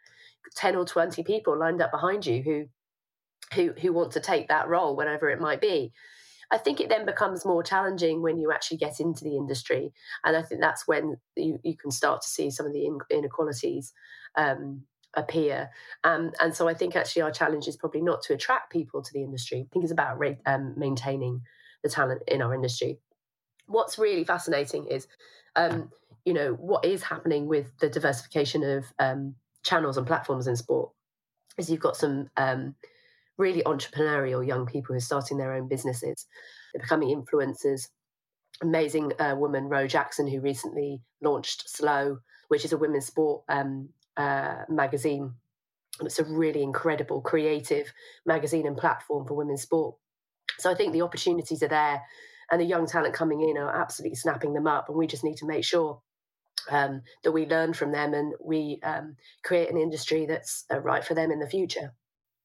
ten 0.55 0.75
or 0.75 0.85
twenty 0.85 1.23
people 1.23 1.57
lined 1.57 1.81
up 1.81 1.91
behind 1.91 2.25
you 2.25 2.41
who 2.41 2.65
who 3.53 3.73
who 3.81 3.93
want 3.93 4.11
to 4.13 4.19
take 4.19 4.47
that 4.47 4.67
role, 4.67 4.95
whatever 4.95 5.29
it 5.29 5.41
might 5.41 5.61
be. 5.61 5.91
I 6.49 6.57
think 6.57 6.79
it 6.79 6.87
then 6.87 7.05
becomes 7.05 7.45
more 7.45 7.61
challenging 7.61 8.21
when 8.21 8.39
you 8.39 8.53
actually 8.53 8.77
get 8.77 9.01
into 9.01 9.25
the 9.25 9.35
industry. 9.35 9.91
And 10.23 10.37
I 10.37 10.41
think 10.41 10.61
that's 10.61 10.87
when 10.87 11.17
you, 11.35 11.59
you 11.61 11.75
can 11.75 11.91
start 11.91 12.21
to 12.21 12.29
see 12.29 12.49
some 12.51 12.65
of 12.65 12.71
the 12.71 12.89
inequalities 13.09 13.91
um, 14.37 14.83
appear. 15.13 15.69
Um, 16.05 16.31
and 16.39 16.55
so 16.55 16.69
I 16.69 16.73
think 16.73 16.95
actually 16.95 17.23
our 17.23 17.31
challenge 17.31 17.67
is 17.67 17.75
probably 17.75 18.01
not 18.01 18.21
to 18.23 18.33
attract 18.33 18.71
people 18.71 19.01
to 19.01 19.13
the 19.13 19.23
industry. 19.23 19.59
I 19.59 19.67
think 19.73 19.83
it's 19.83 19.91
about 19.91 20.23
um, 20.45 20.73
maintaining 20.77 21.41
the 21.83 21.89
talent 21.89 22.21
in 22.29 22.41
our 22.41 22.55
industry. 22.55 22.99
What's 23.65 23.99
really 23.99 24.23
fascinating 24.23 24.87
is, 24.87 25.05
um, 25.57 25.91
you 26.23 26.33
know, 26.33 26.53
what 26.53 26.85
is 26.85 27.03
happening 27.03 27.47
with 27.47 27.77
the 27.79 27.89
diversification 27.89 28.63
of 28.63 28.85
um, 28.99 29.35
channels 29.67 29.97
and 29.97 30.07
platforms 30.07 30.47
in 30.47 30.55
sport. 30.55 30.91
Is 31.57 31.69
you've 31.69 31.79
got 31.79 31.97
some 31.97 32.29
um, 32.37 32.75
really 33.37 33.63
entrepreneurial 33.63 34.45
young 34.45 34.65
people 34.65 34.93
who 34.93 34.97
are 34.97 35.01
starting 35.01 35.37
their 35.37 35.53
own 35.53 35.67
businesses. 35.67 36.25
They're 36.73 36.81
becoming 36.81 37.09
influencers. 37.09 37.87
Amazing 38.61 39.13
uh, 39.19 39.35
woman, 39.37 39.65
Ro 39.65 39.87
Jackson, 39.87 40.27
who 40.27 40.39
recently 40.39 41.01
launched 41.21 41.69
Slow, 41.69 42.19
which 42.47 42.65
is 42.65 42.73
a 42.73 42.77
women's 42.77 43.05
sport 43.07 43.43
um, 43.49 43.89
uh, 44.15 44.63
magazine. 44.69 45.33
It's 46.01 46.19
a 46.19 46.23
really 46.23 46.61
incredible, 46.61 47.21
creative 47.21 47.91
magazine 48.25 48.67
and 48.67 48.77
platform 48.77 49.27
for 49.27 49.33
women's 49.35 49.63
sport. 49.63 49.95
So 50.59 50.71
I 50.71 50.75
think 50.75 50.93
the 50.93 51.01
opportunities 51.01 51.61
are 51.61 51.67
there, 51.67 52.01
and 52.51 52.61
the 52.61 52.65
young 52.65 52.87
talent 52.87 53.13
coming 53.13 53.41
in 53.41 53.57
are 53.57 53.81
absolutely 53.81 54.15
snapping 54.15 54.53
them 54.53 54.67
up. 54.67 54.89
And 54.89 54.97
we 54.97 55.07
just 55.07 55.23
need 55.23 55.37
to 55.37 55.47
make 55.47 55.63
sure 55.63 56.01
um, 56.69 57.01
that 57.23 57.31
we 57.31 57.45
learn 57.45 57.73
from 57.73 57.91
them 57.91 58.13
and 58.13 58.33
we 58.43 58.79
um, 58.83 59.15
create 59.43 59.69
an 59.69 59.77
industry 59.77 60.25
that's 60.25 60.65
uh, 60.71 60.79
right 60.79 61.03
for 61.03 61.13
them 61.13 61.31
in 61.31 61.39
the 61.39 61.49
future. 61.49 61.93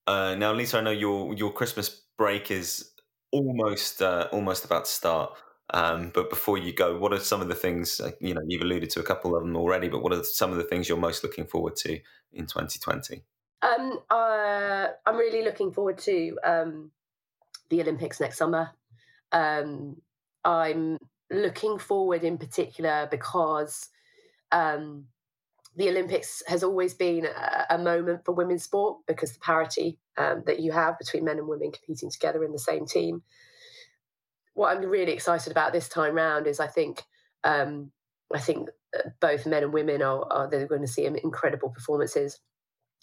Uh, 0.06 0.34
now, 0.34 0.52
Lisa, 0.52 0.78
I 0.78 0.80
know 0.80 0.90
your 0.90 1.32
your 1.34 1.52
Christmas 1.52 2.02
break 2.18 2.50
is 2.50 2.90
almost 3.30 4.02
uh, 4.02 4.28
almost 4.32 4.64
about 4.64 4.84
to 4.86 4.90
start. 4.90 5.32
Um, 5.74 6.10
but 6.12 6.28
before 6.28 6.58
you 6.58 6.74
go, 6.74 6.98
what 6.98 7.12
are 7.12 7.20
some 7.20 7.40
of 7.40 7.48
the 7.48 7.54
things 7.54 8.00
uh, 8.00 8.10
you 8.20 8.34
know? 8.34 8.42
You've 8.46 8.62
alluded 8.62 8.90
to 8.90 9.00
a 9.00 9.04
couple 9.04 9.36
of 9.36 9.42
them 9.42 9.56
already, 9.56 9.88
but 9.88 10.02
what 10.02 10.12
are 10.12 10.22
some 10.24 10.50
of 10.50 10.58
the 10.58 10.64
things 10.64 10.88
you're 10.88 10.98
most 10.98 11.22
looking 11.22 11.46
forward 11.46 11.76
to 11.76 11.98
in 12.32 12.46
2020? 12.46 13.22
Um, 13.62 14.00
uh, 14.10 14.88
I'm 15.06 15.16
really 15.16 15.42
looking 15.42 15.72
forward 15.72 15.98
to 15.98 16.36
um, 16.44 16.90
the 17.70 17.80
Olympics 17.80 18.20
next 18.20 18.38
summer. 18.38 18.70
Um, 19.30 19.96
I'm 20.44 20.98
looking 21.30 21.78
forward 21.78 22.24
in 22.24 22.38
particular 22.38 23.08
because 23.10 23.88
um, 24.52 25.06
the 25.76 25.88
Olympics 25.88 26.42
has 26.46 26.62
always 26.62 26.94
been 26.94 27.26
a, 27.26 27.66
a 27.70 27.78
moment 27.78 28.24
for 28.24 28.32
women's 28.32 28.64
sport 28.64 28.98
because 29.06 29.32
the 29.32 29.40
parity 29.40 29.98
um, 30.18 30.42
that 30.46 30.60
you 30.60 30.72
have 30.72 30.98
between 30.98 31.24
men 31.24 31.38
and 31.38 31.48
women 31.48 31.72
competing 31.72 32.10
together 32.10 32.44
in 32.44 32.52
the 32.52 32.58
same 32.58 32.86
team. 32.86 33.22
What 34.54 34.76
I'm 34.76 34.84
really 34.84 35.12
excited 35.12 35.50
about 35.50 35.72
this 35.72 35.88
time 35.88 36.14
round 36.14 36.46
is 36.46 36.60
I 36.60 36.66
think 36.66 37.02
um, 37.42 37.90
I 38.34 38.38
think 38.38 38.68
both 39.20 39.46
men 39.46 39.62
and 39.62 39.72
women 39.72 40.02
are, 40.02 40.24
are 40.30 40.50
they're 40.50 40.66
going 40.66 40.82
to 40.82 40.86
see 40.86 41.06
incredible 41.06 41.70
performances. 41.70 42.38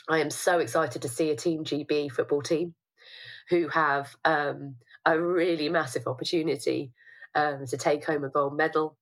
I 0.08 0.20
am 0.20 0.30
so 0.30 0.60
excited 0.60 1.02
to 1.02 1.10
see 1.10 1.32
a 1.32 1.36
Team 1.36 1.64
GB 1.64 2.12
football 2.12 2.42
team 2.42 2.76
who 3.50 3.68
have 3.70 4.16
um, 4.26 4.76
a 5.06 5.20
really 5.20 5.70
massive 5.70 6.08
opportunity 6.08 6.92
um, 7.36 7.66
to 7.68 7.78
take 7.78 8.06
home 8.06 8.24
a 8.24 8.30
gold 8.30 8.56
medal. 8.56 8.98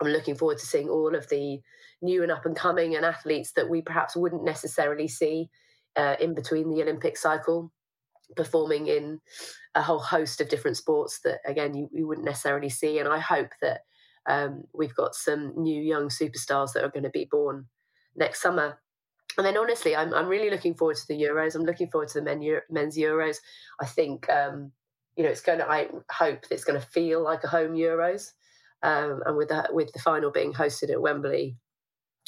I'm 0.00 0.08
looking 0.08 0.36
forward 0.36 0.58
to 0.58 0.66
seeing 0.66 0.88
all 0.88 1.14
of 1.14 1.28
the 1.28 1.60
new 2.00 2.22
and 2.22 2.30
up 2.30 2.46
and 2.46 2.56
coming 2.56 2.94
and 2.94 3.04
athletes 3.04 3.52
that 3.52 3.68
we 3.68 3.82
perhaps 3.82 4.16
wouldn't 4.16 4.44
necessarily 4.44 5.08
see 5.08 5.50
uh, 5.96 6.16
in 6.20 6.34
between 6.34 6.70
the 6.70 6.82
Olympic 6.82 7.16
cycle 7.16 7.72
performing 8.36 8.86
in 8.86 9.20
a 9.74 9.82
whole 9.82 9.98
host 9.98 10.40
of 10.40 10.48
different 10.48 10.76
sports 10.76 11.20
that 11.24 11.38
again 11.46 11.74
you, 11.74 11.88
you 11.92 12.06
wouldn't 12.06 12.26
necessarily 12.26 12.68
see. 12.68 12.98
And 12.98 13.08
I 13.08 13.18
hope 13.18 13.50
that 13.62 13.80
um, 14.28 14.64
we've 14.74 14.94
got 14.94 15.14
some 15.14 15.54
new 15.56 15.82
young 15.82 16.08
superstars 16.08 16.72
that 16.74 16.84
are 16.84 16.90
going 16.90 17.04
to 17.04 17.10
be 17.10 17.26
born 17.30 17.66
next 18.14 18.42
summer. 18.42 18.78
And 19.36 19.46
then 19.46 19.56
honestly 19.56 19.96
I'm, 19.96 20.12
I'm 20.14 20.28
really 20.28 20.50
looking 20.50 20.74
forward 20.74 20.96
to 20.96 21.06
the 21.08 21.20
Euros. 21.20 21.54
I'm 21.54 21.64
looking 21.64 21.90
forward 21.90 22.08
to 22.08 22.20
the 22.20 22.24
men, 22.24 22.60
men's 22.70 22.96
Euros. 22.96 23.38
I 23.80 23.86
think 23.86 24.28
um, 24.28 24.72
you 25.16 25.24
know 25.24 25.30
it's 25.30 25.40
going 25.40 25.58
to 25.58 25.68
I 25.68 25.88
hope 26.10 26.44
it's 26.50 26.64
going 26.64 26.80
to 26.80 26.86
feel 26.86 27.22
like 27.22 27.44
a 27.44 27.48
home 27.48 27.72
Euros 27.72 28.32
um, 28.82 29.22
and 29.26 29.36
with 29.36 29.50
with 29.70 29.92
the 29.92 29.98
final 29.98 30.30
being 30.30 30.52
hosted 30.52 30.90
at 30.90 31.00
Wembley 31.00 31.56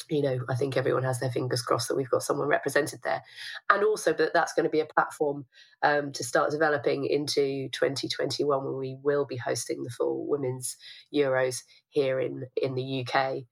you 0.09 0.21
know, 0.21 0.39
I 0.49 0.55
think 0.55 0.77
everyone 0.77 1.03
has 1.03 1.19
their 1.19 1.31
fingers 1.31 1.61
crossed 1.61 1.87
that 1.87 1.95
we've 1.95 2.09
got 2.09 2.23
someone 2.23 2.47
represented 2.47 2.99
there, 3.03 3.21
and 3.69 3.83
also 3.83 4.13
that 4.13 4.33
that's 4.33 4.53
going 4.53 4.63
to 4.63 4.69
be 4.69 4.79
a 4.79 4.85
platform 4.85 5.45
um, 5.83 6.11
to 6.13 6.23
start 6.23 6.51
developing 6.51 7.05
into 7.05 7.69
2021 7.69 8.63
when 8.63 8.77
we 8.77 8.97
will 9.01 9.25
be 9.25 9.37
hosting 9.37 9.83
the 9.83 9.89
full 9.89 10.27
women's 10.27 10.77
Euros 11.13 11.61
here 11.89 12.19
in 12.19 12.43
in 12.55 12.75
the 12.75 13.05
UK. 13.05 13.43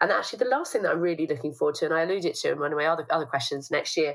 And 0.00 0.10
actually, 0.10 0.40
the 0.40 0.46
last 0.46 0.72
thing 0.72 0.82
that 0.82 0.92
I'm 0.92 1.00
really 1.00 1.26
looking 1.26 1.52
forward 1.52 1.74
to, 1.76 1.86
and 1.86 1.94
I 1.94 2.02
alluded 2.02 2.34
to 2.34 2.52
in 2.52 2.58
one 2.58 2.72
of 2.72 2.78
my 2.78 2.86
other 2.86 3.06
other 3.10 3.26
questions 3.26 3.70
next 3.70 3.96
year, 3.96 4.14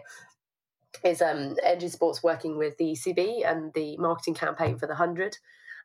is 1.04 1.22
um, 1.22 1.56
Engine 1.64 1.90
Sports 1.90 2.24
working 2.24 2.58
with 2.58 2.78
the 2.78 2.94
ECB 2.94 3.50
and 3.50 3.74
the 3.74 3.98
marketing 3.98 4.34
campaign 4.34 4.78
for 4.78 4.88
the 4.88 4.96
hundred, 4.96 5.38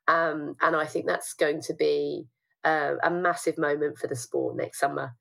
um, 0.08 0.56
and 0.60 0.76
I 0.76 0.86
think 0.86 1.06
that's 1.06 1.34
going 1.34 1.62
to 1.62 1.74
be 1.74 2.26
uh, 2.64 2.94
a 3.02 3.10
massive 3.10 3.58
moment 3.58 3.98
for 3.98 4.06
the 4.06 4.16
sport 4.16 4.56
next 4.56 4.80
summer. 4.80 5.14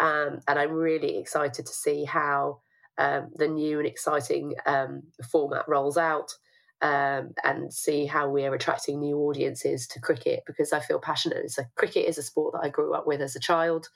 Um, 0.00 0.40
and 0.46 0.58
I'm 0.58 0.72
really 0.72 1.18
excited 1.18 1.66
to 1.66 1.72
see 1.72 2.04
how 2.04 2.60
um, 2.98 3.30
the 3.34 3.48
new 3.48 3.78
and 3.78 3.86
exciting 3.86 4.54
um, 4.66 5.02
format 5.30 5.68
rolls 5.68 5.96
out 5.96 6.32
um, 6.80 7.34
and 7.44 7.72
see 7.72 8.06
how 8.06 8.28
we're 8.28 8.54
attracting 8.54 9.00
new 9.00 9.16
audiences 9.18 9.86
to 9.88 10.00
cricket 10.00 10.42
because 10.46 10.72
I 10.72 10.80
feel 10.80 11.00
passionate. 11.00 11.50
So 11.50 11.64
cricket 11.76 12.06
is 12.06 12.18
a 12.18 12.22
sport 12.22 12.54
that 12.54 12.64
I 12.64 12.68
grew 12.68 12.94
up 12.94 13.06
with 13.06 13.20
as 13.20 13.34
a 13.34 13.40
child, 13.40 13.88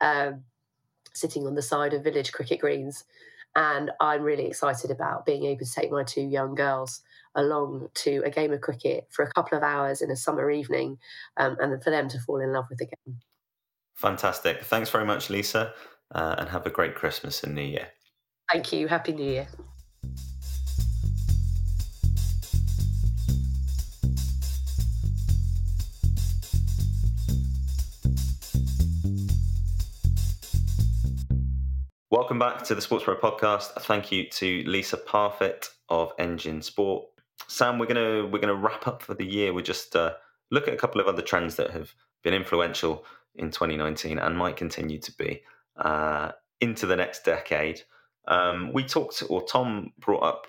um, 0.00 0.42
sitting 1.14 1.46
on 1.46 1.54
the 1.54 1.62
side 1.62 1.94
of 1.94 2.04
village 2.04 2.32
cricket 2.32 2.60
greens. 2.60 3.04
And 3.56 3.90
I'm 4.00 4.22
really 4.22 4.46
excited 4.46 4.90
about 4.90 5.24
being 5.24 5.44
able 5.44 5.64
to 5.64 5.72
take 5.72 5.90
my 5.90 6.04
two 6.04 6.22
young 6.22 6.54
girls 6.54 7.00
along 7.34 7.88
to 7.94 8.22
a 8.24 8.30
game 8.30 8.52
of 8.52 8.60
cricket 8.60 9.06
for 9.10 9.24
a 9.24 9.32
couple 9.32 9.56
of 9.56 9.64
hours 9.64 10.02
in 10.02 10.10
a 10.10 10.16
summer 10.16 10.50
evening 10.50 10.98
um, 11.36 11.56
and 11.60 11.82
for 11.82 11.90
them 11.90 12.08
to 12.08 12.18
fall 12.20 12.40
in 12.40 12.52
love 12.52 12.66
with 12.68 12.78
the 12.78 12.86
game. 12.86 13.18
Fantastic. 13.94 14.62
Thanks 14.62 14.90
very 14.90 15.04
much, 15.04 15.28
Lisa, 15.28 15.72
uh, 16.14 16.36
and 16.38 16.48
have 16.48 16.66
a 16.66 16.70
great 16.70 16.94
Christmas 16.94 17.42
and 17.42 17.54
New 17.54 17.62
Year. 17.62 17.88
Thank 18.52 18.72
you. 18.72 18.88
Happy 18.88 19.12
New 19.12 19.30
Year. 19.30 19.48
Welcome 32.10 32.38
back 32.38 32.62
to 32.64 32.74
the 32.74 32.80
SportsPro 32.80 33.20
podcast. 33.20 33.76
A 33.76 33.80
thank 33.80 34.10
you 34.10 34.28
to 34.30 34.62
Lisa 34.66 34.96
Parfitt 34.96 35.68
of 35.88 36.12
Engine 36.18 36.62
Sport. 36.62 37.04
Sam, 37.48 37.78
we're 37.78 37.86
gonna 37.86 38.26
we're 38.26 38.40
gonna 38.40 38.54
wrap 38.54 38.86
up 38.86 39.02
for 39.02 39.14
the 39.14 39.24
year. 39.24 39.52
We're 39.52 39.62
just 39.62 39.96
uh, 39.96 40.14
look 40.50 40.68
at 40.68 40.74
a 40.74 40.78
couple 40.78 41.00
of 41.00 41.06
other 41.06 41.22
trends 41.22 41.56
that 41.56 41.70
have 41.70 41.94
been 42.22 42.34
influential 42.34 43.04
in 43.34 43.50
2019 43.50 44.18
and 44.18 44.36
might 44.36 44.56
continue 44.56 44.98
to 44.98 45.12
be 45.16 45.42
uh, 45.76 46.32
into 46.60 46.86
the 46.86 46.96
next 46.96 47.24
decade. 47.24 47.82
Um, 48.26 48.72
we 48.72 48.84
talked, 48.84 49.22
or 49.30 49.42
Tom 49.46 49.92
brought 49.98 50.22
up, 50.22 50.46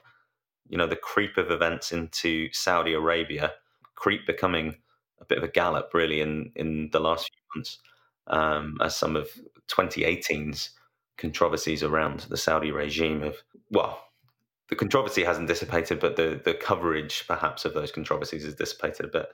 you 0.67 0.77
know, 0.77 0.87
the 0.87 0.97
creep 0.97 1.37
of 1.37 1.51
events 1.51 1.93
into 1.93 2.51
Saudi 2.51 2.93
Arabia, 2.93 3.53
creep 3.95 4.27
becoming 4.27 4.75
a 5.21 5.25
bit 5.25 5.37
of 5.37 5.43
a 5.43 5.49
gallop 5.51 5.93
really 5.93 6.19
in 6.19 6.51
in 6.55 6.89
the 6.91 6.99
last 6.99 7.29
few 7.31 7.41
months, 7.55 7.79
um, 8.27 8.77
as 8.81 8.95
some 8.95 9.15
of 9.15 9.29
2018's 9.69 10.71
controversies 11.17 11.83
around 11.83 12.21
the 12.21 12.37
Saudi 12.37 12.71
regime 12.71 13.21
have 13.21 13.37
well 13.71 14.08
the 14.69 14.75
controversy 14.75 15.23
hasn't 15.23 15.47
dissipated, 15.47 15.99
but 15.99 16.15
the 16.15 16.41
the 16.43 16.53
coverage 16.53 17.25
perhaps 17.27 17.65
of 17.65 17.73
those 17.73 17.91
controversies 17.91 18.45
has 18.45 18.55
dissipated 18.55 19.05
a 19.05 19.09
bit. 19.09 19.29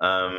Um, 0.00 0.38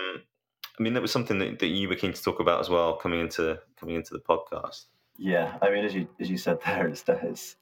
I 0.79 0.83
mean, 0.83 0.93
that 0.93 1.01
was 1.01 1.11
something 1.11 1.37
that, 1.39 1.59
that 1.59 1.67
you 1.67 1.87
were 1.87 1.95
keen 1.95 2.13
to 2.13 2.23
talk 2.23 2.39
about 2.39 2.59
as 2.59 2.69
well, 2.69 2.95
coming 2.95 3.19
into 3.19 3.59
coming 3.79 3.95
into 3.95 4.13
the 4.13 4.19
podcast. 4.19 4.85
Yeah, 5.17 5.57
I 5.61 5.69
mean, 5.69 5.85
as 5.85 5.93
you 5.93 6.07
as 6.19 6.29
you 6.29 6.37
said 6.37 6.59
there, 6.65 6.87
it's, 6.87 7.03
it's 7.07 7.55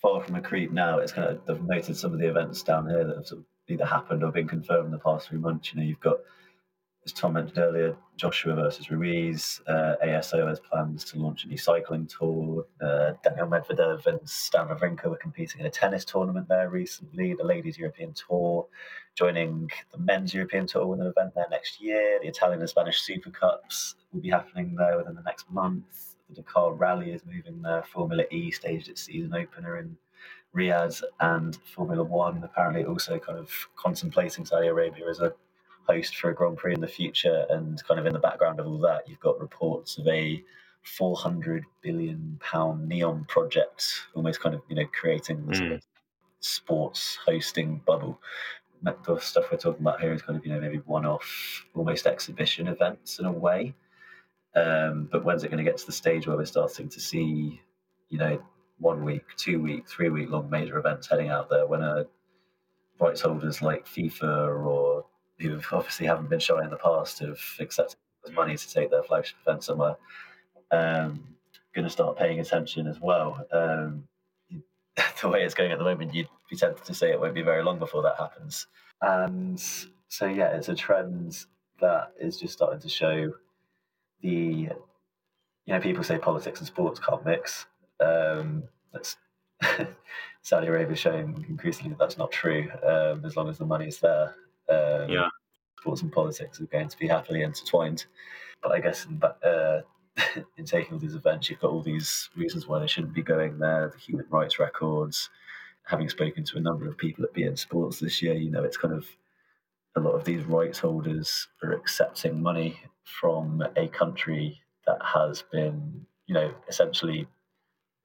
far 0.00 0.22
from 0.22 0.36
a 0.36 0.40
creep 0.40 0.72
now. 0.72 0.98
It's 0.98 1.12
kind 1.12 1.28
of 1.28 1.44
they've 1.46 1.62
noted 1.62 1.96
some 1.96 2.12
of 2.12 2.18
the 2.18 2.28
events 2.28 2.62
down 2.62 2.88
here 2.88 3.04
that 3.04 3.16
have 3.16 3.26
sort 3.26 3.40
of 3.40 3.46
either 3.68 3.84
happened 3.84 4.24
or 4.24 4.32
been 4.32 4.48
confirmed 4.48 4.86
in 4.86 4.92
the 4.92 4.98
past 4.98 5.28
three 5.28 5.38
months. 5.38 5.72
You 5.72 5.80
know, 5.80 5.86
you've 5.86 6.00
got 6.00 6.18
as 7.04 7.12
Tom 7.12 7.32
mentioned 7.32 7.58
earlier, 7.58 7.96
Joshua 8.16 8.54
versus 8.54 8.90
Ruiz. 8.90 9.60
Uh, 9.66 9.94
ASO 10.04 10.46
has 10.48 10.60
plans 10.60 11.04
to 11.06 11.18
launch 11.18 11.44
a 11.44 11.48
new 11.48 11.56
cycling 11.56 12.06
tour. 12.06 12.64
Uh, 12.80 13.12
Daniil 13.24 13.48
Medvedev 13.48 14.06
and 14.06 14.20
Stan 14.28 14.68
Wawrinka 14.68 15.06
were 15.06 15.16
competing 15.16 15.60
in 15.60 15.66
a 15.66 15.70
tennis 15.70 16.04
tournament 16.04 16.48
there 16.48 16.70
recently. 16.70 17.34
The 17.34 17.42
Ladies 17.42 17.76
European 17.76 18.14
Tour 18.14 18.68
joining 19.16 19.68
the 19.90 19.98
Men's 19.98 20.32
European 20.32 20.66
Tour 20.66 20.86
with 20.86 21.00
an 21.00 21.08
event 21.08 21.34
there 21.34 21.46
next 21.50 21.80
year. 21.80 22.20
The 22.22 22.28
Italian 22.28 22.60
and 22.60 22.70
Spanish 22.70 23.00
Super 23.00 23.30
Cups 23.30 23.96
will 24.12 24.20
be 24.20 24.30
happening 24.30 24.76
there 24.76 24.96
within 24.96 25.16
the 25.16 25.22
next 25.22 25.50
month. 25.50 26.14
The 26.28 26.36
Dakar 26.36 26.72
Rally 26.72 27.10
is 27.10 27.22
moving 27.26 27.62
there. 27.62 27.82
Formula 27.82 28.24
E 28.30 28.52
staged 28.52 28.88
its 28.88 29.02
season 29.02 29.34
opener 29.34 29.78
in 29.78 29.96
Riyadh 30.54 31.02
and 31.18 31.58
Formula 31.74 32.04
One 32.04 32.44
apparently 32.44 32.84
also 32.84 33.18
kind 33.18 33.38
of 33.38 33.50
contemplating 33.74 34.44
Saudi 34.44 34.68
Arabia 34.68 35.08
as 35.08 35.20
a 35.20 35.32
host 35.86 36.16
for 36.16 36.30
a 36.30 36.34
Grand 36.34 36.56
Prix 36.56 36.74
in 36.74 36.80
the 36.80 36.88
future. 36.88 37.46
And 37.50 37.82
kind 37.84 38.00
of 38.00 38.06
in 38.06 38.12
the 38.12 38.18
background 38.18 38.60
of 38.60 38.66
all 38.66 38.78
that, 38.80 39.08
you've 39.08 39.20
got 39.20 39.40
reports 39.40 39.98
of 39.98 40.06
a 40.06 40.42
400 40.82 41.64
billion 41.80 42.38
pound 42.40 42.88
NEOM 42.88 43.26
project, 43.28 43.86
almost 44.14 44.40
kind 44.40 44.54
of 44.54 44.62
you 44.68 44.76
know 44.76 44.86
creating 44.98 45.46
this 45.46 45.60
mm. 45.60 45.80
sports 46.40 47.18
hosting 47.24 47.80
bubble. 47.86 48.20
The 48.82 49.18
stuff 49.20 49.44
we're 49.52 49.58
talking 49.58 49.82
about 49.82 50.00
here 50.00 50.12
is 50.12 50.22
kind 50.22 50.36
of 50.36 50.44
you 50.44 50.52
know 50.52 50.60
maybe 50.60 50.78
one-off, 50.78 51.66
almost 51.74 52.06
exhibition 52.06 52.66
events 52.66 53.20
in 53.20 53.26
a 53.26 53.32
way. 53.32 53.74
Um, 54.54 55.08
but 55.10 55.24
when's 55.24 55.44
it 55.44 55.50
going 55.50 55.64
to 55.64 55.70
get 55.70 55.78
to 55.78 55.86
the 55.86 55.92
stage 55.92 56.26
where 56.26 56.36
we're 56.36 56.44
starting 56.44 56.88
to 56.90 57.00
see, 57.00 57.62
you 58.10 58.18
know, 58.18 58.42
one 58.78 59.02
week, 59.04 59.24
two 59.36 59.62
week, 59.62 59.88
three 59.88 60.10
week 60.10 60.28
long 60.28 60.50
major 60.50 60.78
events 60.78 61.08
heading 61.08 61.30
out 61.30 61.48
there 61.48 61.66
when 61.66 61.80
a 61.80 62.06
rights 62.98 63.22
holders 63.22 63.62
like 63.62 63.86
FIFA 63.86 64.64
or 64.64 65.04
who 65.42 65.60
obviously 65.72 66.06
haven't 66.06 66.30
been 66.30 66.40
shy 66.40 66.62
in 66.62 66.70
the 66.70 66.76
past 66.76 67.18
have 67.18 67.40
accepted 67.60 67.96
money 68.32 68.56
to 68.56 68.72
take 68.72 68.90
their 68.90 69.02
flagship 69.02 69.36
event 69.44 69.64
somewhere, 69.64 69.96
um, 70.70 71.22
going 71.74 71.84
to 71.84 71.90
start 71.90 72.16
paying 72.16 72.40
attention 72.40 72.86
as 72.86 73.00
well. 73.00 73.46
Um, 73.52 74.04
the 75.20 75.28
way 75.28 75.42
it's 75.42 75.54
going 75.54 75.72
at 75.72 75.78
the 75.78 75.84
moment, 75.84 76.14
you'd 76.14 76.28
be 76.50 76.56
tempted 76.56 76.84
to 76.84 76.94
say 76.94 77.10
it 77.10 77.20
won't 77.20 77.34
be 77.34 77.42
very 77.42 77.62
long 77.62 77.78
before 77.78 78.02
that 78.02 78.16
happens. 78.18 78.66
And 79.00 79.60
so, 80.08 80.26
yeah, 80.26 80.48
it's 80.48 80.68
a 80.68 80.74
trend 80.74 81.44
that 81.80 82.12
is 82.20 82.38
just 82.38 82.52
starting 82.52 82.80
to 82.80 82.88
show 82.88 83.32
the, 84.20 84.30
you 84.30 84.68
know, 85.66 85.80
people 85.80 86.04
say 86.04 86.18
politics 86.18 86.60
and 86.60 86.66
sports 86.66 87.00
can't 87.00 87.24
mix. 87.24 87.66
Um, 88.00 88.64
that's 88.92 89.16
Saudi 90.42 90.66
Arabia 90.66 90.96
showing 90.96 91.44
increasingly 91.48 91.90
that 91.90 91.98
that's 91.98 92.18
not 92.18 92.30
true 92.30 92.68
um, 92.86 93.24
as 93.24 93.36
long 93.36 93.48
as 93.48 93.58
the 93.58 93.64
money 93.64 93.86
is 93.86 93.98
there. 93.98 94.34
Um, 94.68 95.08
yeah. 95.08 95.28
Sports 95.82 96.02
and 96.02 96.12
politics 96.12 96.60
are 96.60 96.66
going 96.66 96.86
to 96.86 96.96
be 96.96 97.08
happily 97.08 97.42
intertwined. 97.42 98.06
But 98.62 98.70
I 98.70 98.78
guess 98.78 99.04
in, 99.04 99.20
uh, 99.20 99.80
in 100.56 100.64
taking 100.64 100.92
all 100.92 101.00
these 101.00 101.16
events, 101.16 101.50
you've 101.50 101.58
got 101.58 101.72
all 101.72 101.82
these 101.82 102.30
reasons 102.36 102.68
why 102.68 102.78
they 102.78 102.86
shouldn't 102.86 103.14
be 103.14 103.22
going 103.22 103.58
there, 103.58 103.88
the 103.92 103.98
human 103.98 104.26
rights 104.30 104.60
records. 104.60 105.28
Having 105.84 106.10
spoken 106.10 106.44
to 106.44 106.58
a 106.58 106.60
number 106.60 106.88
of 106.88 106.96
people 106.96 107.24
at 107.24 107.34
beIN 107.34 107.58
Sports 107.58 107.98
this 107.98 108.22
year, 108.22 108.34
you 108.34 108.48
know, 108.48 108.62
it's 108.62 108.76
kind 108.76 108.94
of 108.94 109.08
a 109.96 110.00
lot 110.00 110.12
of 110.12 110.24
these 110.24 110.44
rights 110.44 110.78
holders 110.78 111.48
are 111.64 111.72
accepting 111.72 112.40
money 112.40 112.78
from 113.02 113.64
a 113.74 113.88
country 113.88 114.62
that 114.86 114.98
has 115.02 115.42
been, 115.50 116.06
you 116.28 116.34
know, 116.34 116.54
essentially 116.68 117.26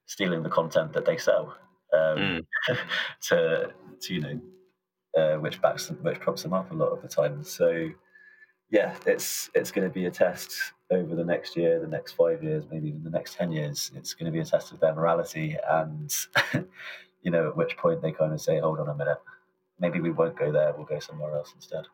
stealing 0.07 0.41
the 0.41 0.49
content 0.49 0.93
that 0.93 1.05
they 1.05 1.17
sell 1.17 1.55
um, 1.93 2.17
mm. 2.17 2.45
to, 3.21 3.71
to, 4.01 4.13
you 4.15 4.21
know, 4.21 4.41
uh, 5.17 5.37
which 5.37 5.61
backs 5.61 5.87
them, 5.87 5.97
which 6.03 6.19
props 6.19 6.43
them 6.43 6.53
up 6.53 6.71
a 6.71 6.75
lot 6.75 6.89
of 6.89 7.01
the 7.01 7.07
time. 7.07 7.43
So 7.43 7.89
yeah, 8.69 8.95
it's 9.05 9.49
it's 9.55 9.71
going 9.71 9.87
to 9.87 9.93
be 9.93 10.05
a 10.05 10.11
test 10.11 10.55
over 10.91 11.15
the 11.15 11.23
next 11.23 11.55
year, 11.55 11.79
the 11.79 11.87
next 11.87 12.13
five 12.13 12.43
years, 12.43 12.65
maybe 12.71 12.89
even 12.89 13.03
the 13.03 13.09
next 13.09 13.35
ten 13.35 13.51
years. 13.51 13.91
It's 13.95 14.13
going 14.13 14.25
to 14.25 14.31
be 14.31 14.39
a 14.39 14.45
test 14.45 14.71
of 14.71 14.79
their 14.79 14.93
morality, 14.93 15.57
and 15.69 16.13
you 17.21 17.31
know, 17.31 17.47
at 17.47 17.57
which 17.57 17.77
point 17.77 18.01
they 18.01 18.11
kind 18.11 18.33
of 18.33 18.41
say, 18.41 18.59
"Hold 18.59 18.79
on 18.79 18.89
a 18.89 18.95
minute, 18.95 19.19
maybe 19.79 19.99
we 19.99 20.11
won't 20.11 20.37
go 20.37 20.51
there. 20.51 20.73
We'll 20.75 20.85
go 20.85 20.99
somewhere 20.99 21.35
else 21.35 21.51
instead." 21.55 21.85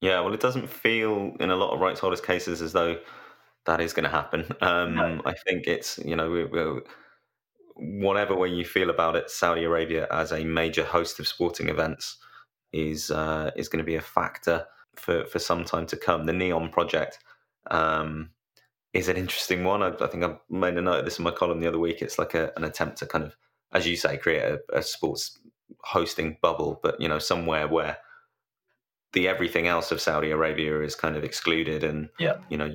Yeah, 0.00 0.20
well, 0.20 0.34
it 0.34 0.40
doesn't 0.40 0.68
feel 0.68 1.32
in 1.38 1.50
a 1.50 1.56
lot 1.56 1.72
of 1.72 1.80
rights 1.80 2.00
holders' 2.00 2.20
cases 2.20 2.60
as 2.60 2.72
though 2.72 2.98
that 3.66 3.80
is 3.80 3.92
going 3.92 4.04
to 4.04 4.10
happen. 4.10 4.44
Um, 4.60 4.94
no. 4.94 5.22
I 5.24 5.34
think 5.46 5.66
it's 5.66 5.98
you 6.04 6.16
know 6.16 6.30
we, 6.30 6.44
we, 6.44 6.80
whatever 7.76 8.34
way 8.34 8.48
you 8.48 8.64
feel 8.64 8.90
about 8.90 9.14
it, 9.16 9.30
Saudi 9.30 9.64
Arabia 9.64 10.08
as 10.10 10.32
a 10.32 10.44
major 10.44 10.84
host 10.84 11.20
of 11.20 11.28
sporting 11.28 11.68
events 11.68 12.18
is 12.72 13.10
uh, 13.10 13.50
is 13.56 13.68
going 13.68 13.84
to 13.84 13.86
be 13.86 13.96
a 13.96 14.02
factor 14.02 14.66
for 14.96 15.24
for 15.26 15.38
some 15.38 15.64
time 15.64 15.86
to 15.86 15.96
come. 15.96 16.24
The 16.26 16.32
NEOM 16.32 16.70
project 16.70 17.18
um, 17.70 18.30
is 18.92 19.08
an 19.08 19.16
interesting 19.16 19.64
one. 19.64 19.82
I, 19.82 19.92
I, 20.00 20.06
think 20.06 20.24
I 20.24 20.36
made 20.50 20.76
a 20.76 20.82
note 20.82 21.00
of 21.00 21.04
this 21.04 21.18
in 21.18 21.24
my 21.24 21.30
column 21.30 21.60
the 21.60 21.68
other 21.68 21.78
week. 21.78 22.02
It's 22.02 22.18
like 22.18 22.34
a, 22.34 22.52
an 22.56 22.64
attempt 22.64 22.98
to 22.98 23.06
kind 23.06 23.24
of, 23.24 23.36
as 23.72 23.86
you 23.86 23.96
say, 23.96 24.16
create 24.16 24.42
a, 24.42 24.60
a 24.72 24.82
sports 24.82 25.38
hosting 25.80 26.38
bubble, 26.42 26.80
but 26.82 27.00
you 27.00 27.08
know 27.08 27.18
somewhere 27.18 27.68
where 27.68 27.98
the 29.12 29.28
everything 29.28 29.66
else 29.66 29.92
of 29.92 30.00
Saudi 30.00 30.30
Arabia 30.30 30.80
is 30.80 30.94
kind 30.94 31.16
of 31.16 31.24
excluded, 31.24 31.84
and 31.84 32.08
yeah. 32.18 32.38
you 32.48 32.56
know 32.56 32.74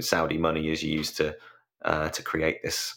Saudi 0.00 0.38
money 0.38 0.70
is 0.70 0.82
used 0.82 1.16
to 1.18 1.36
uh, 1.84 2.08
to 2.10 2.22
create 2.22 2.62
this 2.62 2.94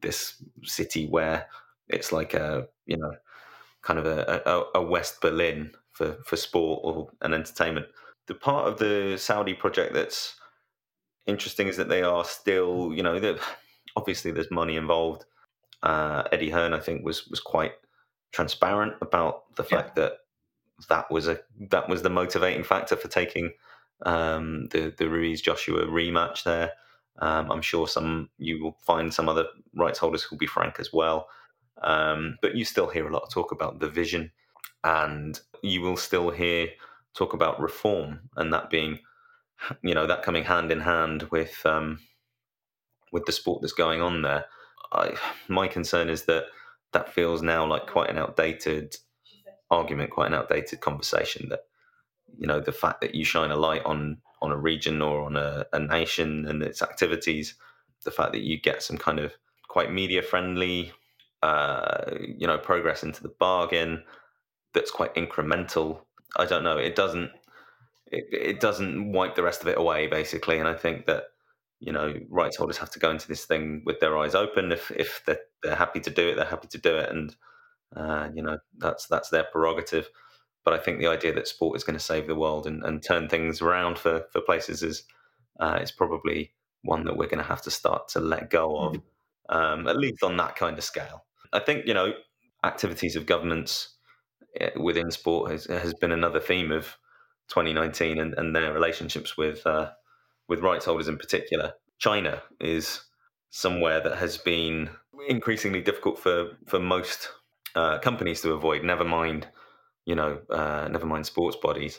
this 0.00 0.42
city 0.62 1.06
where 1.06 1.46
it's 1.88 2.12
like 2.12 2.34
a 2.34 2.66
you 2.86 2.96
know 2.96 3.12
kind 3.82 3.98
of 3.98 4.06
a, 4.06 4.42
a, 4.46 4.80
a 4.80 4.82
West 4.82 5.20
Berlin 5.20 5.72
for, 5.92 6.18
for 6.24 6.36
sport 6.36 6.80
or 6.82 7.08
and 7.20 7.34
entertainment. 7.34 7.86
The 8.26 8.34
part 8.34 8.68
of 8.68 8.78
the 8.78 9.16
Saudi 9.18 9.54
project 9.54 9.94
that's 9.94 10.36
interesting 11.26 11.68
is 11.68 11.76
that 11.76 11.88
they 11.88 12.02
are 12.02 12.24
still, 12.24 12.92
you 12.94 13.02
know, 13.02 13.36
obviously 13.96 14.30
there's 14.30 14.50
money 14.50 14.76
involved. 14.76 15.24
Uh, 15.82 16.22
Eddie 16.30 16.50
Hearn, 16.50 16.74
I 16.74 16.80
think, 16.80 17.04
was 17.04 17.26
was 17.28 17.40
quite 17.40 17.72
transparent 18.32 18.94
about 19.02 19.54
the 19.56 19.64
fact 19.64 19.92
yeah. 19.96 20.04
that 20.04 20.12
that 20.88 21.10
was 21.10 21.28
a 21.28 21.40
that 21.70 21.88
was 21.88 22.02
the 22.02 22.10
motivating 22.10 22.64
factor 22.64 22.96
for 22.96 23.08
taking 23.08 23.52
um, 24.06 24.68
the 24.70 24.94
the 24.96 25.08
Ruiz 25.08 25.40
Joshua 25.40 25.86
rematch 25.86 26.44
there. 26.44 26.72
Um, 27.18 27.50
I'm 27.50 27.62
sure 27.62 27.86
some 27.86 28.30
you 28.38 28.62
will 28.62 28.76
find 28.80 29.12
some 29.12 29.28
other 29.28 29.46
rights 29.74 29.98
holders 29.98 30.22
who'll 30.22 30.38
be 30.38 30.46
frank 30.46 30.76
as 30.78 30.92
well. 30.92 31.28
Um, 31.82 32.38
but 32.40 32.54
you 32.54 32.64
still 32.64 32.88
hear 32.88 33.08
a 33.08 33.12
lot 33.12 33.22
of 33.22 33.30
talk 33.30 33.52
about 33.52 33.80
the 33.80 33.88
vision, 33.88 34.30
and 34.84 35.40
you 35.62 35.80
will 35.80 35.96
still 35.96 36.30
hear 36.30 36.68
talk 37.14 37.34
about 37.34 37.60
reform, 37.60 38.20
and 38.36 38.52
that 38.52 38.70
being, 38.70 38.98
you 39.82 39.94
know, 39.94 40.06
that 40.06 40.22
coming 40.22 40.44
hand 40.44 40.70
in 40.72 40.80
hand 40.80 41.24
with 41.30 41.64
um, 41.66 41.98
with 43.12 43.26
the 43.26 43.32
sport 43.32 43.60
that's 43.60 43.72
going 43.72 44.00
on 44.00 44.22
there. 44.22 44.46
I, 44.92 45.14
my 45.48 45.68
concern 45.68 46.08
is 46.08 46.24
that 46.24 46.44
that 46.92 47.12
feels 47.12 47.42
now 47.42 47.66
like 47.66 47.86
quite 47.86 48.10
an 48.10 48.18
outdated 48.18 48.96
argument, 49.70 50.10
quite 50.10 50.26
an 50.28 50.34
outdated 50.34 50.80
conversation. 50.80 51.48
That 51.48 51.60
you 52.38 52.46
know, 52.46 52.60
the 52.60 52.72
fact 52.72 53.00
that 53.02 53.14
you 53.14 53.24
shine 53.24 53.50
a 53.50 53.56
light 53.56 53.84
on 53.84 54.18
on 54.40 54.50
a 54.50 54.56
region 54.56 55.00
or 55.00 55.22
on 55.22 55.36
a, 55.36 55.66
a 55.72 55.78
nation 55.78 56.46
and 56.46 56.62
its 56.62 56.82
activities, 56.82 57.54
the 58.04 58.10
fact 58.10 58.32
that 58.32 58.42
you 58.42 58.60
get 58.60 58.82
some 58.82 58.98
kind 58.98 59.20
of 59.20 59.32
quite 59.68 59.92
media 59.92 60.20
friendly, 60.20 60.92
uh, 61.42 62.04
you 62.20 62.46
know, 62.46 62.58
progress 62.58 63.02
into 63.04 63.22
the 63.22 63.28
bargain 63.28 64.02
that's 64.74 64.90
quite 64.90 65.14
incremental. 65.14 66.00
I 66.36 66.46
don't 66.46 66.64
know. 66.64 66.78
It 66.78 66.96
doesn't. 66.96 67.30
It, 68.06 68.24
it 68.30 68.60
doesn't 68.60 69.12
wipe 69.12 69.34
the 69.34 69.42
rest 69.42 69.62
of 69.62 69.68
it 69.68 69.78
away, 69.78 70.06
basically. 70.06 70.58
And 70.58 70.68
I 70.68 70.74
think 70.74 71.06
that 71.06 71.24
you 71.80 71.92
know 71.92 72.14
rights 72.28 72.56
holders 72.56 72.78
have 72.78 72.90
to 72.90 72.98
go 72.98 73.10
into 73.10 73.28
this 73.28 73.44
thing 73.44 73.82
with 73.84 74.00
their 74.00 74.16
eyes 74.18 74.34
open. 74.34 74.72
If 74.72 74.90
if 74.92 75.22
they're, 75.26 75.40
they're 75.62 75.76
happy 75.76 76.00
to 76.00 76.10
do 76.10 76.28
it, 76.28 76.36
they're 76.36 76.44
happy 76.44 76.68
to 76.68 76.78
do 76.78 76.96
it, 76.96 77.10
and 77.10 77.36
uh, 77.96 78.28
you 78.34 78.42
know 78.42 78.58
that's 78.78 79.06
that's 79.06 79.30
their 79.30 79.44
prerogative. 79.44 80.08
But 80.64 80.74
I 80.74 80.78
think 80.78 80.98
the 80.98 81.08
idea 81.08 81.34
that 81.34 81.48
sport 81.48 81.76
is 81.76 81.84
going 81.84 81.98
to 81.98 82.04
save 82.04 82.28
the 82.28 82.36
world 82.36 82.68
and, 82.68 82.84
and 82.84 83.02
turn 83.02 83.28
things 83.28 83.60
around 83.60 83.98
for, 83.98 84.26
for 84.30 84.40
places 84.40 84.84
is 84.84 85.02
uh, 85.58 85.80
is 85.82 85.90
probably 85.90 86.52
one 86.82 87.04
that 87.04 87.16
we're 87.16 87.26
going 87.26 87.38
to 87.38 87.44
have 87.44 87.62
to 87.62 87.70
start 87.70 88.08
to 88.08 88.20
let 88.20 88.50
go 88.50 88.76
of, 88.78 88.92
mm-hmm. 88.94 89.56
um, 89.56 89.88
at 89.88 89.96
least 89.96 90.22
on 90.22 90.36
that 90.36 90.56
kind 90.56 90.78
of 90.78 90.84
scale. 90.84 91.24
I 91.52 91.58
think 91.58 91.86
you 91.86 91.94
know 91.94 92.12
activities 92.64 93.16
of 93.16 93.26
governments 93.26 93.91
within 94.76 95.10
sport 95.10 95.50
has, 95.50 95.64
has 95.66 95.94
been 95.94 96.12
another 96.12 96.40
theme 96.40 96.72
of 96.72 96.96
2019 97.48 98.18
and, 98.18 98.34
and 98.34 98.54
their 98.54 98.72
relationships 98.72 99.36
with 99.36 99.66
uh, 99.66 99.90
with 100.48 100.60
rights 100.60 100.84
holders 100.84 101.08
in 101.08 101.18
particular. 101.18 101.72
China 101.98 102.42
is 102.60 103.02
somewhere 103.50 104.00
that 104.00 104.18
has 104.18 104.38
been 104.38 104.90
increasingly 105.28 105.80
difficult 105.80 106.18
for 106.18 106.56
for 106.66 106.78
most 106.78 107.30
uh, 107.74 107.98
companies 107.98 108.40
to 108.42 108.52
avoid. 108.52 108.84
Never 108.84 109.04
mind 109.04 109.48
you 110.04 110.14
know, 110.14 110.40
uh, 110.50 110.88
never 110.90 111.06
mind 111.06 111.26
sports 111.26 111.56
bodies. 111.56 111.98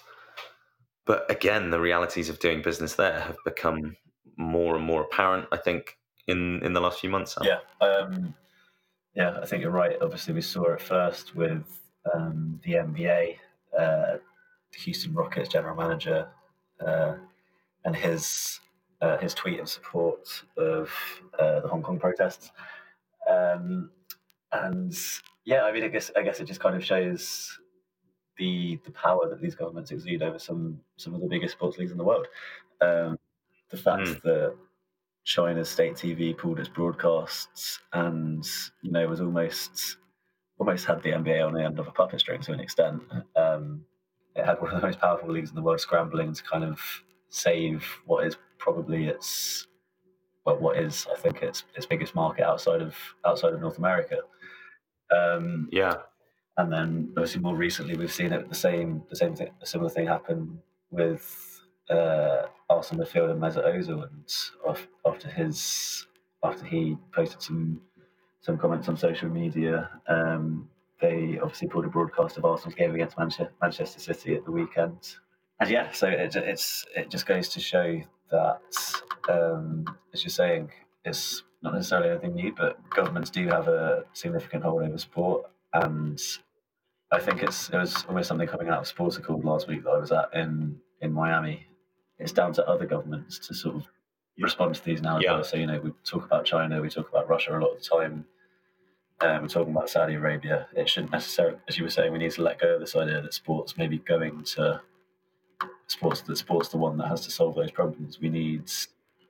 But 1.06 1.30
again, 1.30 1.70
the 1.70 1.80
realities 1.80 2.30
of 2.30 2.40
doing 2.40 2.62
business 2.62 2.96
there 2.96 3.20
have 3.20 3.38
become 3.46 3.96
more 4.38 4.76
and 4.76 4.86
more 4.86 5.04
apparent. 5.04 5.48
I 5.52 5.58
think 5.58 5.98
in 6.28 6.64
in 6.64 6.74
the 6.74 6.82
last 6.82 7.00
few 7.00 7.10
months. 7.10 7.38
Yeah, 7.42 7.60
um, 7.86 8.34
yeah, 9.16 9.40
I 9.42 9.46
think 9.46 9.62
you're 9.62 9.72
right. 9.72 9.98
Obviously, 10.02 10.34
we 10.34 10.42
saw 10.42 10.74
it 10.74 10.82
first 10.82 11.36
with 11.36 11.64
um, 12.14 12.60
the 12.64 12.74
NBA, 12.74 13.38
uh, 13.78 14.18
the 14.72 14.80
Houston 14.80 15.14
Rockets 15.14 15.50
general 15.50 15.76
manager, 15.76 16.28
uh, 16.86 17.16
and 17.86 17.96
his 17.96 18.60
uh, 19.02 19.18
his 19.18 19.34
tweet 19.34 19.60
in 19.60 19.66
support 19.66 20.28
of 20.58 20.90
uh, 21.38 21.60
the 21.60 21.68
Hong 21.68 21.84
Kong 21.84 22.00
protests. 22.00 22.52
Um, 23.30 23.92
and 24.52 24.96
yeah, 25.46 25.64
I 25.64 25.72
mean, 25.72 25.84
I 25.84 25.90
guess 25.90 26.12
I 26.16 26.22
guess 26.22 26.40
it 26.40 26.46
just 26.46 26.60
kind 26.60 26.76
of 26.76 26.84
shows 26.84 27.60
the 28.38 28.80
the 28.86 28.92
power 28.92 29.30
that 29.30 29.42
these 29.42 29.56
governments 29.56 29.92
exude 29.92 30.24
over 30.24 30.40
some 30.40 30.80
some 30.98 31.14
of 31.14 31.22
the 31.22 31.28
biggest 31.28 31.54
sports 31.54 31.78
leagues 31.78 31.92
in 31.92 31.98
the 31.98 32.04
world. 32.04 32.28
Um, 32.82 33.18
the 33.70 33.78
fact 33.78 34.04
mm. 34.04 34.22
that 34.22 34.56
China's 35.24 35.70
state 35.70 35.94
TV 35.94 36.38
pulled 36.38 36.60
its 36.60 36.70
broadcasts 36.70 37.80
and 37.94 38.48
you 38.82 38.92
know 38.92 39.08
was 39.08 39.22
almost 39.22 39.98
almost 40.60 40.86
had 40.86 41.02
the 41.04 41.12
NBA 41.12 41.46
on 41.46 41.54
the 41.54 41.64
end 41.64 41.80
of 41.80 41.88
a 41.88 41.92
puppet 41.92 42.20
string 42.20 42.42
to 42.42 42.54
an 42.54 42.60
extent. 42.60 43.02
Um, 43.36 43.86
it 44.36 44.46
had 44.46 44.62
one 44.62 44.74
of 44.74 44.82
the 44.82 44.88
most 44.88 45.00
powerful 45.00 45.30
leagues 45.30 45.50
in 45.50 45.56
the 45.56 45.62
world 45.62 45.80
scrambling 45.80 46.34
to 46.34 46.44
kind 46.44 46.64
of 46.64 46.80
save 47.30 47.84
what 48.06 48.26
is 48.26 48.38
probably 48.58 49.08
its 49.08 49.68
well, 50.46 50.58
what 50.58 50.78
is 50.78 51.08
I 51.12 51.18
think 51.18 51.42
its 51.42 51.64
its 51.76 51.86
biggest 51.86 52.16
market 52.16 52.46
outside 52.46 52.82
of 52.82 52.96
outside 53.26 53.54
of 53.54 53.62
North 53.62 53.78
America. 53.78 54.18
Um, 55.16 55.70
yeah, 55.72 55.96
and 56.58 56.72
then 56.72 57.10
obviously 57.12 57.42
more 57.42 57.56
recently 57.56 57.96
we've 57.96 58.12
seen 58.12 58.34
it 58.34 58.50
the 58.50 58.56
same 58.56 59.04
the 59.10 59.16
same 59.16 59.36
thing 59.36 59.50
a 59.62 59.66
similar 59.66 59.90
thing 59.90 60.08
happen 60.08 60.60
with 60.92 61.62
uh, 61.90 62.44
Arsenal 62.70 63.06
midfielder 63.06 63.38
Mesut 63.38 63.66
Ozil 63.66 64.04
and 64.04 64.78
after 65.06 65.30
his 65.30 66.08
after 66.44 66.66
he 66.66 66.98
posted 67.14 67.42
some 67.42 67.82
some 68.44 68.58
comments 68.58 68.90
on 68.90 68.98
social 68.98 69.30
media. 69.30 69.90
Um, 70.08 70.70
they 71.02 71.40
obviously 71.42 71.70
pulled 71.70 71.86
a 71.86 71.90
broadcast 71.90 72.38
of 72.38 72.46
Arsenal's 72.46 72.76
game 72.76 72.94
against 72.94 73.18
Manchester 73.18 74.00
City 74.00 74.36
at 74.36 74.46
the 74.46 74.52
weekend. 74.52 75.16
And 75.60 75.70
yeah 75.70 75.92
so 75.92 76.08
it, 76.08 76.36
it's 76.36 76.86
it 76.96 77.10
just 77.10 77.26
goes 77.26 77.50
to 77.50 77.60
show 77.60 78.02
that 78.32 78.62
um, 79.30 79.86
as 80.14 80.24
you're 80.24 80.30
saying 80.30 80.72
it's 81.06 81.44
not 81.62 81.74
necessarily 81.74 82.10
anything 82.10 82.36
new 82.36 82.54
but 82.56 82.78
governments 82.90 83.30
do 83.30 83.48
have 83.48 83.68
a 83.68 84.04
significant 84.14 84.64
hold 84.64 84.84
over 84.84 84.98
sport. 84.98 85.46
And 85.74 86.22
I 87.12 87.20
think 87.20 87.44
it's 87.44 87.70
it 87.70 87.78
was 87.78 88.06
almost 88.08 88.28
something 88.28 88.48
coming 88.48 88.70
out 88.70 88.80
of 88.80 88.88
sports 88.88 89.18
Sportical 89.18 89.44
last 89.44 89.68
week 89.68 89.84
that 89.84 89.90
I 89.90 89.98
was 89.98 90.12
at 90.12 90.30
in 90.34 90.78
in 91.02 91.14
Miami. 91.14 91.68
It's 92.20 92.34
down 92.34 92.54
to 92.54 92.68
other 92.68 92.86
governments 92.86 93.40
to 93.48 93.54
sort 93.54 93.76
of 93.76 93.88
respond 94.40 94.76
to 94.76 94.84
these 94.84 95.02
now. 95.02 95.20
Yeah. 95.20 95.36
Well. 95.36 95.44
So 95.44 95.58
you 95.58 95.68
know, 95.68 95.80
we 95.80 95.92
talk 96.04 96.26
about 96.26 96.46
China, 96.46 96.82
we 96.82 96.90
talk 96.90 97.10
about 97.10 97.30
Russia 97.30 97.58
a 97.58 97.60
lot 97.60 97.76
of 97.76 97.82
the 97.82 97.88
time. 97.88 98.26
Um, 99.22 99.44
we're 99.44 99.48
talking 99.48 99.72
about 99.72 99.90
Saudi 99.90 100.16
Arabia. 100.16 100.68
It 100.76 100.90
shouldn't 100.90 101.12
necessarily, 101.12 101.58
as 101.68 101.78
you 101.78 101.84
were 101.84 101.90
saying, 101.90 102.12
we 102.12 102.18
need 102.18 102.32
to 102.32 102.42
let 102.42 102.60
go 102.60 102.76
of 102.76 102.80
this 102.82 102.96
idea 102.96 103.22
that 103.22 103.34
sports 103.34 103.78
maybe 103.78 104.00
going 104.00 104.44
to 104.44 104.82
sports. 105.88 106.22
That 106.22 106.38
sports 106.38 106.70
the 106.70 106.78
one 106.78 106.98
that 106.98 107.08
has 107.08 107.22
to 107.22 107.32
solve 107.32 107.56
those 107.56 107.72
problems. 107.72 108.20
We 108.20 108.30
need, 108.30 108.70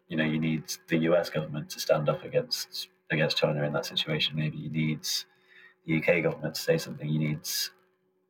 you 0.07 0.17
know, 0.17 0.23
you 0.23 0.39
need 0.39 0.63
the 0.87 0.97
U.S. 0.99 1.29
government 1.29 1.69
to 1.71 1.79
stand 1.79 2.09
up 2.09 2.23
against 2.23 2.87
against 3.11 3.37
China 3.37 3.63
in 3.63 3.73
that 3.73 3.85
situation. 3.85 4.35
Maybe 4.35 4.57
you 4.57 4.69
need 4.69 5.01
the 5.85 5.97
UK 5.97 6.23
government 6.23 6.55
to 6.55 6.61
say 6.61 6.77
something. 6.77 7.07
You 7.07 7.19
need 7.19 7.39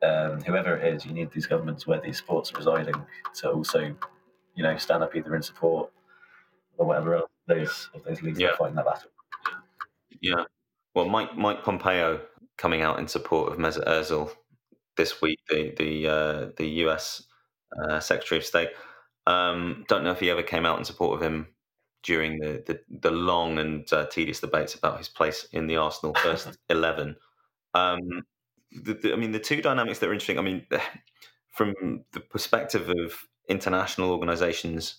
um, 0.02 0.42
whoever 0.42 0.76
it 0.76 0.94
is. 0.96 1.06
You 1.06 1.14
need 1.14 1.32
these 1.32 1.46
governments 1.46 1.88
where 1.88 2.02
these 2.02 2.18
sports 2.18 2.52
are 2.52 2.58
residing 2.58 3.06
to 3.36 3.52
also, 3.52 3.96
you 4.56 4.64
know, 4.64 4.76
stand 4.78 5.04
up 5.04 5.16
either 5.16 5.36
in 5.36 5.44
support 5.44 5.92
or 6.78 6.88
whatever 6.88 7.16
else 7.16 7.32
those 7.48 7.90
of 7.94 8.04
those 8.04 8.22
leagues 8.22 8.40
yeah. 8.40 8.56
fighting 8.58 8.76
that 8.76 8.86
battle. 8.86 9.10
Yeah. 10.22 10.46
Well, 10.96 11.06
Mike 11.06 11.36
Mike 11.36 11.64
Pompeo 11.64 12.22
coming 12.58 12.82
out 12.82 13.00
in 13.00 13.08
support 13.08 13.52
of 13.52 13.58
Mesut 13.58 13.86
Ozil 13.86 14.32
this 14.96 15.22
week, 15.22 15.40
the 15.50 15.74
the 15.78 16.08
uh, 16.08 16.50
the 16.58 16.68
US 16.86 17.24
uh, 17.82 18.00
Secretary 18.00 18.40
of 18.40 18.46
State. 18.46 18.70
Um, 19.26 19.86
don't 19.88 20.04
know 20.04 20.12
if 20.12 20.20
he 20.20 20.30
ever 20.30 20.44
came 20.44 20.66
out 20.66 20.78
in 20.80 20.86
support 20.86 21.16
of 21.16 21.26
him 21.26 21.48
during 22.04 22.38
the, 22.40 22.62
the, 22.68 22.82
the 22.90 23.12
long 23.12 23.58
and 23.58 23.92
uh, 23.94 24.06
tedious 24.08 24.42
debates 24.42 24.76
about 24.76 24.98
his 24.98 25.08
place 25.08 25.48
in 25.54 25.68
the 25.68 25.78
Arsenal 25.78 26.14
first 26.16 26.58
eleven. 26.70 27.16
Um, 27.74 28.00
the, 28.72 28.94
the, 28.94 29.14
I 29.14 29.16
mean, 29.16 29.32
the 29.32 29.40
two 29.40 29.62
dynamics 29.62 30.00
that 30.00 30.10
are 30.10 30.14
interesting. 30.14 30.40
I 30.40 30.42
mean, 30.42 30.66
from 31.52 32.04
the 32.12 32.20
perspective 32.20 32.90
of 32.90 33.28
international 33.50 34.12
organizations 34.12 34.96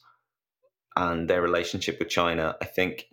and 0.96 1.28
their 1.28 1.42
relationship 1.42 1.98
with 1.98 2.08
China, 2.08 2.56
I 2.60 2.66
think 2.66 3.06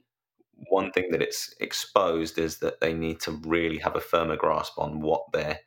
one 0.69 0.91
thing 0.91 1.09
that 1.11 1.21
it's 1.21 1.53
exposed 1.59 2.37
is 2.37 2.59
that 2.59 2.79
they 2.79 2.93
need 2.93 3.19
to 3.21 3.31
really 3.45 3.77
have 3.79 3.95
a 3.95 4.01
firmer 4.01 4.35
grasp 4.35 4.77
on 4.77 5.01
what 5.01 5.31
they 5.33 5.59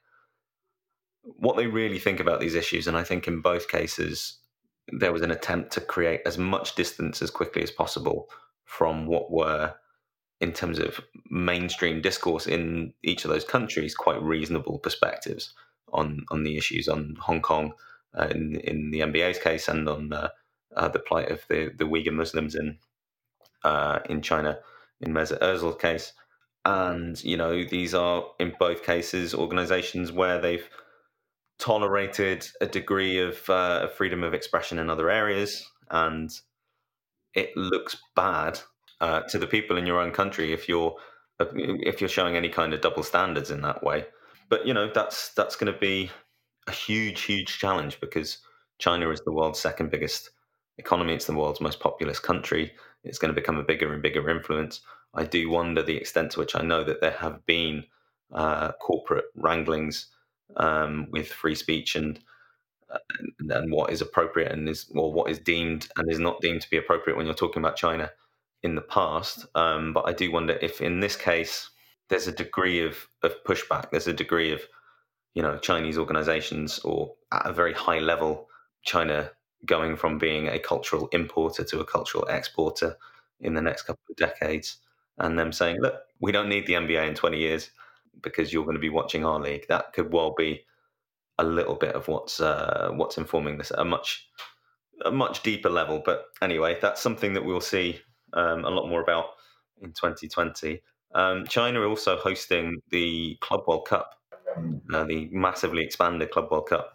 what 1.23 1.57
they 1.57 1.67
really 1.67 1.99
think 1.99 2.21
about 2.21 2.39
these 2.39 2.55
issues. 2.55 2.87
And 2.87 2.97
I 2.97 3.03
think 3.03 3.27
in 3.27 3.41
both 3.41 3.69
cases, 3.69 4.39
there 4.89 5.13
was 5.13 5.23
an 5.23 5.31
attempt 5.31 5.73
to 5.73 5.81
create 5.81 6.21
as 6.27 6.37
much 6.37 6.75
distance 6.75 7.23
as 7.23 7.31
quickly 7.31 7.63
as 7.63 7.71
possible 7.71 8.29
from 8.67 9.07
what 9.07 9.33
were 9.33 9.75
in 10.41 10.53
terms 10.53 10.79
of 10.79 11.01
mainstream 11.31 12.03
discourse 12.03 12.47
in 12.47 12.93
each 13.03 13.25
of 13.25 13.31
those 13.31 13.45
countries, 13.45 13.95
quite 13.95 14.21
reasonable 14.23 14.79
perspectives 14.79 15.55
on 15.93 16.25
on 16.31 16.43
the 16.43 16.57
issues 16.57 16.89
on 16.89 17.17
Hong 17.21 17.41
Kong 17.41 17.73
uh, 18.19 18.29
in 18.31 18.57
in 18.57 18.91
the 18.91 19.01
NBA's 19.01 19.39
case 19.39 19.69
and 19.69 19.89
on 19.89 20.13
uh, 20.13 20.29
uh, 20.77 20.89
the 20.89 20.99
plight 20.99 21.31
of 21.31 21.45
the 21.49 21.71
the 21.77 21.85
Uyghur 21.85 22.13
Muslims 22.13 22.55
in 22.55 22.79
uh, 23.63 24.01
in 24.09 24.23
China 24.23 24.59
in 25.01 25.13
Mesut 25.13 25.41
Ozil's 25.41 25.81
case. 25.81 26.13
And 26.65 27.23
you 27.23 27.37
know 27.37 27.65
these 27.65 27.95
are 27.95 28.25
in 28.39 28.55
both 28.59 28.85
cases 28.85 29.35
organisations 29.35 30.13
where 30.13 30.41
they've 30.41 30.69
tolerated 31.59 32.47
a 32.61 32.67
degree 32.67 33.19
of 33.19 33.49
uh, 33.51 33.89
freedom 33.89 34.25
of 34.25 34.35
expression 34.35 34.79
in 34.79 34.91
other 34.91 35.11
areas, 35.11 35.69
and 35.91 36.31
it 37.35 37.57
looks 37.57 37.97
bad 38.17 38.61
uh, 39.01 39.21
to 39.23 39.39
the 39.39 39.47
people 39.47 39.77
in 39.77 39.87
your 39.87 40.01
own 40.01 40.11
country 40.11 40.53
if 40.53 40.69
you're 40.69 40.97
if 41.41 42.01
you're 42.01 42.09
showing 42.09 42.37
any 42.37 42.49
kind 42.49 42.73
of 42.73 42.81
double 42.81 43.03
standards 43.03 43.51
in 43.51 43.61
that 43.61 43.83
way. 43.83 44.07
But 44.49 44.67
you 44.67 44.73
know 44.73 44.91
that's 44.93 45.35
that's 45.35 45.57
going 45.57 45.73
to 45.73 45.79
be 45.79 46.11
a 46.67 46.73
huge, 46.73 47.23
huge 47.23 47.59
challenge 47.59 48.01
because 48.01 48.39
China 48.79 49.11
is 49.11 49.21
the 49.25 49.33
world's 49.33 49.59
second 49.61 49.91
biggest 49.91 50.31
economy. 50.79 51.15
It's 51.15 51.27
the 51.27 51.35
world's 51.35 51.61
most 51.61 51.81
populous 51.81 52.19
country. 52.19 52.73
It's 53.05 53.19
going 53.19 53.33
to 53.33 53.41
become 53.41 53.57
a 53.57 53.63
bigger 53.63 53.93
and 53.93 54.03
bigger 54.03 54.29
influence. 54.31 54.81
I 55.15 55.25
do 55.25 55.49
wonder 55.51 55.83
the 55.83 55.97
extent 55.97 56.33
to 56.33 56.41
which 56.41 56.57
I 56.57 56.63
know 56.63 56.83
that 56.85 57.01
there 57.01 57.13
have 57.13 57.45
been 57.47 57.85
uh, 58.33 58.73
corporate 58.73 59.27
wranglings 59.37 60.09
um, 60.57 61.07
with 61.11 61.29
free 61.29 61.55
speech 61.55 61.95
and, 61.95 62.19
uh, 62.91 62.99
and, 63.39 63.73
what 63.73 63.93
is 63.93 64.01
appropriate 64.01 64.53
and 64.53 64.69
is 64.69 64.91
or 64.95 65.13
what 65.13 65.31
is 65.31 65.39
deemed 65.39 65.89
and 65.97 66.11
is 66.11 66.19
not 66.19 66.41
deemed 66.41 66.61
to 66.63 66.71
be 66.71 66.77
appropriate 66.77 67.17
when 67.17 67.27
you're 67.27 67.35
talking 67.35 67.63
about 67.63 67.77
China 67.77 68.11
in 68.63 68.75
the 68.75 68.83
past. 68.83 69.47
Um, 69.55 69.93
but 69.93 70.09
I 70.09 70.13
do 70.13 70.33
wonder 70.33 70.59
if 70.61 70.81
in 70.81 71.01
this 71.01 71.17
case 71.17 71.71
there's 72.09 72.27
a 72.27 72.33
degree 72.33 72.85
of 72.85 73.09
of 73.23 73.35
pushback. 73.45 73.91
There's 73.91 74.09
a 74.09 74.13
degree 74.13 74.53
of 74.53 74.63
you 75.35 75.43
know 75.43 75.59
Chinese 75.59 75.99
organizations 75.99 76.79
or 76.81 77.15
at 77.33 77.47
a 77.47 77.53
very 77.53 77.73
high 77.73 77.99
level 77.99 78.49
China 78.83 79.31
going 79.65 79.97
from 79.97 80.19
being 80.19 80.49
a 80.49 80.59
cultural 80.59 81.09
importer 81.13 81.65
to 81.65 81.81
a 81.81 81.85
cultural 81.85 82.27
exporter 82.29 82.97
in 83.41 83.55
the 83.55 83.63
next 83.63 83.83
couple 83.83 84.05
of 84.11 84.17
decades 84.17 84.79
and 85.19 85.39
them 85.39 85.53
saying 85.53 85.81
look 85.81 85.95
we 86.21 86.33
don't 86.33 86.49
need 86.49 86.67
the 86.67 86.75
NBA 86.75 87.09
in 87.09 87.15
20 87.15 87.39
years 87.39 87.71
because 88.23 88.53
you're 88.53 88.65
going 88.65 88.77
to 88.77 88.81
be 88.81 88.91
watching 88.91 89.25
our 89.25 89.41
league. 89.41 89.67
That 89.69 89.93
could 89.93 90.13
well 90.13 90.35
be 90.37 90.65
a 91.39 91.45
little 91.45 91.75
bit 91.75 91.95
of 91.95 92.09
what's 92.09 92.41
uh, 92.41 92.91
what's 92.95 93.19
informing 93.19 93.59
this 93.59 93.71
at 93.71 93.79
a 93.79 93.85
much 93.85 94.29
a 95.05 95.11
much 95.11 95.43
deeper 95.43 95.69
level 95.69 96.01
but 96.05 96.27
anyway 96.41 96.79
that's 96.81 97.01
something 97.01 97.35
that 97.35 97.45
we'll 97.45 97.61
see 97.61 97.99
um, 98.33 98.65
a 98.65 98.71
lot 98.71 98.89
more 98.89 99.03
about 99.03 99.31
in 99.83 99.89
2020 99.89 100.81
um, 101.17 101.45
China 101.47 101.83
also 101.83 102.17
hosting 102.17 102.81
the 102.91 103.37
Club 103.41 103.65
World 103.67 103.89
Cup 103.89 104.15
uh, 104.93 105.05
the 105.05 105.29
massively 105.33 105.83
expanded 105.83 106.31
Club 106.31 106.49
World 106.53 106.69
Cup 106.69 106.94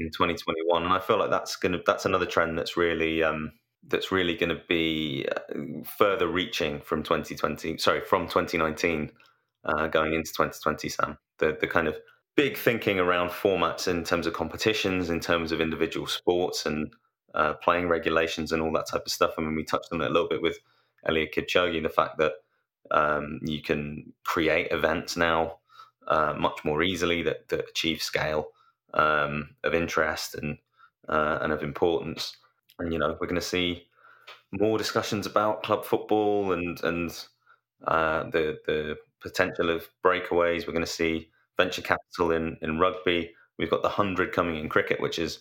in 0.00 0.10
2021, 0.10 0.84
and 0.84 0.92
I 0.92 0.98
feel 0.98 1.18
like 1.18 1.30
that's 1.30 1.56
gonna 1.56 1.78
that's 1.86 2.04
another 2.04 2.26
trend 2.26 2.58
that's 2.58 2.76
really 2.76 3.22
um, 3.22 3.52
that's 3.86 4.12
really 4.12 4.36
going 4.36 4.50
to 4.50 4.62
be 4.68 5.26
uh, 5.34 5.82
further 5.84 6.28
reaching 6.28 6.80
from 6.80 7.02
2020. 7.02 7.78
Sorry, 7.78 8.00
from 8.00 8.26
2019 8.26 9.10
uh, 9.64 9.86
going 9.88 10.14
into 10.14 10.30
2020. 10.32 10.88
Sam, 10.88 11.18
the 11.38 11.56
the 11.60 11.66
kind 11.66 11.88
of 11.88 11.96
big 12.36 12.56
thinking 12.56 12.98
around 12.98 13.30
formats 13.30 13.88
in 13.88 14.04
terms 14.04 14.26
of 14.26 14.34
competitions, 14.34 15.10
in 15.10 15.20
terms 15.20 15.52
of 15.52 15.60
individual 15.60 16.06
sports, 16.06 16.66
and 16.66 16.92
uh, 17.34 17.54
playing 17.54 17.88
regulations 17.88 18.52
and 18.52 18.62
all 18.62 18.72
that 18.72 18.88
type 18.88 19.02
of 19.06 19.12
stuff. 19.12 19.34
I 19.38 19.42
mean, 19.42 19.54
we 19.54 19.64
touched 19.64 19.88
on 19.92 20.00
it 20.00 20.10
a 20.10 20.12
little 20.12 20.28
bit 20.28 20.42
with 20.42 20.58
Eliud 21.08 21.32
Kipchoge, 21.32 21.82
the 21.82 21.88
fact 21.88 22.18
that 22.18 22.32
um, 22.90 23.40
you 23.42 23.62
can 23.62 24.12
create 24.24 24.68
events 24.70 25.16
now 25.16 25.58
uh, 26.08 26.34
much 26.36 26.64
more 26.64 26.82
easily 26.82 27.22
that, 27.22 27.48
that 27.48 27.68
achieve 27.68 28.02
scale 28.02 28.48
um, 28.94 29.50
of 29.64 29.74
interest 29.74 30.34
and 30.34 30.58
uh, 31.08 31.38
and 31.42 31.52
of 31.52 31.62
importance. 31.62 32.36
And 32.78 32.92
you 32.92 32.98
know, 32.98 33.16
we're 33.20 33.26
going 33.26 33.34
to 33.34 33.40
see 33.40 33.86
more 34.52 34.78
discussions 34.78 35.26
about 35.26 35.62
club 35.62 35.84
football 35.84 36.52
and 36.52 36.82
and 36.82 37.10
uh, 37.86 38.24
the 38.30 38.58
the 38.66 38.96
potential 39.20 39.70
of 39.70 39.88
breakaways. 40.04 40.66
We're 40.66 40.72
going 40.72 40.84
to 40.84 40.90
see 40.90 41.30
venture 41.56 41.82
capital 41.82 42.32
in 42.32 42.56
in 42.62 42.78
rugby. 42.78 43.34
We've 43.58 43.70
got 43.70 43.82
the 43.82 43.88
hundred 43.88 44.32
coming 44.32 44.56
in 44.56 44.68
cricket, 44.68 45.00
which 45.00 45.18
is 45.18 45.40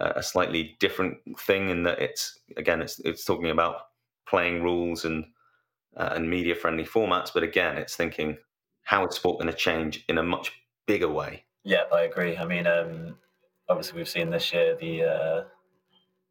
a 0.00 0.22
slightly 0.22 0.76
different 0.78 1.18
thing 1.40 1.70
in 1.70 1.82
that 1.82 2.00
it's 2.00 2.38
again 2.56 2.80
it's 2.80 3.00
it's 3.00 3.24
talking 3.24 3.50
about 3.50 3.82
playing 4.28 4.62
rules 4.62 5.04
and 5.04 5.24
uh, 5.96 6.10
and 6.12 6.30
media 6.30 6.54
friendly 6.54 6.84
formats, 6.84 7.30
but 7.32 7.42
again 7.42 7.76
it's 7.76 7.96
thinking 7.96 8.36
how 8.82 9.06
is 9.06 9.16
sport 9.16 9.40
going 9.40 9.50
to 9.50 9.56
change 9.56 10.04
in 10.08 10.18
a 10.18 10.22
much 10.22 10.52
bigger 10.86 11.08
way 11.08 11.44
yeah, 11.68 11.82
I 11.92 12.04
agree. 12.04 12.34
I 12.38 12.46
mean, 12.46 12.66
um, 12.66 13.14
obviously 13.68 13.98
we've 13.98 14.08
seen 14.08 14.30
this 14.30 14.54
year 14.54 14.74
the 14.80 15.02
uh, 15.02 15.44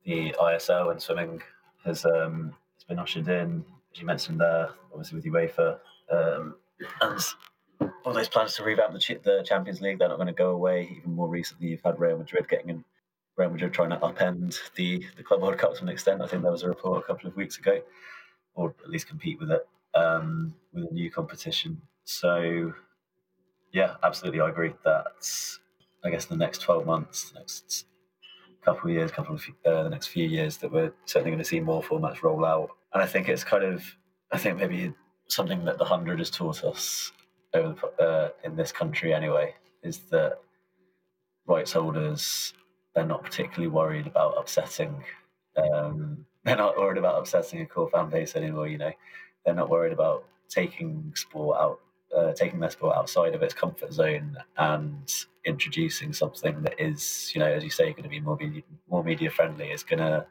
the 0.04 0.36
ISL 0.42 0.90
and 0.90 1.00
swimming 1.00 1.44
has 1.86 2.06
um, 2.06 2.56
has 2.74 2.84
been 2.86 2.98
ushered 2.98 3.28
in, 3.28 3.64
as 3.94 4.02
you 4.02 4.08
mentioned 4.08 4.42
there, 4.42 4.70
obviously 4.92 5.18
with 5.18 5.26
UEFA, 5.26 5.78
um, 6.12 6.56
and 7.02 7.22
all 8.04 8.14
those 8.14 8.28
plans 8.28 8.56
to 8.56 8.64
revamp 8.64 8.94
the, 8.94 9.20
the 9.24 9.44
Champions 9.48 9.80
League, 9.80 10.00
they're 10.00 10.10
not 10.10 10.18
going 10.18 10.26
to 10.26 10.34
go 10.34 10.50
away. 10.50 10.90
Even 10.98 11.14
more 11.14 11.28
recently, 11.28 11.68
you've 11.68 11.84
had 11.86 12.00
Real 12.00 12.18
Madrid 12.18 12.50
getting 12.50 12.70
in. 12.70 12.84
Real 13.36 13.52
Madrid 13.52 13.72
trying 13.72 13.92
to 13.92 13.98
upend 13.98 14.58
the, 14.74 15.06
the 15.18 15.22
Club 15.22 15.44
World 15.44 15.60
Cup 15.60 15.76
to 15.76 15.84
an 15.84 15.90
extent. 15.90 16.24
I 16.24 16.28
think 16.28 16.42
there 16.42 16.52
was 16.52 16.64
a 16.64 16.68
report 16.68 17.04
a 17.04 17.06
couple 17.06 17.30
of 17.30 17.36
weeks 17.36 17.60
ago, 17.60 17.80
or 18.56 18.74
at 18.84 18.90
least 18.90 19.08
compete 19.08 19.40
with 19.40 19.52
it 19.52 19.68
um, 19.94 20.56
with 20.74 20.90
a 20.90 20.94
new 20.94 21.12
competition. 21.12 21.80
So 22.06 22.74
yeah, 23.72 23.95
absolutely. 24.03 24.41
I 24.41 24.49
agree. 24.49 24.73
That's, 24.84 25.60
I 26.03 26.10
guess, 26.10 26.26
the 26.26 26.35
next 26.35 26.60
12 26.61 26.85
months, 26.85 27.31
the 27.31 27.39
next 27.39 27.85
couple 28.64 28.89
of 28.89 28.95
years, 28.95 29.11
couple 29.11 29.35
of 29.35 29.44
uh, 29.65 29.84
the 29.84 29.89
next 29.89 30.07
few 30.07 30.27
years, 30.27 30.57
that 30.57 30.72
we're 30.72 30.91
certainly 31.06 31.31
going 31.31 31.44
to 31.44 31.48
see 31.48 31.60
more 31.60 31.81
formats 31.81 32.23
roll 32.23 32.45
out. 32.45 32.69
And 32.94 33.02
I 33.02 33.06
think 33.06 33.30
it's 33.30 33.44
kind 33.44 33.64
of, 33.64 33.84
I 34.31 34.38
think 34.38 34.57
maybe 34.57 34.94
something 35.27 35.64
that 35.65 35.77
the 35.77 35.84
100 35.84 36.19
has 36.19 36.30
taught 36.30 36.64
us 36.64 37.11
over 37.53 37.76
the, 37.98 38.03
uh, 38.03 38.30
in 38.44 38.56
this 38.56 38.72
country 38.72 39.14
anyway, 39.14 39.53
is 39.84 39.99
that 40.11 40.39
rights 41.48 41.73
holders, 41.73 42.53
they're 42.94 43.06
not 43.06 43.23
particularly 43.23 43.68
worried 43.68 44.07
about 44.07 44.35
upsetting. 44.38 45.03
Um, 45.56 46.26
they're 46.44 46.57
not 46.57 46.77
worried 46.77 46.98
about 46.98 47.19
upsetting 47.19 47.61
a 47.61 47.65
core 47.65 47.89
fan 47.89 48.10
base 48.10 48.35
anymore, 48.35 48.68
you 48.68 48.77
know. 48.77 48.91
They're 49.45 49.56
not 49.56 49.69
worried 49.69 49.94
about 49.94 50.26
taking 50.49 51.14
sport 51.15 51.57
out 51.60 51.80
uh, 52.18 52.34
taking 52.34 52.60
their 52.60 52.69
sport 52.69 52.95
outside 52.95 53.35
of 53.35 53.44
its 53.44 53.53
comfort 53.53 53.94
zone 53.94 54.35
and 54.57 55.14
introducing 55.45 56.11
something 56.11 56.61
that 56.64 56.80
is, 56.80 57.31
you 57.34 57.39
know, 57.39 57.45
as 57.45 57.64
you 57.64 57.69
say, 57.69 57.91
going 57.91 58.03
to 58.03 58.10
be 58.10 58.19
more 58.19 58.38
media, 58.38 58.64
more 58.89 59.03
media 59.03 59.30
friendly, 59.30 59.68
is 59.68 59.84
going 59.84 59.99
to 59.99 60.26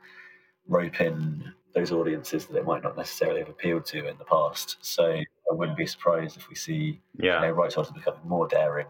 rope 0.66 1.00
in 1.00 1.52
those 1.74 1.92
audiences 1.92 2.46
that 2.46 2.56
it 2.56 2.64
might 2.64 2.82
not 2.82 2.96
necessarily 2.96 3.40
have 3.40 3.48
appealed 3.48 3.84
to 3.84 4.08
in 4.08 4.18
the 4.18 4.24
past. 4.24 4.78
So 4.80 5.12
I 5.12 5.54
wouldn't 5.54 5.78
be 5.78 5.86
surprised 5.86 6.36
if 6.36 6.48
we 6.48 6.54
see 6.54 7.00
yeah. 7.18 7.40
you 7.40 7.46
know, 7.46 7.52
rights 7.52 7.74
holders 7.74 7.92
becoming 7.92 8.20
more 8.24 8.48
daring 8.48 8.86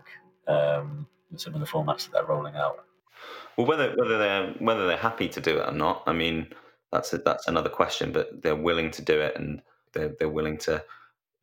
um, 0.47 1.07
with 1.31 1.41
some 1.41 1.55
of 1.55 1.61
the 1.61 1.67
formats 1.67 2.05
that 2.05 2.13
they're 2.13 2.25
rolling 2.25 2.55
out. 2.55 2.85
Well, 3.57 3.67
whether 3.67 3.95
whether 3.97 4.19
they're 4.19 4.55
whether 4.59 4.87
they're 4.87 4.97
happy 4.97 5.29
to 5.29 5.41
do 5.41 5.59
it 5.59 5.69
or 5.69 5.73
not, 5.73 6.03
I 6.07 6.13
mean, 6.13 6.49
that's 6.93 7.13
a, 7.13 7.19
that's 7.19 7.49
another 7.49 7.71
question. 7.71 8.13
But 8.13 8.43
they're 8.43 8.55
willing 8.55 8.91
to 8.93 9.03
do 9.03 9.19
it, 9.21 9.35
and 9.37 9.63
they're 9.93 10.15
they're 10.19 10.29
willing 10.29 10.59
to 10.59 10.85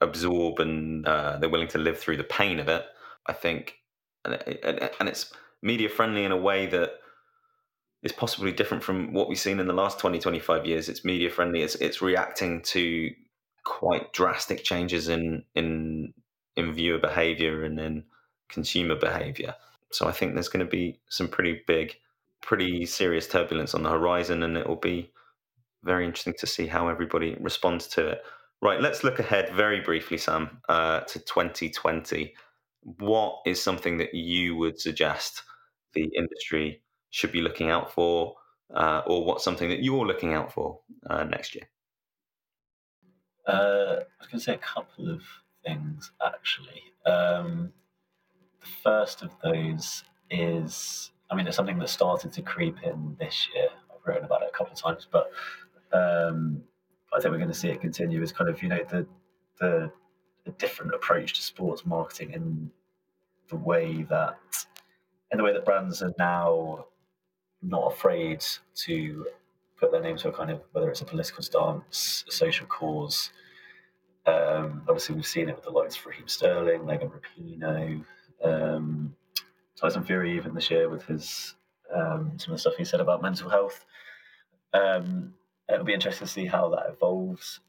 absorb 0.04 0.60
and 0.60 1.08
uh, 1.08 1.38
they're 1.38 1.50
willing 1.50 1.68
to 1.70 1.78
live 1.78 2.00
through 2.00 2.18
the 2.18 2.24
pain 2.24 2.60
of 2.60 2.68
it. 2.68 2.86
I 3.26 3.34
think, 3.34 3.76
and, 4.26 4.36
and 5.00 5.10
it's 5.10 5.32
media 5.62 5.90
friendly 5.90 6.26
in 6.26 6.32
a 6.32 6.38
way 6.38 6.66
that 6.68 7.00
is 8.04 8.12
possibly 8.12 8.52
different 8.52 8.84
from 8.84 9.14
what 9.14 9.30
we've 9.30 9.40
seen 9.40 9.60
in 9.60 9.68
the 9.68 9.74
last 9.74 9.98
20, 10.00 10.20
25 10.20 10.66
years. 10.66 10.90
It's 10.90 11.06
media 11.06 11.30
friendly. 11.30 11.62
It's 11.62 11.76
it's 11.76 12.02
reacting 12.02 12.62
to 12.64 13.10
quite 13.64 14.12
drastic 14.12 14.64
changes 14.64 15.08
in 15.08 15.44
in 15.56 16.14
in 16.56 16.74
viewer 16.74 17.00
behavior 17.00 17.64
and 17.64 17.80
in 17.80 18.04
consumer 18.50 18.96
behavior. 18.96 19.56
So 19.92 20.08
I 20.08 20.12
think 20.12 20.34
there's 20.34 20.50
going 20.50 20.66
to 20.66 20.70
be 20.70 21.00
some 21.10 21.28
pretty 21.28 21.62
big, 21.66 21.96
pretty 22.42 22.86
serious 22.86 23.28
turbulence 23.28 23.74
on 23.74 23.84
the 23.84 23.90
horizon, 23.90 24.44
and 24.44 24.58
it 24.58 24.68
will 24.68 24.76
be 24.76 25.12
very 25.84 26.06
interesting 26.06 26.36
to 26.40 26.48
see 26.48 26.68
how 26.68 26.88
everybody 26.88 27.38
responds 27.40 27.88
to 27.88 28.08
it. 28.08 28.24
Right, 28.64 28.80
let's 28.80 29.04
look 29.04 29.20
ahead 29.20 29.54
very 29.54 29.82
briefly, 29.82 30.18
Sam, 30.18 30.62
uh, 30.70 31.02
to 31.02 31.20
2020. 31.20 32.34
What 32.80 33.42
is 33.46 33.62
something 33.62 33.98
that 33.98 34.14
you 34.14 34.56
would 34.56 34.80
suggest 34.80 35.44
the 35.92 36.10
industry 36.18 36.82
should 37.10 37.34
be 37.34 37.42
looking 37.42 37.70
out 37.70 37.92
for, 37.92 38.36
uh, 38.74 39.02
or 39.06 39.26
what's 39.26 39.44
something 39.44 39.68
that 39.68 39.84
you're 39.84 40.08
looking 40.08 40.34
out 40.34 40.54
for 40.54 40.80
uh, 41.10 41.26
next 41.26 41.56
year? 41.56 41.66
Uh, 43.46 43.52
I 44.00 44.22
was 44.22 44.28
going 44.32 44.40
to 44.40 44.40
say 44.40 44.54
a 44.54 44.58
couple 44.60 45.14
of 45.14 45.22
things, 45.66 46.14
actually. 46.26 46.84
Um, 47.06 47.74
the 48.62 48.68
first 48.82 49.24
of 49.24 49.32
those 49.44 50.06
is, 50.32 51.12
I 51.30 51.36
mean, 51.36 51.48
it's 51.48 51.58
something 51.58 51.80
that 51.80 51.90
started 51.90 52.32
to 52.32 52.42
creep 52.42 52.78
in 52.82 53.18
this 53.20 53.50
year. 53.54 53.68
I've 53.92 54.08
written 54.08 54.24
about 54.24 54.44
it 54.44 54.52
a 54.54 54.58
couple 54.58 54.72
of 54.72 54.80
times, 54.80 55.06
but 55.12 55.32
um, 55.92 56.64
I 57.16 57.22
think 57.22 57.32
we're 57.32 57.38
going 57.38 57.50
to 57.50 57.54
see 57.54 57.70
it 57.70 57.82
continue 57.82 58.22
as 58.22 58.32
kind 58.32 58.50
of 58.50 58.62
you 58.62 58.70
know 58.70 58.84
the 58.90 59.06
the, 59.60 59.92
the 60.46 60.52
different 60.52 60.94
approach 60.94 61.34
to 61.34 61.42
sports 61.42 61.86
marketing 61.86 62.34
and 62.34 62.70
the 63.50 63.56
way 63.56 64.04
that 64.04 64.38
in 65.32 65.38
the 65.38 65.44
way 65.44 65.54
that 65.54 65.66
brands 65.66 66.02
are 66.02 66.14
now 66.18 66.86
not 67.62 67.94
afraid 67.94 68.44
to 68.76 69.26
put 69.78 69.92
their 69.92 70.02
name 70.02 70.18
to 70.18 70.30
a 70.30 70.32
kind 70.32 70.52
of 70.52 70.62
whether 70.72 70.90
it's 70.90 71.02
a 71.02 71.06
political 71.06 71.44
stance, 71.44 72.24
a 72.28 72.32
social 72.32 72.66
cause. 72.68 73.32
Um, 74.26 74.84
obviously, 74.88 75.16
we've 75.16 75.26
seen 75.26 75.50
it 75.50 75.56
with 75.56 75.66
the 75.66 75.72
likes 75.72 75.98
of 75.98 76.06
Raheem 76.06 76.28
Sterling, 76.28 76.86
Megan 76.86 77.10
Rapinoe, 77.10 78.06
um, 78.44 79.16
Tyson 79.76 80.04
Fury, 80.04 80.36
even 80.36 80.54
this 80.54 80.72
year 80.72 80.90
with 80.90 81.04
his 81.06 81.56
um, 81.94 82.34
some 82.38 82.54
of 82.54 82.58
the 82.58 82.60
stuff 82.60 82.76
he 82.78 82.86
said 82.86 83.02
about 83.02 83.22
mental 83.22 83.50
health. 83.50 83.86
Um, 84.74 85.34
it'll 85.72 85.86
be 85.86 85.94
interesting 85.94 86.28
to 86.28 86.34
see 86.34 86.46
how 86.46 86.70
that 86.70 86.90
evolves 86.90 87.60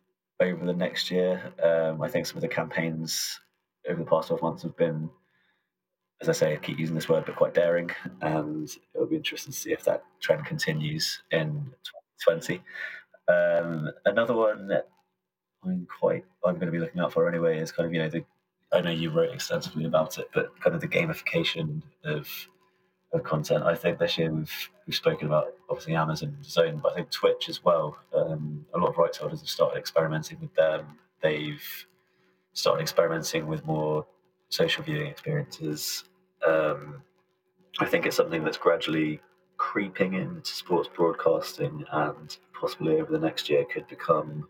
over 0.40 0.64
the 0.64 0.72
next 0.72 1.10
year. 1.10 1.52
Um, 1.62 2.02
I 2.02 2.08
think 2.08 2.26
some 2.26 2.36
of 2.36 2.42
the 2.42 2.48
campaigns 2.48 3.40
over 3.88 4.02
the 4.02 4.08
past 4.08 4.28
12 4.28 4.42
months 4.42 4.62
have 4.62 4.76
been, 4.76 5.10
as 6.20 6.28
I 6.28 6.32
say, 6.32 6.52
I 6.52 6.56
keep 6.56 6.78
using 6.78 6.94
this 6.94 7.08
word, 7.08 7.24
but 7.26 7.36
quite 7.36 7.54
daring. 7.54 7.90
And 8.20 8.68
it'll 8.94 9.06
be 9.06 9.16
interesting 9.16 9.52
to 9.52 9.58
see 9.58 9.72
if 9.72 9.84
that 9.84 10.04
trend 10.20 10.44
continues 10.46 11.22
in 11.30 11.72
2020. 12.24 12.62
Um, 13.28 13.90
another 14.04 14.34
one 14.34 14.68
that 14.68 14.88
I'm 15.64 15.86
quite 15.98 16.24
I'm 16.44 16.54
going 16.56 16.66
to 16.66 16.72
be 16.72 16.78
looking 16.78 17.00
out 17.00 17.12
for 17.12 17.28
anyway 17.28 17.58
is 17.58 17.72
kind 17.72 17.86
of 17.86 17.92
you 17.94 18.00
know 18.00 18.08
the 18.10 18.24
I 18.72 18.80
know 18.80 18.90
you 18.90 19.10
wrote 19.10 19.32
extensively 19.32 19.84
about 19.84 20.18
it, 20.18 20.28
but 20.34 20.60
kind 20.60 20.74
of 20.74 20.80
the 20.80 20.88
gamification 20.88 21.82
of 22.04 22.28
of 23.14 23.24
content. 23.24 23.64
I 23.64 23.74
think 23.74 23.98
this 23.98 24.18
year 24.18 24.30
we've 24.30 24.70
we've 24.86 24.96
spoken 24.96 25.26
about 25.28 25.54
obviously 25.68 25.94
Amazon 25.94 26.36
Zone, 26.42 26.80
but 26.82 26.92
I 26.92 26.96
think 26.96 27.10
Twitch 27.10 27.48
as 27.48 27.64
well. 27.64 27.96
Um, 28.14 28.66
a 28.74 28.78
lot 28.78 28.90
of 28.90 28.98
rights 28.98 29.18
holders 29.18 29.40
have 29.40 29.48
started 29.48 29.78
experimenting 29.78 30.38
with 30.40 30.54
them. 30.54 30.98
They've 31.22 31.62
started 32.52 32.82
experimenting 32.82 33.46
with 33.46 33.64
more 33.64 34.06
social 34.48 34.84
viewing 34.84 35.06
experiences. 35.06 36.04
Um, 36.46 37.02
I 37.80 37.86
think 37.86 38.06
it's 38.06 38.16
something 38.16 38.44
that's 38.44 38.58
gradually 38.58 39.20
creeping 39.56 40.14
into 40.14 40.52
sports 40.52 40.88
broadcasting, 40.94 41.84
and 41.92 42.36
possibly 42.58 43.00
over 43.00 43.12
the 43.12 43.18
next 43.18 43.48
year 43.48 43.64
could 43.64 43.86
become 43.88 44.48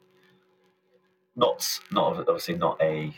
not 1.37 1.67
not 1.91 2.19
obviously 2.29 2.57
not 2.57 2.81
a 2.81 3.15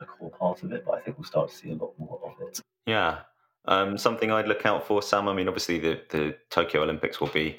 a 0.00 0.06
core 0.06 0.30
part 0.30 0.62
of 0.62 0.72
it, 0.72 0.84
but 0.86 0.94
I 0.94 1.00
think 1.00 1.18
we'll 1.18 1.24
start 1.24 1.50
to 1.50 1.56
see 1.56 1.70
a 1.70 1.74
lot 1.74 1.92
more 1.98 2.20
of 2.24 2.48
it. 2.48 2.60
Yeah, 2.86 3.20
um, 3.68 3.96
something 3.96 4.30
I'd 4.32 4.48
look 4.48 4.66
out 4.66 4.86
for, 4.86 5.02
Sam. 5.02 5.28
I 5.28 5.34
mean, 5.34 5.48
obviously 5.48 5.78
the 5.78 6.00
the 6.10 6.36
Tokyo 6.50 6.82
Olympics 6.82 7.20
will 7.20 7.28
be 7.28 7.58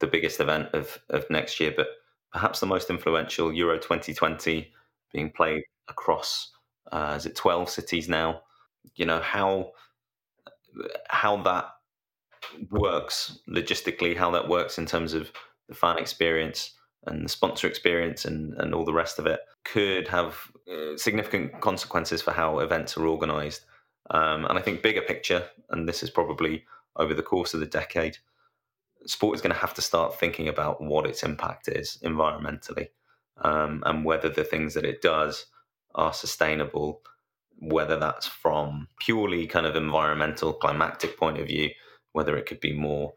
the 0.00 0.06
biggest 0.06 0.40
event 0.40 0.70
of 0.74 0.98
of 1.10 1.28
next 1.30 1.60
year, 1.60 1.72
but 1.76 1.86
perhaps 2.32 2.60
the 2.60 2.66
most 2.66 2.90
influential 2.90 3.52
Euro 3.52 3.76
2020 3.78 4.72
being 5.12 5.30
played 5.30 5.62
across 5.88 6.52
uh, 6.92 7.14
is 7.16 7.26
it 7.26 7.36
12 7.36 7.68
cities 7.70 8.08
now? 8.08 8.42
You 8.96 9.06
know 9.06 9.20
how 9.20 9.72
how 11.08 11.36
that 11.42 11.66
works 12.70 13.38
logistically, 13.48 14.16
how 14.16 14.30
that 14.32 14.48
works 14.48 14.78
in 14.78 14.86
terms 14.86 15.14
of 15.14 15.30
the 15.68 15.74
fan 15.74 15.98
experience 15.98 16.74
and 17.06 17.24
the 17.24 17.28
sponsor 17.28 17.66
experience 17.66 18.24
and, 18.24 18.54
and 18.54 18.74
all 18.74 18.84
the 18.84 18.92
rest 18.92 19.18
of 19.18 19.26
it 19.26 19.40
could 19.64 20.06
have 20.08 20.36
uh, 20.70 20.96
significant 20.96 21.60
consequences 21.60 22.22
for 22.22 22.32
how 22.32 22.58
events 22.58 22.96
are 22.96 23.06
organized. 23.06 23.64
Um, 24.10 24.44
and 24.46 24.58
I 24.58 24.62
think 24.62 24.82
bigger 24.82 25.02
picture, 25.02 25.44
and 25.70 25.88
this 25.88 26.02
is 26.02 26.10
probably 26.10 26.64
over 26.96 27.14
the 27.14 27.22
course 27.22 27.54
of 27.54 27.60
the 27.60 27.66
decade, 27.66 28.18
sport 29.06 29.36
is 29.36 29.40
going 29.40 29.54
to 29.54 29.60
have 29.60 29.74
to 29.74 29.82
start 29.82 30.18
thinking 30.18 30.48
about 30.48 30.82
what 30.82 31.06
its 31.06 31.22
impact 31.22 31.68
is 31.68 31.98
environmentally 32.04 32.88
um, 33.42 33.82
and 33.86 34.04
whether 34.04 34.28
the 34.28 34.44
things 34.44 34.74
that 34.74 34.84
it 34.84 35.00
does 35.00 35.46
are 35.94 36.12
sustainable, 36.12 37.02
whether 37.58 37.98
that's 37.98 38.26
from 38.26 38.88
purely 38.98 39.46
kind 39.46 39.66
of 39.66 39.76
environmental, 39.76 40.52
climactic 40.52 41.16
point 41.16 41.38
of 41.38 41.46
view, 41.46 41.70
whether 42.12 42.36
it 42.36 42.46
could 42.46 42.60
be 42.60 42.72
more 42.72 43.14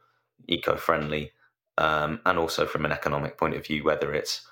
eco 0.48 0.76
friendly, 0.76 1.32
um, 1.78 2.20
and 2.26 2.38
also 2.38 2.66
from 2.66 2.86
an 2.86 2.92
economic 2.92 3.38
point 3.38 3.56
of 3.56 3.66
view, 3.66 3.84
whether 3.84 4.14
it's 4.14 4.46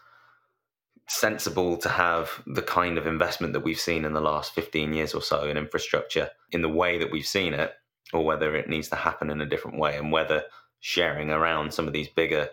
sensible 1.07 1.77
to 1.77 1.89
have 1.89 2.41
the 2.47 2.61
kind 2.61 2.97
of 2.97 3.05
investment 3.05 3.53
that 3.53 3.63
we've 3.63 3.79
seen 3.79 4.05
in 4.05 4.13
the 4.13 4.21
last 4.21 4.53
15 4.53 4.93
years 4.93 5.13
or 5.13 5.21
so 5.21 5.43
in 5.43 5.57
infrastructure 5.57 6.29
in 6.51 6.61
the 6.61 6.69
way 6.69 6.97
that 6.97 7.11
we've 7.11 7.27
seen 7.27 7.53
it, 7.53 7.73
or 8.13 8.23
whether 8.23 8.55
it 8.55 8.69
needs 8.69 8.89
to 8.89 8.95
happen 8.95 9.29
in 9.29 9.41
a 9.41 9.45
different 9.45 9.77
way, 9.77 9.97
and 9.97 10.11
whether 10.11 10.43
sharing 10.79 11.29
around 11.29 11.73
some 11.73 11.87
of 11.87 11.93
these 11.93 12.07
bigger, 12.09 12.49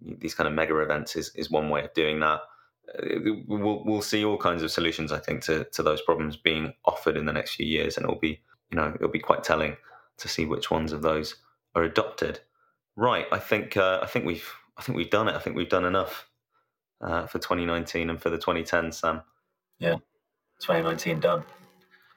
these 0.00 0.34
kind 0.34 0.48
of 0.48 0.54
mega 0.54 0.76
events 0.78 1.16
is, 1.16 1.34
is 1.34 1.50
one 1.50 1.70
way 1.70 1.84
of 1.84 1.94
doing 1.94 2.20
that. 2.20 2.40
Uh, 2.98 3.32
we'll, 3.46 3.84
we'll 3.84 4.02
see 4.02 4.24
all 4.24 4.38
kinds 4.38 4.62
of 4.62 4.70
solutions, 4.70 5.12
I 5.12 5.18
think, 5.18 5.42
to, 5.44 5.64
to 5.64 5.82
those 5.82 6.02
problems 6.02 6.36
being 6.36 6.74
offered 6.84 7.16
in 7.16 7.26
the 7.26 7.32
next 7.32 7.54
few 7.54 7.66
years, 7.66 7.96
and 7.96 8.04
it'll 8.04 8.18
be, 8.18 8.40
you 8.70 8.76
know, 8.76 8.92
it'll 8.94 9.08
be 9.08 9.18
quite 9.18 9.44
telling 9.44 9.76
to 10.18 10.28
see 10.28 10.44
which 10.44 10.70
ones 10.70 10.92
of 10.92 11.02
those 11.02 11.36
are 11.74 11.82
adopted. 11.82 12.40
Right, 12.96 13.26
I 13.30 13.38
think 13.38 13.76
uh, 13.76 14.00
I 14.02 14.06
think 14.06 14.24
we've 14.24 14.50
I 14.76 14.82
think 14.82 14.96
we've 14.96 15.10
done 15.10 15.28
it. 15.28 15.34
I 15.36 15.38
think 15.38 15.54
we've 15.54 15.68
done 15.68 15.84
enough 15.84 16.27
uh, 17.00 17.26
for 17.26 17.38
2019 17.38 18.10
and 18.10 18.20
for 18.20 18.30
the 18.30 18.38
2010s, 18.38 18.94
Sam. 18.94 19.22
Yeah, 19.78 19.96
2019 20.60 21.20
done. 21.20 21.40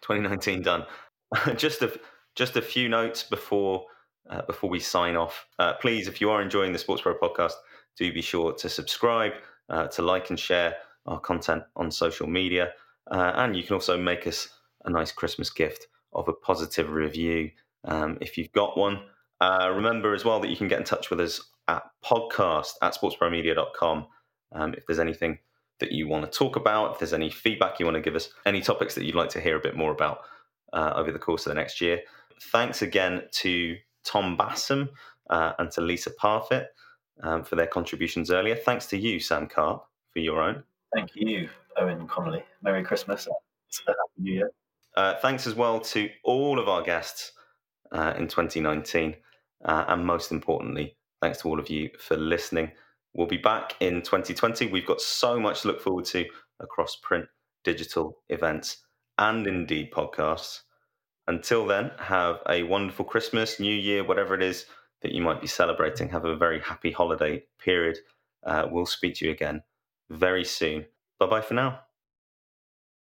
2019 0.01 0.61
done. 0.61 0.85
just 1.55 1.81
a 1.81 1.99
just 2.35 2.55
a 2.55 2.61
few 2.61 2.89
notes 2.89 3.23
before 3.23 3.85
uh, 4.29 4.41
before 4.43 4.69
we 4.69 4.79
sign 4.79 5.15
off. 5.15 5.47
Uh, 5.59 5.73
please, 5.73 6.07
if 6.07 6.21
you 6.21 6.29
are 6.29 6.41
enjoying 6.41 6.73
the 6.73 6.79
SportsPro 6.79 7.17
podcast, 7.19 7.53
do 7.97 8.11
be 8.11 8.21
sure 8.21 8.53
to 8.53 8.69
subscribe, 8.69 9.33
uh, 9.69 9.87
to 9.87 10.01
like 10.01 10.29
and 10.29 10.39
share 10.39 10.75
our 11.05 11.19
content 11.19 11.63
on 11.75 11.91
social 11.91 12.27
media, 12.27 12.71
uh, 13.11 13.33
and 13.35 13.55
you 13.55 13.63
can 13.63 13.73
also 13.73 13.97
make 13.97 14.27
us 14.27 14.49
a 14.85 14.89
nice 14.89 15.11
Christmas 15.11 15.49
gift 15.49 15.87
of 16.13 16.27
a 16.27 16.33
positive 16.33 16.91
review 16.91 17.49
um, 17.85 18.17
if 18.21 18.37
you've 18.37 18.51
got 18.51 18.77
one. 18.77 19.01
Uh, 19.39 19.71
remember 19.73 20.13
as 20.13 20.23
well 20.23 20.39
that 20.39 20.49
you 20.49 20.55
can 20.55 20.67
get 20.67 20.77
in 20.77 20.85
touch 20.85 21.09
with 21.09 21.19
us 21.19 21.41
at 21.67 21.83
podcast 22.03 22.73
at 22.81 22.93
sportspromedia.com 22.93 24.05
um, 24.53 24.73
if 24.73 24.85
there's 24.85 24.99
anything 24.99 25.39
that 25.79 25.91
you 25.91 26.07
want 26.07 26.23
to 26.23 26.37
talk 26.37 26.55
about, 26.55 26.93
if 26.93 26.99
there's 26.99 27.13
any 27.13 27.29
feedback 27.29 27.79
you 27.79 27.85
want 27.85 27.95
to 27.95 28.01
give 28.01 28.15
us, 28.15 28.29
any 28.45 28.61
topics 28.61 28.95
that 28.95 29.03
you'd 29.03 29.15
like 29.15 29.29
to 29.29 29.41
hear 29.41 29.57
a 29.57 29.61
bit 29.61 29.75
more 29.75 29.91
about 29.91 30.19
uh, 30.73 30.93
over 30.95 31.11
the 31.11 31.19
course 31.19 31.45
of 31.45 31.51
the 31.51 31.59
next 31.59 31.81
year. 31.81 32.01
Thanks 32.51 32.81
again 32.81 33.23
to 33.31 33.77
Tom 34.03 34.37
Bassam 34.37 34.89
uh, 35.29 35.53
and 35.59 35.71
to 35.71 35.81
Lisa 35.81 36.11
Parfitt 36.11 36.67
um, 37.23 37.43
for 37.43 37.55
their 37.55 37.67
contributions 37.67 38.31
earlier. 38.31 38.55
Thanks 38.55 38.85
to 38.87 38.97
you, 38.97 39.19
Sam 39.19 39.47
Carp, 39.47 39.85
for 40.11 40.19
your 40.19 40.41
own. 40.41 40.63
Thank 40.93 41.11
you, 41.15 41.49
Eoin 41.79 42.07
Connolly. 42.07 42.43
Merry 42.61 42.83
Christmas. 42.83 43.27
And 43.27 43.35
Happy 43.87 43.97
New 44.17 44.33
Year. 44.33 44.51
Uh, 44.95 45.15
thanks 45.21 45.47
as 45.47 45.55
well 45.55 45.79
to 45.79 46.09
all 46.23 46.59
of 46.59 46.67
our 46.67 46.81
guests 46.81 47.31
uh, 47.91 48.13
in 48.17 48.27
2019. 48.27 49.15
Uh, 49.63 49.85
and 49.87 50.05
most 50.05 50.31
importantly, 50.31 50.97
thanks 51.21 51.39
to 51.39 51.47
all 51.47 51.59
of 51.59 51.69
you 51.69 51.89
for 51.99 52.17
listening. 52.17 52.71
We'll 53.13 53.27
be 53.27 53.37
back 53.37 53.75
in 53.79 54.01
2020. 54.01 54.67
We've 54.67 54.85
got 54.85 55.01
so 55.01 55.39
much 55.39 55.61
to 55.61 55.67
look 55.67 55.81
forward 55.81 56.05
to 56.05 56.25
across 56.59 56.95
print, 56.95 57.25
digital, 57.63 58.19
events, 58.29 58.77
and 59.17 59.45
indeed 59.47 59.91
podcasts. 59.91 60.61
Until 61.27 61.65
then, 61.65 61.91
have 61.97 62.39
a 62.49 62.63
wonderful 62.63 63.05
Christmas, 63.05 63.59
New 63.59 63.73
Year, 63.73 64.03
whatever 64.03 64.33
it 64.33 64.41
is 64.41 64.65
that 65.01 65.11
you 65.11 65.21
might 65.21 65.41
be 65.41 65.47
celebrating. 65.47 66.09
Have 66.09 66.25
a 66.25 66.35
very 66.35 66.59
happy 66.59 66.91
holiday 66.91 67.43
period. 67.59 67.97
Uh, 68.43 68.67
we'll 68.69 68.85
speak 68.85 69.15
to 69.15 69.25
you 69.25 69.31
again 69.31 69.61
very 70.09 70.45
soon. 70.45 70.85
Bye 71.19 71.27
bye 71.27 71.41
for 71.41 71.53
now. 71.53 71.81